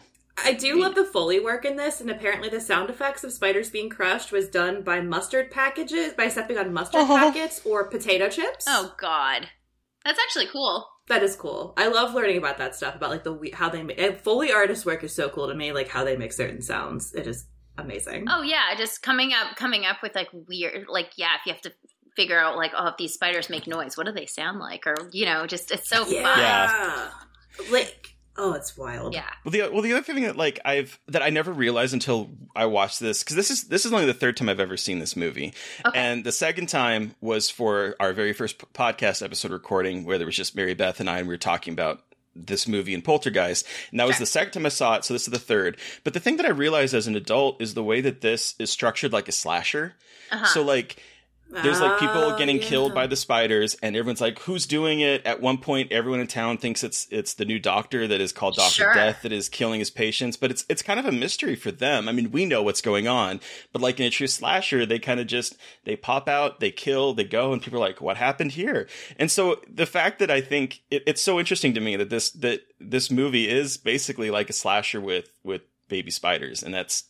I 0.43 0.53
do 0.53 0.79
love 0.79 0.95
the 0.95 1.03
Foley 1.05 1.39
work 1.39 1.65
in 1.65 1.75
this, 1.77 1.99
and 1.99 2.09
apparently 2.09 2.49
the 2.49 2.61
sound 2.61 2.89
effects 2.89 3.23
of 3.23 3.33
spiders 3.33 3.69
being 3.69 3.89
crushed 3.89 4.31
was 4.31 4.47
done 4.47 4.83
by 4.83 5.01
mustard 5.01 5.49
packages, 5.51 6.13
by 6.13 6.27
stepping 6.27 6.57
on 6.57 6.73
mustard 6.73 7.01
Uh-huh. 7.01 7.17
packets 7.31 7.61
or 7.65 7.89
potato 7.89 8.29
chips. 8.29 8.65
Oh 8.67 8.93
God, 8.99 9.47
that's 10.05 10.19
actually 10.19 10.47
cool. 10.47 10.87
That 11.07 11.23
is 11.23 11.35
cool. 11.35 11.73
I 11.77 11.87
love 11.87 12.13
learning 12.13 12.37
about 12.37 12.57
that 12.57 12.75
stuff 12.75 12.95
about 12.95 13.09
like 13.09 13.23
the 13.23 13.51
how 13.53 13.69
they 13.69 13.81
make 13.81 13.99
and 13.99 14.17
Foley 14.17 14.51
artist 14.51 14.85
work 14.85 15.03
is 15.03 15.13
so 15.15 15.29
cool 15.29 15.47
to 15.47 15.55
me. 15.55 15.71
Like 15.71 15.87
how 15.87 16.03
they 16.03 16.17
make 16.17 16.33
certain 16.33 16.61
sounds, 16.61 17.13
it 17.13 17.27
is 17.27 17.47
amazing. 17.77 18.25
Oh 18.29 18.41
yeah, 18.41 18.75
just 18.77 19.01
coming 19.01 19.31
up, 19.33 19.55
coming 19.55 19.85
up 19.85 19.97
with 20.03 20.15
like 20.15 20.29
weird, 20.33 20.87
like 20.89 21.11
yeah, 21.15 21.35
if 21.35 21.45
you 21.45 21.53
have 21.53 21.61
to 21.61 21.73
figure 22.15 22.37
out 22.39 22.57
like, 22.57 22.71
oh, 22.75 22.87
if 22.87 22.97
these 22.97 23.13
spiders 23.13 23.49
make 23.49 23.67
noise, 23.67 23.95
what 23.95 24.05
do 24.05 24.11
they 24.11 24.25
sound 24.25 24.59
like, 24.59 24.85
or 24.85 24.95
you 25.13 25.25
know, 25.25 25.47
just 25.47 25.71
it's 25.71 25.89
so 25.89 26.05
yeah. 26.07 26.23
fun. 26.23 26.39
Yeah. 26.39 27.71
Like 27.71 28.16
oh, 28.37 28.53
it's 28.53 28.77
wild. 28.77 29.13
Yeah. 29.13 29.29
Well, 29.43 29.51
the 29.51 29.69
well, 29.71 29.81
the 29.81 29.93
other 29.93 30.01
thing 30.01 30.23
that 30.23 30.35
like 30.35 30.59
I've 30.63 30.99
that 31.07 31.21
I 31.21 31.29
never 31.29 31.51
realized 31.51 31.93
until 31.93 32.29
I 32.55 32.65
watched 32.65 32.99
this 32.99 33.23
because 33.23 33.35
this 33.35 33.51
is 33.51 33.63
this 33.65 33.85
is 33.85 33.93
only 33.93 34.05
the 34.05 34.13
third 34.13 34.37
time 34.37 34.49
I've 34.49 34.59
ever 34.59 34.77
seen 34.77 34.99
this 34.99 35.15
movie, 35.15 35.53
and 35.93 36.23
the 36.23 36.31
second 36.31 36.67
time 36.69 37.15
was 37.21 37.49
for 37.49 37.95
our 37.99 38.13
very 38.13 38.33
first 38.33 38.59
p- 38.59 38.65
podcast 38.73 39.23
episode 39.23 39.51
recording 39.51 40.05
where 40.05 40.17
there 40.17 40.27
was 40.27 40.35
just 40.35 40.55
Mary 40.55 40.73
Beth 40.73 40.99
and 40.99 41.09
I, 41.09 41.19
and 41.19 41.27
we 41.27 41.33
were 41.33 41.37
talking 41.37 41.73
about 41.73 42.01
this 42.35 42.67
movie 42.67 42.93
and 42.93 43.03
Poltergeist, 43.03 43.65
and 43.91 43.99
that 43.99 44.07
was 44.07 44.19
the 44.19 44.25
second 44.25 44.51
time 44.51 44.65
I 44.65 44.69
saw 44.69 44.95
it. 44.95 45.05
So 45.05 45.13
this 45.13 45.27
is 45.27 45.31
the 45.31 45.39
third. 45.39 45.77
But 46.03 46.13
the 46.13 46.19
thing 46.19 46.37
that 46.37 46.45
I 46.45 46.49
realized 46.49 46.93
as 46.93 47.07
an 47.07 47.15
adult 47.15 47.61
is 47.61 47.73
the 47.73 47.83
way 47.83 48.01
that 48.01 48.21
this 48.21 48.55
is 48.59 48.69
structured 48.69 49.11
like 49.13 49.27
a 49.27 49.31
slasher. 49.31 49.95
Uh-huh. 50.31 50.45
So 50.45 50.63
like 50.63 50.97
there's 51.49 51.79
like 51.79 51.99
people 51.99 52.17
Oh, 52.17 52.37
getting 52.37 52.57
yeah. 52.57 52.63
killed 52.63 52.93
by 52.93 53.07
the 53.07 53.15
spiders 53.15 53.75
and 53.81 53.95
everyone's 53.95 54.19
like 54.21 54.39
who's 54.39 54.65
doing 54.65 54.99
it 54.99 55.25
at 55.25 55.41
one 55.41 55.57
point 55.57 55.91
everyone 55.91 56.19
in 56.19 56.27
town 56.27 56.57
thinks 56.57 56.83
it's 56.83 57.07
it's 57.09 57.35
the 57.35 57.45
new 57.45 57.57
doctor 57.59 58.05
that 58.07 58.19
is 58.19 58.31
called 58.33 58.55
dr 58.55 58.69
Sure. 58.73 58.93
death 58.93 59.21
that 59.21 59.31
is 59.31 59.47
killing 59.47 59.79
his 59.79 59.89
patients 59.89 60.35
but 60.35 60.51
it's 60.51 60.65
it's 60.67 60.81
kind 60.81 60.99
of 60.99 61.05
a 61.05 61.11
mystery 61.11 61.55
for 61.55 61.71
them 61.71 62.09
i 62.09 62.11
mean 62.11 62.31
we 62.31 62.45
know 62.45 62.61
what's 62.63 62.81
going 62.81 63.07
on 63.07 63.39
but 63.71 63.81
like 63.81 63.99
in 63.99 64.05
a 64.05 64.09
true 64.09 64.27
slasher 64.27 64.85
they 64.85 64.99
kind 64.99 65.19
of 65.19 65.27
just 65.27 65.55
they 65.85 65.95
pop 65.95 66.27
out 66.27 66.59
they 66.59 66.69
kill 66.71 67.13
they 67.13 67.23
go 67.23 67.53
and 67.53 67.61
people 67.61 67.77
are 67.81 67.87
like 67.87 68.01
what 68.01 68.17
happened 68.17 68.51
here 68.51 68.87
and 69.17 69.31
so 69.31 69.61
the 69.73 69.85
fact 69.85 70.19
that 70.19 70.29
i 70.29 70.41
think 70.41 70.81
it, 70.91 71.01
it's 71.07 71.21
so 71.21 71.39
interesting 71.39 71.73
to 71.73 71.79
me 71.79 71.95
that 71.95 72.09
this 72.09 72.29
that 72.31 72.61
this 72.79 73.09
movie 73.09 73.47
is 73.49 73.77
basically 73.77 74.29
like 74.29 74.49
a 74.49 74.53
slasher 74.53 74.99
with 74.99 75.29
with 75.43 75.61
baby 75.87 76.11
spiders 76.11 76.61
and 76.61 76.73
that's 76.73 77.05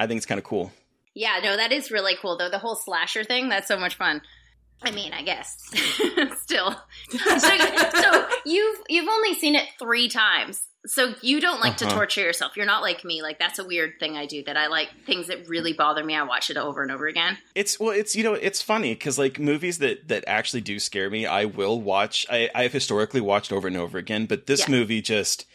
i 0.00 0.06
think 0.06 0.16
it's 0.16 0.26
kind 0.26 0.38
of 0.38 0.44
cool 0.44 0.72
Yeah, 1.14 1.40
no, 1.42 1.56
that 1.56 1.72
is 1.72 1.90
really 1.90 2.16
cool 2.20 2.36
though. 2.38 2.48
The 2.50 2.58
whole 2.58 2.76
slasher 2.76 3.24
thing, 3.24 3.48
that's 3.48 3.68
so 3.68 3.78
much 3.78 3.96
fun. 3.96 4.22
I 4.84 4.90
mean, 4.90 5.12
I 5.12 5.22
guess 5.22 5.56
still. 6.42 6.74
So, 7.10 7.38
so 7.38 8.26
you've 8.44 8.78
you've 8.88 9.08
only 9.08 9.34
seen 9.34 9.54
it 9.54 9.66
three 9.78 10.08
times. 10.08 10.60
So 10.84 11.14
you 11.22 11.40
don't 11.40 11.60
like 11.60 11.76
to 11.76 11.84
Uh-huh. 11.84 11.94
torture 11.94 12.22
yourself. 12.22 12.56
You're 12.56 12.66
not 12.66 12.82
like 12.82 13.04
me. 13.04 13.22
Like 13.22 13.38
that's 13.38 13.60
a 13.60 13.64
weird 13.64 13.92
thing 14.00 14.16
I 14.16 14.26
do 14.26 14.42
that 14.44 14.56
I 14.56 14.66
like 14.66 14.88
things 15.06 15.28
that 15.28 15.46
really 15.48 15.72
bother 15.72 16.02
me. 16.02 16.16
I 16.16 16.24
watch 16.24 16.50
it 16.50 16.56
over 16.56 16.82
and 16.82 16.90
over 16.90 17.06
again. 17.06 17.38
It's 17.54 17.78
well, 17.78 17.90
it's 17.90 18.16
you 18.16 18.24
know, 18.24 18.34
it's 18.34 18.60
funny 18.60 18.92
because 18.94 19.18
like 19.18 19.38
movies 19.38 19.78
that 19.78 20.08
that 20.08 20.24
actually 20.26 20.62
do 20.62 20.80
scare 20.80 21.08
me, 21.10 21.26
I 21.26 21.44
will 21.44 21.80
watch. 21.80 22.26
I 22.28 22.50
I've 22.52 22.72
historically 22.72 23.20
watched 23.20 23.52
over 23.52 23.68
and 23.68 23.76
over 23.76 23.98
again, 23.98 24.26
but 24.26 24.46
this 24.48 24.60
Yeah. 24.60 24.70
movie 24.70 25.00
just, 25.02 25.46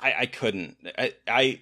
I 0.00 0.14
I 0.20 0.26
couldn't. 0.26 0.78
I 0.96 1.12
I 1.28 1.60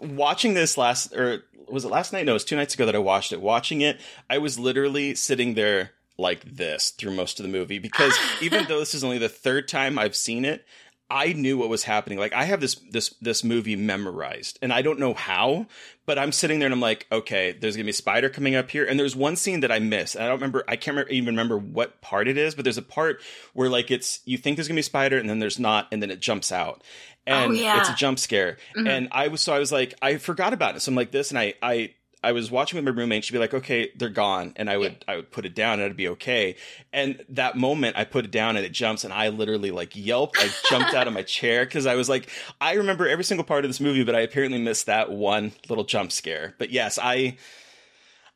watching 0.00 0.54
this 0.54 0.78
last 0.78 1.12
or 1.14 1.42
was 1.72 1.84
it 1.84 1.90
last 1.90 2.12
night? 2.12 2.26
No, 2.26 2.32
it 2.32 2.34
was 2.34 2.44
two 2.44 2.56
nights 2.56 2.74
ago 2.74 2.86
that 2.86 2.94
I 2.94 2.98
watched 2.98 3.32
it. 3.32 3.40
Watching 3.40 3.80
it, 3.80 4.00
I 4.28 4.38
was 4.38 4.58
literally 4.58 5.14
sitting 5.14 5.54
there 5.54 5.92
like 6.18 6.44
this 6.44 6.90
through 6.90 7.14
most 7.14 7.40
of 7.40 7.44
the 7.44 7.50
movie 7.50 7.78
because 7.78 8.16
even 8.42 8.66
though 8.66 8.78
this 8.78 8.94
is 8.94 9.02
only 9.02 9.18
the 9.18 9.28
third 9.28 9.68
time 9.68 9.98
I've 9.98 10.16
seen 10.16 10.44
it. 10.44 10.66
I 11.14 11.34
knew 11.34 11.58
what 11.58 11.68
was 11.68 11.82
happening. 11.84 12.18
Like 12.18 12.32
I 12.32 12.44
have 12.44 12.60
this 12.60 12.76
this 12.90 13.10
this 13.20 13.44
movie 13.44 13.76
memorized, 13.76 14.58
and 14.62 14.72
I 14.72 14.80
don't 14.80 14.98
know 14.98 15.12
how, 15.12 15.66
but 16.06 16.18
I'm 16.18 16.32
sitting 16.32 16.58
there 16.58 16.66
and 16.66 16.72
I'm 16.72 16.80
like, 16.80 17.06
okay, 17.12 17.52
there's 17.52 17.76
gonna 17.76 17.84
be 17.84 17.90
a 17.90 17.92
spider 17.92 18.30
coming 18.30 18.54
up 18.54 18.70
here, 18.70 18.84
and 18.86 18.98
there's 18.98 19.14
one 19.14 19.36
scene 19.36 19.60
that 19.60 19.70
I 19.70 19.78
missed. 19.78 20.16
I 20.16 20.20
don't 20.22 20.36
remember. 20.36 20.64
I 20.66 20.76
can't 20.76 20.94
remember, 20.94 21.10
even 21.12 21.34
remember 21.34 21.58
what 21.58 22.00
part 22.00 22.28
it 22.28 22.38
is, 22.38 22.54
but 22.54 22.64
there's 22.64 22.78
a 22.78 22.82
part 22.82 23.20
where 23.52 23.68
like 23.68 23.90
it's 23.90 24.20
you 24.24 24.38
think 24.38 24.56
there's 24.56 24.68
gonna 24.68 24.76
be 24.76 24.80
a 24.80 24.84
spider, 24.84 25.18
and 25.18 25.28
then 25.28 25.38
there's 25.38 25.58
not, 25.58 25.86
and 25.92 26.02
then 26.02 26.10
it 26.10 26.20
jumps 26.20 26.50
out, 26.50 26.82
and 27.26 27.50
Oh, 27.52 27.54
yeah. 27.54 27.80
it's 27.80 27.90
a 27.90 27.94
jump 27.94 28.18
scare. 28.18 28.56
Mhm. 28.74 28.88
And 28.88 29.08
I 29.12 29.28
was 29.28 29.42
so 29.42 29.52
I 29.54 29.58
was 29.58 29.70
like, 29.70 29.92
I 30.00 30.16
forgot 30.16 30.54
about 30.54 30.76
it. 30.76 30.80
So 30.80 30.90
I'm 30.90 30.96
like 30.96 31.10
this, 31.10 31.30
and 31.30 31.38
I 31.38 31.54
I. 31.62 31.94
I 32.22 32.32
was 32.32 32.50
watching 32.50 32.76
with 32.76 32.84
my 32.84 33.00
roommate. 33.00 33.24
She'd 33.24 33.32
be 33.32 33.38
like, 33.38 33.54
"Okay, 33.54 33.90
they're 33.96 34.08
gone," 34.08 34.52
and 34.56 34.70
I 34.70 34.76
would 34.76 35.04
I 35.08 35.16
would 35.16 35.30
put 35.30 35.44
it 35.44 35.54
down, 35.54 35.74
and 35.74 35.82
it'd 35.82 35.96
be 35.96 36.08
okay. 36.08 36.56
And 36.92 37.24
that 37.30 37.56
moment, 37.56 37.96
I 37.96 38.04
put 38.04 38.24
it 38.24 38.30
down, 38.30 38.56
and 38.56 38.64
it 38.64 38.72
jumps, 38.72 39.04
and 39.04 39.12
I 39.12 39.28
literally 39.28 39.70
like 39.70 39.96
yelped. 39.96 40.38
I 40.38 40.48
jumped 40.70 40.94
out 40.94 41.08
of 41.08 41.14
my 41.14 41.22
chair 41.22 41.64
because 41.64 41.86
I 41.86 41.96
was 41.96 42.08
like, 42.08 42.28
I 42.60 42.74
remember 42.74 43.08
every 43.08 43.24
single 43.24 43.44
part 43.44 43.64
of 43.64 43.70
this 43.70 43.80
movie, 43.80 44.04
but 44.04 44.14
I 44.14 44.20
apparently 44.20 44.60
missed 44.60 44.86
that 44.86 45.10
one 45.10 45.52
little 45.68 45.84
jump 45.84 46.12
scare. 46.12 46.54
But 46.58 46.70
yes, 46.70 46.98
I, 47.02 47.36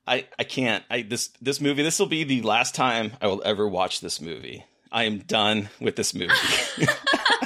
I, 0.07 0.27
I 0.39 0.45
can't. 0.45 0.85
I 0.91 1.03
this 1.03 1.29
this 1.41 1.61
movie. 1.61 1.83
This 1.83 1.99
will 1.99 2.07
be 2.07 2.25
the 2.25 2.43
last 2.43 2.75
time 2.75 3.13
I 3.21 3.29
will 3.29 3.43
ever 3.45 3.69
watch 3.69 4.01
this 4.01 4.21
movie. 4.21 4.65
I 4.91 5.05
am 5.05 5.19
done 5.19 5.69
with 5.81 5.97
this 5.97 6.15
movie. 6.15 6.33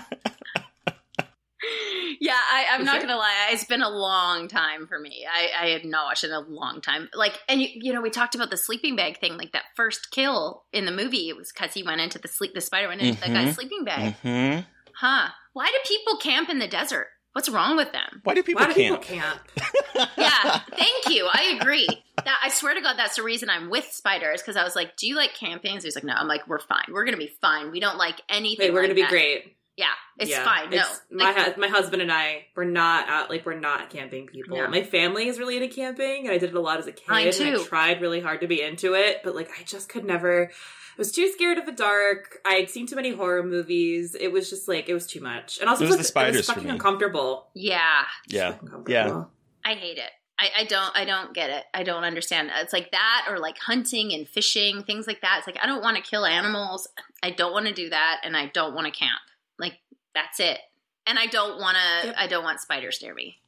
Yeah, 2.62 2.66
I, 2.70 2.74
I'm 2.74 2.84
not 2.84 2.96
Okay. 2.98 3.06
gonna 3.06 3.18
lie. 3.18 3.48
It's 3.52 3.64
been 3.64 3.82
a 3.82 3.88
long 3.90 4.48
time 4.48 4.86
for 4.86 4.98
me. 4.98 5.26
I, 5.30 5.66
I 5.66 5.68
had 5.70 5.84
not 5.84 6.06
watched 6.06 6.24
it 6.24 6.28
in 6.28 6.32
a 6.34 6.40
long 6.40 6.80
time. 6.80 7.08
Like, 7.14 7.38
and 7.48 7.60
you, 7.60 7.68
you 7.72 7.92
know, 7.92 8.00
we 8.00 8.10
talked 8.10 8.34
about 8.34 8.50
the 8.50 8.56
sleeping 8.56 8.96
bag 8.96 9.18
thing. 9.20 9.36
Like 9.36 9.52
that 9.52 9.64
first 9.76 10.10
kill 10.10 10.64
in 10.72 10.84
the 10.84 10.92
movie, 10.92 11.28
it 11.28 11.36
was 11.36 11.52
because 11.52 11.74
he 11.74 11.82
went 11.82 12.00
into 12.00 12.18
the 12.18 12.28
sleep. 12.28 12.54
The 12.54 12.60
spider 12.60 12.88
went 12.88 13.00
into 13.00 13.20
that 13.20 13.32
guy's 13.32 13.54
sleeping 13.54 13.84
bag. 13.84 14.14
hmm 14.22 14.60
Huh? 14.96 15.28
Why 15.52 15.66
do 15.66 15.78
people 15.86 16.16
camp 16.18 16.48
in 16.50 16.58
the 16.58 16.68
desert? 16.68 17.06
What's 17.32 17.48
wrong 17.48 17.76
with 17.76 17.92
them? 17.92 18.20
Why 18.24 18.34
do 18.34 18.42
people 18.42 18.60
Why 18.60 18.68
do 18.72 18.74
people 18.74 18.98
camp? 18.98 19.46
camp? 19.56 20.08
Yeah, 20.16 20.60
thank 20.76 21.08
you. 21.08 21.28
I 21.32 21.58
agree. 21.60 21.86
That 22.16 22.38
I 22.42 22.48
swear 22.50 22.74
to 22.74 22.80
God, 22.80 22.96
that's 22.98 23.16
the 23.16 23.22
reason 23.22 23.48
I'm 23.48 23.70
with 23.70 23.86
spiders 23.92 24.42
because 24.42 24.56
I 24.56 24.64
was 24.64 24.74
like, 24.76 24.96
"Do 24.96 25.06
you 25.06 25.14
like 25.16 25.34
camping?" 25.34 25.78
So 25.80 25.84
he's 25.84 25.94
like, 25.94 26.04
"No." 26.04 26.12
I'm 26.14 26.26
like, 26.28 26.46
"We're 26.48 26.58
fine. 26.58 26.84
We're 26.90 27.04
gonna 27.04 27.16
be 27.16 27.32
fine. 27.40 27.70
We 27.70 27.80
don't 27.80 27.96
like 27.98 28.20
anything." 28.28 28.66
Wait, 28.66 28.72
we're 28.72 28.80
like 28.80 28.88
gonna 28.88 28.94
be 28.94 29.02
that." 29.02 29.10
great. 29.10 29.56
Yeah, 29.80 29.86
it's 30.18 30.36
fine. 30.36 30.70
No, 30.70 30.76
it's- 30.76 31.00
my 31.10 31.32
hu- 31.32 31.60
my 31.60 31.68
husband 31.68 32.02
and 32.02 32.12
I 32.12 32.46
we're 32.54 32.64
not 32.64 33.08
out 33.08 33.30
like 33.30 33.46
we're 33.46 33.58
not 33.58 33.90
camping 33.90 34.26
people. 34.26 34.56
No. 34.58 34.68
My 34.68 34.82
family 34.82 35.26
is 35.28 35.38
really 35.38 35.56
into 35.56 35.68
camping, 35.68 36.26
and 36.26 36.30
I 36.34 36.38
did 36.38 36.50
it 36.50 36.54
a 36.54 36.60
lot 36.60 36.78
as 36.78 36.86
a 36.86 36.92
kid. 36.92 37.08
Mine 37.08 37.26
And. 37.28 37.56
I 37.56 37.64
tried 37.64 38.00
really 38.00 38.20
hard 38.20 38.40
to 38.42 38.46
be 38.46 38.60
into 38.62 38.94
it, 38.94 39.22
but 39.24 39.34
like 39.34 39.50
I 39.58 39.62
just 39.64 39.88
could 39.88 40.04
never. 40.04 40.50
I 40.50 40.94
was 40.98 41.12
too 41.12 41.30
scared 41.32 41.56
of 41.56 41.64
the 41.66 41.72
dark. 41.72 42.38
I 42.44 42.54
had 42.54 42.68
seen 42.68 42.86
too 42.86 42.96
many 42.96 43.12
horror 43.12 43.42
movies. 43.42 44.14
It 44.14 44.32
was 44.32 44.50
just 44.50 44.68
like 44.68 44.88
it 44.88 44.94
was 44.94 45.06
too 45.06 45.20
much, 45.20 45.58
and 45.58 45.68
also 45.70 45.84
It 45.84 45.86
was 45.86 45.96
like, 45.96 46.02
the 46.02 46.08
spiders 46.08 46.34
It 46.34 46.38
was 46.40 46.46
for 46.46 46.52
fucking 46.54 46.68
me. 46.68 46.72
uncomfortable. 46.74 47.48
yeah, 47.54 48.04
Yeah. 48.28 48.48
Uncomfortable. 48.60 48.84
Yeah. 48.90 49.24
I 49.64 49.74
hate 49.74 49.98
it. 49.98 50.10
I, 50.38 50.48
I 50.60 50.64
don't 50.64 50.96
I 50.96 51.04
don't 51.04 51.34
get 51.34 51.50
it. 51.50 51.64
I 51.74 51.82
don't 51.82 52.02
understand. 52.04 52.50
It's 52.62 52.72
like 52.72 52.92
that 52.92 53.26
or 53.28 53.38
like 53.38 53.58
hunting 53.58 54.14
and 54.14 54.26
fishing, 54.26 54.82
things 54.84 55.06
like 55.06 55.20
that. 55.20 55.36
It's 55.38 55.46
like 55.46 55.58
I 55.62 55.66
don't 55.66 55.82
want 55.82 55.96
to 55.98 56.02
kill 56.02 56.24
animals. 56.24 56.88
I 57.22 57.30
don't 57.30 57.52
want 57.52 57.66
to 57.66 57.74
do 57.74 57.90
that 57.90 58.20
and 58.24 58.34
I 58.36 58.46
don't 58.46 58.74
want 58.74 58.86
to 58.86 58.90
camp. 58.98 59.20
Like 59.60 59.78
that's 60.14 60.40
it. 60.40 60.58
And 61.06 61.18
I 61.18 61.26
don't 61.26 61.60
want 61.60 61.76
to 61.76 62.06
Yep. 62.08 62.14
I 62.18 62.26
don't 62.26 62.44
want 62.44 62.60
spiders 62.60 63.00
near 63.02 63.14
me. 63.14 63.38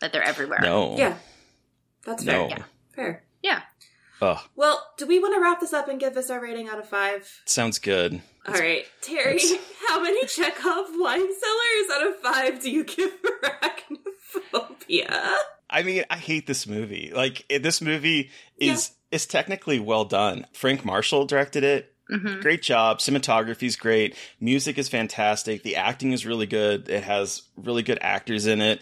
That 0.00 0.12
they're 0.12 0.22
everywhere. 0.22 0.60
No. 0.60 0.96
Yeah, 0.98 1.16
that's 2.04 2.22
fair. 2.22 2.48
Yeah, 2.48 2.62
fair. 2.94 3.24
Yeah. 3.42 3.62
Ugh. 4.20 4.38
Well, 4.54 4.86
do 4.96 5.06
we 5.06 5.18
want 5.18 5.34
to 5.34 5.40
wrap 5.40 5.60
this 5.60 5.72
up 5.72 5.88
and 5.88 6.00
give 6.00 6.14
this 6.14 6.30
our 6.30 6.40
rating 6.40 6.68
out 6.68 6.78
of 6.78 6.88
five? 6.88 7.30
Sounds 7.44 7.78
good. 7.78 8.20
All 8.46 8.54
right, 8.54 8.86
Terry, 9.02 9.40
how 9.88 10.00
many 10.00 10.24
Chekhov 10.26 10.86
wine 10.94 11.20
cellars 11.20 11.90
out 11.92 12.06
of 12.06 12.16
five 12.20 12.62
do 12.62 12.70
you 12.70 12.84
give 12.84 13.10
Arachnophobia? 13.44 15.34
I 15.68 15.82
mean, 15.82 16.04
I 16.08 16.16
hate 16.16 16.46
this 16.46 16.66
movie. 16.66 17.12
Like 17.14 17.44
it, 17.48 17.62
this 17.62 17.80
movie 17.80 18.30
is 18.56 18.92
is 19.10 19.26
technically 19.26 19.80
well 19.80 20.04
done. 20.04 20.46
Frank 20.52 20.84
Marshall 20.84 21.26
directed 21.26 21.64
it. 21.64 21.92
Mhm. 22.10 22.40
Great 22.40 22.62
job. 22.62 22.98
Cinematography 22.98 23.64
is 23.64 23.76
great. 23.76 24.14
Music 24.40 24.78
is 24.78 24.88
fantastic. 24.88 25.62
The 25.62 25.76
acting 25.76 26.12
is 26.12 26.24
really 26.26 26.46
good. 26.46 26.88
It 26.88 27.02
has 27.04 27.42
really 27.56 27.82
good 27.82 27.98
actors 28.00 28.46
in 28.46 28.60
it. 28.60 28.80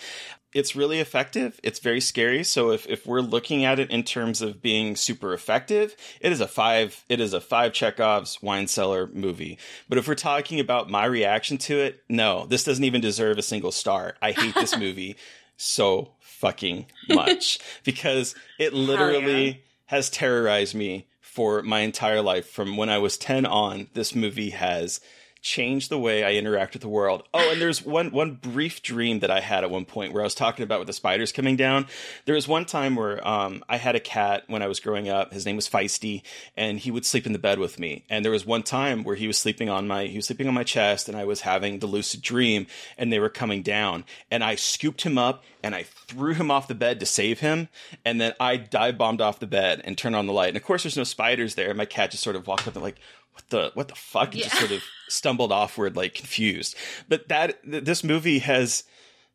It's 0.53 0.77
really 0.77 1.01
effective. 1.01 1.59
It's 1.65 1.81
very 1.81 2.01
scary. 2.01 2.45
So 2.45 2.71
if, 2.71 2.87
if 2.87 3.07
we're 3.07 3.23
looking 3.23 3.65
at 3.65 3.81
it 3.81 3.91
in 3.91 4.05
terms 4.05 4.41
of 4.41 4.63
being 4.63 4.95
super 4.95 5.33
effective, 5.35 5.97
it 6.21 6.31
is 6.31 6.41
a 6.41 6.47
five 6.47 7.03
it 7.09 7.19
is 7.21 7.33
a 7.33 7.41
five 7.41 7.73
Chekhov's 7.73 8.41
wine 8.41 8.69
cellar 8.69 9.09
movie. 9.09 9.59
But 9.89 9.99
if 9.99 10.07
we're 10.07 10.15
talking 10.15 10.61
about 10.61 10.91
my 10.91 11.07
reaction 11.07 11.59
to 11.59 11.81
it, 11.81 12.03
no, 12.09 12.47
this 12.47 12.63
doesn't 12.63 12.85
even 12.85 13.01
deserve 13.01 13.37
a 13.39 13.43
single 13.43 13.73
star. 13.73 14.15
I 14.23 14.31
hate 14.33 14.55
this 14.55 14.79
movie 14.79 15.17
so 15.57 16.13
fucking 16.21 16.87
much 17.09 17.59
because 17.85 18.35
it 18.59 18.73
literally 18.75 19.65
has 19.87 20.09
terrorized 20.11 20.75
me 20.75 21.07
for 21.35 21.63
my 21.63 21.81
entire 21.81 22.23
life 22.23 22.49
from 22.49 22.77
when 22.77 22.89
I 22.89 22.99
was 22.99 23.19
10 23.19 23.45
on. 23.45 23.89
This 23.93 24.15
movie 24.15 24.51
has 24.51 25.01
changed 25.45 25.91
the 25.91 25.99
way 25.99 26.25
I 26.25 26.33
interact 26.33 26.73
with 26.73 26.81
the 26.81 26.89
world. 26.89 27.23
Oh, 27.35 27.53
and 27.53 27.61
there's 27.61 27.85
one 27.85 28.11
one 28.11 28.33
brief 28.33 28.83
dream 28.83 29.21
that 29.21 29.31
I 29.31 29.41
had 29.41 29.63
at 29.63 29.71
one 29.71 29.85
point 29.85 30.13
where 30.13 30.23
I 30.23 30.25
was 30.25 30.35
talking 30.35 30.65
about 30.65 30.81
with 30.81 30.87
the 30.87 30.95
spiders 30.95 31.33
coming 31.33 31.55
down. 31.55 31.87
There 32.25 32.35
was 32.35 32.49
one 32.49 32.65
time 32.65 32.97
where 32.97 33.27
um, 33.29 33.63
I 33.69 33.77
had 33.77 33.95
a 33.95 34.01
cat 34.01 34.45
when 34.49 34.63
I 34.63 34.67
was 34.67 34.81
growing 34.81 35.09
up. 35.09 35.33
His 35.33 35.45
name 35.45 35.57
was 35.57 35.69
Feisty, 35.69 36.23
and 36.57 36.81
he 36.81 36.91
would 36.91 37.05
sleep 37.05 37.27
in 37.27 37.35
the 37.35 37.39
bed 37.39 37.59
with 37.59 37.79
me. 37.79 38.05
And 38.09 38.25
there 38.25 38.33
was 38.33 38.47
one 38.47 38.63
time 38.63 39.05
where 39.05 39.17
he 39.17 39.27
was 39.27 39.39
sleeping 39.39 39.69
on 39.69 39.87
my 39.87 40.07
he 40.07 40.17
was 40.17 40.27
sleeping 40.27 40.49
on 40.49 40.55
my 40.55 40.65
chest, 40.65 41.09
and 41.09 41.17
I 41.17 41.25
was 41.25 41.43
having 41.43 41.79
the 41.79 41.87
lucid 41.87 42.23
dream, 42.23 42.67
and 42.97 43.13
they 43.13 43.21
were 43.21 43.29
coming 43.29 43.63
down, 43.63 44.05
and 44.31 44.43
I 44.43 44.55
scooped 44.55 45.03
him 45.03 45.19
up 45.19 45.45
and 45.63 45.75
I 45.75 45.83
threw 45.83 46.35
him 46.35 46.51
off 46.51 46.69
the 46.69 46.75
bed 46.75 47.01
to 47.01 47.07
save 47.07 47.41
him, 47.41 47.69
and 48.05 48.21
then 48.21 48.35
I 48.39 48.59
dive 48.59 48.99
bombed 48.99 49.23
off 49.23 49.41
the 49.41 49.47
bed 49.47 49.81
and 49.85 49.97
turned 49.97 50.15
on 50.15 50.27
the 50.27 50.33
light. 50.33 50.49
And 50.49 50.59
of 50.59 50.63
course, 50.63 50.83
there's 50.83 50.97
no 50.97 51.05
spiders 51.05 51.55
there. 51.55 51.73
My 51.73 51.87
cat 51.87 52.11
just 52.11 52.23
sort 52.23 52.37
of 52.37 52.47
walked 52.47 52.69
up 52.69 52.75
and 52.75 52.83
like, 52.83 53.01
what 53.35 53.49
the 53.51 53.71
what 53.75 53.89
the 53.89 53.95
fuck? 53.95 54.33
And 54.33 54.43
just 54.43 54.59
sort 54.59 54.71
of 54.71 54.83
stumbled 55.09 55.51
offward, 55.51 55.97
like 55.97 56.15
confused. 56.15 56.77
But 57.09 57.29
that 57.29 57.63
th- 57.65 57.85
this 57.85 58.03
movie 58.03 58.39
has 58.39 58.85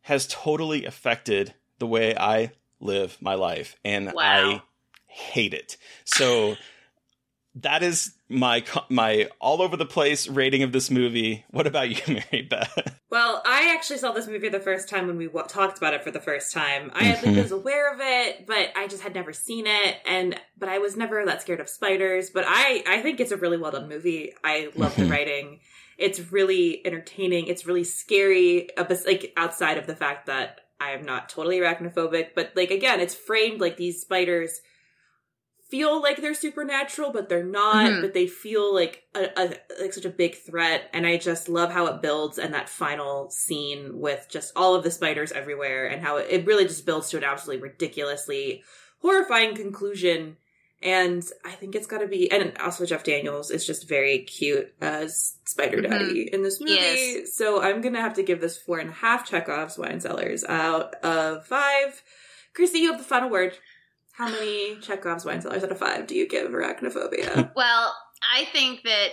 has 0.02 0.26
totally 0.26 0.84
affected 0.84 1.54
the 1.78 1.86
way 1.86 2.16
I 2.16 2.52
live 2.80 3.18
my 3.20 3.34
life, 3.34 3.76
and 3.84 4.12
Wow. 4.12 4.22
I 4.22 4.62
hate 5.06 5.54
it. 5.54 5.76
So 6.04 6.56
that 7.56 7.82
is 7.82 8.12
my 8.28 8.62
my 8.88 9.28
all 9.40 9.60
over 9.60 9.76
the 9.76 9.84
place 9.86 10.28
rating 10.28 10.62
of 10.62 10.72
this 10.72 10.90
movie. 10.90 11.44
What 11.50 11.66
about 11.66 11.90
you, 11.90 12.14
Mary 12.32 12.42
Beth? 12.42 12.98
Well, 13.10 13.42
I 13.44 13.74
actually 13.74 13.98
saw 13.98 14.12
this 14.12 14.28
movie 14.28 14.48
the 14.48 14.60
first 14.60 14.88
time 14.88 15.08
when 15.08 15.16
we 15.16 15.26
w- 15.26 15.44
talked 15.48 15.76
about 15.78 15.94
it 15.94 16.04
for 16.04 16.12
the 16.12 16.20
first 16.20 16.52
time. 16.54 16.92
I 16.94 17.06
Mhm. 17.12 17.36
was 17.42 17.50
aware 17.50 17.92
of 17.92 17.98
it, 18.00 18.46
but 18.46 18.70
I 18.76 18.86
just 18.86 19.02
had 19.02 19.14
never 19.14 19.32
seen 19.32 19.66
it, 19.66 19.96
and 20.06 20.38
but 20.56 20.68
I 20.68 20.78
was 20.78 20.96
never 20.96 21.24
that 21.26 21.42
scared 21.42 21.60
of 21.60 21.68
spiders. 21.68 22.30
But 22.30 22.44
I 22.46 22.84
I 22.86 23.02
think 23.02 23.18
it's 23.20 23.32
a 23.32 23.36
really 23.36 23.56
well 23.56 23.72
done 23.72 23.88
movie. 23.88 24.32
I 24.44 24.70
love 24.76 24.94
the 24.96 25.02
Mhm. 25.04 25.10
writing. 25.10 25.60
It's 25.98 26.32
really 26.32 26.80
entertaining. 26.86 27.48
It's 27.48 27.66
really 27.66 27.84
scary. 27.84 28.74
uh, 28.76 28.84
Like 29.06 29.32
outside 29.36 29.76
of 29.76 29.86
the 29.86 29.96
fact 29.96 30.26
that 30.26 30.60
I 30.80 30.92
am 30.92 31.04
not 31.04 31.28
totally 31.28 31.58
arachnophobic, 31.58 32.28
but 32.34 32.52
like 32.54 32.70
again, 32.70 33.00
it's 33.00 33.14
framed 33.14 33.60
like 33.60 33.76
these 33.76 34.00
spiders 34.00 34.60
feel 35.70 36.02
like 36.02 36.20
they're 36.20 36.34
supernatural, 36.34 37.12
but 37.12 37.28
they're 37.28 37.44
not. 37.44 37.86
Mhm. 37.86 38.00
But 38.02 38.12
they 38.14 38.26
feel 38.26 38.74
like 38.74 39.04
a, 39.14 39.28
a 39.36 39.54
like 39.80 39.92
such 39.92 40.04
a 40.04 40.10
big 40.10 40.34
threat, 40.36 40.90
and 40.92 41.06
I 41.06 41.16
just 41.16 41.48
love 41.48 41.70
how 41.72 41.86
it 41.86 42.02
builds 42.02 42.38
and 42.38 42.52
that 42.54 42.68
final 42.68 43.30
scene 43.30 43.98
with 44.00 44.26
just 44.28 44.52
all 44.56 44.74
of 44.74 44.82
the 44.84 44.90
spiders 44.90 45.32
everywhere, 45.32 45.86
and 45.86 46.02
how 46.02 46.16
it, 46.18 46.26
it 46.30 46.46
really 46.46 46.64
just 46.64 46.84
builds 46.86 47.10
to 47.10 47.16
an 47.18 47.24
absolutely 47.24 47.62
ridiculously 47.62 48.62
horrifying 49.00 49.54
conclusion. 49.54 50.36
And 50.82 51.22
I 51.44 51.50
think 51.52 51.74
it's 51.74 51.86
got 51.86 51.98
to 51.98 52.06
be, 52.08 52.30
and 52.32 52.56
also 52.56 52.86
Jeff 52.86 53.04
Daniels 53.04 53.50
is 53.50 53.66
just 53.66 53.86
very 53.86 54.20
cute 54.20 54.72
as 54.80 55.34
Spider 55.44 55.76
Mhm. 55.82 55.90
Daddy 55.90 56.30
in 56.32 56.42
this 56.42 56.58
movie. 56.58 56.72
Yes. 56.72 57.34
So 57.36 57.60
I'm 57.60 57.82
gonna 57.82 58.00
have 58.00 58.14
to 58.14 58.22
give 58.22 58.40
this 58.40 58.56
four 58.56 58.78
and 58.78 58.88
a 58.88 58.92
half 58.94 59.28
Chekhov's 59.28 59.76
wine 59.76 60.00
cellars 60.00 60.42
out 60.44 60.94
of 61.04 61.46
five. 61.46 62.02
Krsy, 62.54 62.76
you 62.80 62.90
have 62.92 62.98
the 62.98 63.04
final 63.06 63.28
word. 63.28 63.58
How 64.12 64.28
many 64.28 64.76
Chekhov's 64.76 65.24
wine 65.24 65.40
cellars 65.40 65.64
out 65.64 65.70
of 65.70 65.78
five 65.78 66.06
do 66.06 66.14
you 66.14 66.28
give 66.28 66.50
Arachnophobia? 66.50 67.52
Well, 67.56 67.94
I 68.34 68.44
think 68.46 68.82
that 68.84 69.10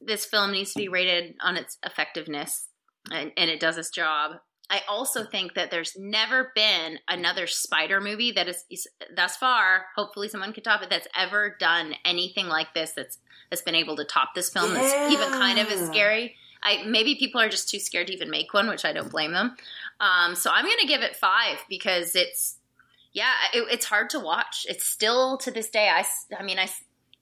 this 0.00 0.24
film 0.24 0.52
needs 0.52 0.72
to 0.72 0.78
be 0.78 0.88
rated 0.88 1.34
on 1.40 1.56
its 1.56 1.78
effectiveness, 1.84 2.68
and, 3.10 3.32
and 3.36 3.50
it 3.50 3.60
does 3.60 3.78
its 3.78 3.90
job. 3.90 4.36
I 4.70 4.80
also 4.88 5.24
think 5.24 5.54
that 5.54 5.70
there's 5.70 5.96
never 5.98 6.52
been 6.54 6.98
another 7.08 7.46
spider 7.46 8.00
movie 8.00 8.32
that 8.32 8.48
is, 8.48 8.64
is 8.70 8.88
thus 9.14 9.36
far. 9.36 9.86
Hopefully, 9.94 10.28
someone 10.28 10.52
could 10.52 10.64
top 10.64 10.82
it. 10.82 10.90
That's 10.90 11.08
ever 11.16 11.56
done 11.58 11.94
anything 12.04 12.48
like 12.48 12.72
this. 12.74 12.92
That's 12.96 13.18
that's 13.50 13.62
been 13.62 13.74
able 13.74 13.96
to 13.96 14.04
top 14.04 14.34
this 14.34 14.50
film. 14.50 14.72
That's 14.72 15.12
even 15.12 15.28
kind 15.30 15.58
of 15.58 15.68
as 15.68 15.86
scary. 15.86 16.34
I 16.62 16.82
maybe 16.86 17.14
people 17.14 17.40
are 17.40 17.48
just 17.48 17.68
too 17.68 17.78
scared 17.78 18.06
to 18.06 18.14
even 18.14 18.30
make 18.30 18.54
one, 18.54 18.68
which 18.68 18.84
I 18.84 18.92
don't 18.92 19.10
blame 19.10 19.32
them. 19.32 19.54
Um, 20.00 20.34
so 20.34 20.50
I'm 20.50 20.64
going 20.64 20.78
to 20.80 20.86
give 20.86 21.02
it 21.02 21.14
five 21.16 21.58
because 21.68 22.16
it's 22.16 22.56
yeah, 23.14 23.32
it, 23.54 23.64
it's 23.70 23.86
hard 23.86 24.10
to 24.10 24.20
watch. 24.20 24.66
It's 24.68 24.84
still 24.86 25.38
to 25.38 25.50
this 25.50 25.70
day. 25.70 25.88
I, 25.88 26.04
I 26.38 26.42
mean, 26.42 26.58
I 26.58 26.68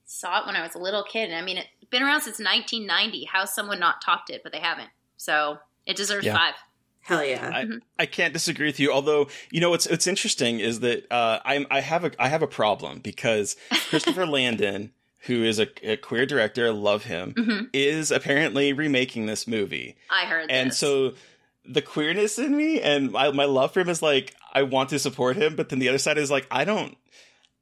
saw 0.05 0.41
it 0.41 0.45
when 0.45 0.55
I 0.57 0.61
was 0.61 0.75
a 0.75 0.79
little 0.79 1.03
kid. 1.03 1.29
and 1.29 1.37
I 1.37 1.41
mean, 1.45 1.57
it's 1.57 1.89
been 1.89 2.03
around 2.03 2.21
since 2.21 2.39
1990. 2.39 3.25
How 3.25 3.45
someone 3.45 3.79
not 3.79 4.01
topped 4.01 4.29
it, 4.29 4.41
but 4.43 4.51
they 4.51 4.59
haven't. 4.59 4.89
So 5.17 5.59
it 5.85 5.95
deserves 5.95 6.25
Yeah. 6.25 6.35
five. 6.37 6.55
Hell 7.01 7.23
yeah. 7.25 7.51
I, 7.53 7.65
I 7.99 8.05
can't 8.05 8.31
disagree 8.33 8.67
with 8.67 8.79
you. 8.79 8.91
Although 8.93 9.27
you 9.51 9.59
know 9.59 9.69
what's 9.69 9.89
what's 9.89 10.07
interesting 10.07 10.59
is 10.61 10.79
that 10.81 11.05
uh, 11.11 11.39
I'm 11.43 11.65
I 11.69 11.81
have 11.81 12.05
a 12.05 12.11
I 12.17 12.29
have 12.29 12.41
a 12.41 12.47
problem 12.47 12.99
because 12.99 13.57
Christopher 13.89 14.25
Landon, 14.25 14.91
who 15.25 15.43
is 15.43 15.59
a, 15.59 15.67
a 15.83 15.97
queer 15.97 16.25
director, 16.25 16.67
I 16.67 16.69
love 16.71 17.03
him, 17.03 17.33
Mhm. 17.33 17.69
is 17.73 18.09
apparently 18.09 18.71
remaking 18.71 19.25
this 19.25 19.47
movie, 19.47 19.97
I 20.09 20.25
heard 20.25 20.49
and 20.49 20.69
this. 20.71 20.77
so 20.77 21.13
the 21.65 21.81
queerness 21.81 22.39
in 22.39 22.55
me 22.55 22.79
and 22.81 23.11
my, 23.11 23.31
my 23.31 23.45
love 23.45 23.73
for 23.73 23.81
him 23.81 23.89
is 23.89 24.01
like 24.01 24.33
I 24.53 24.63
want 24.63 24.89
to 24.89 24.99
support 24.99 25.35
him, 25.35 25.55
but 25.55 25.69
then 25.69 25.79
the 25.79 25.89
other 25.89 25.97
side 25.97 26.17
is 26.17 26.31
like 26.31 26.47
I 26.51 26.63
don't. 26.65 26.97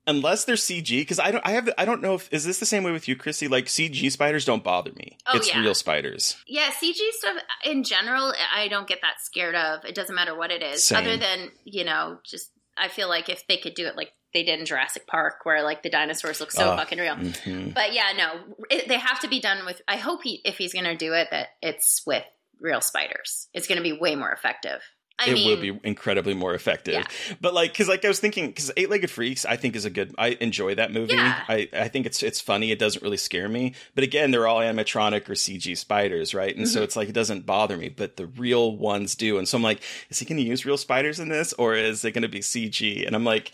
Unless 0.07 0.45
they're 0.45 0.55
CG, 0.55 0.89
because 1.01 1.19
I 1.19 1.29
don't, 1.29 1.45
I 1.45 1.51
have, 1.51 1.69
I 1.77 1.85
don't 1.85 2.01
know 2.01 2.15
if 2.15 2.27
is 2.33 2.43
this 2.43 2.57
the 2.59 2.65
same 2.65 2.83
way 2.83 2.91
with 2.91 3.07
you, 3.07 3.15
Krsy? 3.15 3.47
Like 3.47 3.65
CG 3.65 4.11
spiders 4.11 4.45
don't 4.45 4.63
bother 4.63 4.91
me. 4.93 5.15
Oh, 5.27 5.37
it's 5.37 5.47
yeah. 5.47 5.59
real 5.61 5.75
spiders. 5.75 6.37
Yeah, 6.47 6.71
CG 6.71 6.95
stuff 7.11 7.37
in 7.63 7.83
general, 7.83 8.33
I 8.55 8.67
don't 8.67 8.87
get 8.87 9.01
that 9.03 9.21
scared 9.21 9.53
of. 9.53 9.85
It 9.85 9.93
doesn't 9.93 10.15
matter 10.15 10.35
what 10.35 10.49
it 10.51 10.63
is, 10.63 10.83
Same. 10.83 10.97
other 11.03 11.17
than 11.17 11.51
you 11.65 11.83
know, 11.83 12.17
just 12.25 12.49
I 12.75 12.87
feel 12.87 13.09
like 13.09 13.29
if 13.29 13.45
they 13.47 13.57
could 13.57 13.75
do 13.75 13.85
it 13.85 13.95
like 13.95 14.11
they 14.33 14.41
did 14.43 14.59
in 14.59 14.65
Jurassic 14.65 15.05
Park, 15.05 15.41
where 15.43 15.61
like 15.61 15.83
the 15.83 15.89
dinosaurs 15.91 16.39
look 16.39 16.51
so 16.51 16.71
Oh, 16.73 16.77
fucking 16.77 16.97
real. 16.97 17.15
mhm. 17.15 17.73
But 17.75 17.93
yeah, 17.93 18.11
no, 18.17 18.55
it, 18.71 18.87
they 18.87 18.97
have 18.97 19.19
to 19.19 19.27
be 19.27 19.39
done 19.39 19.65
with. 19.65 19.83
I 19.87 19.97
hope 19.97 20.23
he, 20.23 20.41
if 20.45 20.57
he's 20.57 20.73
going 20.73 20.85
to 20.85 20.95
do 20.95 21.13
it, 21.13 21.27
that 21.29 21.49
it's 21.61 22.01
with 22.07 22.23
real 22.59 22.81
spiders. 22.81 23.49
It's 23.53 23.67
going 23.67 23.77
to 23.77 23.83
be 23.83 23.93
way 23.93 24.15
more 24.15 24.31
effective. 24.31 24.81
I 25.25 25.29
it 25.29 25.33
mean, 25.33 25.47
will 25.47 25.61
be 25.61 25.79
incredibly 25.83 26.33
more 26.33 26.53
effective. 26.53 26.93
Yeah. 26.95 27.35
But 27.39 27.53
like, 27.53 27.71
because 27.73 27.87
like 27.87 28.03
I 28.03 28.07
was 28.07 28.19
thinking, 28.19 28.47
because 28.47 28.71
Eight 28.77 28.89
Legged 28.89 29.09
Freaks, 29.11 29.45
I 29.45 29.55
think 29.55 29.75
is 29.75 29.85
a 29.85 29.89
good. 29.89 30.13
I 30.17 30.37
enjoy 30.41 30.75
that 30.75 30.91
movie. 30.91 31.13
Yeah. 31.13 31.43
I 31.47 31.69
I 31.73 31.87
think 31.87 32.05
it's 32.05 32.21
it's 32.23 32.41
funny. 32.41 32.71
It 32.71 32.79
doesn't 32.79 33.01
really 33.03 33.17
scare 33.17 33.47
me. 33.49 33.73
But 33.95 34.03
again, 34.03 34.31
they're 34.31 34.47
all 34.47 34.59
animatronic 34.59 35.29
or 35.29 35.33
CG 35.33 35.77
spiders, 35.77 36.33
right? 36.33 36.55
And 36.55 36.67
so 36.67 36.79
Mhm. 36.79 36.83
it's 36.83 36.95
like 36.95 37.09
it 37.09 37.13
doesn't 37.15 37.45
bother 37.45 37.77
me. 37.77 37.89
But 37.89 38.17
the 38.17 38.25
real 38.27 38.75
ones 38.75 39.15
do. 39.15 39.37
And 39.37 39.47
so 39.47 39.57
I'm 39.57 39.63
like, 39.63 39.81
is 40.09 40.19
he 40.19 40.25
going 40.25 40.37
to 40.41 40.43
use 40.47 40.65
real 40.65 40.77
spiders 40.77 41.19
in 41.19 41.29
this, 41.29 41.53
or 41.53 41.75
is 41.75 42.03
it 42.03 42.11
going 42.11 42.23
to 42.23 42.27
be 42.29 42.39
CG? 42.41 43.05
And 43.05 43.15
I'm 43.15 43.23
like. 43.25 43.51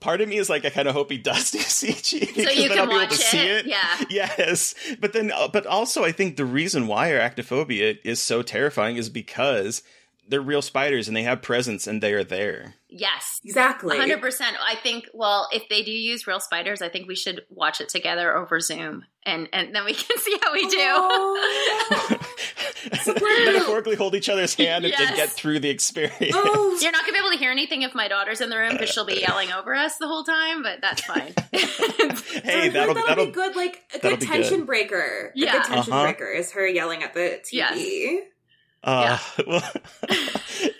part 0.00 0.20
of 0.20 0.28
me 0.28 0.36
is 0.36 0.50
like, 0.50 0.64
I 0.64 0.70
kind 0.70 0.88
of 0.88 0.94
hope 0.94 1.12
he 1.12 1.16
does 1.18 1.52
do 1.52 1.58
CG 1.80 2.02
So 2.34 2.50
you 2.50 2.68
then 2.68 2.68
can 2.70 2.78
I'll 2.80 2.86
be 2.86 2.92
able 2.94 3.02
watch 3.02 3.10
to 3.10 3.16
see 3.18 3.38
it? 3.38 3.66
it. 3.66 3.66
Yeah. 3.68 4.04
Yes, 4.10 4.74
but 4.98 5.12
then, 5.12 5.30
uh, 5.30 5.46
but 5.46 5.64
also, 5.64 6.02
I 6.02 6.10
think 6.10 6.36
the 6.36 6.44
reason 6.44 6.88
why 6.88 7.10
arachnophobia 7.10 7.98
is 8.02 8.18
so 8.18 8.42
terrifying 8.42 8.96
is 8.96 9.08
because 9.08 9.84
they're 10.28 10.40
real 10.40 10.62
spiders 10.62 11.08
and 11.08 11.16
they 11.16 11.22
have 11.24 11.42
presence 11.42 11.86
and 11.86 12.02
they 12.02 12.12
are 12.12 12.24
there. 12.24 12.74
Yes. 12.88 13.40
Exactly. 13.44 13.96
100%. 13.98 14.40
I 14.42 14.76
think, 14.82 15.08
well, 15.14 15.48
if 15.52 15.68
they 15.68 15.82
do 15.82 15.90
use 15.90 16.26
real 16.26 16.40
spiders, 16.40 16.80
I 16.82 16.88
think 16.88 17.08
we 17.08 17.16
should 17.16 17.42
watch 17.50 17.80
it 17.80 17.88
together 17.88 18.36
over 18.36 18.60
Zoom 18.60 19.04
and, 19.24 19.48
and 19.52 19.74
then 19.74 19.84
we 19.84 19.94
can 19.94 20.18
see 20.18 20.36
how 20.42 20.52
we 20.52 20.68
do. 20.68 22.18
Metaphorically 23.46 23.96
hold 23.96 24.14
each 24.14 24.28
other's 24.28 24.54
hand 24.54 24.84
and, 24.84 24.94
and 24.94 25.16
get 25.16 25.30
through 25.30 25.60
the 25.60 25.70
experience. 25.70 26.20
You're 26.20 26.92
not 26.92 27.04
going 27.04 27.06
to 27.06 27.12
be 27.12 27.18
able 27.18 27.30
to 27.30 27.38
hear 27.38 27.50
anything 27.50 27.82
if 27.82 27.94
my 27.94 28.08
daughter's 28.08 28.40
in 28.40 28.50
the 28.50 28.56
room 28.58 28.72
because 28.72 28.90
she'll 28.90 29.06
be 29.06 29.20
yelling 29.20 29.52
over 29.52 29.74
us 29.74 29.96
the 29.98 30.06
whole 30.08 30.24
time, 30.24 30.62
but 30.62 30.80
that's 30.80 31.02
fine. 31.02 31.32
hey, 31.52 32.66
I 32.66 32.68
that'll 32.70 32.94
that'll, 32.94 33.06
that'll 33.06 33.26
be 33.26 33.32
good, 33.32 33.56
like 33.56 33.82
a 33.94 33.98
good 33.98 34.20
tension 34.20 34.58
good. 34.60 34.66
breaker. 34.66 35.32
Yeah. 35.34 35.50
a 35.50 35.52
good 35.58 35.64
tension 35.64 35.92
Uh-huh. 35.92 36.02
breaker 36.04 36.26
is 36.26 36.52
her 36.52 36.66
yelling 36.66 37.02
at 37.02 37.14
the 37.14 37.40
TV. 37.44 38.20
Uh, 38.84 39.16
well, 39.46 39.60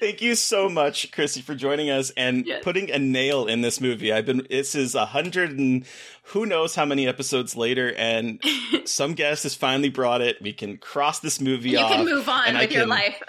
thank 0.01 0.20
you 0.20 0.35
so 0.35 0.69
much, 0.69 1.11
Krsy, 1.12 1.43
for 1.43 1.55
joining 1.55 1.91
us 1.91 2.11
and 2.16 2.47
Yes. 2.47 2.62
putting 2.65 2.91
a 2.91 2.99
nail 2.99 3.47
in 3.47 3.61
this 3.61 3.81
movie. 3.81 4.12
I've 4.12 4.27
been, 4.27 4.47
this 4.51 4.74
is 4.74 4.95
a 4.95 5.07
hundred 5.07 5.57
and 5.59 5.85
who 6.27 6.47
knows 6.47 6.74
how 6.74 6.85
many 6.85 7.07
episodes 7.07 7.57
later, 7.57 7.93
and 7.97 8.43
some 8.85 9.15
guest 9.15 9.43
has 9.45 9.55
finally 9.55 9.89
brought 9.89 10.20
it. 10.20 10.41
We 10.43 10.53
can 10.53 10.79
cross 10.79 11.20
this 11.20 11.41
movie 11.41 11.70
you 11.70 11.79
off. 11.79 11.93
can 11.93 12.05
move 12.05 12.29
on 12.29 12.47
and 12.47 12.59
I 12.59 12.62
with 12.62 12.73
your 12.73 12.87
life. 12.87 13.20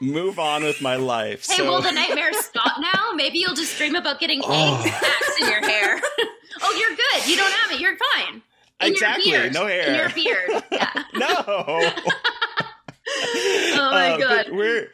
Move 0.00 0.38
on 0.38 0.62
with 0.64 0.80
my 0.80 0.96
life. 0.96 1.46
Hey, 1.48 1.56
so, 1.56 1.64
will 1.66 1.82
the 1.82 1.90
nightmares 1.92 2.38
stop 2.44 2.76
now? 2.80 3.12
Maybe 3.14 3.38
you'll 3.38 3.54
just 3.56 3.76
dream 3.76 3.94
about 3.96 4.20
getting 4.20 4.40
Oh. 4.44 4.80
egg 4.84 4.92
sacs 4.92 5.40
in 5.40 5.48
your 5.48 5.60
hair. 5.68 6.00
oh, 6.62 6.76
you're 6.78 6.96
good. 6.96 7.28
You 7.28 7.36
don't 7.36 7.52
have 7.52 7.72
it. 7.72 7.80
You're 7.80 7.96
fine. 8.14 8.42
In 8.80 8.92
Exactly, 8.92 9.32
Your 9.32 9.40
beard. 9.42 9.54
no 9.54 9.66
hair. 9.66 9.88
In 9.88 9.94
your 9.96 10.10
beard. 10.10 10.62
Yeah. 10.70 11.02
no. 11.14 11.90
Oh 13.80 13.90
my 13.92 14.10
Uh, 14.12 14.18
god. 14.18 14.50
where 14.52 14.88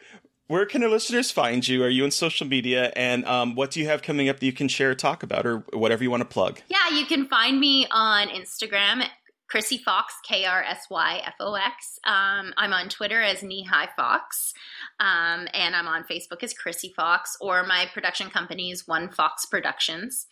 where 0.47 0.65
can 0.67 0.83
our 0.83 0.89
listeners 0.89 1.31
find 1.31 1.67
you? 1.67 1.83
Are 1.83 1.89
you 1.89 2.03
on 2.03 2.11
social 2.11 2.45
media? 2.45 2.91
And 2.95 3.25
um, 3.25 3.55
what 3.55 3.71
do 3.71 3.79
you 3.79 3.87
have 3.87 4.03
coming 4.03 4.29
up 4.29 4.39
that 4.39 4.45
you 4.45 4.53
can 4.53 4.67
share 4.67 4.91
or 4.91 4.95
talk 4.95 5.23
about, 5.23 5.45
or 5.45 5.65
whatever 5.73 6.03
you 6.03 6.11
want 6.11 6.21
to 6.21 6.29
plug? 6.29 6.61
Yeah, 6.67 6.89
you 6.95 7.05
can 7.07 7.27
find 7.27 7.59
me 7.59 7.87
on 7.89 8.27
Instagram 8.27 9.01
at 9.01 9.09
Krsy 9.51 9.81
Fox, 9.81 10.13
K 10.27 10.45
R 10.45 10.61
S 10.63 10.85
Y 10.89 11.21
F 11.25 11.33
O 11.39 11.55
X. 11.55 11.99
Um, 12.05 12.53
I'm 12.57 12.73
on 12.73 12.89
Twitter 12.89 13.21
as 13.23 13.41
Knee 13.41 13.63
High 13.63 13.89
Fox. 13.97 14.53
Um, 14.99 15.47
and 15.53 15.75
I'm 15.75 15.87
on 15.87 16.03
Facebook 16.03 16.43
as 16.43 16.53
Krsy 16.53 16.93
Fox, 16.93 17.37
or 17.41 17.63
my 17.63 17.87
production 17.93 18.29
company 18.29 18.69
is 18.69 18.87
One 18.87 19.09
Fox 19.09 19.45
Productions. 19.47 20.27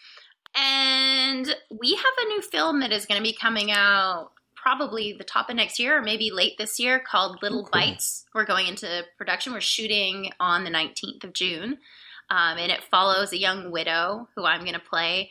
And 0.55 1.55
we 1.71 1.95
have 1.95 2.13
a 2.21 2.25
new 2.27 2.41
film 2.43 2.81
that 2.81 2.91
is 2.91 3.07
going 3.07 3.19
to 3.19 3.23
be 3.23 3.33
coming 3.33 3.71
out 3.71 4.29
probably 4.63 5.13
the 5.13 5.23
top 5.25 5.49
of 5.49 5.55
next 5.57 5.77
year 5.77 5.97
or 5.97 6.01
maybe 6.01 6.31
late 6.31 6.53
this 6.57 6.79
year 6.79 6.99
called 7.05 7.39
Little 7.41 7.67
Bites. 7.71 8.25
We're 8.33 8.45
going 8.45 8.67
into 8.67 9.03
production. 9.17 9.51
We're 9.53 9.59
shooting 9.61 10.31
on 10.39 10.63
the 10.63 10.69
19th 10.71 11.25
of 11.25 11.33
June. 11.33 11.77
Um, 12.29 12.57
and 12.57 12.71
it 12.71 12.81
follows 12.89 13.33
a 13.33 13.37
young 13.37 13.71
widow 13.71 14.29
who 14.35 14.45
I'm 14.45 14.61
going 14.61 14.73
to 14.73 14.79
play 14.79 15.29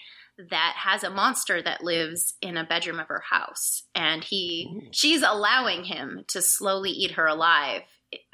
that 0.50 0.74
has 0.76 1.02
a 1.02 1.10
monster 1.10 1.62
that 1.62 1.82
lives 1.82 2.34
in 2.42 2.56
a 2.58 2.64
bedroom 2.64 3.00
of 3.00 3.06
her 3.08 3.22
house 3.28 3.82
and 3.94 4.24
he 4.24 4.88
she's 4.90 5.22
allowing 5.22 5.84
him 5.84 6.24
to 6.28 6.40
slowly 6.40 6.90
eat 6.90 7.12
her 7.12 7.26
alive 7.26 7.82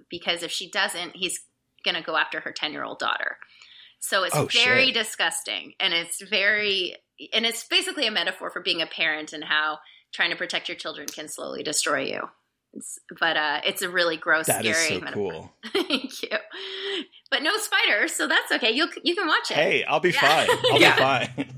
because 0.08 0.42
if 0.44 0.50
she 0.50 0.70
doesn't 0.70 1.16
he's 1.16 1.40
going 1.84 1.96
to 1.96 2.02
go 2.02 2.16
after 2.16 2.38
her 2.40 2.52
10-year-old 2.52 2.98
daughter 3.00 3.36
so 3.98 4.22
it's 4.22 4.34
Oh, 4.36 4.48
very 4.52 4.86
shit. 4.86 4.94
disgusting 4.94 5.72
and 5.80 5.92
it's 5.92 6.22
very 6.22 6.94
and 7.32 7.44
it's 7.44 7.66
basically 7.66 8.06
a 8.06 8.12
metaphor 8.12 8.50
for 8.50 8.62
being 8.62 8.80
a 8.80 8.86
parent 8.86 9.32
and 9.32 9.42
how 9.44 9.78
trying 10.12 10.30
to 10.30 10.36
protect 10.36 10.68
your 10.68 10.76
children 10.76 11.06
can 11.06 11.28
slowly 11.28 11.62
destroy 11.62 12.02
you 12.04 12.28
it's, 12.74 12.98
but 13.18 13.36
uh, 13.36 13.60
it's 13.64 13.82
a 13.82 13.88
really 13.88 14.16
gross 14.16 14.46
That 14.46 14.64
is 14.64 14.76
scary 14.76 15.00
so 15.00 15.06
cool. 15.12 15.52
Thank 15.72 16.22
you. 16.22 16.36
But 17.30 17.42
no 17.42 17.56
spiders, 17.56 18.12
so 18.14 18.28
that's 18.28 18.52
okay. 18.52 18.70
You 18.72 18.88
you 19.02 19.14
can 19.14 19.26
watch 19.26 19.50
it. 19.50 19.54
Hey, 19.54 19.84
I'll 19.84 20.00
be 20.00 20.10
Yeah. 20.10 20.20
fine. 20.20 20.48
I'll 20.72 20.80
Yeah. 20.80 20.94
be 20.94 21.00
fine. 21.00 21.54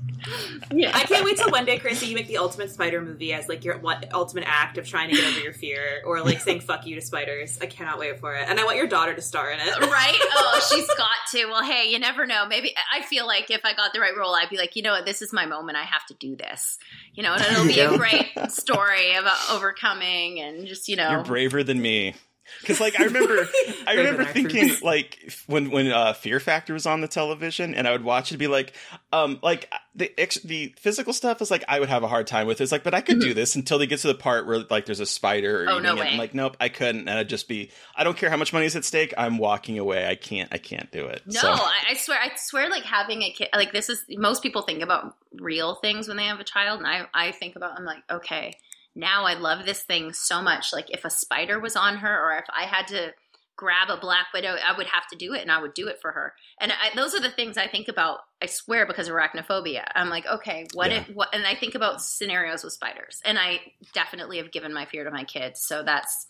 Yeah. 0.71 0.91
I 0.93 1.03
can't 1.03 1.25
wait 1.25 1.37
till 1.37 1.49
one 1.49 1.65
day, 1.65 1.79
Krsy, 1.79 2.07
you 2.07 2.15
make 2.15 2.27
the 2.27 2.37
ultimate 2.37 2.71
spider 2.71 3.01
movie 3.01 3.33
as 3.33 3.47
like 3.47 3.65
your 3.65 3.77
what, 3.79 4.11
ultimate 4.13 4.43
act 4.47 4.77
of 4.77 4.87
trying 4.87 5.09
to 5.09 5.15
get 5.15 5.23
over 5.25 5.39
your 5.39 5.53
fear, 5.53 6.01
or 6.05 6.21
like 6.21 6.39
saying 6.41 6.59
"fuck 6.61 6.85
you" 6.85 6.95
to 6.95 7.01
spiders. 7.01 7.57
I 7.61 7.65
cannot 7.65 7.99
wait 7.99 8.19
for 8.19 8.35
it, 8.35 8.45
and 8.47 8.59
I 8.59 8.63
want 8.65 8.77
your 8.77 8.87
daughter 8.87 9.13
to 9.13 9.21
star 9.21 9.51
in 9.51 9.59
it. 9.59 9.79
right? 9.79 10.17
Oh, 10.33 10.69
she's 10.73 10.87
got 10.87 11.07
to. 11.31 11.45
Well, 11.45 11.63
hey, 11.63 11.89
you 11.89 11.99
never 11.99 12.25
know. 12.25 12.45
Maybe 12.47 12.73
I 12.91 13.01
feel 13.03 13.27
like 13.27 13.51
if 13.51 13.61
I 13.63 13.73
got 13.73 13.93
the 13.93 13.99
right 13.99 14.15
role, 14.17 14.33
I'd 14.33 14.49
be 14.49 14.57
like, 14.57 14.75
you 14.75 14.81
know 14.81 14.91
what, 14.91 15.05
this 15.05 15.21
is 15.21 15.31
my 15.33 15.45
moment. 15.45 15.77
I 15.77 15.83
have 15.83 16.05
to 16.07 16.13
do 16.15 16.35
this. 16.35 16.77
You 17.13 17.23
know, 17.23 17.33
and 17.33 17.41
it'll 17.41 17.67
be 17.67 17.79
a 17.79 17.97
great 17.97 18.31
story 18.51 19.13
about 19.15 19.37
overcoming 19.51 20.39
and 20.39 20.67
just 20.67 20.87
you 20.87 20.95
know. 20.95 21.11
You're 21.11 21.23
braver 21.23 21.63
than 21.63 21.81
me. 21.81 22.15
Because 22.59 22.79
like 22.79 22.99
I 22.99 23.05
remember, 23.05 23.47
I 23.87 23.93
remember 23.95 24.25
thinking 24.25 24.69
like 24.83 25.31
when 25.47 25.71
when 25.71 25.87
uh, 25.91 26.13
Fear 26.13 26.39
Factor 26.39 26.73
was 26.73 26.85
on 26.85 27.01
the 27.01 27.07
television, 27.07 27.73
and 27.73 27.87
I 27.87 27.91
would 27.91 28.03
watch 28.03 28.29
it, 28.29 28.33
and 28.33 28.39
be 28.39 28.47
like, 28.47 28.73
um, 29.13 29.39
like 29.41 29.71
the 29.95 30.11
ex- 30.19 30.35
the 30.43 30.73
physical 30.79 31.13
stuff 31.13 31.41
is 31.41 31.49
like 31.49 31.63
I 31.67 31.79
would 31.79 31.89
have 31.89 32.03
a 32.03 32.07
hard 32.07 32.27
time 32.27 32.47
with. 32.47 32.61
It's 32.61 32.71
like, 32.71 32.83
but 32.83 32.93
I 32.93 33.01
could 33.01 33.19
do 33.19 33.33
this 33.33 33.55
until 33.55 33.79
they 33.79 33.87
get 33.87 33.99
to 34.01 34.07
the 34.07 34.13
part 34.15 34.45
where 34.45 34.59
like 34.69 34.85
there's 34.85 34.99
a 34.99 35.05
spider. 35.05 35.63
Or 35.63 35.65
Mm-hmm. 35.65 35.69
Oh, 35.69 35.73
eating 35.79 35.95
no 35.95 36.01
it. 36.01 36.05
I'm 36.13 36.17
like, 36.17 36.33
nope, 36.33 36.57
I 36.59 36.69
couldn't, 36.69 37.07
and 37.07 37.11
I'd 37.17 37.29
just 37.29 37.47
be, 37.47 37.71
I 37.95 38.03
don't 38.03 38.17
care 38.17 38.29
how 38.29 38.37
much 38.37 38.51
money 38.53 38.65
is 38.65 38.75
at 38.75 38.85
stake, 38.85 39.13
I'm 39.17 39.37
walking 39.37 39.77
away. 39.79 40.07
I 40.07 40.15
can't, 40.15 40.49
I 40.53 40.57
can't 40.57 40.91
do 40.91 41.05
it. 41.05 41.21
No, 41.25 41.39
So- 41.39 41.51
I, 41.51 41.79
I 41.91 41.93
swear, 41.95 42.19
I 42.21 42.31
swear, 42.35 42.69
like 42.69 42.83
having 42.83 43.21
a 43.23 43.31
kid, 43.31 43.49
like 43.55 43.71
this 43.71 43.89
is 43.89 44.03
most 44.09 44.43
people 44.43 44.61
think 44.63 44.81
about 44.81 45.15
real 45.33 45.75
things 45.75 46.07
when 46.07 46.17
they 46.17 46.25
have 46.25 46.39
a 46.39 46.43
child, 46.43 46.79
and 46.79 46.87
I, 46.87 47.05
I 47.13 47.31
think 47.31 47.55
about, 47.55 47.77
I'm 47.77 47.85
like, 47.85 48.03
okay, 48.11 48.55
now 48.95 49.25
I 49.25 49.33
love 49.33 49.65
this 49.65 49.83
thing 49.83 50.13
so 50.13 50.41
much. 50.41 50.73
Like 50.73 50.89
if 50.89 51.05
a 51.05 51.09
spider 51.09 51.59
was 51.59 51.75
on 51.75 51.97
her, 51.97 52.19
or 52.25 52.37
if 52.37 52.45
I 52.55 52.63
had 52.65 52.87
to 52.87 53.13
grab 53.55 53.89
a 53.89 53.97
black 53.97 54.27
widow, 54.33 54.55
I 54.55 54.75
would 54.75 54.87
have 54.87 55.07
to 55.11 55.15
do 55.15 55.33
it, 55.33 55.41
and 55.41 55.51
I 55.51 55.61
would 55.61 55.73
do 55.73 55.87
it 55.87 55.99
for 56.01 56.11
her. 56.11 56.33
And 56.59 56.71
I, 56.71 56.95
those 56.95 57.13
are 57.13 57.19
the 57.19 57.29
things 57.29 57.57
I 57.57 57.67
think 57.67 57.87
about. 57.87 58.19
I 58.41 58.47
swear 58.47 58.85
because 58.87 59.07
of 59.07 59.13
arachnophobia, 59.13 59.83
I'm 59.93 60.09
like, 60.09 60.25
okay, 60.25 60.65
what 60.73 60.91
Yeah. 60.91 61.01
if? 61.01 61.15
What? 61.15 61.29
And 61.33 61.45
I 61.45 61.55
think 61.55 61.75
about 61.75 62.01
scenarios 62.01 62.63
with 62.63 62.73
spiders, 62.73 63.21
and 63.23 63.37
I 63.37 63.59
definitely 63.93 64.37
have 64.37 64.51
given 64.51 64.73
my 64.73 64.85
fear 64.85 65.03
to 65.03 65.11
my 65.11 65.23
kids. 65.23 65.61
So 65.61 65.83
that's 65.83 66.27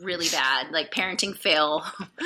really 0.00 0.28
bad. 0.28 0.70
Like 0.72 0.92
parenting 0.92 1.36
fail 1.36 1.84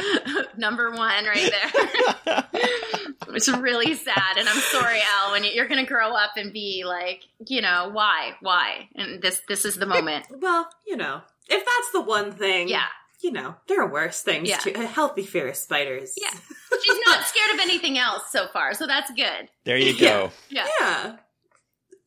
number 0.56 0.90
one 0.90 1.24
right 1.24 1.51
there. 1.51 2.44
it's 3.28 3.48
really 3.48 3.94
sad, 3.94 4.36
and 4.38 4.48
I'm 4.48 4.60
sorry, 4.60 5.01
Al. 5.01 5.32
When 5.32 5.44
you- 5.44 5.51
you're 5.51 5.68
going 5.68 5.84
to 5.84 5.90
grow 5.90 6.10
up 6.14 6.32
and 6.36 6.52
be 6.52 6.84
like, 6.86 7.22
you 7.47 7.60
know, 7.62 7.90
why, 7.93 8.34
why? 8.40 8.88
And 8.94 9.20
this 9.22 9.40
this 9.48 9.64
is 9.64 9.76
the 9.76 9.86
moment. 9.86 10.26
Well, 10.30 10.68
you 10.86 10.97
know, 10.97 11.20
if 11.48 11.64
that's 11.64 11.93
the 11.93 12.01
one 12.02 12.32
thing, 12.32 12.68
Yeah. 12.68 12.86
you 13.22 13.32
know, 13.32 13.55
there 13.68 13.80
are 13.82 13.90
worse 13.90 14.22
things. 14.22 14.48
Yeah. 14.48 14.59
too. 14.59 14.72
A 14.76 14.86
healthy 14.86 15.24
fear 15.24 15.48
of 15.48 15.56
spiders. 15.56 16.14
Yeah, 16.16 16.30
she's 16.82 16.98
not 17.06 17.24
scared 17.26 17.55
of 17.55 17.60
anything 17.60 17.98
else 17.98 18.22
so 18.30 18.47
far, 18.48 18.74
so 18.74 18.86
that's 18.86 19.10
good. 19.12 19.48
there 19.64 19.76
you 19.76 19.98
go. 19.98 20.30
Yeah. 20.48 20.66
Yeah. 20.80 21.16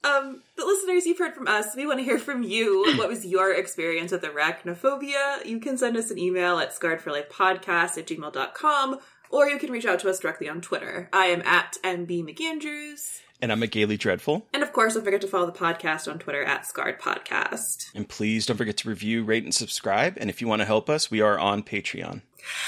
Um, 0.04 0.44
but 0.56 0.66
listeners, 0.66 1.06
you've 1.06 1.18
heard 1.18 1.36
from 1.36 1.48
us. 1.48 1.76
We 1.76 1.86
want 1.86 2.00
to 2.00 2.04
hear 2.06 2.20
from 2.20 2.44
you. 2.44 2.94
What 2.98 3.10
was 3.10 3.26
your 3.26 3.54
experience 3.54 4.12
with 4.12 4.24
arachnophobia? 4.24 5.46
You 5.46 5.60
can 5.60 5.78
send 5.78 5.98
us 5.98 6.10
an 6.12 6.18
email 6.18 6.60
at 6.60 6.74
scarredforlifepodcast 6.74 7.98
at 7.98 8.08
gmail.com, 8.08 9.00
or 9.30 9.50
you 9.50 9.60
can 9.60 9.72
reach 9.72 9.86
out 9.86 10.00
to 10.00 10.10
us 10.10 10.20
directly 10.20 10.48
on 10.48 10.62
Twitter. 10.62 11.10
I 11.12 11.26
am 11.26 11.42
at 11.42 11.78
MB 11.84 12.34
McAndrews. 12.34 13.20
And 13.42 13.52
I'm 13.54 13.64
a 13.64 13.68
Gaily 13.68 13.98
Dreadful. 13.98 14.48
And 14.54 14.64
of 14.64 14.74
course, 14.74 14.96
don't 14.96 15.04
forget 15.04 15.22
to 15.22 15.28
follow 15.28 15.46
the 15.46 15.54
podcast 15.54 16.12
on 16.12 16.20
Twitter 16.20 16.44
at 16.44 16.66
Scarred 16.66 17.00
Podcast. 17.00 17.90
And 17.96 18.08
please 18.08 18.46
don't 18.46 18.58
forget 18.58 18.76
to 18.78 18.90
review, 18.90 19.24
rate, 19.24 19.46
and 19.46 19.56
subscribe. 19.56 20.18
And 20.20 20.30
if 20.30 20.42
you 20.42 20.48
want 20.48 20.62
to 20.62 20.66
help 20.66 20.90
us, 20.90 21.10
we 21.10 21.22
are 21.22 21.40
on 21.40 21.64
Patreon. 21.64 22.22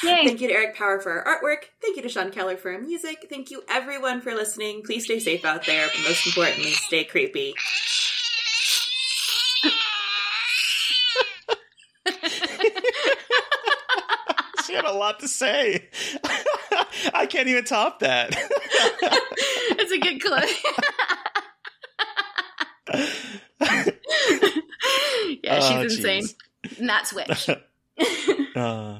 Yay. 0.03 0.25
Thank 0.27 0.41
you 0.41 0.47
to 0.47 0.53
Eric 0.53 0.75
Power 0.75 0.99
for 0.99 1.25
our 1.25 1.37
artwork. 1.37 1.65
Thank 1.81 1.95
you 1.97 2.03
to 2.03 2.09
Sean 2.09 2.31
Keller 2.31 2.57
for 2.57 2.71
our 2.71 2.79
music. 2.79 3.27
Thank 3.29 3.51
you 3.51 3.63
everyone 3.69 4.21
for 4.21 4.33
listening. 4.33 4.83
Please 4.83 5.05
stay 5.05 5.19
safe 5.19 5.45
out 5.45 5.65
there, 5.65 5.87
but 5.87 6.03
most 6.09 6.25
importantly, 6.27 6.71
stay 6.71 7.03
creepy. 7.03 7.53
She 14.65 14.73
had 14.75 14.85
a 14.85 14.91
lot 14.93 15.19
to 15.19 15.27
say. 15.27 15.89
I 17.13 17.25
can't 17.25 17.47
even 17.47 17.65
top 17.65 17.99
that. 17.99 18.29
it's 18.37 19.91
a 19.91 19.97
good 19.97 20.21
clip. 20.21 20.49
yeah, 25.43 25.59
she's 25.59 25.71
Oh, 25.77 25.81
insane. 25.81 26.23
jeez. 26.23 26.79
And 26.79 26.87
that's 26.89 27.11
Witch. 27.13 27.49
Uh, 28.53 28.99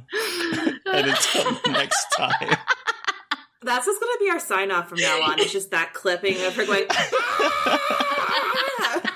and 0.86 1.10
until 1.10 1.60
next 1.73 2.06
time. 2.15 2.56
That's 3.61 3.86
what's 3.86 3.99
going 3.99 4.14
to 4.14 4.18
be 4.22 4.30
our 4.30 4.40
sign 4.40 4.72
off 4.72 4.88
from 4.88 4.99
now 4.99 5.23
on. 5.23 5.40
It's 5.40 5.52
just 5.52 5.72
that 5.72 5.94
clipping 5.94 6.41
of 6.45 6.56
her 6.56 6.65
going. 6.65 6.86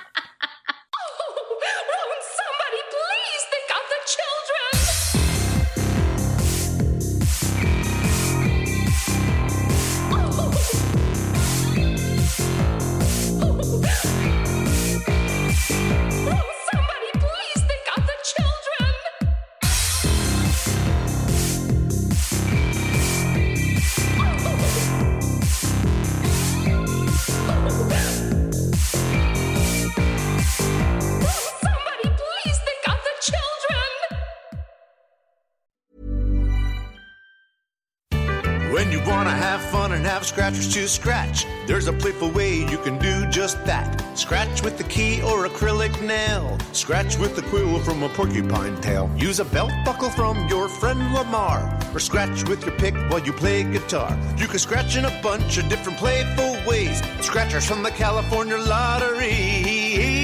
scratchers 40.26 40.74
to 40.74 40.88
scratch, 40.88 41.46
there's 41.68 41.88
a 41.88 41.94
playful 41.94 42.32
way 42.32 42.56
you 42.56 42.78
can 42.80 42.98
do 42.98 43.26
just 43.30 43.64
that. 43.66 44.02
Scratch 44.18 44.62
with 44.62 44.78
the 44.78 44.84
key 44.84 45.22
or 45.22 45.48
acrylic 45.48 46.02
nail. 46.02 46.58
Scratch 46.74 47.18
with 47.18 47.36
the 47.36 47.42
quill 47.44 47.80
from 47.80 48.04
a 48.04 48.10
porcupine 48.10 48.80
tail. 48.82 49.10
Use 49.16 49.40
a 49.40 49.46
belt 49.46 49.72
buckle 49.86 50.10
from 50.10 50.48
your 50.48 50.68
friend 50.68 51.14
Lamar. 51.14 51.80
Or 51.94 52.00
scratch 52.00 52.44
with 52.50 52.66
your 52.66 52.76
pick 52.78 52.96
while 53.10 53.20
you 53.20 53.34
play 53.34 53.64
guitar. 53.64 54.18
You 54.38 54.48
can 54.48 54.60
scratch 54.60 54.98
in 54.98 55.06
a 55.06 55.22
bunch 55.22 55.58
of 55.58 55.70
different 55.70 55.98
playful 55.98 56.58
ways. 56.68 57.02
Scratchers 57.22 57.66
from 57.66 57.84
the 57.84 57.92
California 57.92 58.58
Lottery. 58.58 60.16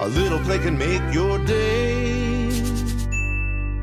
A 0.00 0.08
little 0.08 0.40
play 0.40 0.58
can 0.58 0.76
make 0.76 1.02
your 1.14 1.38
day. 1.44 2.50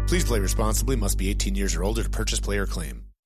Please 0.07 0.25
play 0.25 0.39
responsibly. 0.39 0.95
Must 0.97 1.17
be 1.17 1.29
18 1.29 1.55
years 1.55 1.75
or 1.75 1.83
older 1.83 2.03
to 2.03 2.09
purchase, 2.09 2.39
play, 2.39 2.57
or 2.57 2.65
claim. 2.65 3.10